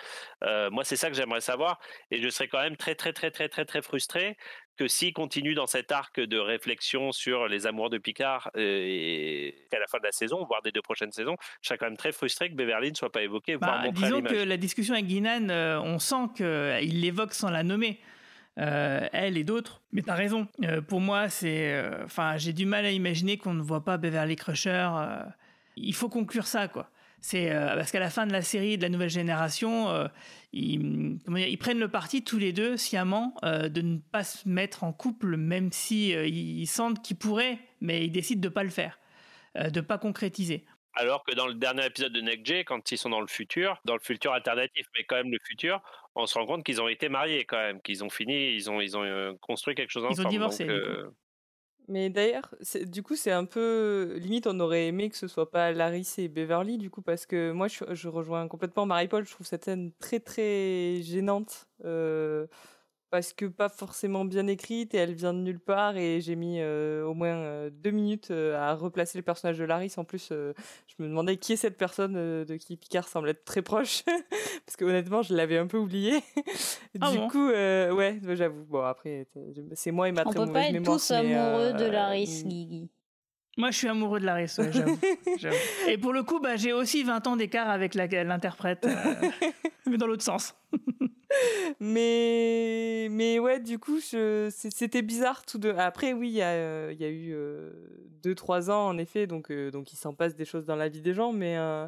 Euh, 0.44 0.70
Moi, 0.70 0.84
c'est 0.84 0.96
ça 0.98 1.10
que 1.10 1.16
j'aimerais 1.16 1.42
savoir, 1.42 1.80
et 2.12 2.22
je 2.22 2.30
serais 2.30 2.48
quand 2.48 2.62
même 2.62 2.78
très 2.78 2.96
très 2.96 3.14
très 3.14 3.32
très 3.32 3.50
très 3.50 3.66
très 3.66 3.82
frustré 3.82 4.38
que 4.78 4.88
s'il 4.88 5.14
continue 5.14 5.54
dans 5.56 5.68
cet 5.68 5.92
arc 5.92 6.20
de 6.20 6.38
réflexion 6.38 7.12
sur 7.12 7.48
les 7.48 7.66
amours 7.68 7.90
de 7.90 7.98
Picard 7.98 8.52
euh, 8.58 8.84
et 8.86 9.56
à 9.74 9.80
la 9.80 9.88
fin 9.88 9.98
de 10.00 10.04
la 10.04 10.12
saison, 10.12 10.44
voire 10.46 10.62
des 10.62 10.72
deux 10.72 10.82
prochaines 10.82 11.12
saisons, 11.12 11.36
je 11.62 11.68
serais 11.68 11.78
quand 11.78 11.86
même 11.86 11.98
très 11.98 12.12
frustré 12.12 12.50
que 12.50 12.56
Beverly 12.56 12.92
ne 12.92 12.96
soit 12.96 13.12
pas 13.12 13.24
évoqué, 13.24 13.58
bah, 13.58 13.84
Disons 13.92 14.22
que 14.22 14.36
la 14.36 14.58
discussion 14.58 14.94
avec 14.94 15.08
Guinan, 15.08 15.50
euh, 15.50 15.80
on 15.84 16.00
sent 16.00 16.28
qu'il 16.36 17.02
l'évoque 17.02 17.34
sans 17.34 17.50
la 17.50 17.64
nommer. 17.64 18.00
euh, 18.58 19.06
elle 19.12 19.38
et 19.38 19.44
d'autres. 19.44 19.82
Mais 19.92 20.02
t'as 20.02 20.14
raison. 20.16 20.48
Euh, 20.64 20.80
pour 20.82 21.02
moi, 21.02 21.28
c'est, 21.28 21.74
euh, 21.74 22.06
enfin, 22.06 22.38
j'ai 22.38 22.54
du 22.54 22.66
mal 22.66 22.86
à 22.86 22.92
imaginer 22.92 23.38
qu'on 23.38 23.54
ne 23.54 23.62
voit 23.62 23.84
pas 23.84 23.98
Beverly 23.98 24.38
Crusher. 24.38 24.88
euh, 24.98 25.24
il 25.76 25.94
faut 25.94 26.08
conclure 26.08 26.48
ça, 26.48 26.70
quoi. 26.70 26.90
C'est 27.22 27.52
euh, 27.52 27.76
parce 27.76 27.92
qu'à 27.92 28.00
la 28.00 28.10
fin 28.10 28.28
de 28.28 28.32
la 28.32 28.42
série 28.42 28.78
de 28.78 28.84
la 28.84 28.90
nouvelle 28.90 29.10
génération, 29.10 29.90
euh, 29.90 30.08
ils, 30.54 31.18
comment 31.26 31.38
dire, 31.38 31.48
ils 31.48 31.58
prennent 31.58 31.80
le 31.80 31.88
parti 31.88 32.24
tous 32.24 32.38
les 32.38 32.54
deux 32.54 32.78
sciemment 32.78 33.36
euh, 33.44 33.68
de 33.68 33.82
ne 33.82 33.98
pas 33.98 34.24
se 34.24 34.48
mettre 34.48 34.84
en 34.84 34.94
couple, 34.94 35.36
même 35.36 35.72
si 35.72 36.10
ils 36.10 36.68
sentent 36.68 37.04
qu'ils 37.04 37.18
pourraient, 37.18 37.58
mais 37.82 38.06
ils 38.06 38.12
décident 38.12 38.42
de 38.42 38.50
pas 38.50 38.64
le 38.64 38.70
faire, 38.70 39.00
de 39.56 39.82
pas 39.82 39.98
concrétiser. 39.98 40.66
Alors 40.94 41.24
que 41.26 41.36
dans 41.36 41.48
le 41.48 41.56
dernier 41.56 41.86
épisode 41.86 42.14
de 42.14 42.22
Next 42.22 42.46
J, 42.46 42.64
quand 42.64 42.92
ils 42.92 42.98
sont 42.98 43.10
dans 43.10 43.20
le 43.20 43.28
futur, 43.28 43.82
dans 43.84 43.96
le 43.96 44.00
futur 44.00 44.32
alternatif, 44.32 44.86
mais 44.96 45.04
quand 45.04 45.18
même 45.18 45.32
le 45.32 45.40
futur, 45.44 45.82
on 46.16 46.26
se 46.26 46.38
rend 46.38 46.46
compte 46.46 46.64
qu'ils 46.64 46.82
ont 46.82 46.88
été 46.88 47.10
mariés 47.10 47.44
quand 47.44 47.58
même, 47.58 47.82
qu'ils 47.82 48.04
ont 48.04 48.10
fini, 48.10 48.54
ils 48.54 48.70
ont, 48.70 48.80
ils 48.80 48.96
ont 48.96 49.38
construit 49.42 49.76
quelque 49.76 49.90
chose 49.90 50.04
Ils 50.04 50.08
ont 50.08 50.12
ensemble. 50.12 50.30
divorcé, 50.30 50.66
donc, 50.66 51.14
Mais 51.88 52.10
d'ailleurs, 52.10 52.56
du 52.86 53.04
coup, 53.04 53.16
c'est 53.16 53.32
un 53.32 53.46
peu 53.46 54.16
limite. 54.18 54.48
On 54.48 54.60
aurait 54.60 54.88
aimé 54.88 55.10
que 55.10 55.18
ce 55.18 55.28
soit 55.28 55.52
pas 55.52 55.72
Laris 55.72 56.16
et 56.18 56.28
Beverly, 56.28 56.78
du 56.78 56.90
coup, 56.90 57.02
parce 57.02 57.26
que 57.26 57.52
moi, 57.52 57.68
je, 57.68 57.84
je 57.94 58.08
rejoins 58.08 58.48
complètement 58.48 58.86
Marie-Paul. 58.86 59.26
Je 59.26 59.32
trouve 59.32 59.46
cette 59.46 59.66
scène 59.66 59.92
très 60.00 60.20
très 60.20 61.02
gênante 61.04 61.68
euh, 61.84 62.48
parce 63.16 63.32
que 63.32 63.46
pas 63.46 63.70
forcément 63.70 64.26
bien 64.26 64.46
écrite 64.48 64.94
et 64.94 64.98
elle 64.98 65.14
vient 65.14 65.34
de 65.34 65.40
nulle 65.40 65.62
part. 65.62 65.96
Et 65.96 66.20
j'ai 66.20 66.36
mis 66.36 66.58
euh, 66.60 67.06
au 67.06 67.14
moins 67.14 67.30
euh, 67.38 67.70
deux 67.72 67.92
minutes 67.92 68.30
euh, 68.32 68.58
à 68.60 68.76
replacer 68.76 69.18
le 69.18 69.22
personnage 69.22 69.58
de 69.58 69.64
Laris. 69.64 69.94
En 69.96 70.04
plus, 70.04 70.30
euh, 70.34 70.52
je 70.86 71.02
me 71.02 71.08
demandais 71.08 71.38
qui 71.38 71.54
est 71.54 71.56
cette 71.56 71.78
personne 71.78 72.16
euh, 72.18 72.44
de 72.44 72.58
qui 72.58 72.76
Picard 72.76 73.08
semble 73.08 73.30
être 73.30 73.46
très 73.46 73.62
proche, 73.62 74.04
parce 74.66 74.76
que 74.78 74.84
honnêtement, 74.84 75.22
je 75.22 75.34
l'avais 75.34 75.58
un 75.58 75.68
peu 75.68 75.78
oublié. 75.78 76.20
Ah 77.00 77.10
du 77.10 77.18
bon? 77.20 77.30
coup, 77.30 77.50
euh, 77.50 77.94
ouais, 77.94 78.20
j'avoue. 78.34 78.66
Bon, 78.66 78.82
après, 78.84 79.28
c'est 79.76 79.92
moi 79.92 80.10
et 80.10 80.12
ma 80.12 80.24
On 80.26 80.32
très 80.32 80.34
peut 80.34 80.46
mauvaise 80.46 80.54
pas 80.54 80.68
être 80.68 80.74
mémoire. 80.74 80.98
tous 80.98 81.12
mais, 81.12 81.16
amoureux 81.36 81.72
de 81.74 81.84
euh, 81.86 81.92
Laris, 81.92 82.44
Guigui. 82.46 82.90
Moi, 83.58 83.72
je 83.72 83.78
suis 83.78 83.88
amoureux 83.88 84.20
de 84.20 84.26
Laris, 84.26 84.54
ouais, 84.58 84.72
j'avoue. 84.72 85.00
Et 85.88 85.98
pour 85.98 86.12
le 86.14 86.24
coup, 86.24 86.40
bah, 86.40 86.56
j'ai 86.58 86.74
aussi 86.74 87.04
20 87.04 87.26
ans 87.28 87.36
d'écart 87.38 87.70
avec 87.70 87.96
l'interprète, 87.96 88.86
euh, 88.86 89.30
mais 89.86 89.98
dans 89.98 90.08
l'autre 90.08 90.24
sens. 90.24 90.56
mais 91.80 93.08
mais 93.12 93.40
ouais 93.40 93.60
du 93.60 93.80
coup 93.80 94.00
c'était 94.00 95.02
bizarre 95.02 95.46
tout 95.46 95.58
de 95.58 95.70
après 95.70 96.14
oui 96.14 96.30
il 96.30 96.36
y 96.36 96.42
a 96.42 96.50
euh, 96.52 96.92
il 96.94 97.02
y 97.02 97.04
a 97.06 97.10
eu 97.10 97.32
euh, 97.34 97.72
deux 98.24 98.36
trois 98.36 98.70
ans 98.72 98.88
en 98.88 98.98
effet 98.98 99.28
donc 99.28 99.52
euh, 99.52 99.72
donc 99.72 99.92
il 99.92 99.98
s'en 99.98 100.14
passe 100.14 100.36
des 100.36 100.46
choses 100.46 100.66
dans 100.66 100.76
la 100.76 100.88
vie 100.88 101.02
des 101.02 101.14
gens 101.14 101.34
mais 101.34 101.58
euh, 101.58 101.88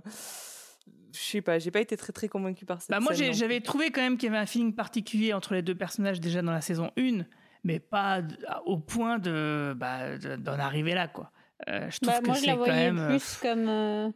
je 1.14 1.20
sais 1.20 1.42
pas 1.42 1.60
j'ai 1.60 1.72
pas 1.72 1.80
été 1.80 1.96
très 1.96 2.12
très 2.12 2.28
convaincue 2.28 2.66
par 2.66 2.82
cette 2.82 2.90
Bah, 2.92 3.00
moi, 3.00 3.14
j'avais 3.14 3.62
trouvé 3.62 3.92
quand 3.92 4.02
même 4.02 4.18
qu'il 4.18 4.28
y 4.28 4.30
avait 4.30 4.42
un 4.42 4.46
feeling 4.46 4.74
particulier 4.74 5.34
entre 5.34 5.54
les 5.54 5.62
deux 5.62 5.76
personnages 5.76 6.20
déjà 6.20 6.42
dans 6.42 6.52
la 6.52 6.62
saison 6.62 6.92
1, 6.98 7.20
mais 7.64 7.80
pas 7.80 8.22
au 8.66 8.78
point 8.78 9.18
de 9.20 9.74
bah, 9.78 10.18
de- 10.18 10.36
d'en 10.36 10.60
arriver 10.60 10.94
là, 10.94 11.08
quoi. 11.08 11.32
Euh, 11.70 11.90
je 11.90 11.98
trouve 12.00 12.14
Bah, 12.14 12.20
que 12.22 12.26
moi, 12.28 12.36
je 12.40 12.46
la 12.48 12.56
voyais 12.56 12.92
même. 12.92 13.00
euh, 13.00 13.08
plus 13.10 13.38
comme. 13.42 13.68
euh, 13.68 14.10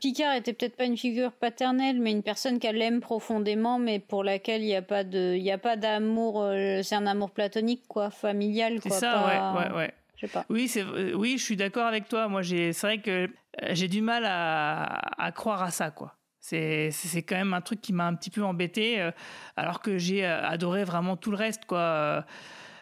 Picard 0.00 0.34
était 0.34 0.52
peut-être 0.52 0.76
pas 0.76 0.84
une 0.84 0.98
figure 0.98 1.32
paternelle, 1.32 1.98
mais 1.98 2.10
une 2.12 2.22
personne 2.22 2.58
qu'elle 2.58 2.80
aime 2.82 3.00
profondément, 3.00 3.78
mais 3.78 3.98
pour 4.00 4.22
laquelle 4.22 4.60
il 4.62 4.66
n'y 4.66 4.74
a 4.76 4.82
pas 4.82 5.02
de, 5.02 5.34
il 5.34 5.50
a 5.50 5.56
pas 5.58 5.76
d'amour. 5.76 6.42
euh, 6.42 6.82
c'est 6.82 6.94
un 6.94 7.06
amour 7.06 7.30
platonique, 7.30 7.84
quoi, 7.88 8.10
familial, 8.10 8.78
C'est 8.82 8.90
ça, 8.90 9.12
pas- 9.12 9.54
ouais, 9.54 9.68
ouais, 9.70 9.76
ouais. 9.76 9.94
Je 10.16 10.26
sais 10.26 10.32
pas. 10.32 10.44
Oui, 10.50 10.68
c'est 10.68 10.82
oui, 11.14 11.36
je 11.38 11.44
suis 11.44 11.56
d'accord 11.56 11.86
avec 11.86 12.08
toi. 12.08 12.28
Moi, 12.28 12.42
j'ai, 12.42 12.72
c'est 12.74 12.86
vrai 12.86 12.98
que 12.98 13.30
j'ai 13.70 13.88
du 13.88 14.02
mal 14.02 14.24
à, 14.26 14.82
à 15.22 15.32
croire 15.32 15.62
à 15.62 15.70
ça, 15.70 15.90
quoi. 15.90 16.14
C'est, 16.38 16.90
c'est 16.90 17.22
quand 17.22 17.36
même 17.36 17.54
un 17.54 17.62
truc 17.62 17.80
qui 17.80 17.94
m'a 17.94 18.06
un 18.06 18.14
petit 18.14 18.28
peu 18.28 18.44
embêté, 18.44 19.10
alors 19.56 19.80
que 19.80 19.96
j'ai 19.96 20.26
adoré 20.26 20.84
vraiment 20.84 21.16
tout 21.16 21.30
le 21.30 21.38
reste, 21.38 21.64
quoi. 21.64 22.26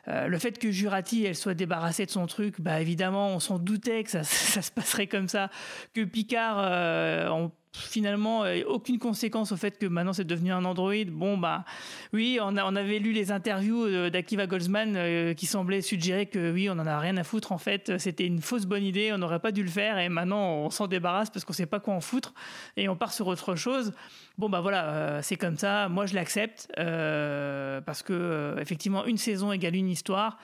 Euh, 0.09 0.27
le 0.27 0.39
fait 0.39 0.59
que 0.59 0.71
Jurati 0.73 1.25
elle 1.25 1.37
soit 1.37 1.55
débarrassée 1.55 2.07
de 2.07 2.11
son 2.11 2.27
truc, 2.27 2.61
bah 2.61 2.81
évidemment 2.81 3.29
on 3.29 3.39
s'en 3.41 3.59
doutait 3.59 4.03
que 4.03 4.11
ça, 4.11 4.23
ça 4.25 4.61
se 4.63 4.71
passerait 4.73 5.07
comme 5.07 5.29
ça, 5.29 5.49
que 5.95 6.03
Picard 6.05 6.57
euh, 6.59 7.29
en- 7.29 7.53
finalement 7.75 8.45
euh, 8.45 8.63
aucune 8.67 8.99
conséquence 8.99 9.53
au 9.53 9.57
fait 9.57 9.79
que 9.79 9.87
maintenant 9.87 10.13
c'est 10.13 10.25
devenu 10.25 10.53
un 10.53 10.65
androïde. 10.65 11.11
Bon 11.11 11.39
bah 11.39 11.65
oui, 12.13 12.39
on, 12.41 12.57
avait 12.57 12.99
lu 12.99 13.13
les 13.13 13.33
interviews 13.33 13.85
euh, 13.85 14.11
d'Akiva 14.11 14.47
Goldsman 14.47 14.95
euh, 14.97 15.35
qui 15.35 15.47
semblaient 15.47 15.81
suggérer 15.81 16.27
que 16.27 16.53
oui 16.53 16.69
on 16.69 16.73
en 16.73 16.87
a 16.87 16.99
rien 16.99 17.17
à 17.17 17.25
foutre 17.25 17.53
en 17.53 17.59
fait, 17.59 17.99
c'était 17.99 18.27
une 18.27 18.41
fausse 18.41 18.67
bonne 18.67 18.85
idée, 18.85 19.13
on 19.13 19.19
n'aurait 19.19 19.41
pas 19.41 19.53
dû 19.53 19.63
le 19.63 19.71
faire 19.71 19.99
et 19.99 20.09
maintenant 20.09 20.55
on 20.57 20.71
s'en 20.71 20.87
débarrasse 20.87 21.31
parce 21.31 21.45
qu'on 21.45 21.53
sait 21.53 21.67
pas 21.67 21.81
quoi 21.81 21.95
en 21.95 22.01
foutre 22.01 22.35
et 22.77 22.89
on 22.89 22.97
part 22.97 23.13
sur 23.13 23.27
autre 23.27 23.57
chose. 23.57 23.93
Bon 24.39 24.49
bah 24.49 24.61
voilà, 24.61 25.23
c'est 25.23 25.37
comme 25.37 25.57
ça, 25.57 25.89
moi 25.89 26.07
je 26.07 26.15
l'accepte 26.15 26.69
parce 26.77 28.03
que 28.03 28.57
effectivement 28.61 29.07
une 29.07 29.19
saison 29.19 29.53
égale 29.53 29.77
une 29.77 29.89
histoire 29.89 30.39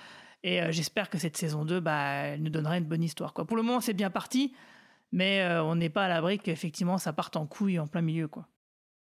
et 0.44 0.60
j'espère 0.70 1.10
que 1.10 1.18
cette 1.18 1.36
saison 1.36 1.64
2 1.64 1.80
bah, 1.80 1.94
elle 1.98 2.42
nous 2.42 2.50
donnera 2.50 2.78
une 2.78 2.84
bonne 2.84 3.02
histoire. 3.02 3.32
Pour 3.32 3.56
le 3.56 3.62
moment 3.62 3.80
c'est 3.80 3.94
bien 3.94 4.10
parti, 4.10 4.52
mais 5.12 5.40
euh, 5.42 5.62
on 5.62 5.74
n'est 5.76 5.90
pas 5.90 6.04
à 6.04 6.08
l'abri 6.08 6.38
qu'effectivement 6.38 6.98
ça 6.98 7.12
parte 7.12 7.36
en 7.36 7.46
couille 7.46 7.78
en 7.78 7.86
plein 7.86 8.02
milieu. 8.02 8.28
Quoi. 8.28 8.46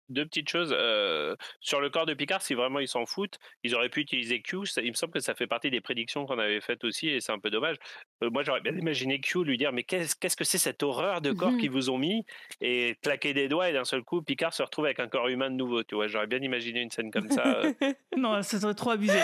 Deux 0.10 0.26
petites 0.26 0.50
choses. 0.50 0.76
euh, 0.78 1.38
sur 1.62 1.80
le 1.80 1.90
corps 1.90 2.06
de 2.06 2.14
Picard, 2.14 2.42
si 2.42 2.54
vraiment 2.54 2.80
ils 2.80 2.88
s'en 2.90 3.06
foutent, 3.06 3.40
ils 3.64 3.74
auraient 3.76 3.88
pu 3.88 4.02
utiliser 4.02 4.42
Q. 4.42 4.66
Ça- 4.66 4.82
il 4.82 4.90
me 4.90 4.94
semble 4.96 5.14
que 5.14 5.22
ça 5.22 5.36
fait 5.36 5.48
partie 5.48 5.72
des 5.72 5.80
prédictions 5.80 6.26
qu'on 6.26 6.38
avait 6.38 6.60
faites 6.60 6.84
aussi, 6.84 7.08
et 7.08 7.22
c'est 7.22 7.32
un 7.32 7.40
peu 7.40 7.50
dommage. 7.50 7.78
Euh, 8.22 8.30
moi, 8.30 8.44
j'aurais 8.44 8.60
bien 8.60 8.76
imaginé 8.78 9.22
Q 9.22 9.46
lui 9.46 9.58
dire 9.58 9.72
Mais 9.72 9.84
qu'est-ce 9.84 10.18
qu'est-ce 10.18 10.36
que 10.36 10.44
c'est 10.44 10.58
cette 10.58 10.84
horreur 10.84 11.22
de 11.22 11.32
corps 11.32 11.52
Mhm. 11.54 11.60
qu'ils 11.60 11.72
vous 11.72 11.90
ont 11.90 11.98
mis? 11.98 12.26
Et 12.60 12.98
claquer 13.02 13.34
des 13.34 13.48
doigts, 13.48 13.70
et 13.70 13.74
d'un 13.74 13.86
seul 13.86 14.04
coup, 14.04 14.22
Picard 14.22 14.54
se 14.54 14.62
retrouve 14.64 14.84
avec 14.84 15.00
un 15.00 15.08
corps 15.08 15.30
humain 15.30 15.50
de 15.50 15.56
nouveau. 15.56 15.82
Tu 15.84 15.96
vois, 15.96 16.08
j'aurais 16.08 16.28
bien 16.28 16.40
imaginé 16.42 16.82
une 16.82 16.92
scène 16.92 17.10
comme 17.10 17.30
ça. 17.30 17.62
non, 18.18 18.42
ça 18.44 18.60
serait 18.60 18.74
trop 18.76 18.90
abusé. 18.90 19.18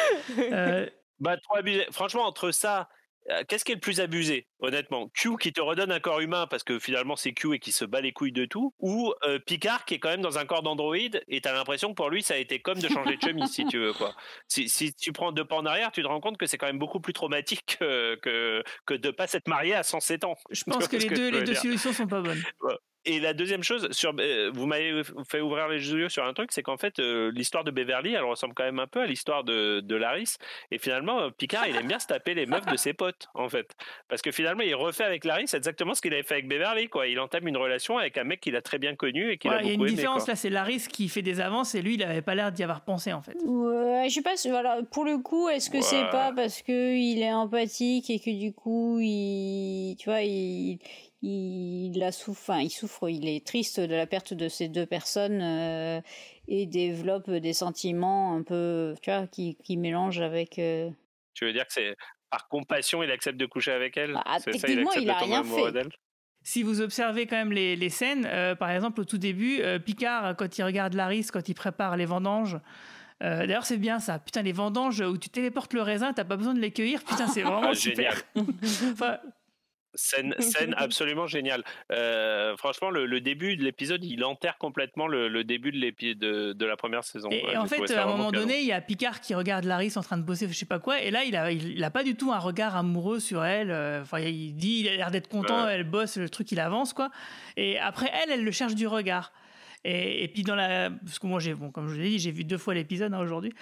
Bah, 1.19 1.35
trop 1.37 1.55
abusé. 1.57 1.85
Franchement, 1.91 2.25
entre 2.25 2.51
ça, 2.51 2.87
qu'est-ce 3.47 3.65
qui 3.65 3.71
est 3.71 3.75
le 3.75 3.81
plus 3.81 3.99
abusé, 3.99 4.47
honnêtement? 4.59 5.09
Q 5.13 5.37
qui 5.37 5.53
te 5.53 5.61
redonne 5.61 5.91
un 5.91 5.99
corps 5.99 6.19
humain 6.19 6.47
parce 6.47 6.63
que 6.63 6.79
finalement 6.79 7.15
c'est 7.15 7.33
Q 7.33 7.55
et 7.55 7.59
qui 7.59 7.71
se 7.71 7.85
bat 7.85 8.01
les 8.01 8.11
couilles 8.11 8.31
de 8.31 8.45
tout, 8.45 8.73
ou 8.79 9.13
euh, 9.23 9.39
Picard 9.39 9.85
qui 9.85 9.95
est 9.95 9.99
quand 9.99 10.09
même 10.09 10.21
dans 10.21 10.37
un 10.37 10.45
corps 10.45 10.63
d'androïde 10.63 11.23
et 11.27 11.41
t'as 11.41 11.53
l'impression 11.53 11.89
que 11.89 11.95
pour 11.95 12.09
lui 12.09 12.23
ça 12.23 12.35
a 12.35 12.37
été 12.37 12.59
comme 12.59 12.79
de 12.79 12.87
changer 12.87 13.17
de 13.17 13.21
chemise, 13.21 13.51
si 13.51 13.65
tu 13.65 13.79
veux 13.79 13.93
quoi. 13.93 14.15
Si, 14.47 14.69
si 14.69 14.93
tu 14.93 15.11
prends 15.11 15.31
deux 15.31 15.45
pas 15.45 15.55
en 15.55 15.65
arrière, 15.65 15.91
tu 15.91 16.01
te 16.01 16.07
rends 16.07 16.21
compte 16.21 16.37
que 16.37 16.45
c'est 16.45 16.57
quand 16.57 16.67
même 16.67 16.79
beaucoup 16.79 16.99
plus 16.99 17.13
traumatique 17.13 17.77
que, 17.79 18.15
que, 18.15 18.63
que 18.85 18.93
de 18.93 19.11
pas 19.11 19.27
s'être 19.27 19.47
marié 19.47 19.73
à 19.73 19.83
107 19.83 20.23
ans. 20.23 20.35
je 20.51 20.63
pense 20.63 20.87
que 20.87 20.97
les 20.97 21.09
deux, 21.09 21.29
les 21.29 21.43
deux 21.43 21.55
solutions 21.55 21.93
sont 21.93 22.07
pas 22.07 22.21
bonnes. 22.21 22.41
Et 23.09 23.21
la 23.21 23.33
deuxième 23.33 23.63
chose, 23.63 23.87
sur, 23.91 24.13
euh, 24.19 24.51
vous 24.53 24.65
m'avez 24.67 25.01
fait 25.29 25.39
ouvrir 25.39 25.69
les 25.69 25.91
yeux 25.91 26.09
sur 26.09 26.25
un 26.25 26.33
truc, 26.33 26.51
c'est 26.51 26.61
qu'en 26.61 26.75
fait, 26.75 26.99
euh, 26.99 27.31
l'histoire 27.33 27.63
de 27.63 27.71
Beverly, 27.71 28.13
elle 28.13 28.25
ressemble 28.25 28.53
quand 28.53 28.65
même 28.65 28.79
un 28.79 28.85
peu 28.87 28.99
à 29.01 29.05
l'histoire 29.05 29.45
de, 29.45 29.79
de 29.79 29.95
Laris. 29.95 30.35
Et 30.71 30.77
finalement, 30.77 31.21
euh, 31.21 31.29
Picard, 31.29 31.67
il 31.69 31.75
aime 31.77 31.87
bien 31.87 31.99
se 31.99 32.07
taper 32.07 32.33
les 32.33 32.45
meufs 32.45 32.65
de 32.65 32.75
ses 32.75 32.93
potes, 32.93 33.29
en 33.33 33.47
fait. 33.47 33.75
Parce 34.09 34.21
que 34.21 34.31
finalement, 34.31 34.61
il 34.63 34.75
refait 34.75 35.05
avec 35.05 35.23
Laris 35.23 35.49
exactement 35.53 35.93
ce 35.93 36.01
qu'il 36.01 36.13
avait 36.13 36.23
fait 36.23 36.33
avec 36.35 36.49
Beverly, 36.49 36.89
quoi. 36.89 37.07
Il 37.07 37.17
entame 37.21 37.47
une 37.47 37.55
relation 37.57 37.97
avec 37.97 38.17
un 38.17 38.25
mec 38.25 38.41
qu'il 38.41 38.57
a 38.57 38.61
très 38.61 38.77
bien 38.77 38.93
connu 38.95 39.31
et 39.31 39.37
qu'il 39.37 39.51
a 39.51 39.61
il 39.61 39.67
y 39.67 39.69
a 39.69 39.71
beaucoup 39.71 39.83
une 39.85 39.89
aimé, 39.89 39.95
différence 39.95 40.25
quoi. 40.25 40.33
là, 40.33 40.35
c'est 40.35 40.49
Laris 40.49 40.87
qui 40.91 41.07
fait 41.07 41.21
des 41.21 41.39
avances 41.39 41.75
et 41.75 41.81
lui 41.81 41.93
il 41.95 42.03
avait 42.03 42.21
pas 42.21 42.35
l'air 42.35 42.51
d'y 42.51 42.63
avoir 42.63 42.81
pensé 42.81 43.13
en 43.13 43.21
fait. 43.21 43.37
Ouais, 43.45 44.07
je 44.09 44.13
sais 44.15 44.21
pas, 44.21 44.35
voilà, 44.49 44.81
pour 44.91 45.05
le 45.05 45.17
coup, 45.17 45.47
est-ce 45.47 45.69
que 45.69 45.79
c'est 45.81 45.97
Ouais. 46.03 46.09
pas 46.11 46.33
parce 46.35 46.61
que 46.61 46.93
il 46.95 47.21
est 47.21 47.31
empathique 47.33 48.09
et 48.09 48.19
que 48.19 48.29
du 48.37 48.53
coup, 48.53 48.99
il, 49.01 49.95
tu 49.97 50.09
vois, 50.09 50.21
il, 50.21 50.79
il, 51.21 51.93
la 51.97 52.11
souffre, 52.11 52.41
enfin, 52.51 52.59
il 52.61 52.69
souffre, 52.69 53.09
il 53.09 53.27
est 53.27 53.45
triste 53.45 53.79
de 53.79 53.95
la 53.95 54.05
perte 54.07 54.33
de 54.33 54.47
ces 54.49 54.67
deux 54.69 54.85
personnes 54.85 55.41
euh, 55.41 56.01
et 56.47 56.65
développe 56.65 57.29
des 57.31 57.53
sentiments 57.53 58.35
un 58.35 58.43
peu, 58.43 58.93
tu 59.01 59.09
vois, 59.11 59.27
qui, 59.27 59.55
qui 59.63 59.77
mélangent 59.77 60.21
avec. 60.21 60.59
euh, 60.59 60.89
Tu 61.33 61.45
veux 61.45 61.53
dire 61.53 61.65
que 61.65 61.73
c'est 61.73 61.95
par 62.29 62.47
compassion, 62.49 63.03
il 63.03 63.11
accepte 63.11 63.39
de 63.39 63.45
coucher 63.45 63.71
avec 63.71 63.97
elle? 63.97 64.13
Ah, 64.25 64.37
C'est 64.39 64.51
ça, 64.57 64.67
accepte 64.67 64.69
il 64.69 64.79
a 64.79 64.83
de 65.15 65.19
tomber 65.19 65.31
rien 65.31 65.39
amoureux 65.41 65.67
fait. 65.67 65.71
d'elle? 65.71 65.89
Si 66.43 66.63
vous 66.63 66.81
observez 66.81 67.25
quand 67.25 67.35
même 67.35 67.51
les, 67.51 67.75
les 67.75 67.89
scènes, 67.89 68.25
euh, 68.25 68.55
par 68.55 68.69
exemple 68.71 69.01
au 69.01 69.05
tout 69.05 69.17
début, 69.17 69.59
euh, 69.61 69.79
Picard 69.79 70.35
quand 70.37 70.57
il 70.57 70.63
regarde 70.63 70.93
Laris, 70.93 71.27
quand 71.31 71.49
il 71.49 71.53
prépare 71.55 71.97
les 71.97 72.05
vendanges. 72.05 72.57
euh, 73.23 73.39
D'ailleurs, 73.39 73.65
c'est 73.65 73.77
bien 73.77 73.99
ça. 73.99 74.19
Putain, 74.19 74.43
les 74.43 74.53
vendanges 74.53 75.01
où 75.01 75.17
tu 75.17 75.29
téléportes 75.29 75.73
le 75.73 75.81
raisin, 75.81 76.13
t'as 76.13 76.23
pas 76.23 76.37
besoin 76.37 76.53
de 76.53 76.59
les 76.59 76.71
cueillir. 76.71 77.03
Putain, 77.03 77.27
c'est 77.27 77.41
vraiment 77.43 77.71
Ah, 77.71 77.75
super. 77.75 78.13
Enfin, 78.93 79.17
Scène, 79.97 80.33
scène 80.39 80.73
absolument 80.77 81.27
géniale. 81.27 81.63
Euh, 81.91 82.55
franchement, 82.55 82.89
le, 82.89 83.05
le 83.05 83.19
début 83.19 83.57
de 83.57 83.63
l'épisode, 83.63 84.03
il 84.05 84.23
enterre 84.23 84.57
complètement 84.57 85.07
le, 85.07 85.27
le 85.27 85.43
début 85.43 85.71
de, 85.71 86.13
de, 86.13 86.53
de 86.53 86.65
la 86.65 86.77
première 86.77 87.03
saison. 87.03 87.29
Et, 87.31 87.57
en 87.57 87.65
fait, 87.65 87.91
à 87.91 88.03
un 88.03 88.05
moment 88.05 88.31
canon. 88.31 88.43
donné, 88.45 88.59
il 88.61 88.65
y 88.67 88.71
a 88.71 88.79
Picard 88.79 89.19
qui 89.19 89.35
regarde 89.35 89.65
Laris 89.65 89.93
en 89.97 90.01
train 90.03 90.17
de 90.17 90.23
bosser, 90.23 90.47
je 90.47 90.53
sais 90.53 90.65
pas 90.65 90.79
quoi, 90.79 91.01
et 91.01 91.11
là, 91.11 91.23
il 91.25 91.35
a, 91.35 91.51
il, 91.51 91.73
il 91.73 91.83
a 91.83 91.89
pas 91.89 92.03
du 92.03 92.15
tout 92.15 92.31
un 92.31 92.39
regard 92.39 92.75
amoureux 92.77 93.19
sur 93.19 93.43
elle. 93.43 93.71
euh, 93.71 94.01
Enfin, 94.03 94.19
il 94.19 94.55
dit, 94.55 94.81
il 94.81 94.89
a 94.89 94.95
l'air 94.95 95.11
d'être 95.11 95.27
content, 95.27 95.65
Ouais. 95.65 95.73
elle 95.73 95.83
bosse, 95.83 96.17
le 96.17 96.29
truc, 96.29 96.51
il 96.51 96.59
avance, 96.59 96.93
quoi. 96.93 97.09
Et 97.57 97.79
après, 97.79 98.11
elle, 98.23 98.31
elle 98.31 98.43
le 98.43 98.51
cherche 98.51 98.75
du 98.75 98.85
regard. 98.87 99.33
Et, 99.87 100.25
et 100.25 100.27
puis 100.27 100.43
dans 100.43 100.55
la, 100.55 100.89
parce 100.89 101.17
que 101.17 101.27
moi 101.27 101.39
j'ai, 101.39 101.53
bon, 101.53 101.71
comme 101.71 101.87
je 101.87 101.95
l'ai 101.95 102.09
dit, 102.09 102.19
j'ai 102.19 102.31
vu 102.31 102.43
deux 102.43 102.57
fois 102.57 102.73
l'épisode 102.73 103.13
hein, 103.13 103.21
aujourd'hui. 103.21 103.53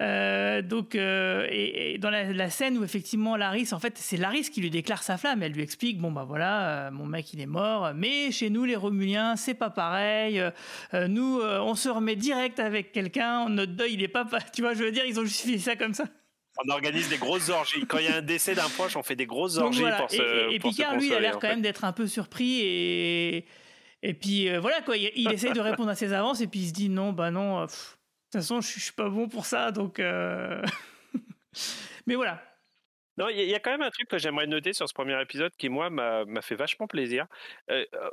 Euh, 0.00 0.62
donc, 0.62 0.94
euh, 0.94 1.46
et, 1.50 1.94
et 1.94 1.98
dans 1.98 2.08
la, 2.08 2.32
la 2.32 2.48
scène 2.48 2.78
où 2.78 2.84
effectivement 2.84 3.36
Laris, 3.36 3.68
en 3.72 3.78
fait, 3.78 3.98
c'est 3.98 4.16
Laris 4.16 4.48
qui 4.50 4.62
lui 4.62 4.70
déclare 4.70 5.02
sa 5.02 5.18
flamme. 5.18 5.42
Elle 5.42 5.52
lui 5.52 5.62
explique, 5.62 5.98
bon 6.00 6.10
bah 6.10 6.24
voilà, 6.26 6.86
euh, 6.86 6.90
mon 6.90 7.04
mec 7.04 7.34
il 7.34 7.40
est 7.42 7.46
mort, 7.46 7.92
mais 7.94 8.30
chez 8.32 8.48
nous 8.48 8.64
les 8.64 8.76
Romuliens 8.76 9.36
c'est 9.36 9.52
pas 9.54 9.68
pareil. 9.68 10.42
Nous, 10.94 11.40
on 11.42 11.74
se 11.74 11.90
remet 11.90 12.16
direct 12.16 12.60
avec 12.60 12.92
quelqu'un. 12.92 13.50
Notre 13.50 13.72
deuil 13.72 13.94
il 13.94 14.02
est 14.02 14.08
pas, 14.08 14.26
tu 14.54 14.62
vois, 14.62 14.72
je 14.72 14.84
veux 14.84 14.92
dire, 14.92 15.04
ils 15.04 15.20
ont 15.20 15.24
justifié 15.24 15.58
ça 15.58 15.76
comme 15.76 15.92
ça. 15.92 16.04
On 16.64 16.70
organise 16.70 17.10
des 17.10 17.18
grosses 17.18 17.50
orgies. 17.50 17.84
Quand 17.86 17.98
il 17.98 18.06
y 18.06 18.08
a 18.08 18.16
un 18.16 18.22
décès 18.22 18.54
d'un 18.54 18.68
proche, 18.70 18.96
on 18.96 19.02
fait 19.02 19.16
des 19.16 19.26
grosses 19.26 19.58
orgies 19.58 19.80
voilà. 19.80 19.96
pour 19.96 20.10
se 20.10 20.16
et, 20.16 20.52
et, 20.52 20.54
et 20.54 20.58
pour 20.60 20.70
se 20.70 20.76
Picard, 20.76 20.96
lui, 20.96 21.08
il 21.08 21.14
a 21.14 21.20
l'air 21.20 21.34
quand 21.34 21.40
fait. 21.40 21.48
même 21.48 21.62
d'être 21.62 21.84
un 21.84 21.92
peu 21.92 22.06
surpris 22.06 22.60
et 22.62 23.44
et 24.04 24.14
puis 24.14 24.48
euh, 24.48 24.60
voilà 24.60 24.82
quoi. 24.82 24.96
Il, 24.96 25.10
il 25.16 25.32
essaye 25.32 25.52
de 25.52 25.60
répondre 25.60 25.88
à 25.90 25.94
ses 25.94 26.12
avances 26.12 26.40
et 26.40 26.46
puis 26.46 26.60
il 26.60 26.68
se 26.68 26.72
dit 26.72 26.88
non, 26.88 27.12
bah 27.12 27.30
non. 27.30 27.60
euh, 27.60 27.66
de 27.66 27.70
toute 27.70 28.42
façon, 28.42 28.60
je 28.60 28.72
je 28.72 28.80
suis 28.80 28.92
pas 28.92 29.08
bon 29.08 29.28
pour 29.28 29.46
ça, 29.46 29.72
donc. 29.72 29.98
euh, 29.98 30.62
Mais 32.06 32.14
voilà. 32.14 32.42
Non, 33.16 33.28
il 33.28 33.48
y, 33.48 33.54
a- 33.54 33.60
quand 33.60 33.70
même 33.70 33.82
un 33.82 33.90
truc 33.90 34.08
que 34.08 34.18
j'aimerais 34.18 34.48
noter 34.48 34.72
sur 34.72 34.88
ce 34.88 34.92
premier 34.92 35.20
épisode 35.22 35.52
qui, 35.56 35.68
moi, 35.68 35.88
m'a 35.88 36.24
fait 36.42 36.56
vachement 36.56 36.88
plaisir. 36.88 37.26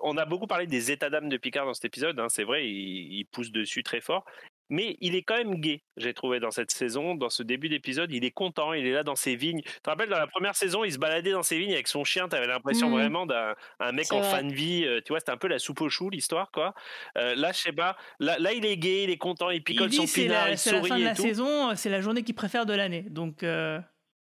On 0.04 0.16
a 0.16 0.26
beaucoup 0.26 0.46
parlé 0.46 0.68
des 0.68 0.92
états 0.92 1.10
d'âme 1.10 1.28
de 1.28 1.38
Picard 1.38 1.66
dans 1.66 1.74
cet 1.74 1.86
épisode, 1.86 2.20
hein, 2.20 2.30
c'est 2.30 2.44
vrai, 2.44 2.68
il 2.68 3.26
pousse 3.26 3.52
dessus 3.52 3.82
très 3.82 4.00
fort. 4.00 4.26
Mais 4.72 4.98
il 5.02 5.14
est 5.16 5.22
quand 5.22 5.36
même 5.38 5.56
gay, 5.56 5.84
j'ai 5.98 6.14
trouvé, 6.16 6.40
dans 6.40 6.50
cette 6.50 6.72
saison, 6.72 7.14
dans 7.14 7.30
ce 7.30 7.44
début 7.44 7.70
d'épisode. 7.70 8.12
Il 8.12 8.26
est 8.26 8.32
content, 8.32 8.74
il 8.74 8.86
est 8.88 8.94
là 8.94 9.04
dans 9.04 9.16
ses 9.16 9.36
vignes. 9.36 9.62
Tu 9.62 9.82
te 9.84 9.90
rappelles, 9.90 10.10
dans 10.10 10.18
la 10.18 10.26
première 10.28 10.56
saison, 10.56 10.84
il 10.84 10.92
se 10.94 10.98
baladait 10.98 11.32
dans 11.32 11.44
ses 11.44 11.60
vignes 11.60 11.74
avec 11.74 11.88
son 11.90 12.04
chien. 12.04 12.28
Tu 12.30 12.36
avais 12.36 12.48
l'impression 12.48 12.88
Mhm. 12.88 12.94
vraiment 12.96 13.26
d'un 13.26 13.54
un 13.80 13.92
mec 13.92 14.12
en 14.14 14.22
vrai. 14.22 14.32
fin 14.32 14.44
de 14.44 14.54
vie. 14.54 14.86
euh, 14.86 15.02
Tu 15.02 15.10
vois, 15.12 15.20
c'était 15.20 15.32
un 15.34 15.38
peu 15.38 15.48
la 15.50 15.60
soupe 15.60 15.82
au 15.82 15.90
chou, 15.90 16.10
l'histoire, 16.10 16.50
quoi. 16.52 16.74
Euh, 17.18 17.36
là, 17.36 17.52
je 17.52 17.60
sais 17.60 17.74
pas. 17.74 17.98
Là, 18.20 18.40
là, 18.40 18.54
il 18.54 18.66
est 18.66 18.78
gay, 18.78 19.04
il 19.04 19.10
est 19.10 19.18
content, 19.18 19.50
il 19.50 19.58
Il 19.58 19.64
picole 19.64 19.90
dit 19.90 19.98
son 19.98 20.06
pinard, 20.08 20.46
la, 20.46 20.52
il 20.54 20.58
c'est 20.58 20.72
la 20.72 20.78
sourit 20.78 20.90
fin 20.90 20.98
de 21.00 21.04
la 21.04 21.16
tout. 21.16 21.22
saison, 21.22 21.76
c'est 21.76 21.90
la 21.90 22.00
journée 22.02 22.24
qu'il 22.24 22.34
préfère 22.36 22.66
de 22.66 22.74
l'année. 22.74 23.06
Donc. 23.10 23.44
euh, 23.44 23.80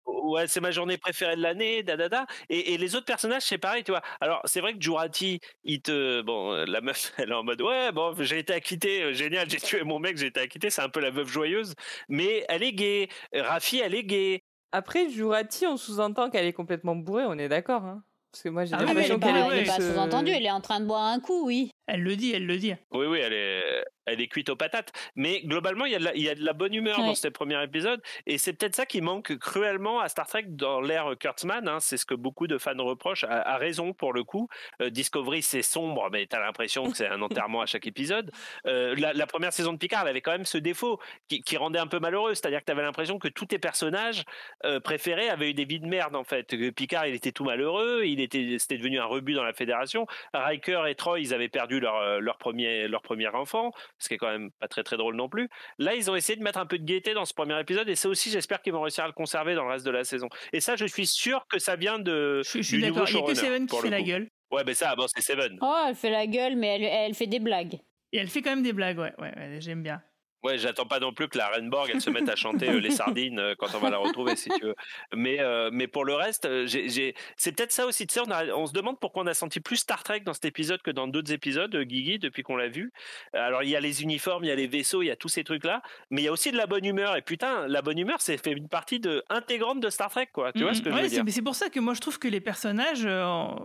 Ouais, 0.08 0.48
c'est 0.48 0.62
ma 0.62 0.72
journée 0.72 0.98
préférée 0.98 1.36
de 1.36 1.42
l'année, 1.42 1.84
da 1.84 1.96
da 1.98 2.10
da. 2.10 2.26
Et, 2.50 2.74
et 2.74 2.78
les 2.78 2.96
autres 2.96 3.06
personnages, 3.06 3.44
c'est 3.44 3.58
pareil, 3.58 3.84
tu 3.84 3.92
vois. 3.92 4.02
Alors, 4.22 4.42
c'est 4.46 4.62
vrai 4.62 4.74
que 4.74 4.82
Jurati, 4.82 5.40
il 5.64 5.82
te. 5.82 6.22
Bon, 6.22 6.54
euh, 6.54 6.66
la 6.66 6.82
meuf, 6.82 7.14
elle 7.18 7.30
est 7.32 7.34
en 7.34 7.44
mode 7.44 7.62
Ouais, 7.62 7.92
bon, 7.92 8.14
j'ai 8.20 8.40
été 8.40 8.54
acquitté, 8.54 9.04
euh, 9.04 9.14
génial, 9.14 9.50
j'ai 9.50 9.60
tué 9.60 9.84
mon 9.84 10.00
mec, 10.00 10.18
j'ai 10.18 10.28
été 10.28 10.40
acquitté, 10.40 10.70
c'est 10.70 10.82
un 10.82 10.90
peu 10.90 11.00
la 11.02 11.12
veuve 11.12 11.28
joyeuse. 11.28 11.74
Mais 12.10 12.46
elle 12.50 12.64
est 12.64 12.74
gay. 12.74 13.10
Rafi, 13.34 13.80
elle 13.80 13.96
est 13.96 14.04
gay. 14.04 14.44
Après, 14.72 15.10
Jurati, 15.10 15.66
on 15.68 15.78
sous-entend 15.78 16.30
qu'elle 16.30 16.46
est 16.46 16.54
complètement 16.54 16.96
bourrée, 16.96 17.26
on 17.26 17.38
est 17.38 17.50
d'accord. 17.50 17.84
Hein 17.84 18.04
Parce 18.32 18.44
que 18.44 18.50
moi, 18.50 18.66
j'ai 18.66 18.76
Ah 18.76 18.80
oui, 18.80 18.86
Ah, 18.90 18.94
mais 18.94 19.04
elle 19.06 19.12
l'impression 19.12 19.16
est 19.16 19.20
pas, 19.20 19.28
qu'elle 19.50 19.58
elle 19.60 19.64
est 19.64 19.66
pas 19.66 19.82
euh, 19.82 19.94
sous-entendue, 19.94 20.32
elle 20.32 20.46
est 20.46 20.52
en 20.52 20.62
train 20.62 20.80
de 20.80 20.86
boire 20.86 21.04
un 21.04 21.20
coup, 21.20 21.46
oui. 21.46 21.72
Elle 21.88 22.04
le 22.04 22.16
dit, 22.16 22.34
elle 22.34 22.46
le 22.46 22.58
dit. 22.58 22.74
Oui, 22.92 23.06
oui, 23.08 23.20
elle 23.20 23.34
est, 23.34 23.86
elle 24.06 24.20
est 24.22 24.28
cuite 24.28 24.50
aux 24.50 24.56
patates. 24.56 24.92
Mais 25.16 25.42
globalement, 25.42 25.86
il 25.86 25.94
y 25.94 25.96
a 25.96 26.00
de 26.00 26.04
la, 26.04 26.16
il 26.16 26.22
y 26.22 26.30
a 26.30 26.36
de 26.36 26.44
la 26.44 26.54
bonne 26.54 26.74
humeur 26.74 26.98
dans 26.98 27.10
Ouais. 27.10 27.16
ce 27.16 27.28
premier 27.30 27.62
épisode. 27.64 28.02
Et 28.26 28.38
c'est 28.38 28.54
peut-être 28.54 28.76
ça 28.76 28.86
qui 28.86 29.00
manque 29.02 29.38
cruellement 29.38 30.00
à 30.02 30.10
Star 30.10 30.28
Trek 30.28 30.44
dans 30.48 30.82
l'ère 30.82 31.14
Kurtzman. 31.18 31.68
hein. 31.68 31.80
C'est 31.80 31.98
ce 31.98 32.06
que 32.06 32.14
beaucoup 32.14 32.48
de 32.48 32.58
fans 32.58 32.74
reprochent, 32.84 33.24
à, 33.24 33.42
à 33.42 33.58
raison 33.58 33.94
pour 33.94 34.12
le 34.14 34.24
coup. 34.24 34.50
Euh, 34.82 34.90
Discovery, 34.90 35.42
c'est 35.42 35.62
sombre, 35.62 36.10
mais 36.12 36.26
t'as 36.26 36.40
l'impression 36.40 36.90
que 36.92 36.98
c'est 36.98 37.08
un 37.08 37.22
enterrement 37.22 37.62
à 37.62 37.66
chaque 37.66 37.88
épisode. 37.88 38.32
Euh, 38.66 38.94
la, 38.98 39.14
la 39.14 39.26
première 39.28 39.54
saison 39.54 39.72
de 39.74 39.78
Picard, 39.78 40.02
elle 40.04 40.10
avait 40.10 40.22
quand 40.22 40.32
même 40.34 40.46
ce 40.46 40.58
défaut 40.58 41.00
qui, 41.30 41.42
qui 41.42 41.56
rendait 41.58 41.80
un 41.80 41.88
peu 41.88 42.00
malheureux. 42.00 42.36
C'est-à-dire 42.36 42.60
que 42.60 42.66
t'avais 42.66 42.82
l'impression 42.84 43.18
que 43.20 43.30
tous 43.30 43.46
tes 43.46 43.60
personnages 43.60 44.24
euh, 44.66 44.80
préférés 44.82 45.30
avaient 45.30 45.52
eu 45.52 45.54
des 45.54 45.66
vies 45.66 45.80
de 45.80 45.88
merde, 45.88 46.16
en 46.18 46.24
fait. 46.26 46.54
Picard, 46.74 47.08
il 47.08 47.16
était 47.16 47.32
tout 47.32 47.46
malheureux. 47.46 48.04
Il 48.06 48.20
était, 48.20 48.58
c'était 48.60 48.78
devenu 48.78 49.00
un 49.00 49.06
rebut 49.06 49.34
dans 49.34 49.44
la 49.46 49.54
fédération. 49.54 50.06
Riker 50.34 50.84
et 50.88 50.96
Troy, 50.96 51.20
ils 51.22 51.34
avaient 51.34 51.48
perdu 51.50 51.77
leur, 51.80 51.96
euh, 51.98 52.20
leur, 52.20 52.38
premier, 52.38 52.88
leur 52.88 53.02
premier 53.02 53.28
enfant, 53.28 53.72
ce 54.00 54.08
qui 54.08 54.16
est 54.16 54.18
quand 54.18 54.30
même 54.30 54.52
pas 54.60 54.68
très 54.68 54.84
très 54.84 54.98
drôle 54.98 55.16
non 55.16 55.30
plus. 55.30 55.50
Là, 55.78 55.96
ils 55.96 56.10
ont 56.10 56.16
essayé 56.16 56.38
de 56.38 56.44
mettre 56.44 56.60
un 56.60 56.66
peu 56.66 56.78
de 56.78 56.86
gaieté 56.86 57.14
dans 57.14 57.26
ce 57.26 57.34
premier 57.34 57.60
épisode, 57.60 57.90
et 57.90 57.96
ça 57.96 58.10
aussi, 58.10 58.30
j'espère 58.30 58.62
qu'ils 58.62 58.74
vont 58.74 58.82
réussir 58.82 59.04
à 59.04 59.08
le 59.08 59.14
conserver 59.14 59.56
dans 59.56 59.64
le 59.64 59.72
reste 59.72 59.86
de 59.86 59.92
la 59.92 60.04
saison. 60.04 60.30
Et 60.54 60.60
ça, 60.60 60.76
je 60.76 60.86
suis 60.86 61.08
sûr 61.08 61.46
que 61.48 61.60
ça 61.60 61.76
vient 61.76 62.00
de. 62.00 62.42
Je, 62.44 62.60
je 62.60 62.62
suis 62.62 62.82
d'accord. 62.82 63.08
Il 63.10 63.16
n'y 63.16 63.22
a 63.22 63.26
que 63.26 63.36
Seven 63.36 63.68
qui 63.68 63.78
fait 63.78 63.90
la 63.90 64.02
gueule. 64.02 64.30
Ouais, 64.52 64.64
mais 64.66 64.74
ça, 64.74 64.96
bon, 64.96 65.06
c'est 65.08 65.22
Seven. 65.22 65.58
Oh, 65.62 65.76
elle 65.88 65.96
fait 65.96 66.10
la 66.10 66.26
gueule, 66.26 66.56
mais 66.56 66.76
elle, 66.76 66.84
elle 66.84 67.14
fait 67.14 67.28
des 67.28 67.40
blagues. 67.40 67.80
Et 68.14 68.18
elle 68.18 68.30
fait 68.30 68.42
quand 68.42 68.52
même 68.52 68.64
des 68.64 68.74
blagues, 68.74 68.98
ouais, 68.98 69.14
ouais, 69.18 69.34
ouais, 69.36 69.58
j'aime 69.60 69.84
bien. 69.84 70.02
Ouais, 70.48 70.58
j'attends 70.58 70.86
pas 70.86 71.00
non 71.00 71.14
plus 71.14 71.28
que 71.28 71.38
la 71.38 71.48
Renborg 71.50 71.90
elle 71.94 72.02
se 72.02 72.10
mette 72.10 72.30
à 72.30 72.36
chanter 72.36 72.70
euh, 72.70 72.80
les 72.80 72.90
sardines 72.92 73.40
euh, 73.40 73.56
quand 73.58 73.68
on 73.76 73.80
va 73.80 73.90
la 73.90 73.98
retrouver 73.98 74.36
si 74.36 74.50
tu 74.50 74.64
veux. 74.66 74.76
Mais 75.16 75.40
euh, 75.40 75.70
mais 75.72 75.88
pour 75.88 76.06
le 76.06 76.14
reste, 76.14 76.48
j'ai, 76.66 77.16
c'est 77.36 77.52
peut-être 77.56 77.72
ça 77.72 77.86
aussi. 77.86 78.08
Tu 78.08 78.14
sais, 78.14 78.22
on, 78.26 78.32
a- 78.32 78.54
on 78.56 78.66
se 78.66 78.74
demande 78.74 79.00
pourquoi 79.00 79.24
on 79.24 79.28
a 79.28 79.34
senti 79.34 79.60
plus 79.60 79.78
Star 79.78 80.04
Trek 80.04 80.22
dans 80.22 80.34
cet 80.34 80.46
épisode 80.46 80.82
que 80.82 80.92
dans 80.92 81.08
d'autres 81.08 81.32
épisodes, 81.34 81.76
Guigui, 81.76 82.20
depuis 82.20 82.44
qu'on 82.44 82.56
l'a 82.56 82.70
vu. 82.70 82.92
Alors 83.34 83.64
il 83.64 83.70
y 83.70 83.76
a 83.76 83.80
les 83.80 84.04
uniformes, 84.04 84.44
il 84.44 84.48
y 84.48 84.52
a 84.52 84.56
les 84.56 84.68
vaisseaux, 84.68 85.02
il 85.02 85.08
y 85.08 85.12
a 85.12 85.16
tous 85.16 85.30
ces 85.30 85.44
trucs 85.44 85.66
là, 85.66 85.82
mais 86.10 86.22
il 86.22 86.26
y 86.26 86.28
a 86.28 86.32
aussi 86.32 86.52
de 86.52 86.58
la 86.58 86.66
bonne 86.68 86.86
humeur. 86.86 87.16
Et 87.16 87.22
putain, 87.22 87.68
la 87.68 87.82
bonne 87.82 87.98
humeur, 88.00 88.18
c'est 88.22 88.38
fait 88.38 88.52
une 88.54 88.70
partie 88.70 89.00
de 89.00 89.24
intégrante 89.30 89.80
de 89.80 89.90
Star 89.90 90.10
Trek, 90.10 90.28
quoi. 90.32 90.54
Tu 90.54 90.64
vois 90.64 90.74
ce 90.74 90.82
que 90.82 90.90
Mhm. 90.90 90.92
je 90.92 90.98
Ouais, 90.98 91.04
veux 91.04 91.10
c'est- 91.10 91.16
dire? 91.16 91.26
mais 91.26 91.32
c'est 91.32 91.42
pour 91.42 91.56
ça 91.56 91.70
que 91.70 91.80
moi 91.80 91.94
je 91.94 92.00
trouve 92.02 92.20
que 92.20 92.28
les 92.28 92.42
personnages, 92.42 93.06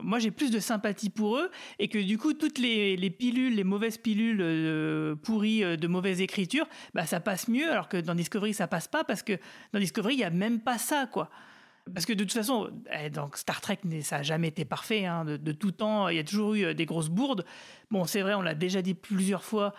moi 0.03 0.18
j'ai 0.18 0.30
plus 0.30 0.51
de 0.51 0.59
sympathie 0.61 1.11
pour 1.11 1.37
eux 1.39 1.51
et 1.78 1.89
que 1.89 1.99
du 1.99 2.18
coup 2.18 2.33
toutes 2.35 2.59
les, 2.59 2.97
les 2.97 3.11
pilules, 3.11 3.55
les 3.55 3.64
mauvaises 3.64 3.99
pilules 3.99 5.16
pourries 5.22 5.76
de 5.76 5.87
mauvaise 5.87 6.20
écriture, 6.20 6.66
bah 6.95 7.07
ça 7.07 7.20
passe 7.20 7.49
mieux 7.49 7.70
alors 7.70 7.89
que 7.89 7.97
dans 7.97 8.14
Discovery 8.14 8.55
ça 8.55 8.66
passe 8.66 8.89
pas 8.89 9.05
parce 9.05 9.23
que 9.23 9.39
dans 9.73 9.79
Discovery 9.79 10.14
il 10.14 10.20
y 10.20 10.25
a 10.25 10.31
même 10.31 10.61
pas 10.61 10.79
ça 10.79 11.07
quoi. 11.11 11.31
Parce 11.93 12.07
que 12.07 12.12
de 12.12 12.23
toute 12.23 12.33
façon, 12.33 12.70
eh, 12.93 13.11
donc 13.11 13.37
Star 13.37 13.61
Trek, 13.61 13.81
ça 14.03 14.18
n'a 14.18 14.23
jamais 14.23 14.49
été 14.49 14.64
parfait. 14.64 15.05
hein, 15.05 15.25
de, 15.25 15.37
de 15.37 15.53
tout 15.53 15.73
temps, 15.73 16.09
il 16.09 16.16
y 16.16 16.20
a 16.20 16.25
toujours 16.25 16.55
eu 16.55 16.64
euh, 16.64 16.75
des 16.75 16.87
grosses 16.87 17.09
bourdes. 17.09 17.45
Bon, 17.91 18.05
c'est 18.05 18.23
vrai, 18.23 18.35
on 18.35 18.43
l'a 18.43 18.55
déjà 18.55 18.83
dit 18.83 18.95
plusieurs 18.95 19.43
fois. 19.43 19.75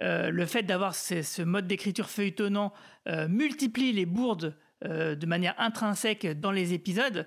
euh, 0.00 0.30
le 0.30 0.46
fait 0.46 0.62
d'avoir 0.62 0.94
ce, 0.94 1.42
mode 1.42 1.66
d'écriture 1.66 2.08
feuilletonnant 2.08 2.72
euh, 3.08 3.28
multiplie 3.28 3.92
les 3.92 4.06
bourdes 4.06 4.56
de 4.82 5.26
manière 5.26 5.54
intrinsèque 5.58 6.40
dans 6.40 6.52
les 6.52 6.72
épisodes. 6.72 7.26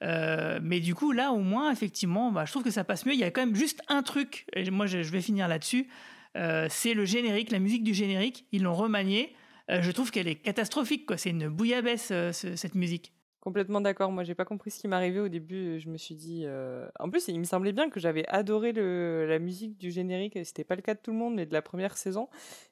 Mais 0.00 0.78
du 0.78 0.94
coup, 0.94 1.10
là, 1.10 1.32
au 1.32 1.40
moins, 1.40 1.72
effectivement, 1.72 2.30
bah, 2.30 2.44
je 2.44 2.52
trouve 2.52 2.62
que 2.62 2.70
ça 2.70 2.84
passe 2.84 3.06
mieux. 3.06 3.14
Il 3.14 3.18
y 3.18 3.24
a 3.24 3.32
quand 3.32 3.40
même 3.40 3.56
juste 3.56 3.82
un 3.88 4.04
truc, 4.04 4.46
et 4.54 4.70
moi 4.70 4.86
je 4.86 4.98
vais 4.98 5.20
finir 5.20 5.48
là-dessus, 5.48 5.88
euh, 6.36 6.66
c'est 6.70 6.94
le 6.94 7.04
générique, 7.04 7.50
la 7.50 7.58
musique 7.58 7.84
du 7.84 7.94
générique. 7.94 8.46
Ils 8.52 8.62
l'ont 8.62 8.74
remaniée. 8.74 9.34
Euh, 9.70 9.80
je 9.82 9.90
trouve 9.90 10.10
qu'elle 10.10 10.28
est 10.28 10.36
catastrophique, 10.36 11.06
quoi. 11.06 11.16
C'est 11.16 11.30
une 11.30 11.48
bouillabaisse, 11.48 12.10
euh, 12.10 12.32
ce- 12.32 12.56
cette 12.56 12.74
musique. 12.74 13.12
Complètement 13.40 13.80
d'accord. 13.80 14.12
Moi, 14.12 14.22
j'ai 14.22 14.36
pas 14.36 14.44
compris 14.44 14.70
ce 14.70 14.78
qui 14.78 14.86
m'arrivait 14.86 15.18
au 15.18 15.28
début. 15.28 15.80
Je 15.80 15.88
me 15.88 15.96
suis 15.96 16.14
dit. 16.14 16.42
euh, 16.44 16.86
En 17.00 17.10
plus, 17.10 17.26
il 17.26 17.38
me 17.40 17.44
semblait 17.44 17.72
bien 17.72 17.90
que 17.90 17.98
j'avais 17.98 18.24
adoré 18.28 18.72
la 18.72 19.38
musique 19.40 19.78
du 19.78 19.90
générique. 19.90 20.38
C'était 20.44 20.62
pas 20.62 20.76
le 20.76 20.82
cas 20.82 20.94
de 20.94 21.00
tout 21.00 21.10
le 21.10 21.16
monde, 21.18 21.34
mais 21.34 21.44
de 21.46 21.52
la 21.52 21.60
première 21.62 21.96
saison. 21.96 22.28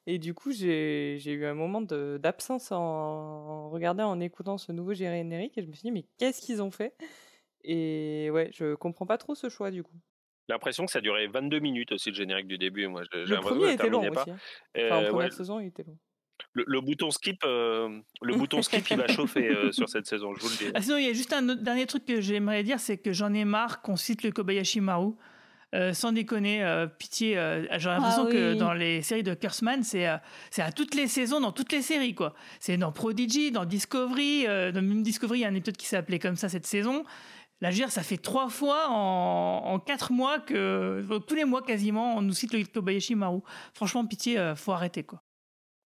Et 0.07 0.17
du 0.17 0.33
coup, 0.33 0.51
j'ai 0.51 1.21
eu 1.25 1.45
un 1.45 1.53
moment 1.55 1.81
d'absence 1.81 2.71
en... 2.71 2.77
en 2.77 3.69
regardant, 3.69 4.09
en 4.09 4.19
écoutant 4.21 4.57
ce 4.57 4.71
nouveau 4.71 4.93
générique. 4.93 5.57
Et 5.57 5.61
je 5.61 5.67
me 5.67 5.73
suis 5.73 5.83
dit, 5.83 5.91
mais 5.91 6.05
qu'est-ce 6.17 6.39
qu'ils 6.41 6.61
ont 6.61 6.71
fait? 6.71 6.93
Et 7.63 8.29
ouais, 8.31 8.49
je 8.53 8.75
comprends 8.75 9.05
pas 9.05 9.17
trop 9.17 9.35
ce 9.35 9.49
choix 9.49 9.71
du 9.71 9.83
coup. 9.83 9.95
J'ai 10.51 10.55
l'impression 10.55 10.85
que 10.85 10.91
ça 10.91 10.99
durait 11.01 11.27
22 11.27 11.59
minutes 11.59 11.91
aussi 11.93 12.09
le 12.09 12.15
générique 12.15 12.47
du 12.47 12.57
début. 12.57 12.87
Moi, 12.87 13.03
j'ai 13.13 13.25
Le 13.25 13.39
premier 13.39 13.71
était 13.73 13.89
long 13.89 14.01
pas. 14.11 14.21
aussi. 14.23 14.31
hein. 14.31 14.37
Enfin, 14.77 14.97
en 14.97 15.01
ouais, 15.03 15.09
première 15.09 15.33
saison, 15.33 15.59
il 15.61 15.67
était 15.67 15.83
long. 15.83 15.97
le, 16.53 16.65
le 16.67 16.81
bouton 16.81 17.09
skip, 17.11 17.41
euh, 17.45 17.87
le 18.21 18.35
bouton 18.35 18.61
skip, 18.61 18.89
il 18.89 18.97
va 18.97 19.07
chauffer 19.07 19.47
euh, 19.47 19.71
sur 19.71 19.87
cette 19.87 20.07
saison. 20.07 20.33
Je 20.35 20.41
vous 20.41 20.49
le 20.49 20.55
dis. 20.57 20.71
Ah, 20.75 20.81
sinon, 20.81 20.97
il 20.97 21.05
y 21.05 21.09
a 21.09 21.13
juste 21.13 21.31
un 21.31 21.47
autre- 21.47 21.61
dernier 21.63 21.85
truc 21.85 22.05
que 22.05 22.19
j'aimerais 22.19 22.63
dire, 22.63 22.79
c'est 22.79 22.97
que 22.97 23.13
j'en 23.13 23.33
ai 23.33 23.45
marre 23.45 23.81
qu'on 23.81 23.95
cite 23.95 24.23
le 24.23 24.31
Kobayashi 24.31 24.81
Maru. 24.81 25.13
Euh, 25.73 25.93
sans 25.93 26.11
déconner, 26.11 26.61
euh, 26.65 26.85
pitié, 26.85 27.37
euh, 27.37 27.61
j'ai 27.79 27.87
l'impression 27.87 28.25
Ah 28.27 28.31
que 28.33 28.53
dans 28.55 28.73
les 28.73 29.01
séries 29.01 29.23
de 29.23 29.33
Kurtzman, 29.33 29.83
c'est 29.83 30.05
euh, 30.05 30.17
c'est 30.49 30.61
à 30.61 30.73
toutes 30.73 30.95
les 30.95 31.07
saisons, 31.07 31.39
dans 31.39 31.53
toutes 31.53 31.71
les 31.71 31.81
séries, 31.81 32.13
quoi. 32.13 32.33
C'est 32.59 32.75
dans 32.75 32.91
Prodigy, 32.91 33.53
dans 33.53 33.63
Discovery, 33.63 34.47
euh, 34.47 34.73
dans 34.73 34.81
même 34.81 35.01
Discovery, 35.01 35.39
il 35.39 35.41
y 35.43 35.45
a 35.45 35.47
un 35.47 35.55
épisode 35.55 35.77
qui 35.77 35.85
s'est 35.85 35.95
appelé 35.95 36.19
comme 36.19 36.35
ça 36.35 36.49
cette 36.49 36.65
saison. 36.65 37.05
Veux 37.61 37.69
dire, 37.69 37.91
ça 37.91 38.01
fait 38.01 38.17
trois 38.17 38.49
fois 38.49 38.87
en, 38.89 39.61
en 39.65 39.79
quatre 39.79 40.11
mois 40.11 40.39
que, 40.39 41.05
tous 41.27 41.35
les 41.35 41.45
mois 41.45 41.61
quasiment, 41.61 42.15
on 42.15 42.21
nous 42.21 42.33
cite 42.33 42.53
le 42.53 42.63
Kobayashi 42.65 43.13
Maru. 43.15 43.41
Franchement, 43.73 44.05
pitié, 44.05 44.39
euh, 44.39 44.55
faut 44.55 44.71
arrêter, 44.71 45.03
quoi. 45.03 45.21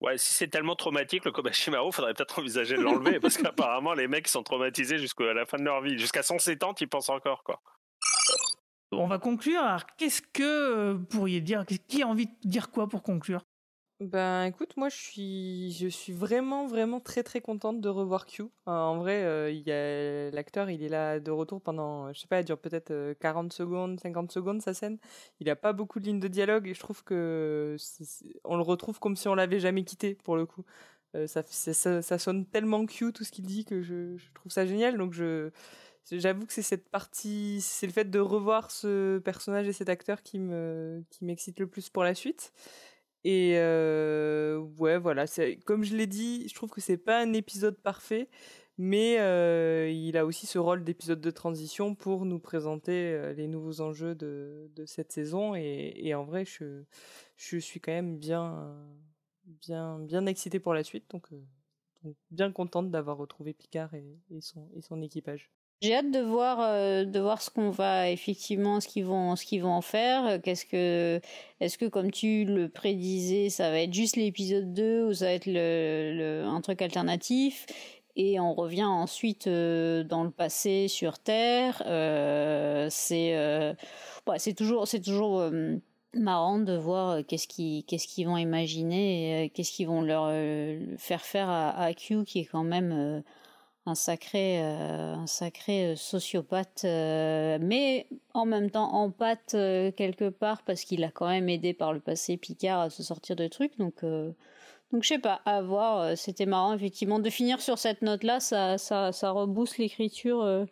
Ouais, 0.01 0.17
si 0.17 0.33
c'est 0.33 0.47
tellement 0.47 0.75
traumatique 0.75 1.25
le 1.25 1.31
Kobashi 1.31 1.71
Maru, 1.71 1.91
faudrait 1.91 2.13
peut-être 2.13 2.39
envisager 2.39 2.75
de 2.75 2.81
l'enlever 2.81 3.19
parce 3.19 3.37
qu'apparemment 3.37 3.93
les 3.93 4.07
mecs 4.07 4.27
sont 4.27 4.43
traumatisés 4.43 4.97
jusqu'à 4.97 5.33
la 5.33 5.45
fin 5.45 5.57
de 5.57 5.63
leur 5.63 5.81
vie, 5.81 5.97
jusqu'à 5.97 6.21
107 6.21 6.63
ans, 6.63 6.75
ils 6.79 6.87
pensent 6.87 7.09
encore 7.09 7.43
quoi. 7.43 7.61
On 8.91 9.07
va 9.07 9.17
conclure. 9.17 9.61
Alors, 9.61 9.85
qu'est-ce 9.97 10.21
que 10.21 10.43
euh, 10.43 10.93
vous 10.93 11.05
pourriez 11.05 11.41
dire? 11.41 11.65
Qui 11.87 12.03
a 12.03 12.07
envie 12.07 12.27
de 12.27 12.33
dire 12.43 12.71
quoi 12.71 12.87
pour 12.87 13.03
conclure? 13.03 13.41
Ben 14.01 14.43
écoute, 14.43 14.75
moi 14.75 14.89
je 14.89 14.97
suis, 14.97 15.71
je 15.71 15.87
suis 15.87 16.11
vraiment 16.11 16.67
vraiment 16.67 16.99
très 16.99 17.23
très 17.23 17.39
contente 17.39 17.79
de 17.79 17.87
revoir 17.87 18.25
Q. 18.25 18.41
Euh, 18.43 18.47
en 18.67 18.97
vrai, 18.97 19.21
euh, 19.23 20.31
l'acteur, 20.31 20.69
il 20.69 20.83
est 20.83 20.89
là 20.89 21.21
de 21.21 21.31
retour 21.31 21.61
pendant, 21.61 22.11
je 22.11 22.19
sais 22.19 22.27
pas, 22.27 22.41
il 22.41 22.45
dure 22.45 22.59
peut-être 22.59 22.91
euh, 22.91 23.13
40 23.21 23.53
secondes, 23.53 23.97
50 24.01 24.33
secondes 24.33 24.61
sa 24.61 24.73
scène. 24.73 24.97
Il 25.39 25.49
a 25.49 25.55
pas 25.55 25.71
beaucoup 25.71 26.01
de 26.01 26.07
lignes 26.07 26.19
de 26.19 26.27
dialogue 26.27 26.67
et 26.67 26.73
je 26.73 26.79
trouve 26.81 27.05
que 27.05 27.77
on 28.43 28.57
le 28.57 28.63
retrouve 28.63 28.99
comme 28.99 29.15
si 29.15 29.29
on 29.29 29.35
l'avait 29.35 29.59
jamais 29.61 29.85
quitté 29.85 30.15
pour 30.25 30.35
le 30.35 30.45
coup. 30.45 30.65
Euh, 31.15 31.25
ça, 31.27 31.43
ça 31.45 32.19
sonne 32.19 32.45
tellement 32.45 32.85
Q 32.85 33.13
tout 33.13 33.23
ce 33.23 33.31
qu'il 33.31 33.45
dit 33.45 33.63
que 33.63 33.81
je, 33.81 34.17
je 34.17 34.25
trouve 34.33 34.51
ça 34.51 34.65
génial. 34.65 34.97
Donc 34.97 35.13
je, 35.13 35.51
j'avoue 36.11 36.45
que 36.45 36.53
c'est 36.53 36.61
cette 36.61 36.89
partie, 36.89 37.61
c'est 37.61 37.87
le 37.87 37.93
fait 37.93 38.09
de 38.09 38.19
revoir 38.19 38.71
ce 38.71 39.19
personnage 39.19 39.67
et 39.69 39.73
cet 39.73 39.87
acteur 39.89 40.21
qui 40.21 40.39
me, 40.39 41.03
qui 41.11 41.23
m'excite 41.25 41.59
le 41.61 41.67
plus 41.67 41.89
pour 41.89 42.03
la 42.03 42.13
suite. 42.13 42.51
Et 43.25 43.55
ouais, 44.77 44.97
voilà. 44.99 45.25
Comme 45.65 45.83
je 45.83 45.95
l'ai 45.95 46.07
dit, 46.07 46.47
je 46.47 46.53
trouve 46.53 46.69
que 46.69 46.79
c'est 46.79 46.97
pas 46.97 47.19
un 47.21 47.33
épisode 47.33 47.77
parfait, 47.77 48.29
mais 48.77 49.13
il 49.91 50.15
a 50.17 50.25
aussi 50.25 50.45
ce 50.45 50.59
rôle 50.59 50.83
d'épisode 50.83 51.21
de 51.21 51.31
transition 51.31 51.95
pour 51.95 52.25
nous 52.25 52.39
présenter 52.39 53.33
les 53.35 53.47
nouveaux 53.47 53.81
enjeux 53.81 54.13
de, 54.15 54.69
cette 54.85 55.11
saison. 55.11 55.55
Et, 55.55 56.13
en 56.13 56.23
vrai, 56.23 56.45
je, 56.45 57.59
suis 57.59 57.79
quand 57.79 57.91
même 57.91 58.17
bien, 58.17 58.77
bien, 59.45 59.99
bien 59.99 60.25
excitée 60.27 60.59
pour 60.59 60.75
la 60.75 60.83
suite. 60.83 61.09
Donc, 61.09 61.27
bien 62.29 62.51
contente 62.51 62.91
d'avoir 62.91 63.17
retrouvé 63.17 63.53
Picard 63.53 63.95
et 63.95 64.39
son 64.39 65.01
équipage. 65.01 65.49
J'ai 65.81 65.93
hâte 65.93 66.09
de 66.11 66.19
voir 66.19 66.59
euh, 66.61 67.03
de 67.05 67.19
voir 67.19 67.41
ce 67.41 67.49
qu'on 67.49 67.69
va 67.69 68.09
effectivement 68.09 68.79
ce 68.79 68.87
qu'ils 68.87 69.05
vont 69.05 69.35
ce 69.35 69.45
qu'ils 69.45 69.61
vont 69.61 69.73
en 69.73 69.81
faire. 69.81 70.41
Qu'est-ce 70.41 70.65
que 70.65 71.19
est-ce 71.59 71.77
que 71.77 71.85
comme 71.85 72.11
tu 72.11 72.45
le 72.45 72.69
prédisais, 72.69 73.49
ça 73.49 73.69
va 73.69 73.81
être 73.81 73.93
juste 73.93 74.15
l'épisode 74.15 74.73
2 74.73 75.05
ou 75.05 75.13
ça 75.13 75.25
va 75.25 75.31
être 75.33 75.47
le, 75.47 76.43
un 76.45 76.61
truc 76.61 76.81
alternatif? 76.81 77.65
Et 78.17 78.39
on 78.39 78.53
revient 78.53 78.85
ensuite 78.85 79.47
euh, 79.47 80.03
dans 80.03 80.23
le 80.23 80.31
passé 80.31 80.87
sur 80.87 81.19
Terre. 81.19 81.83
Euh, 81.85 82.87
c'est 82.89 83.35
euh, 83.35 83.73
ouais, 84.27 84.39
c'est 84.39 84.53
toujours 84.53 84.87
c'est 84.87 85.01
toujours 85.01 85.39
euh, 85.41 85.75
marrant 86.13 86.59
de 86.59 86.73
voir 86.77 87.25
qu'est-ce 87.27 87.47
qu'ils 87.47 87.83
qu'est-ce 87.83 88.07
qu'ils 88.07 88.27
vont 88.27 88.37
imaginer 88.37 89.51
qu'est-ce 89.53 89.71
qu'ils 89.73 89.87
vont 89.87 90.01
leur 90.01 90.29
faire 90.97 91.21
faire 91.25 91.49
à, 91.49 91.71
à, 91.77 91.93
Q 91.93 92.23
qui 92.23 92.39
est 92.39 92.45
quand 92.45 92.63
même 92.63 93.21
un 93.85 93.95
sacré, 93.95 94.63
euh, 94.63 95.15
euh, 95.69 95.95
sociopathe, 95.95 96.81
euh, 96.85 97.57
mais 97.61 98.07
en 98.33 98.45
même 98.45 98.71
temps 98.71 98.93
en 98.93 99.11
quelque 99.11 100.29
part 100.29 100.63
parce 100.63 100.83
qu'il 100.83 101.03
a 101.03 101.11
quand 101.11 101.27
même 101.27 101.49
aidé 101.49 101.73
par 101.73 101.93
le 101.93 101.99
passé 101.99 102.37
Picard 102.37 102.79
à 102.79 102.89
se 102.89 103.03
sortir 103.03 103.35
de 103.35 103.47
trucs. 103.47 103.77
Donc, 103.77 104.03
donc 104.03 105.03
je 105.03 105.07
sais 105.07 105.19
pas, 105.19 105.41
à 105.45 105.61
voir. 105.61 106.17
C'était 106.17 106.45
marrant 106.45 106.73
effectivement 106.73 107.19
de 107.19 107.29
finir 107.29 107.61
sur 107.61 107.77
cette 107.77 108.01
note-là. 108.01 108.39
Ça, 108.39 108.77
ça, 108.77 109.11
ça 109.11 109.31
rebooste 109.31 109.77
l'écriture 109.77 110.65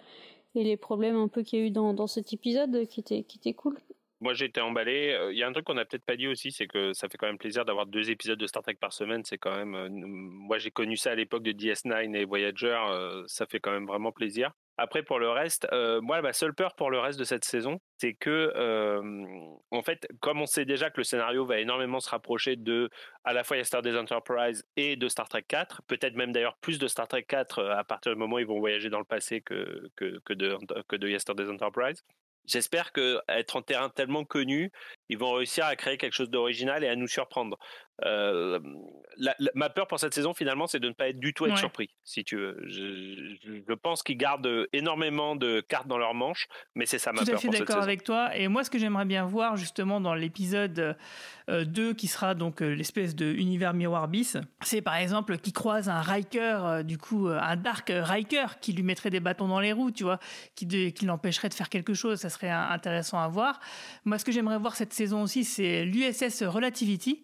et 0.55 0.63
les 0.63 0.77
problèmes 0.77 1.15
un 1.15 1.27
peu 1.27 1.43
qu'il 1.43 1.59
y 1.59 1.61
a 1.61 1.65
eu 1.65 1.71
dans, 1.71 1.93
dans 1.93 2.07
cet 2.07 2.33
épisode 2.33 2.87
qui 2.87 2.99
était, 2.99 3.23
qui 3.23 3.37
était 3.37 3.53
cool 3.53 3.77
moi 4.23 4.33
été 4.39 4.61
emballé. 4.61 5.17
Il 5.31 5.37
y 5.37 5.43
a 5.43 5.47
un 5.47 5.51
truc 5.51 5.65
qu'on 5.65 5.75
n'a 5.75 5.85
peut-être 5.85 6.05
pas 6.05 6.15
dit 6.15 6.27
aussi, 6.27 6.51
c'est 6.51 6.67
que 6.67 6.93
ça 6.93 7.07
fait 7.09 7.17
quand 7.17 7.27
même 7.27 7.37
plaisir 7.37 7.65
d'avoir 7.65 7.85
deux 7.85 8.09
épisodes 8.09 8.39
de 8.39 8.47
Star 8.47 8.63
Trek 8.63 8.77
par 8.79 8.93
semaine. 8.93 9.23
C'est 9.23 9.37
quand 9.37 9.55
même, 9.55 9.89
moi 9.91 10.57
j'ai 10.57 10.71
connu 10.71 10.97
ça 10.97 11.11
à 11.11 11.15
l'époque 11.15 11.43
de 11.43 11.51
DS9 11.51 12.15
et 12.15 12.25
Voyager, 12.25 12.77
ça 13.27 13.45
fait 13.45 13.59
quand 13.59 13.71
même 13.71 13.85
vraiment 13.85 14.11
plaisir. 14.11 14.51
Après 14.77 15.03
pour 15.03 15.19
le 15.19 15.29
reste, 15.29 15.67
euh, 15.71 16.01
moi 16.01 16.21
ma 16.23 16.33
seule 16.33 16.55
peur 16.55 16.73
pour 16.75 16.89
le 16.89 16.97
reste 16.97 17.19
de 17.19 17.23
cette 17.23 17.45
saison, 17.45 17.79
c'est 17.97 18.15
que 18.15 18.51
euh, 18.55 19.01
en 19.69 19.81
fait, 19.83 20.07
comme 20.19 20.41
on 20.41 20.47
sait 20.47 20.65
déjà 20.65 20.89
que 20.89 20.97
le 20.97 21.03
scénario 21.03 21.45
va 21.45 21.59
énormément 21.59 21.99
se 21.99 22.09
rapprocher 22.09 22.55
de 22.55 22.89
à 23.23 23.33
la 23.33 23.43
fois 23.43 23.57
Yesterday 23.57 23.95
Enterprise 23.95 24.65
et 24.75 24.95
de 24.95 25.07
Star 25.07 25.29
Trek 25.29 25.45
4, 25.47 25.83
peut-être 25.85 26.15
même 26.15 26.31
d'ailleurs 26.31 26.57
plus 26.57 26.79
de 26.79 26.87
Star 26.87 27.07
Trek 27.07 27.23
4 27.23 27.63
à 27.63 27.83
partir 27.83 28.13
du 28.13 28.17
moment 28.17 28.37
où 28.37 28.39
ils 28.39 28.47
vont 28.47 28.59
voyager 28.59 28.89
dans 28.89 28.97
le 28.97 29.05
passé 29.05 29.41
que 29.41 29.91
que, 29.95 30.33
de 30.33 30.57
que 30.87 30.95
de 30.95 31.07
Yesterday 31.07 31.47
Enterprise. 31.49 32.03
J'espère 32.45 32.91
que 32.91 33.21
être 33.29 33.55
en 33.55 33.61
terrain 33.61 33.89
tellement 33.89 34.25
connu, 34.25 34.71
ils 35.13 35.17
vont 35.17 35.33
réussir 35.33 35.65
à 35.65 35.75
créer 35.75 35.97
quelque 35.97 36.13
chose 36.13 36.29
d'original 36.29 36.83
et 36.83 36.87
à 36.87 36.95
nous 36.95 37.07
surprendre. 37.07 37.57
Euh, 38.03 38.59
la, 39.17 39.35
la, 39.37 39.51
ma 39.53 39.69
peur 39.69 39.87
pour 39.87 39.99
cette 39.99 40.15
saison, 40.15 40.33
finalement, 40.33 40.65
c'est 40.65 40.79
de 40.79 40.87
ne 40.87 40.93
pas 40.93 41.09
être 41.09 41.19
du 41.19 41.33
tout 41.33 41.45
être 41.45 41.51
ouais. 41.51 41.57
surpris, 41.57 41.91
si 42.03 42.23
tu 42.23 42.37
veux. 42.37 42.57
Je, 42.65 43.37
je, 43.43 43.61
je, 43.67 43.73
pense 43.73 44.01
qu'ils 44.01 44.17
gardent 44.17 44.67
énormément 44.73 45.35
de 45.35 45.61
cartes 45.61 45.87
dans 45.87 45.99
leur 45.99 46.15
manche, 46.15 46.47
mais 46.73 46.87
c'est 46.87 46.97
ça 46.97 47.11
ma 47.11 47.19
tout 47.19 47.27
peur. 47.27 47.39
Tout 47.39 47.47
à 47.47 47.51
fait 47.51 47.59
d'accord 47.59 47.83
avec 47.83 48.03
toi. 48.03 48.35
Et 48.35 48.47
moi, 48.47 48.63
ce 48.63 48.71
que 48.71 48.79
j'aimerais 48.79 49.05
bien 49.05 49.25
voir, 49.25 49.57
justement, 49.57 50.01
dans 50.01 50.15
l'épisode 50.15 50.97
euh, 51.49 51.65
2, 51.65 51.93
qui 51.93 52.07
sera 52.07 52.33
donc 52.33 52.63
euh, 52.63 52.73
l'espèce 52.73 53.15
de 53.15 53.25
univers 53.25 53.75
miroir 53.75 54.07
bis, 54.07 54.37
c'est 54.61 54.81
par 54.81 54.95
exemple 54.95 55.37
qui 55.37 55.53
croise 55.53 55.87
un 55.87 56.01
Riker, 56.01 56.59
euh, 56.63 56.83
du 56.83 56.97
coup, 56.97 57.27
un 57.27 57.55
Dark 57.55 57.91
Riker, 57.93 58.59
qui 58.59 58.73
lui 58.73 58.83
mettrait 58.83 59.11
des 59.11 59.19
bâtons 59.19 59.47
dans 59.47 59.59
les 59.59 59.71
roues, 59.71 59.91
tu 59.91 60.03
vois, 60.03 60.19
qui, 60.55 60.65
de, 60.65 60.89
qui 60.89 61.05
l'empêcherait 61.05 61.49
de 61.49 61.53
faire 61.53 61.69
quelque 61.69 61.93
chose. 61.93 62.19
Ça 62.19 62.29
serait 62.29 62.49
intéressant 62.49 63.19
à 63.19 63.27
voir. 63.27 63.59
Moi, 64.03 64.17
ce 64.17 64.25
que 64.25 64.31
j'aimerais 64.31 64.57
voir 64.57 64.75
cette 64.75 64.93
saison 64.93 65.02
aussi, 65.11 65.43
c'est 65.43 65.85
l'USS 65.85 66.43
Relativity 66.43 67.23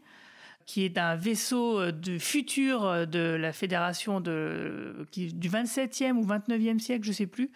qui 0.66 0.86
est 0.86 1.00
un 1.00 1.16
vaisseau 1.16 1.92
de 1.92 2.20
futur 2.20 3.08
de 3.08 3.20
la 3.20 3.52
fédération 3.52 4.22
de, 4.22 5.08
du 5.16 5.50
27e 5.50 6.12
ou 6.12 6.28
29e 6.28 6.78
siècle, 6.78 7.08
je 7.08 7.12
sais 7.12 7.26
plus, 7.26 7.50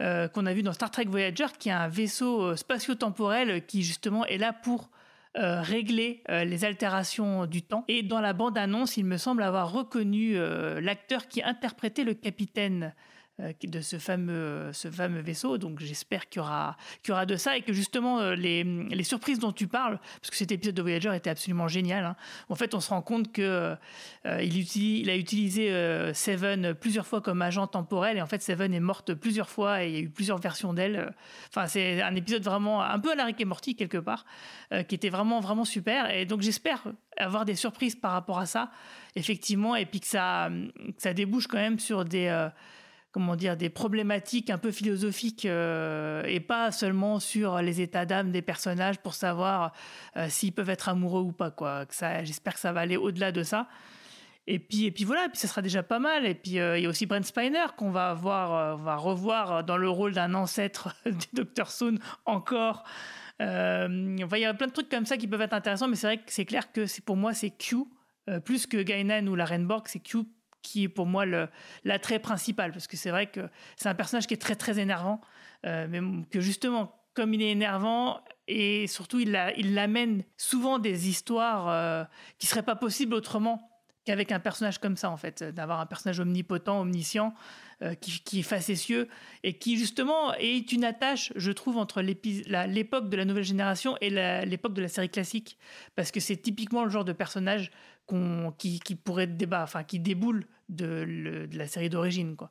euh, 0.00 0.26
qu'on 0.26 0.46
a 0.46 0.52
vu 0.52 0.64
dans 0.64 0.72
Star 0.72 0.90
Trek 0.90 1.04
Voyager, 1.04 1.46
qui 1.60 1.68
est 1.68 1.72
un 1.72 1.86
vaisseau 1.86 2.56
spatio-temporel 2.56 3.64
qui 3.66 3.84
justement 3.84 4.26
est 4.26 4.38
là 4.38 4.52
pour 4.52 4.90
euh, 5.38 5.60
régler 5.60 6.22
euh, 6.30 6.44
les 6.44 6.64
altérations 6.64 7.44
du 7.44 7.60
temps. 7.60 7.84
Et 7.88 8.02
dans 8.02 8.22
la 8.22 8.32
bande-annonce, 8.32 8.96
il 8.96 9.04
me 9.04 9.18
semble 9.18 9.42
avoir 9.42 9.70
reconnu 9.70 10.32
euh, 10.34 10.80
l'acteur 10.80 11.28
qui 11.28 11.42
interprétait 11.42 12.04
le 12.04 12.14
capitaine 12.14 12.94
de 13.38 13.80
ce 13.80 13.98
fameux, 13.98 14.70
ce 14.72 14.90
fameux 14.90 15.20
vaisseau. 15.20 15.58
Donc 15.58 15.80
j'espère 15.80 16.28
qu'il 16.28 16.40
y, 16.40 16.44
aura, 16.44 16.76
qu'il 17.02 17.10
y 17.10 17.12
aura 17.12 17.26
de 17.26 17.36
ça 17.36 17.56
et 17.56 17.62
que 17.62 17.72
justement 17.72 18.30
les, 18.30 18.64
les 18.64 19.04
surprises 19.04 19.38
dont 19.38 19.52
tu 19.52 19.68
parles, 19.68 19.98
parce 20.20 20.30
que 20.30 20.36
cet 20.36 20.52
épisode 20.52 20.74
de 20.74 20.82
Voyager 20.82 21.14
était 21.14 21.30
absolument 21.30 21.68
génial. 21.68 22.04
Hein. 22.04 22.16
En 22.48 22.54
fait, 22.54 22.74
on 22.74 22.80
se 22.80 22.90
rend 22.90 23.02
compte 23.02 23.32
que 23.32 23.76
euh, 24.26 24.42
il, 24.42 25.10
a 25.10 25.16
utilisé 25.16 25.72
euh, 25.72 26.12
Seven 26.14 26.74
plusieurs 26.74 27.06
fois 27.06 27.20
comme 27.20 27.42
agent 27.42 27.66
temporel 27.66 28.16
et 28.16 28.22
en 28.22 28.26
fait 28.26 28.42
Seven 28.42 28.72
est 28.74 28.80
morte 28.80 29.14
plusieurs 29.14 29.48
fois 29.48 29.84
et 29.84 29.88
il 29.88 29.94
y 29.94 29.98
a 29.98 30.00
eu 30.00 30.10
plusieurs 30.10 30.38
versions 30.38 30.74
d'elle. 30.74 31.14
Enfin, 31.48 31.66
c'est 31.66 32.02
un 32.02 32.14
épisode 32.14 32.42
vraiment 32.42 32.82
un 32.82 32.98
peu 32.98 33.12
à 33.12 33.14
la 33.14 33.24
Rick 33.24 33.40
et 33.40 33.44
Morty 33.44 33.76
quelque 33.76 33.98
part, 33.98 34.24
euh, 34.72 34.82
qui 34.82 34.94
était 34.94 35.10
vraiment 35.10 35.40
vraiment 35.40 35.64
super. 35.64 36.10
Et 36.10 36.26
donc 36.26 36.42
j'espère 36.42 36.84
avoir 37.16 37.44
des 37.44 37.54
surprises 37.54 37.94
par 37.96 38.12
rapport 38.12 38.38
à 38.38 38.46
ça, 38.46 38.70
effectivement, 39.14 39.74
et 39.74 39.86
puis 39.86 40.00
que 40.00 40.06
ça, 40.06 40.50
que 40.50 41.02
ça 41.02 41.14
débouche 41.14 41.46
quand 41.46 41.58
même 41.58 41.78
sur 41.78 42.04
des 42.04 42.28
comment 43.16 43.34
dire, 43.34 43.56
des 43.56 43.70
problématiques 43.70 44.50
un 44.50 44.58
peu 44.58 44.70
philosophiques 44.70 45.46
euh, 45.46 46.22
et 46.26 46.38
pas 46.38 46.70
seulement 46.70 47.18
sur 47.18 47.62
les 47.62 47.80
états 47.80 48.04
d'âme 48.04 48.30
des 48.30 48.42
personnages 48.42 48.98
pour 48.98 49.14
savoir 49.14 49.72
euh, 50.18 50.26
s'ils 50.28 50.52
peuvent 50.52 50.68
être 50.68 50.90
amoureux 50.90 51.22
ou 51.22 51.32
pas. 51.32 51.50
Quoi. 51.50 51.86
Que 51.86 51.94
ça, 51.94 52.24
j'espère 52.24 52.52
que 52.52 52.60
ça 52.60 52.74
va 52.74 52.80
aller 52.80 52.98
au-delà 52.98 53.32
de 53.32 53.42
ça. 53.42 53.68
Et 54.46 54.58
puis, 54.58 54.84
et 54.84 54.90
puis 54.90 55.04
voilà, 55.04 55.24
et 55.24 55.28
puis 55.30 55.38
ça 55.38 55.48
sera 55.48 55.62
déjà 55.62 55.82
pas 55.82 55.98
mal. 55.98 56.26
Et 56.26 56.34
puis 56.34 56.58
euh, 56.58 56.76
il 56.76 56.82
y 56.82 56.86
a 56.86 56.90
aussi 56.90 57.06
Brent 57.06 57.24
Spiner 57.24 57.64
qu'on 57.78 57.90
va 57.90 58.12
voir, 58.12 58.76
va 58.76 58.96
revoir 58.96 59.64
dans 59.64 59.78
le 59.78 59.88
rôle 59.88 60.12
d'un 60.12 60.34
ancêtre 60.34 60.94
du 61.06 61.42
Dr. 61.42 61.70
Soon 61.70 61.94
encore. 62.26 62.84
Euh, 63.40 64.14
il 64.18 64.38
y 64.38 64.44
a 64.44 64.52
plein 64.52 64.66
de 64.66 64.72
trucs 64.72 64.90
comme 64.90 65.06
ça 65.06 65.16
qui 65.16 65.26
peuvent 65.26 65.40
être 65.40 65.54
intéressants, 65.54 65.88
mais 65.88 65.96
c'est 65.96 66.06
vrai 66.06 66.18
que 66.18 66.30
c'est 66.30 66.44
clair 66.44 66.70
que 66.70 66.84
c'est 66.84 67.02
pour 67.02 67.16
moi 67.16 67.32
c'est 67.32 67.48
Q 67.48 67.76
plus 68.44 68.66
que 68.66 68.82
Gainan 68.82 69.26
ou 69.28 69.36
la 69.36 69.46
Renborg, 69.46 69.84
c'est 69.86 70.00
Q 70.00 70.26
qui 70.66 70.84
est 70.84 70.88
pour 70.88 71.06
moi 71.06 71.24
l'attrait 71.84 72.18
principal, 72.18 72.72
parce 72.72 72.88
que 72.88 72.96
c'est 72.96 73.10
vrai 73.10 73.28
que 73.28 73.48
c'est 73.76 73.88
un 73.88 73.94
personnage 73.94 74.26
qui 74.26 74.34
est 74.34 74.38
très 74.38 74.56
très 74.56 74.80
énervant, 74.80 75.20
euh, 75.64 75.86
mais 75.88 76.00
que 76.30 76.40
justement, 76.40 76.92
comme 77.14 77.32
il 77.34 77.40
est 77.40 77.50
énervant, 77.50 78.20
et 78.48 78.88
surtout 78.88 79.20
il, 79.20 79.30
la, 79.30 79.56
il 79.56 79.74
l'amène 79.74 80.24
souvent 80.36 80.80
des 80.80 81.08
histoires 81.08 81.68
euh, 81.68 82.04
qui 82.38 82.46
seraient 82.46 82.64
pas 82.64 82.74
possibles 82.74 83.14
autrement 83.14 83.70
qu'avec 84.04 84.32
un 84.32 84.40
personnage 84.40 84.78
comme 84.78 84.96
ça 84.96 85.10
en 85.10 85.16
fait, 85.16 85.42
d'avoir 85.42 85.80
un 85.80 85.86
personnage 85.86 86.20
omnipotent, 86.20 86.80
omniscient, 86.80 87.32
euh, 87.82 87.94
qui, 87.94 88.20
qui, 88.20 88.40
est 88.40 88.42
facétieux 88.42 89.08
et 89.42 89.58
qui 89.58 89.76
justement 89.76 90.32
est 90.34 90.72
une 90.72 90.84
attache, 90.84 91.32
je 91.36 91.52
trouve, 91.52 91.76
entre 91.76 92.02
l'époque 92.02 93.08
de 93.08 93.16
la 93.16 93.24
nouvelle 93.24 93.44
génération 93.44 93.96
et 94.00 94.10
l'époque 94.46 94.74
de 94.74 94.82
la 94.82 94.88
série 94.88 95.10
classique, 95.10 95.58
parce 95.94 96.10
que 96.10 96.18
c'est 96.18 96.36
typiquement 96.36 96.84
le 96.84 96.90
genre 96.90 97.04
de 97.04 97.12
personnage 97.12 97.70
qui, 98.58 98.80
qui, 98.80 98.94
pourrait 98.94 99.26
débat, 99.26 99.62
enfin 99.62 99.84
qui 99.84 99.98
déboule 99.98 100.46
de, 100.68 101.04
le, 101.06 101.46
de 101.46 101.58
la 101.58 101.66
série 101.66 101.88
d'origine, 101.88 102.36
quoi. 102.36 102.50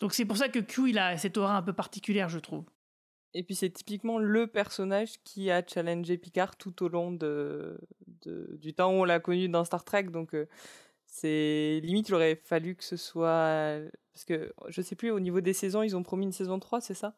Donc 0.00 0.14
c'est 0.14 0.24
pour 0.24 0.36
ça 0.36 0.48
que 0.48 0.58
Q 0.58 0.90
il 0.90 0.98
a 0.98 1.16
cette 1.16 1.36
aura 1.36 1.56
un 1.56 1.62
peu 1.62 1.72
particulière, 1.72 2.28
je 2.28 2.38
trouve. 2.38 2.64
Et 3.32 3.42
puis 3.42 3.54
c'est 3.54 3.70
typiquement 3.70 4.18
le 4.18 4.46
personnage 4.46 5.22
qui 5.24 5.50
a 5.50 5.62
challengé 5.66 6.16
Picard 6.18 6.56
tout 6.56 6.82
au 6.84 6.88
long 6.88 7.10
de, 7.10 7.78
de 8.24 8.56
du 8.60 8.74
temps 8.74 8.90
où 8.92 9.00
on 9.00 9.04
l'a 9.04 9.20
connu 9.20 9.48
dans 9.48 9.64
Star 9.64 9.84
Trek, 9.84 10.04
donc. 10.04 10.34
Euh, 10.34 10.46
c'est 11.06 11.80
limite 11.84 12.08
il 12.08 12.14
aurait 12.16 12.34
fallu 12.34 12.74
que 12.74 12.82
ce 12.82 12.96
soit 12.96 13.78
parce 14.12 14.24
que 14.26 14.52
je 14.66 14.82
sais 14.82 14.96
plus 14.96 15.12
au 15.12 15.20
niveau 15.20 15.40
des 15.40 15.52
saisons 15.52 15.82
ils 15.84 15.94
ont 15.96 16.02
promis 16.02 16.24
une 16.24 16.32
saison 16.32 16.58
3 16.58 16.80
c'est 16.80 16.94
ça? 16.94 17.14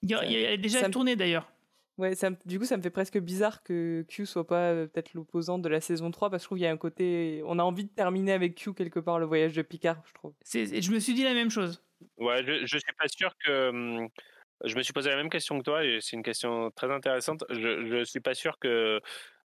Il 0.00 0.08
y 0.08 0.14
a, 0.14 0.24
il 0.24 0.32
y 0.32 0.46
a 0.46 0.56
déjà 0.56 0.80
ça 0.80 0.88
tourné 0.88 1.14
d'ailleurs 1.14 1.52
ouais 1.98 2.14
ça, 2.14 2.30
du 2.44 2.58
coup 2.58 2.64
ça 2.64 2.76
me 2.76 2.82
fait 2.82 2.90
presque 2.90 3.18
bizarre 3.18 3.62
que 3.62 4.04
Q 4.08 4.26
soit 4.26 4.46
pas 4.46 4.70
euh, 4.72 4.86
peut-être 4.86 5.14
l'opposant 5.14 5.58
de 5.58 5.68
la 5.68 5.80
saison 5.80 6.10
3 6.10 6.30
parce 6.30 6.42
que 6.42 6.44
je 6.44 6.48
trouve 6.48 6.58
il 6.58 6.62
y 6.62 6.66
a 6.66 6.70
un 6.70 6.76
côté 6.76 7.42
on 7.46 7.58
a 7.58 7.62
envie 7.62 7.84
de 7.84 7.90
terminer 7.90 8.32
avec 8.32 8.54
Q 8.56 8.74
quelque 8.74 9.00
part 9.00 9.18
le 9.18 9.26
voyage 9.26 9.54
de 9.54 9.62
Picard 9.62 10.02
je 10.06 10.12
trouve. 10.14 10.34
C'est 10.42 10.80
je 10.80 10.90
me 10.90 10.98
suis 10.98 11.14
dit 11.14 11.24
la 11.24 11.34
même 11.34 11.50
chose. 11.50 11.82
Ouais 12.18 12.44
je, 12.44 12.66
je 12.66 12.78
suis 12.78 12.92
pas 12.98 13.08
sûr 13.08 13.34
que 13.38 13.68
hum, 13.68 14.08
je 14.64 14.76
me 14.76 14.82
suis 14.82 14.92
posé 14.92 15.10
la 15.10 15.16
même 15.16 15.30
question 15.30 15.58
que 15.58 15.64
toi 15.64 15.84
et 15.84 15.98
c'est 16.00 16.16
une 16.16 16.22
question 16.22 16.70
très 16.70 16.90
intéressante. 16.90 17.44
Je 17.50 17.86
je 17.86 18.04
suis 18.04 18.20
pas 18.20 18.34
sûr 18.34 18.58
que 18.58 19.00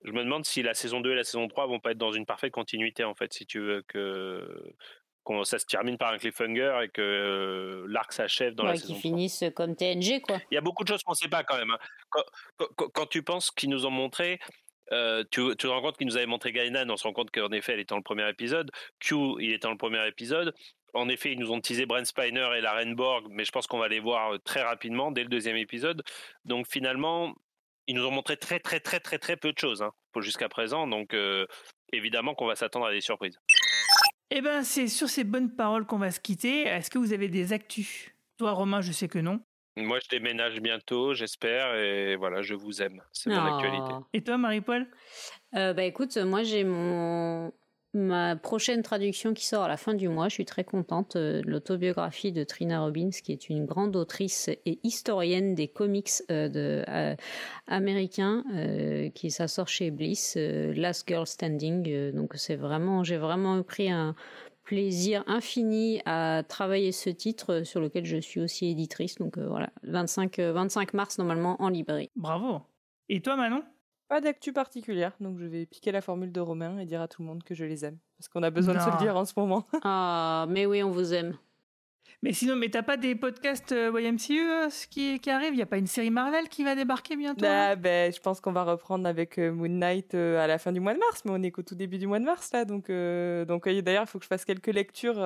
je 0.05 0.13
me 0.13 0.25
demande 0.25 0.45
si 0.45 0.63
la 0.63 0.75
saison 0.75 1.01
2 1.01 1.13
et 1.13 1.15
la 1.15 1.25
saison 1.25 1.47
3 1.47 1.67
vont 1.67 1.81
pas 1.81 1.93
être 1.93 1.99
dans 1.99 2.13
une 2.13 2.27
parfaite 2.27 2.53
continuité 2.53 3.05
en 3.05 3.15
fait 3.15 3.33
si 3.33 3.47
tu 3.47 3.61
veux 3.61 3.83
que 3.83 4.73
qu'on 5.25 5.45
ça 5.45 5.59
se 5.59 5.67
termine 5.67 5.99
par 5.99 6.13
un 6.13 6.19
cliffhanger 6.19 6.81
et 6.85 6.89
que 6.89 7.01
euh, 7.01 7.87
l'arc 7.89 8.13
s'achève 8.13 8.55
dans 8.55 8.65
ouais, 8.65 8.71
la 8.71 8.77
saison 8.77 8.95
qui 8.95 9.01
finissent 9.01 9.45
comme 9.55 9.77
TNG 9.77 10.21
quoi. 10.23 10.39
Il 10.51 10.55
y 10.55 10.59
a 10.59 10.63
beaucoup 10.63 10.85
de 10.85 10.89
choses 10.89 11.03
qu'on 11.03 11.15
sait 11.15 11.29
pas 11.29 11.45
quand 11.45 11.59
même. 11.59 11.71
Hein. 11.71 11.79
Quand, 12.09 12.23
quand, 12.77 12.89
quand, 12.89 13.07
tu 13.07 13.23
penses 13.23 13.51
qu'ils 13.51 13.71
nous 13.71 13.87
ont 13.87 13.91
montré 13.91 14.39
euh, 14.93 15.23
tu, 15.31 15.43
tu 15.51 15.57
te 15.57 15.67
rends 15.67 15.83
compte 15.83 15.97
qu'il 15.97 16.07
nous 16.07 16.17
avait 16.17 16.27
montré 16.27 16.53
Gainan, 16.53 16.89
on 16.91 16.97
se 16.97 17.05
rend 17.05 17.13
compte 17.13 17.31
qu'en 17.31 17.51
effet, 17.53 17.75
elle 17.75 17.81
était 17.81 17.93
dans 17.93 17.97
le 17.97 18.03
premier 18.03 18.29
épisode. 18.29 18.71
Q, 18.99 19.15
il 19.39 19.53
était 19.53 19.67
dans 19.67 19.71
le 19.71 19.77
premier 19.77 20.07
épisode. 20.09 20.53
En 20.95 21.09
effet, 21.09 21.33
ils 21.33 21.39
nous 21.39 21.53
ont 21.53 21.61
teasé 21.61 21.87
Brent 21.87 22.05
Spiner 22.05 22.49
et 22.57 22.61
la 22.61 22.73
Renborg, 22.73 23.27
mais 23.31 23.45
je 23.45 23.53
pense 23.53 23.69
qu'on 23.69 23.79
va 23.79 23.89
les 23.89 24.01
voir 24.01 24.35
euh, 24.35 24.39
très 24.39 24.63
rapidement 24.63 25.13
dès 25.13 25.23
le 25.23 25.29
deuxième 25.29 25.57
épisode. 25.57 26.03
Donc 26.45 26.67
finalement, 26.69 27.35
ils 27.87 27.95
nous 27.95 28.05
ont 28.05 28.11
montré 28.11 28.37
très 28.37 28.59
très 28.59 28.81
très 28.81 28.99
très 28.99 29.19
très 29.19 29.37
peu 29.37 29.53
de 29.53 29.59
choses 29.59 29.83
hein, 29.83 29.93
jusqu'à 30.17 30.49
présent. 30.49 30.89
Donc 30.89 31.15
euh, 31.15 31.47
évidemment 31.93 32.35
qu'on 32.35 32.47
va 32.47 32.57
s'attendre 32.57 32.87
à 32.87 32.93
des 32.93 33.01
surprises. 33.01 33.39
Eh 34.31 34.41
ben, 34.43 34.63
c'est 34.63 34.89
sur 34.89 35.09
ces 35.09 35.25
bonnes 35.25 35.55
paroles 35.55 35.87
qu'on 35.87 35.99
va 35.99 36.11
se 36.11 36.21
quitter. 36.21 36.63
Est-ce 36.63 36.91
que 36.91 36.99
vous 36.99 37.13
avez 37.13 37.29
des 37.29 37.53
actus? 37.53 38.11
Toi, 38.39 38.53
Romain, 38.53 38.81
je 38.81 38.93
sais 38.93 39.09
que 39.09 39.19
non. 39.19 39.41
Moi, 39.77 39.99
je 40.03 40.09
déménage 40.09 40.61
bientôt, 40.61 41.15
j'espère, 41.15 41.75
et 41.77 42.17
voilà, 42.17 42.43
je 42.43 42.55
vous 42.55 42.83
aime. 42.83 43.03
C'est 43.13 43.31
mon 43.31 43.37
Oh. 43.45 43.55
actualité. 43.55 43.95
Et 44.13 44.23
toi, 44.23 44.37
Marie-Paul? 44.39 44.89
Euh, 45.55 45.73
bah 45.73 45.85
écoute, 45.85 46.17
moi 46.19 46.43
j'ai 46.43 46.65
mon 46.65 47.53
ma 47.93 48.37
prochaine 48.37 48.83
traduction 48.83 49.35
qui 49.35 49.47
sort 49.47 49.65
à 49.65 49.69
la 49.69 49.77
fin 49.77 49.95
du 49.95 50.09
mois. 50.09 50.29
Je 50.29 50.35
suis 50.35 50.45
très 50.45 50.65
contente. 50.65 51.17
euh, 51.17 51.43
L'autobiographie 51.45 52.33
de 52.33 52.45
Trina 52.45 52.81
Robbins, 52.81 53.11
qui 53.11 53.33
est 53.33 53.49
une 53.49 53.67
grande 53.67 53.97
autrice 53.97 54.49
et 54.49 54.79
historienne 54.83 55.55
des 55.55 55.69
comics 55.69 56.11
euh, 56.31 56.85
euh, 56.89 57.17
américains, 57.67 58.45
qui 59.15 59.31
ça 59.31 59.49
sort 59.49 59.69
chez 59.69 59.91
Bliss, 59.91 60.37
Last 60.37 61.07
Girl 61.09 61.27
Standing. 61.27 62.13
donc 62.13 62.33
c'est 62.37 62.57
vraiment, 62.57 63.05
j'ai 63.05 63.17
vraiment 63.17 63.63
pris 63.63 63.91
un 63.91 64.15
plaisir 64.65 65.25
infini 65.27 66.01
à 66.07 66.45
travailler 66.49 66.93
ce 66.93 67.11
titre 67.11 67.63
sur 67.65 67.81
lequel 67.81 68.05
je 68.05 68.19
suis 68.19 68.41
aussi 68.41 68.69
éditrice. 68.69 69.17
Donc 69.17 69.37
voilà, 69.37 69.71
25, 69.83 70.39
euh, 70.39 70.53
25 70.53 70.95
mars 70.95 71.19
normalement 71.19 71.61
en 71.61 71.69
librairie. 71.69 72.11
Bravo. 72.15 72.61
Et 73.09 73.21
toi, 73.21 73.37
Manon? 73.37 73.63
Pas 74.11 74.21
d'actu 74.21 74.53
particulière, 74.53 75.13
donc 75.21 75.39
je 75.39 75.47
vais 75.47 75.67
piquer 75.67 75.93
la 75.93 76.01
formule 76.01 76.33
de 76.33 76.41
Romain 76.41 76.81
et 76.81 76.85
dire 76.85 77.01
à 77.01 77.07
tout 77.07 77.23
le 77.23 77.29
monde 77.29 77.45
que 77.45 77.55
je 77.55 77.65
les 77.65 77.85
aime. 77.85 77.97
Parce 78.19 78.27
qu'on 78.27 78.43
a 78.43 78.51
besoin 78.51 78.75
de 78.75 78.81
se 78.81 78.91
le 78.91 78.99
dire 78.99 79.17
en 79.17 79.25
ce 79.25 79.35
moment. 79.37 79.69
Ah, 79.85 80.47
mais 80.49 80.67
oui, 80.67 80.83
on 80.83 80.91
vous 80.91 81.15
aime. 81.15 81.39
Mais 82.21 82.33
sinon, 82.33 82.57
mais 82.57 82.69
t'as 82.71 82.83
pas 82.83 82.97
des 82.97 83.15
podcasts 83.15 83.71
euh, 83.71 83.93
YMCU 83.95 84.51
euh, 84.51 84.69
ce 84.69 84.89
qui, 84.89 85.21
qui 85.21 85.31
arrivent 85.31 85.55
Il 85.55 85.61
y 85.61 85.63
a 85.63 85.67
pas 85.67 85.79
une 85.79 85.87
série 85.87 86.11
Marvel 86.11 86.49
qui 86.49 86.65
va 86.65 86.75
débarquer 86.75 87.15
bientôt 87.15 87.47
Ah, 87.49 87.77
ben, 87.77 88.13
je 88.13 88.19
pense 88.19 88.41
qu'on 88.41 88.51
va 88.51 88.65
reprendre 88.65 89.07
avec 89.07 89.39
euh, 89.39 89.53
Moon 89.53 89.69
Knight 89.69 90.13
à 90.15 90.49
la 90.49 90.59
fin 90.59 90.73
du 90.73 90.81
mois 90.81 90.95
de 90.95 90.99
mars, 90.99 91.23
mais 91.25 91.31
on 91.31 91.41
est 91.45 91.53
qu'au 91.53 91.63
tout 91.63 91.77
début 91.77 91.99
du 91.99 92.09
mois 92.09 92.19
de 92.19 92.25
mars 92.25 92.51
là, 92.53 92.65
donc 92.65 92.91
euh, 92.91 93.45
donc 93.45 93.69
d'ailleurs 93.69 94.03
il 94.03 94.09
faut 94.09 94.19
que 94.19 94.25
je 94.25 94.29
fasse 94.29 94.45
quelques 94.45 94.67
lectures 94.75 95.25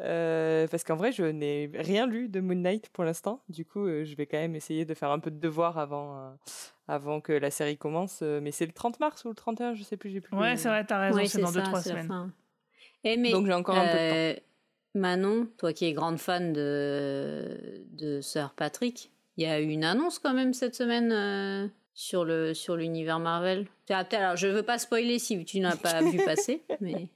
euh, 0.00 0.66
parce 0.68 0.84
qu'en 0.84 0.96
vrai 0.96 1.12
je 1.12 1.24
n'ai 1.24 1.70
rien 1.74 2.06
lu 2.06 2.28
de 2.28 2.40
Moon 2.40 2.54
Knight 2.56 2.88
pour 2.90 3.04
l'instant. 3.04 3.42
Du 3.48 3.64
coup, 3.64 3.86
euh, 3.86 4.04
je 4.04 4.14
vais 4.16 4.26
quand 4.26 4.38
même 4.38 4.54
essayer 4.56 4.84
de 4.84 4.94
faire 4.94 5.10
un 5.10 5.18
peu 5.18 5.30
de 5.30 5.38
devoir 5.40 5.78
avant 5.78 6.16
euh, 6.18 6.30
avant 6.86 7.20
que 7.20 7.32
la 7.32 7.50
série 7.50 7.76
commence. 7.76 8.22
mais 8.22 8.50
c'est 8.50 8.66
le 8.66 8.72
30 8.72 9.00
mars 9.00 9.24
ou 9.24 9.28
le 9.30 9.34
31, 9.34 9.74
je 9.74 9.82
sais 9.82 9.96
plus, 9.96 10.10
j'ai 10.10 10.20
plus. 10.20 10.36
Ouais, 10.36 10.56
c'est 10.56 10.68
vrai, 10.68 10.84
t'as 10.86 10.98
raison, 11.00 11.18
Oui, 11.18 11.28
c'est 11.28 11.40
dans 11.40 11.48
ça, 11.48 11.60
2-3 11.60 11.64
c'est 11.64 11.72
la 11.74 11.80
semaines. 12.02 12.06
fin. 12.08 12.32
Eh, 13.04 13.16
mais, 13.16 13.30
Donc 13.32 13.46
j'ai 13.46 13.52
encore 13.52 13.76
un 13.76 13.86
peu 13.86 13.92
de 13.98 14.34
temps. 14.34 14.42
Manon, 14.94 15.46
toi 15.58 15.72
qui 15.72 15.84
es 15.84 15.92
grande 15.92 16.18
fan 16.18 16.52
de, 16.52 17.84
de 17.92 18.20
Sir 18.20 18.54
Patrick, 18.56 19.12
il 19.36 19.44
y 19.44 19.46
a 19.46 19.60
eu 19.60 19.68
une 19.68 19.84
annonce 19.84 20.18
quand 20.18 20.32
même 20.34 20.54
cette 20.54 20.74
semaine 20.74 21.12
euh, 21.12 21.68
sur 22.00 22.24
le 22.24 22.54
sur 22.54 22.76
l'univers 22.76 23.18
Marvel. 23.18 23.66
Ah, 23.90 24.04
Alors, 24.12 24.36
je 24.36 24.46
veux 24.46 24.62
pas 24.62 24.78
spoiler 24.78 25.18
si 25.18 25.44
tu 25.44 25.58
n'as 25.58 25.74
pas 25.74 26.00
vu 26.00 26.18
passer, 26.24 26.62
mais 26.80 27.08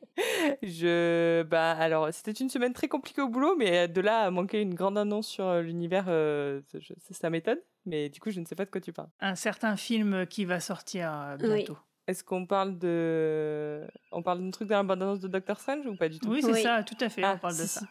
Je 0.60 1.44
bah 1.44 1.70
alors 1.70 2.08
c'était 2.12 2.32
une 2.32 2.48
semaine 2.50 2.72
très 2.72 2.88
compliquée 2.88 3.22
au 3.22 3.28
boulot, 3.28 3.54
mais 3.56 3.86
de 3.86 4.00
là 4.00 4.22
à 4.22 4.30
manquer 4.32 4.60
une 4.60 4.74
grande 4.74 4.98
annonce 4.98 5.28
sur 5.28 5.46
euh, 5.46 5.62
l'univers, 5.62 6.06
euh, 6.08 6.60
je- 6.74 6.94
ça, 6.98 7.14
ça 7.14 7.30
m'étonne. 7.30 7.58
Mais 7.86 8.08
du 8.08 8.18
coup, 8.18 8.30
je 8.32 8.40
ne 8.40 8.44
sais 8.44 8.56
pas 8.56 8.64
de 8.64 8.70
quoi 8.70 8.80
tu 8.80 8.92
parles. 8.92 9.08
Un 9.20 9.36
certain 9.36 9.76
film 9.76 10.26
qui 10.26 10.44
va 10.44 10.58
sortir 10.58 11.12
euh, 11.12 11.36
bientôt. 11.36 11.78
Est-ce 12.08 12.24
qu'on 12.24 12.44
parle 12.46 12.76
de, 12.78 13.86
on 14.10 14.20
parle 14.22 14.40
d'un 14.40 14.50
truc 14.50 14.68
dans 14.68 14.76
la 14.78 14.82
bande-annonce 14.82 15.20
de 15.20 15.28
Doctor 15.28 15.60
Strange 15.60 15.86
ou 15.86 15.94
pas 15.94 16.08
du 16.08 16.18
tout? 16.18 16.28
Oui, 16.30 16.42
c'est 16.42 16.60
ça, 16.62 16.82
tout 16.82 16.96
à 17.00 17.08
fait, 17.08 17.22
Ah, 17.24 17.34
on 17.36 17.38
parle 17.38 17.56
de 17.56 17.66
ça. 17.66 17.82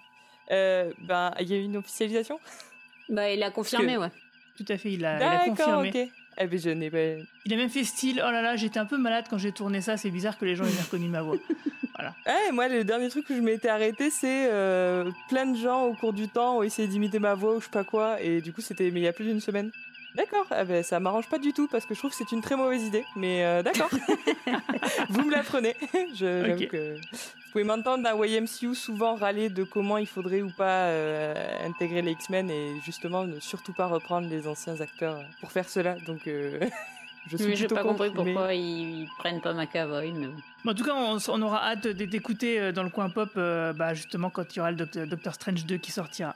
Euh, 0.51 0.91
ben 1.07 1.31
il 1.39 1.47
y 1.49 1.53
a 1.53 1.57
eu 1.57 1.63
une 1.63 1.77
officialisation? 1.77 2.38
bah 3.07 3.31
il 3.31 3.41
a 3.43 3.49
confirmé, 3.51 3.95
que- 3.95 3.99
ouais. 4.01 4.11
Tout 4.57 4.65
à 4.68 4.77
fait, 4.77 4.91
il 4.91 5.05
a, 5.05 5.18
il 5.18 5.23
a 5.23 5.30
D'accord, 5.39 5.55
confirmé. 5.55 5.89
ok. 5.89 6.09
Eh 6.37 6.47
ben 6.47 6.57
je 6.59 6.69
n'ai 6.69 6.89
pas. 6.89 7.21
Il 7.45 7.53
a 7.53 7.57
même 7.57 7.69
fait 7.69 7.83
style, 7.83 8.21
oh 8.25 8.31
là 8.31 8.41
là, 8.41 8.55
j'étais 8.55 8.79
un 8.79 8.85
peu 8.85 8.97
malade 8.97 9.25
quand 9.29 9.37
j'ai 9.37 9.51
tourné 9.51 9.81
ça, 9.81 9.97
c'est 9.97 10.09
bizarre 10.09 10.37
que 10.37 10.45
les 10.45 10.55
gens 10.55 10.65
aient 10.65 10.81
reconnu 10.83 11.07
ma 11.07 11.21
voix. 11.21 11.37
Voilà. 11.93 12.15
Eh, 12.47 12.51
moi, 12.53 12.67
le 12.67 12.83
dernier 12.83 13.09
truc 13.09 13.27
que 13.27 13.35
je 13.35 13.41
m'étais 13.41 13.67
arrêté, 13.67 14.09
c'est 14.09 14.47
euh, 14.49 15.11
plein 15.29 15.45
de 15.45 15.55
gens 15.57 15.83
au 15.83 15.93
cours 15.93 16.13
du 16.13 16.27
temps 16.29 16.57
ont 16.57 16.63
essayé 16.63 16.87
d'imiter 16.87 17.19
ma 17.19 17.35
voix 17.35 17.55
ou 17.55 17.59
je 17.59 17.65
sais 17.65 17.71
pas 17.71 17.83
quoi, 17.83 18.19
et 18.21 18.41
du 18.41 18.53
coup, 18.53 18.61
c'était 18.61 18.89
mais 18.91 19.01
il 19.01 19.03
y 19.03 19.07
a 19.07 19.13
plus 19.13 19.25
d'une 19.25 19.41
semaine. 19.41 19.69
D'accord, 20.15 20.47
eh 20.59 20.63
ben, 20.63 20.83
ça 20.83 20.99
m'arrange 20.99 21.27
pas 21.29 21.37
du 21.37 21.53
tout 21.53 21.67
parce 21.67 21.85
que 21.85 21.93
je 21.93 21.99
trouve 21.99 22.09
que 22.11 22.17
c'est 22.17 22.31
une 22.31 22.41
très 22.41 22.55
mauvaise 22.55 22.81
idée, 22.83 23.03
mais 23.17 23.43
euh, 23.45 23.61
d'accord. 23.61 23.89
Vous 25.09 25.21
me 25.23 25.31
l'apprenez. 25.31 25.75
Je- 26.15 26.43
J'avoue 26.47 26.63
Ok. 26.63 26.67
que 26.69 26.95
vous 27.52 27.60
pouvez 27.60 27.65
m'entendre 27.65 28.02
dans 28.02 28.23
YMCU 28.23 28.73
souvent 28.76 29.15
râler 29.15 29.49
de 29.49 29.65
comment 29.65 29.98
il 29.98 30.07
faudrait 30.07 30.41
ou 30.41 30.49
pas 30.52 30.86
euh, 30.86 31.68
intégrer 31.68 32.02
les 32.02 32.11
X-Men 32.11 32.49
et 32.49 32.80
justement 32.86 33.26
ne 33.26 33.41
surtout 33.41 33.73
pas 33.73 33.88
reprendre 33.88 34.30
les 34.30 34.48
anciens 34.48 34.80
acteurs 34.80 35.22
pour 35.41 35.52
faire 35.52 35.68
cela. 35.68 35.95
Donc, 36.07 36.28
euh, 36.28 36.61
je 37.28 37.36
suis 37.36 37.48
Mais 37.48 37.56
plutôt 37.56 37.76
pas 37.76 37.84
compris 37.84 38.07
contre, 38.07 38.23
mais- 38.23 38.32
pourquoi 38.32 38.53
ils, 38.53 39.06
prennent 39.19 39.41
pas 39.41 39.52
McAvoy, 39.52 40.14
mais 40.14 40.28
en 40.72 40.73
tout 40.73 40.86
cas, 40.86 40.94
on, 40.95 41.18
on 41.28 41.41
aura 41.41 41.72
hâte 41.72 41.88
d'écouter 41.88 42.57
euh, 42.57 42.72
dans 42.72 42.84
le 42.84 42.90
coin 42.90 43.10
pop, 43.10 43.32
euh, 43.36 43.73
bah, 43.73 43.94
justement, 43.95 44.30
quand 44.30 44.56
il 44.56 44.57
y 44.57 44.60
aura 44.61 44.72
le 44.72 44.78
Docteur, 44.78 45.06
Doctor 45.06 45.34
Strange 45.36 45.65
2 45.65 45.76
qui 45.76 45.91
sortira. 45.91 46.34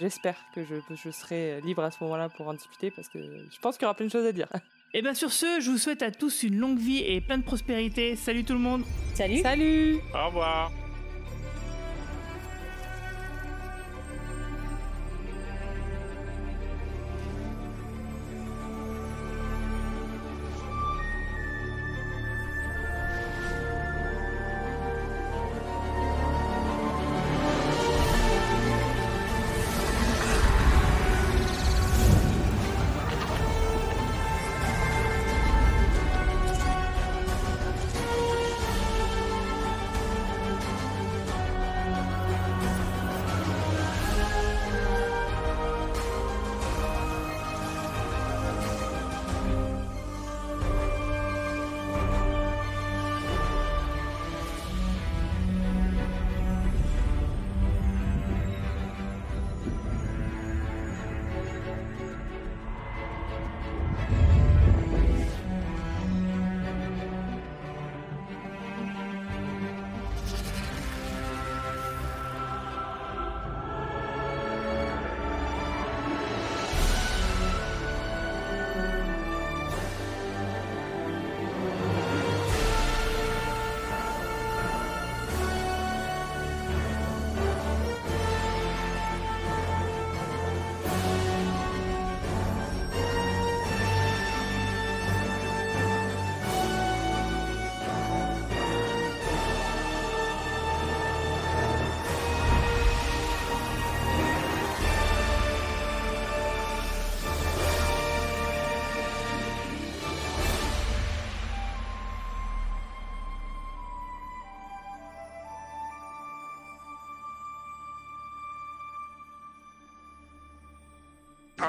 J'espère 0.00 0.36
que 0.54 0.62
je, 0.64 0.76
je 0.96 1.10
serai 1.10 1.60
libre 1.60 1.84
à 1.84 1.90
ce 1.90 2.02
moment-là 2.04 2.30
pour 2.30 2.48
en 2.48 2.54
discuter 2.54 2.90
parce 2.90 3.10
que 3.10 3.18
je 3.18 3.58
pense 3.60 3.76
qu'il 3.76 3.82
y 3.82 3.84
aura 3.84 3.94
plein 3.94 4.06
de 4.06 4.10
choses 4.10 4.24
à 4.26 4.32
dire. 4.32 4.48
Et 4.96 5.02
bien 5.02 5.12
sur 5.12 5.32
ce, 5.32 5.60
je 5.60 5.72
vous 5.72 5.78
souhaite 5.78 6.02
à 6.02 6.12
tous 6.12 6.44
une 6.44 6.56
longue 6.56 6.78
vie 6.78 6.98
et 6.98 7.20
plein 7.20 7.36
de 7.36 7.42
prospérité. 7.42 8.14
Salut 8.14 8.44
tout 8.44 8.52
le 8.52 8.60
monde 8.60 8.84
Salut 9.14 9.38
Salut 9.38 9.98
Au 10.14 10.26
revoir. 10.28 10.70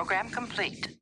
Program 0.05 0.29
complete. 0.29 0.94